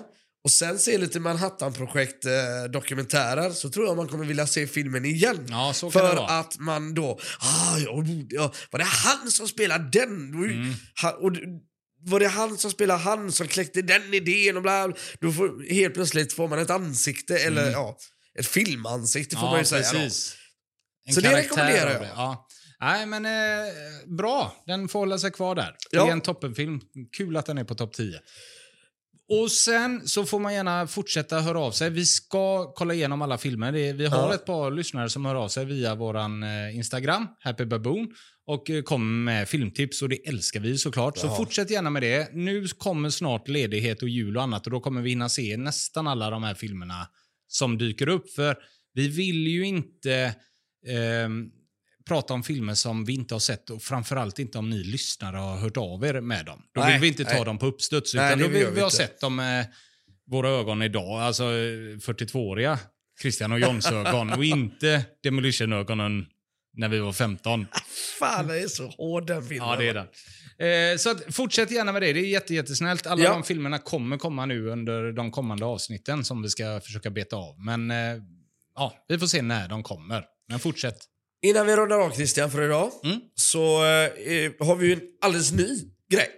och 0.45 0.51
sen 0.51 0.79
se 0.79 0.97
lite 0.97 1.19
Manhattan-projekt-dokumentärer 1.19 3.51
så 3.51 3.69
tror 3.69 3.85
jag 3.85 3.97
man 3.97 4.07
kommer 4.07 4.25
vilja 4.25 4.47
se 4.47 4.67
filmen 4.67 5.05
igen. 5.05 5.45
Ja, 5.49 5.73
För 5.73 6.39
att 6.39 6.59
man 6.59 6.93
då, 6.93 7.19
ah, 7.39 7.77
jag 7.77 8.05
borde, 8.05 8.35
ja, 8.35 8.53
var 8.71 8.79
det 8.79 8.85
han 8.85 9.31
som 9.31 9.47
spelade 9.47 9.89
den? 9.99 10.31
Då- 10.31 10.37
Mm. 10.45 10.73
Han, 10.95 11.13
och, 11.13 11.31
var 11.99 12.19
det 12.19 12.27
han 12.27 12.57
som 12.57 12.71
spelade 12.71 12.99
han 12.99 13.31
som 13.31 13.47
kläckte 13.47 13.81
den 13.81 14.13
idén 14.13 14.55
och 14.57 14.61
bla, 14.63 14.87
bla. 14.87 14.97
Då 15.19 15.31
får, 15.31 15.73
helt 15.73 15.93
plötsligt 15.93 16.33
får 16.33 16.47
man 16.47 16.59
ett 16.59 16.69
ansikte, 16.69 17.37
eller 17.37 17.71
ja, 17.71 17.97
ett 18.39 18.47
filmansikte 18.47 19.35
får 19.35 19.41
man 19.43 19.53
Mm. 19.59 19.65
Ja, 19.71 19.77
ju 19.77 19.83
säga. 19.83 19.93
Då. 19.93 19.99
precis. 19.99 20.35
En 21.07 21.13
Så 21.13 21.21
det 21.21 21.35
rekommenderar 21.37 21.91
jag. 21.91 22.01
det, 22.01 22.11
Ja. 22.15 22.47
Nej, 22.79 23.05
men 23.05 23.25
eh, 23.25 23.31
bra. 24.17 24.63
Den 24.67 24.87
får 24.87 24.99
hålla 24.99 25.19
sig 25.19 25.31
kvar 25.31 25.55
där. 25.55 25.75
Det 25.91 25.97
är 25.97 26.11
en 26.11 26.21
toppenfilm. 26.21 26.81
Kul 27.17 27.37
att 27.37 27.45
den 27.45 27.57
är 27.57 27.63
på 27.63 27.75
topp 27.75 27.93
10. 27.93 28.19
Och 29.29 29.51
sen 29.51 30.07
så 30.07 30.25
får 30.25 30.39
man 30.39 30.53
gärna 30.53 30.87
fortsätta 30.87 31.39
höra 31.39 31.59
av 31.59 31.71
sig. 31.71 31.89
Vi 31.89 32.05
ska 32.05 32.73
kolla 32.73 32.93
igenom 32.93 33.21
alla 33.21 33.37
filmer. 33.37 33.71
Vi 33.93 34.05
har 34.05 34.17
Ja. 34.17 34.33
ett 34.35 34.45
par 34.45 34.71
lyssnare 34.71 35.09
som 35.09 35.25
hör 35.25 35.35
av 35.35 35.47
sig 35.49 35.65
via 35.65 35.95
våran 35.95 36.43
eh, 36.43 36.75
Instagram, 36.75 37.27
Happy 37.39 37.65
Baboon, 37.65 38.07
och 38.47 38.69
eh, 38.69 38.81
kommer 38.83 39.23
med 39.23 39.49
filmtips 39.49 40.01
och 40.01 40.09
det 40.09 40.27
älskar 40.27 40.59
vi 40.59 40.77
såklart. 40.77 41.17
Så 41.17 41.27
Ja. 41.27 41.35
fortsätt 41.37 41.69
gärna 41.71 41.89
med 41.89 42.01
det. 42.01 42.29
Nu 42.33 42.67
kommer 42.67 43.09
snart 43.09 43.47
ledighet 43.47 44.01
och 44.01 44.09
jul 44.09 44.37
och 44.37 44.43
annat 44.43 44.65
och 44.65 44.71
då 44.71 44.79
kommer 44.79 45.01
vi 45.01 45.09
hinna 45.09 45.29
se 45.29 45.57
nästan 45.57 46.07
alla 46.07 46.29
de 46.29 46.43
här 46.43 46.53
filmerna 46.53 47.07
som 47.47 47.77
dyker 47.77 48.09
upp. 48.09 48.29
För 48.31 48.57
vi 48.93 49.07
vill 49.07 49.47
ju 49.47 49.65
inte 49.65 50.35
ehm, 50.87 51.49
prata 52.07 52.33
om 52.33 52.43
filmer 52.43 52.73
som 52.73 53.05
vi 53.05 53.13
inte 53.13 53.35
har 53.35 53.39
sett 53.39 53.69
och 53.69 53.81
framförallt 53.81 54.39
inte 54.39 54.57
om 54.57 54.69
ni 54.69 54.83
lyssnare 54.83 55.37
har 55.37 55.57
hört 55.57 55.77
av 55.77 56.05
er 56.05 56.21
med 56.21 56.45
dem. 56.45 56.61
Då 56.75 56.81
Nej, 56.81 56.91
vill 56.91 57.01
vi 57.01 57.07
inte 57.07 57.23
ta 57.25 57.33
nej. 57.33 57.45
dem 57.45 57.57
på 57.57 57.65
uppstuds, 57.65 58.13
Nej, 58.13 58.27
utan 58.27 58.39
det 58.39 58.43
då 58.45 58.49
vill 58.51 58.65
vi 58.65 58.71
vi 58.75 58.81
ha 58.81 58.89
sett 58.89 59.19
dem 59.21 59.35
med 59.35 59.67
våra 60.31 60.49
ögon 60.49 60.81
idag. 60.81 61.21
Alltså 61.21 61.43
eh, 61.43 61.47
42-åriga 61.97 62.79
Christian 63.21 63.51
och 63.51 63.59
Johns 63.59 63.91
ögon 63.91 64.33
och 64.33 64.45
inte 64.45 65.05
Demolition-ögonen 65.23 66.25
när 66.77 66.87
vi 66.89 66.99
var 66.99 67.13
15. 67.13 67.67
Fan, 68.19 68.47
det 68.47 68.59
är 68.59 68.67
så 68.67 68.87
hård 68.87 69.27
den 69.27 69.43
filmen. 69.47 69.67
Ja, 69.69 69.75
det 69.75 69.89
är 69.89 69.93
den. 69.93 70.07
Eh, 70.91 70.97
så 70.97 71.09
att, 71.11 71.35
fortsätt 71.35 71.71
gärna 71.71 71.91
med 71.91 72.01
det. 72.01 72.13
Det 72.13 72.19
är 72.19 72.27
jätte, 72.29 72.53
jättesnällt. 72.53 73.07
Alla 73.07 73.23
Ja. 73.23 73.29
de 73.33 73.43
filmerna 73.43 73.77
kommer 73.79 74.17
komma 74.17 74.45
nu 74.45 74.67
under 74.69 75.11
de 75.11 75.31
kommande 75.31 75.65
avsnitten 75.65 76.23
som 76.25 76.41
vi 76.41 76.49
ska 76.49 76.81
försöka 76.83 77.09
beta 77.09 77.35
av. 77.35 77.59
Men 77.59 77.91
eh, 77.91 77.97
ja, 78.75 78.93
vi 79.07 79.19
får 79.19 79.27
se 79.27 79.41
när 79.41 79.67
de 79.69 79.83
kommer. 79.83 80.23
Men 80.49 80.59
fortsätt. 80.59 80.97
Innan 81.45 81.67
vi 81.67 81.75
rundar 81.75 81.99
av 81.99 82.11
Christian 82.11 82.51
för 82.51 82.61
idag 82.61 82.91
Mm. 83.03 83.19
så 83.35 83.85
eh, 83.85 84.51
har 84.59 84.75
vi 84.75 84.93
en 84.93 85.01
alldeles 85.21 85.51
ny 85.51 85.67
grej. 86.11 86.29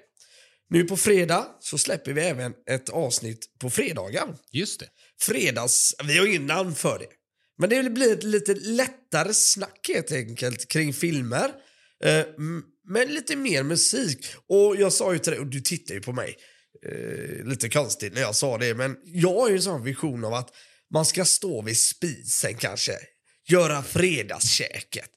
Nu 0.69 0.83
på 0.83 0.97
fredag 0.97 1.47
så 1.59 1.77
släpper 1.77 2.13
vi 2.13 2.21
även 2.21 2.53
ett 2.69 2.89
avsnitt 2.89 3.45
på 3.59 3.69
fredagar. 3.69 4.35
Just 4.51 4.79
det. 4.79 4.87
Fredags... 5.21 5.95
Vi 6.07 6.17
har 6.17 6.27
ingen 6.27 6.45
namn 6.45 6.75
för 6.75 6.99
det. 6.99 7.07
Men 7.59 7.69
det 7.69 7.89
blir 7.89 8.13
ett 8.13 8.23
lite 8.23 8.55
lättare 8.55 9.33
snack 9.33 9.89
helt 9.93 10.11
enkelt 10.11 10.67
kring 10.67 10.93
filmer. 10.93 11.51
Eh, 12.03 12.25
men 12.89 13.13
lite 13.13 13.35
mer 13.35 13.63
musik. 13.63 14.27
Och 14.47 14.75
jag 14.75 14.93
sa 14.93 15.13
ju 15.13 15.19
till 15.19 15.31
dig, 15.31 15.39
och 15.39 15.47
du 15.47 15.61
tittar 15.61 15.95
ju 15.95 16.01
på 16.01 16.13
mig 16.13 16.35
eh, 16.85 17.45
lite 17.45 17.69
konstigt 17.69 18.13
när 18.13 18.21
jag 18.21 18.35
sa 18.35 18.57
det, 18.57 18.73
men 18.73 18.97
jag 19.05 19.33
har 19.33 19.49
ju 19.49 19.55
en 19.55 19.61
sån 19.61 19.83
vision 19.83 20.25
av 20.25 20.33
att 20.33 20.49
man 20.93 21.05
ska 21.05 21.25
stå 21.25 21.61
vid 21.61 21.77
spisen 21.77 22.55
kanske, 22.57 22.91
göra 23.47 23.83
fredagskäket. 23.83 25.09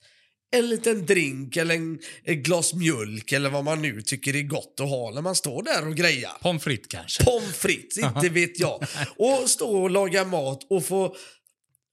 en 0.52 0.68
liten 0.68 1.06
drink 1.06 1.56
eller 1.56 1.74
en, 1.74 1.98
ett 2.24 2.38
glas 2.38 2.74
mjölk 2.74 3.32
eller 3.32 3.50
vad 3.50 3.64
man 3.64 3.82
nu 3.82 4.02
tycker 4.02 4.36
är 4.36 4.42
gott 4.42 4.76
att 4.80 4.88
ha 4.88 5.10
när 5.10 5.22
man 5.22 5.34
står 5.34 5.62
där 5.62 5.86
och 5.88 5.94
grejar. 5.94 6.32
Pommes 6.40 6.64
frites 6.64 6.86
kanske. 6.86 7.24
Pommes 7.24 7.56
frites, 7.56 7.98
inte 7.98 8.28
vet 8.40 8.58
jag. 8.60 8.84
Och 9.16 9.50
stå 9.50 9.82
och 9.82 9.90
laga 9.90 10.24
mat 10.24 10.66
och 10.70 10.84
få 10.84 11.16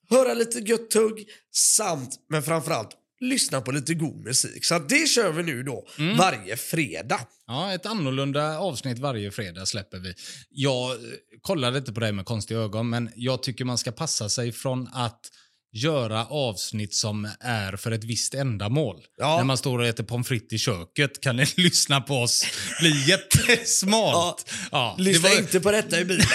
höra 0.09 0.33
lite 0.33 0.59
gött 0.59 0.89
tugg 0.89 1.25
samt, 1.51 2.15
men 2.29 2.43
framförallt, 2.43 2.89
lyssna 3.19 3.61
på 3.61 3.71
lite 3.71 3.93
god 3.93 4.23
musik. 4.23 4.65
Så 4.65 4.79
det 4.79 5.09
kör 5.09 5.31
vi 5.31 5.43
nu 5.43 5.63
då 5.63 5.87
varje 6.17 6.57
fredag. 6.57 7.19
Ja, 7.47 7.73
ett 7.73 7.85
annorlunda 7.85 8.59
avsnitt 8.59 8.99
varje 8.99 9.31
fredag 9.31 9.65
släpper 9.65 9.99
vi. 9.99 10.13
Jag 10.49 10.91
eh, 10.91 10.97
kollade 11.41 11.77
inte 11.77 11.93
på 11.93 11.99
det 11.99 12.11
med 12.11 12.25
konstiga 12.25 12.59
ögon, 12.59 12.89
men 12.89 13.09
jag 13.15 13.43
tycker 13.43 13.65
man 13.65 13.77
ska 13.77 13.91
passa 13.91 14.29
sig 14.29 14.51
från 14.51 14.87
att 14.93 15.31
göra 15.77 16.25
avsnitt 16.25 16.93
som 16.93 17.29
är 17.39 17.75
för 17.75 17.91
ett 17.91 18.03
visst 18.03 18.33
ändamål. 18.33 18.95
Ja. 19.17 19.37
När 19.37 19.43
man 19.43 19.57
står 19.57 19.79
och 19.79 19.85
äter 19.85 20.03
pommes 20.03 20.27
frites 20.27 20.53
i 20.53 20.57
köket 20.57 21.21
kan 21.21 21.35
ni 21.35 21.45
lyssna 21.57 22.01
på 22.01 22.15
oss. 22.15 22.45
bli 22.79 23.03
jättesmart. 23.09 24.41
Ja, 24.71 24.95
det 24.97 25.03
Lyssna 25.03 25.29
var- 25.29 25.37
inte 25.39 25.59
på 25.59 25.71
detta 25.71 25.99
i 25.99 26.05
bilen. 26.05 26.25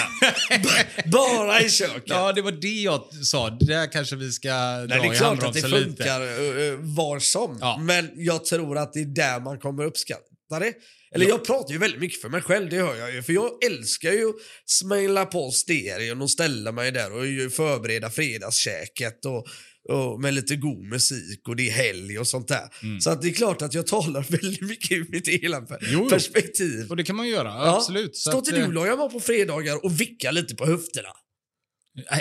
Bara 1.05 1.61
i 1.61 1.69
köket. 1.69 2.03
Ja, 2.05 2.33
det 2.33 2.41
var 2.41 2.51
det 2.51 2.81
jag 2.81 3.03
sa. 3.25 3.49
Där 3.49 3.91
kanske 3.91 4.15
vi 4.15 4.31
ska 4.31 4.49
Nej, 4.49 4.87
dra 4.87 4.95
det 4.95 5.07
är 5.07 5.13
klart 5.17 5.43
att 5.43 5.53
det 5.53 5.61
handbromsen 5.61 5.69
lite. 5.71 5.83
funkar 5.85 6.21
uh, 6.21 6.77
var 6.79 7.19
som. 7.19 7.57
Ja. 7.61 7.77
Men 7.77 8.09
jag 8.15 8.45
tror 8.45 8.77
att 8.77 8.93
det 8.93 8.99
är 8.99 9.05
där 9.05 9.39
man 9.39 9.59
kommer 9.59 9.83
uppskatta 9.85 10.19
det. 10.59 10.73
Eller 11.15 11.25
jag 11.27 11.45
pratar 11.45 11.73
ju 11.73 11.77
väldigt 11.79 11.99
mycket 12.01 12.21
för 12.21 12.29
mig 12.29 12.41
själv, 12.41 12.69
det 12.69 12.77
hör 12.77 12.95
jag 12.95 13.13
ju. 13.13 13.23
För 13.23 13.33
jag 13.33 13.63
älskar 13.65 14.11
ju 14.11 14.29
att 14.29 14.35
smälla 14.65 15.25
på 15.25 15.51
stereon 15.51 16.21
och 16.21 16.31
ställa 16.31 16.71
mig 16.71 16.91
där 16.91 17.11
och 17.11 17.51
förbereda 17.53 18.09
fredagskäket 18.09 19.25
och, 19.25 19.47
och 19.89 20.21
med 20.21 20.33
lite 20.33 20.55
god 20.55 20.83
musik 20.87 21.47
och 21.47 21.55
det 21.55 21.67
är 21.69 21.71
helg 21.71 22.19
och 22.19 22.27
sånt 22.27 22.47
där. 22.47 22.69
Mm. 22.83 23.01
Så 23.01 23.09
att 23.09 23.21
det 23.21 23.27
är 23.27 23.33
klart 23.33 23.61
att 23.61 23.73
jag 23.73 23.87
talar 23.87 24.21
väldigt 24.29 24.61
mycket 24.61 24.91
ur 24.91 25.07
mitt 25.09 25.27
hela 25.27 25.67
Jo, 25.81 26.09
perspektiv. 26.09 26.89
Och 26.89 26.97
det 26.97 27.03
kan 27.03 27.15
man 27.15 27.27
göra, 27.27 27.47
Ja. 27.47 27.75
absolut. 27.77 28.15
Så 28.17 28.29
Står 28.29 28.39
att, 28.39 28.47
inte 28.47 28.65
du 28.65 28.71
lagar 28.71 28.97
mat 28.97 29.11
på 29.13 29.19
fredagar 29.19 29.85
och 29.85 30.01
vickar 30.01 30.31
lite 30.31 30.55
på 30.55 30.65
höfterna? 30.65 31.09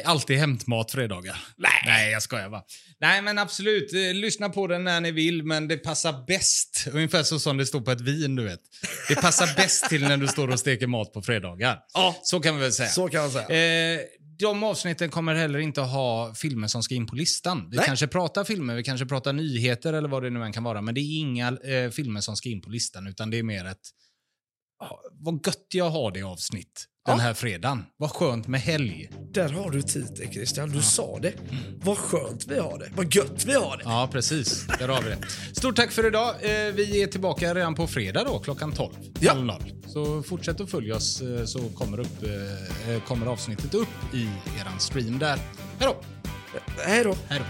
Alltid 0.04 0.38
hämtmat 0.38 0.90
fredagar. 0.90 1.36
Nej. 1.56 1.70
Nej, 1.86 2.12
jag 2.12 2.22
skojar 2.22 2.50
bara. 2.50 2.62
Nej, 3.00 3.22
men 3.22 3.38
absolut. 3.38 3.92
Eh, 3.92 4.14
lyssna 4.14 4.48
på 4.48 4.66
den 4.66 4.84
när 4.84 5.00
ni 5.00 5.10
vill, 5.10 5.42
men 5.42 5.68
det 5.68 5.76
passar 5.76 6.24
bäst. 6.26 6.86
Ungefär 6.92 7.22
så 7.22 7.40
som 7.40 7.56
det 7.56 7.66
står 7.66 7.80
på 7.80 7.90
ett 7.90 8.00
vin, 8.00 8.36
du 8.36 8.44
vet. 8.44 8.60
Det 9.08 9.14
passar 9.14 9.56
bäst 9.56 9.88
till 9.88 10.02
när 10.02 10.16
du 10.16 10.28
står 10.28 10.48
och 10.48 10.58
steker 10.58 10.86
mat 10.86 11.12
på 11.12 11.22
fredagar. 11.22 11.78
Ja. 11.94 12.16
Så 12.22 12.40
kan 12.40 12.56
vi 12.56 12.62
väl 12.62 12.72
säga. 12.72 12.88
Så 12.88 13.08
kan 13.08 13.20
man 13.20 13.30
säga. 13.30 13.94
Eh, 13.94 14.00
de 14.38 14.62
avsnitten 14.62 15.10
kommer 15.10 15.34
heller 15.34 15.58
inte 15.58 15.80
ha 15.80 16.34
filmer 16.34 16.68
som 16.68 16.82
ska 16.82 16.94
in 16.94 17.06
på 17.06 17.14
listan. 17.14 17.68
Vi 17.70 17.76
Nej. 17.76 17.86
kanske 17.86 18.06
pratar 18.06 18.44
filmer, 18.44 18.74
vi 18.74 18.82
kanske 18.82 19.06
pratar 19.06 19.32
nyheter 19.32 19.92
eller 19.92 20.08
vad 20.08 20.22
det 20.22 20.30
nu 20.30 20.44
än 20.44 20.52
kan 20.52 20.64
vara. 20.64 20.82
Men 20.82 20.94
det 20.94 21.00
är 21.00 21.18
inga 21.18 21.48
eh, 21.48 21.90
filmer 21.90 22.20
som 22.20 22.36
ska 22.36 22.48
in 22.48 22.60
på 22.60 22.70
listan, 22.70 23.06
utan 23.06 23.30
det 23.30 23.38
är 23.38 23.42
mer 23.42 23.64
ett... 23.64 23.90
vad 25.12 25.46
gött 25.46 25.66
jag 25.72 25.90
har 25.90 26.10
det 26.12 26.22
avsnitt 26.22 26.88
den 27.06 27.20
här 27.20 27.34
fredagen. 27.34 27.84
Vad 27.96 28.10
skönt 28.10 28.48
med 28.48 28.60
helg. 28.60 29.10
Där 29.34 29.48
har 29.48 29.70
du 29.70 29.82
titeln 29.82 30.32
Christian, 30.32 30.70
du 30.70 30.82
sa 30.82 31.18
det. 31.22 31.32
Vad 31.82 31.98
skönt 31.98 32.46
vi 32.48 32.58
har 32.58 32.78
det, 32.78 32.90
vad 32.96 33.14
gött 33.14 33.44
vi 33.46 33.54
har 33.54 33.76
det. 33.76 33.82
Ja, 33.84 34.08
precis. 34.12 34.66
Där 34.78 34.88
har 34.88 35.02
vi 35.02 35.08
det. 35.10 35.18
Stort 35.56 35.76
tack 35.76 35.90
för 35.90 36.06
idag. 36.06 36.28
Eh, 36.28 36.72
Vi 36.74 37.02
är 37.02 37.06
tillbaka 37.06 37.54
redan 37.54 37.74
på 37.74 37.86
fredag 37.86 38.24
då, 38.24 38.38
klockan 38.38 38.72
12. 38.72 38.94
Ja. 39.20 39.34
00. 39.34 39.62
Så 39.86 40.22
fortsätt 40.22 40.60
att 40.60 40.70
följa 40.70 40.96
oss 40.96 41.20
eh, 41.20 41.44
så 41.44 41.58
kommer, 41.68 42.00
upp, 42.00 42.22
eh, 42.22 43.02
kommer 43.06 43.26
avsnittet 43.26 43.74
upp 43.74 44.14
i 44.14 44.28
eran 44.60 44.80
stream 44.80 45.18
där. 45.18 45.38
Hej 45.78 45.88
då! 45.88 45.96
Hej 46.86 47.04
då. 47.04 47.14
Hej 47.28 47.40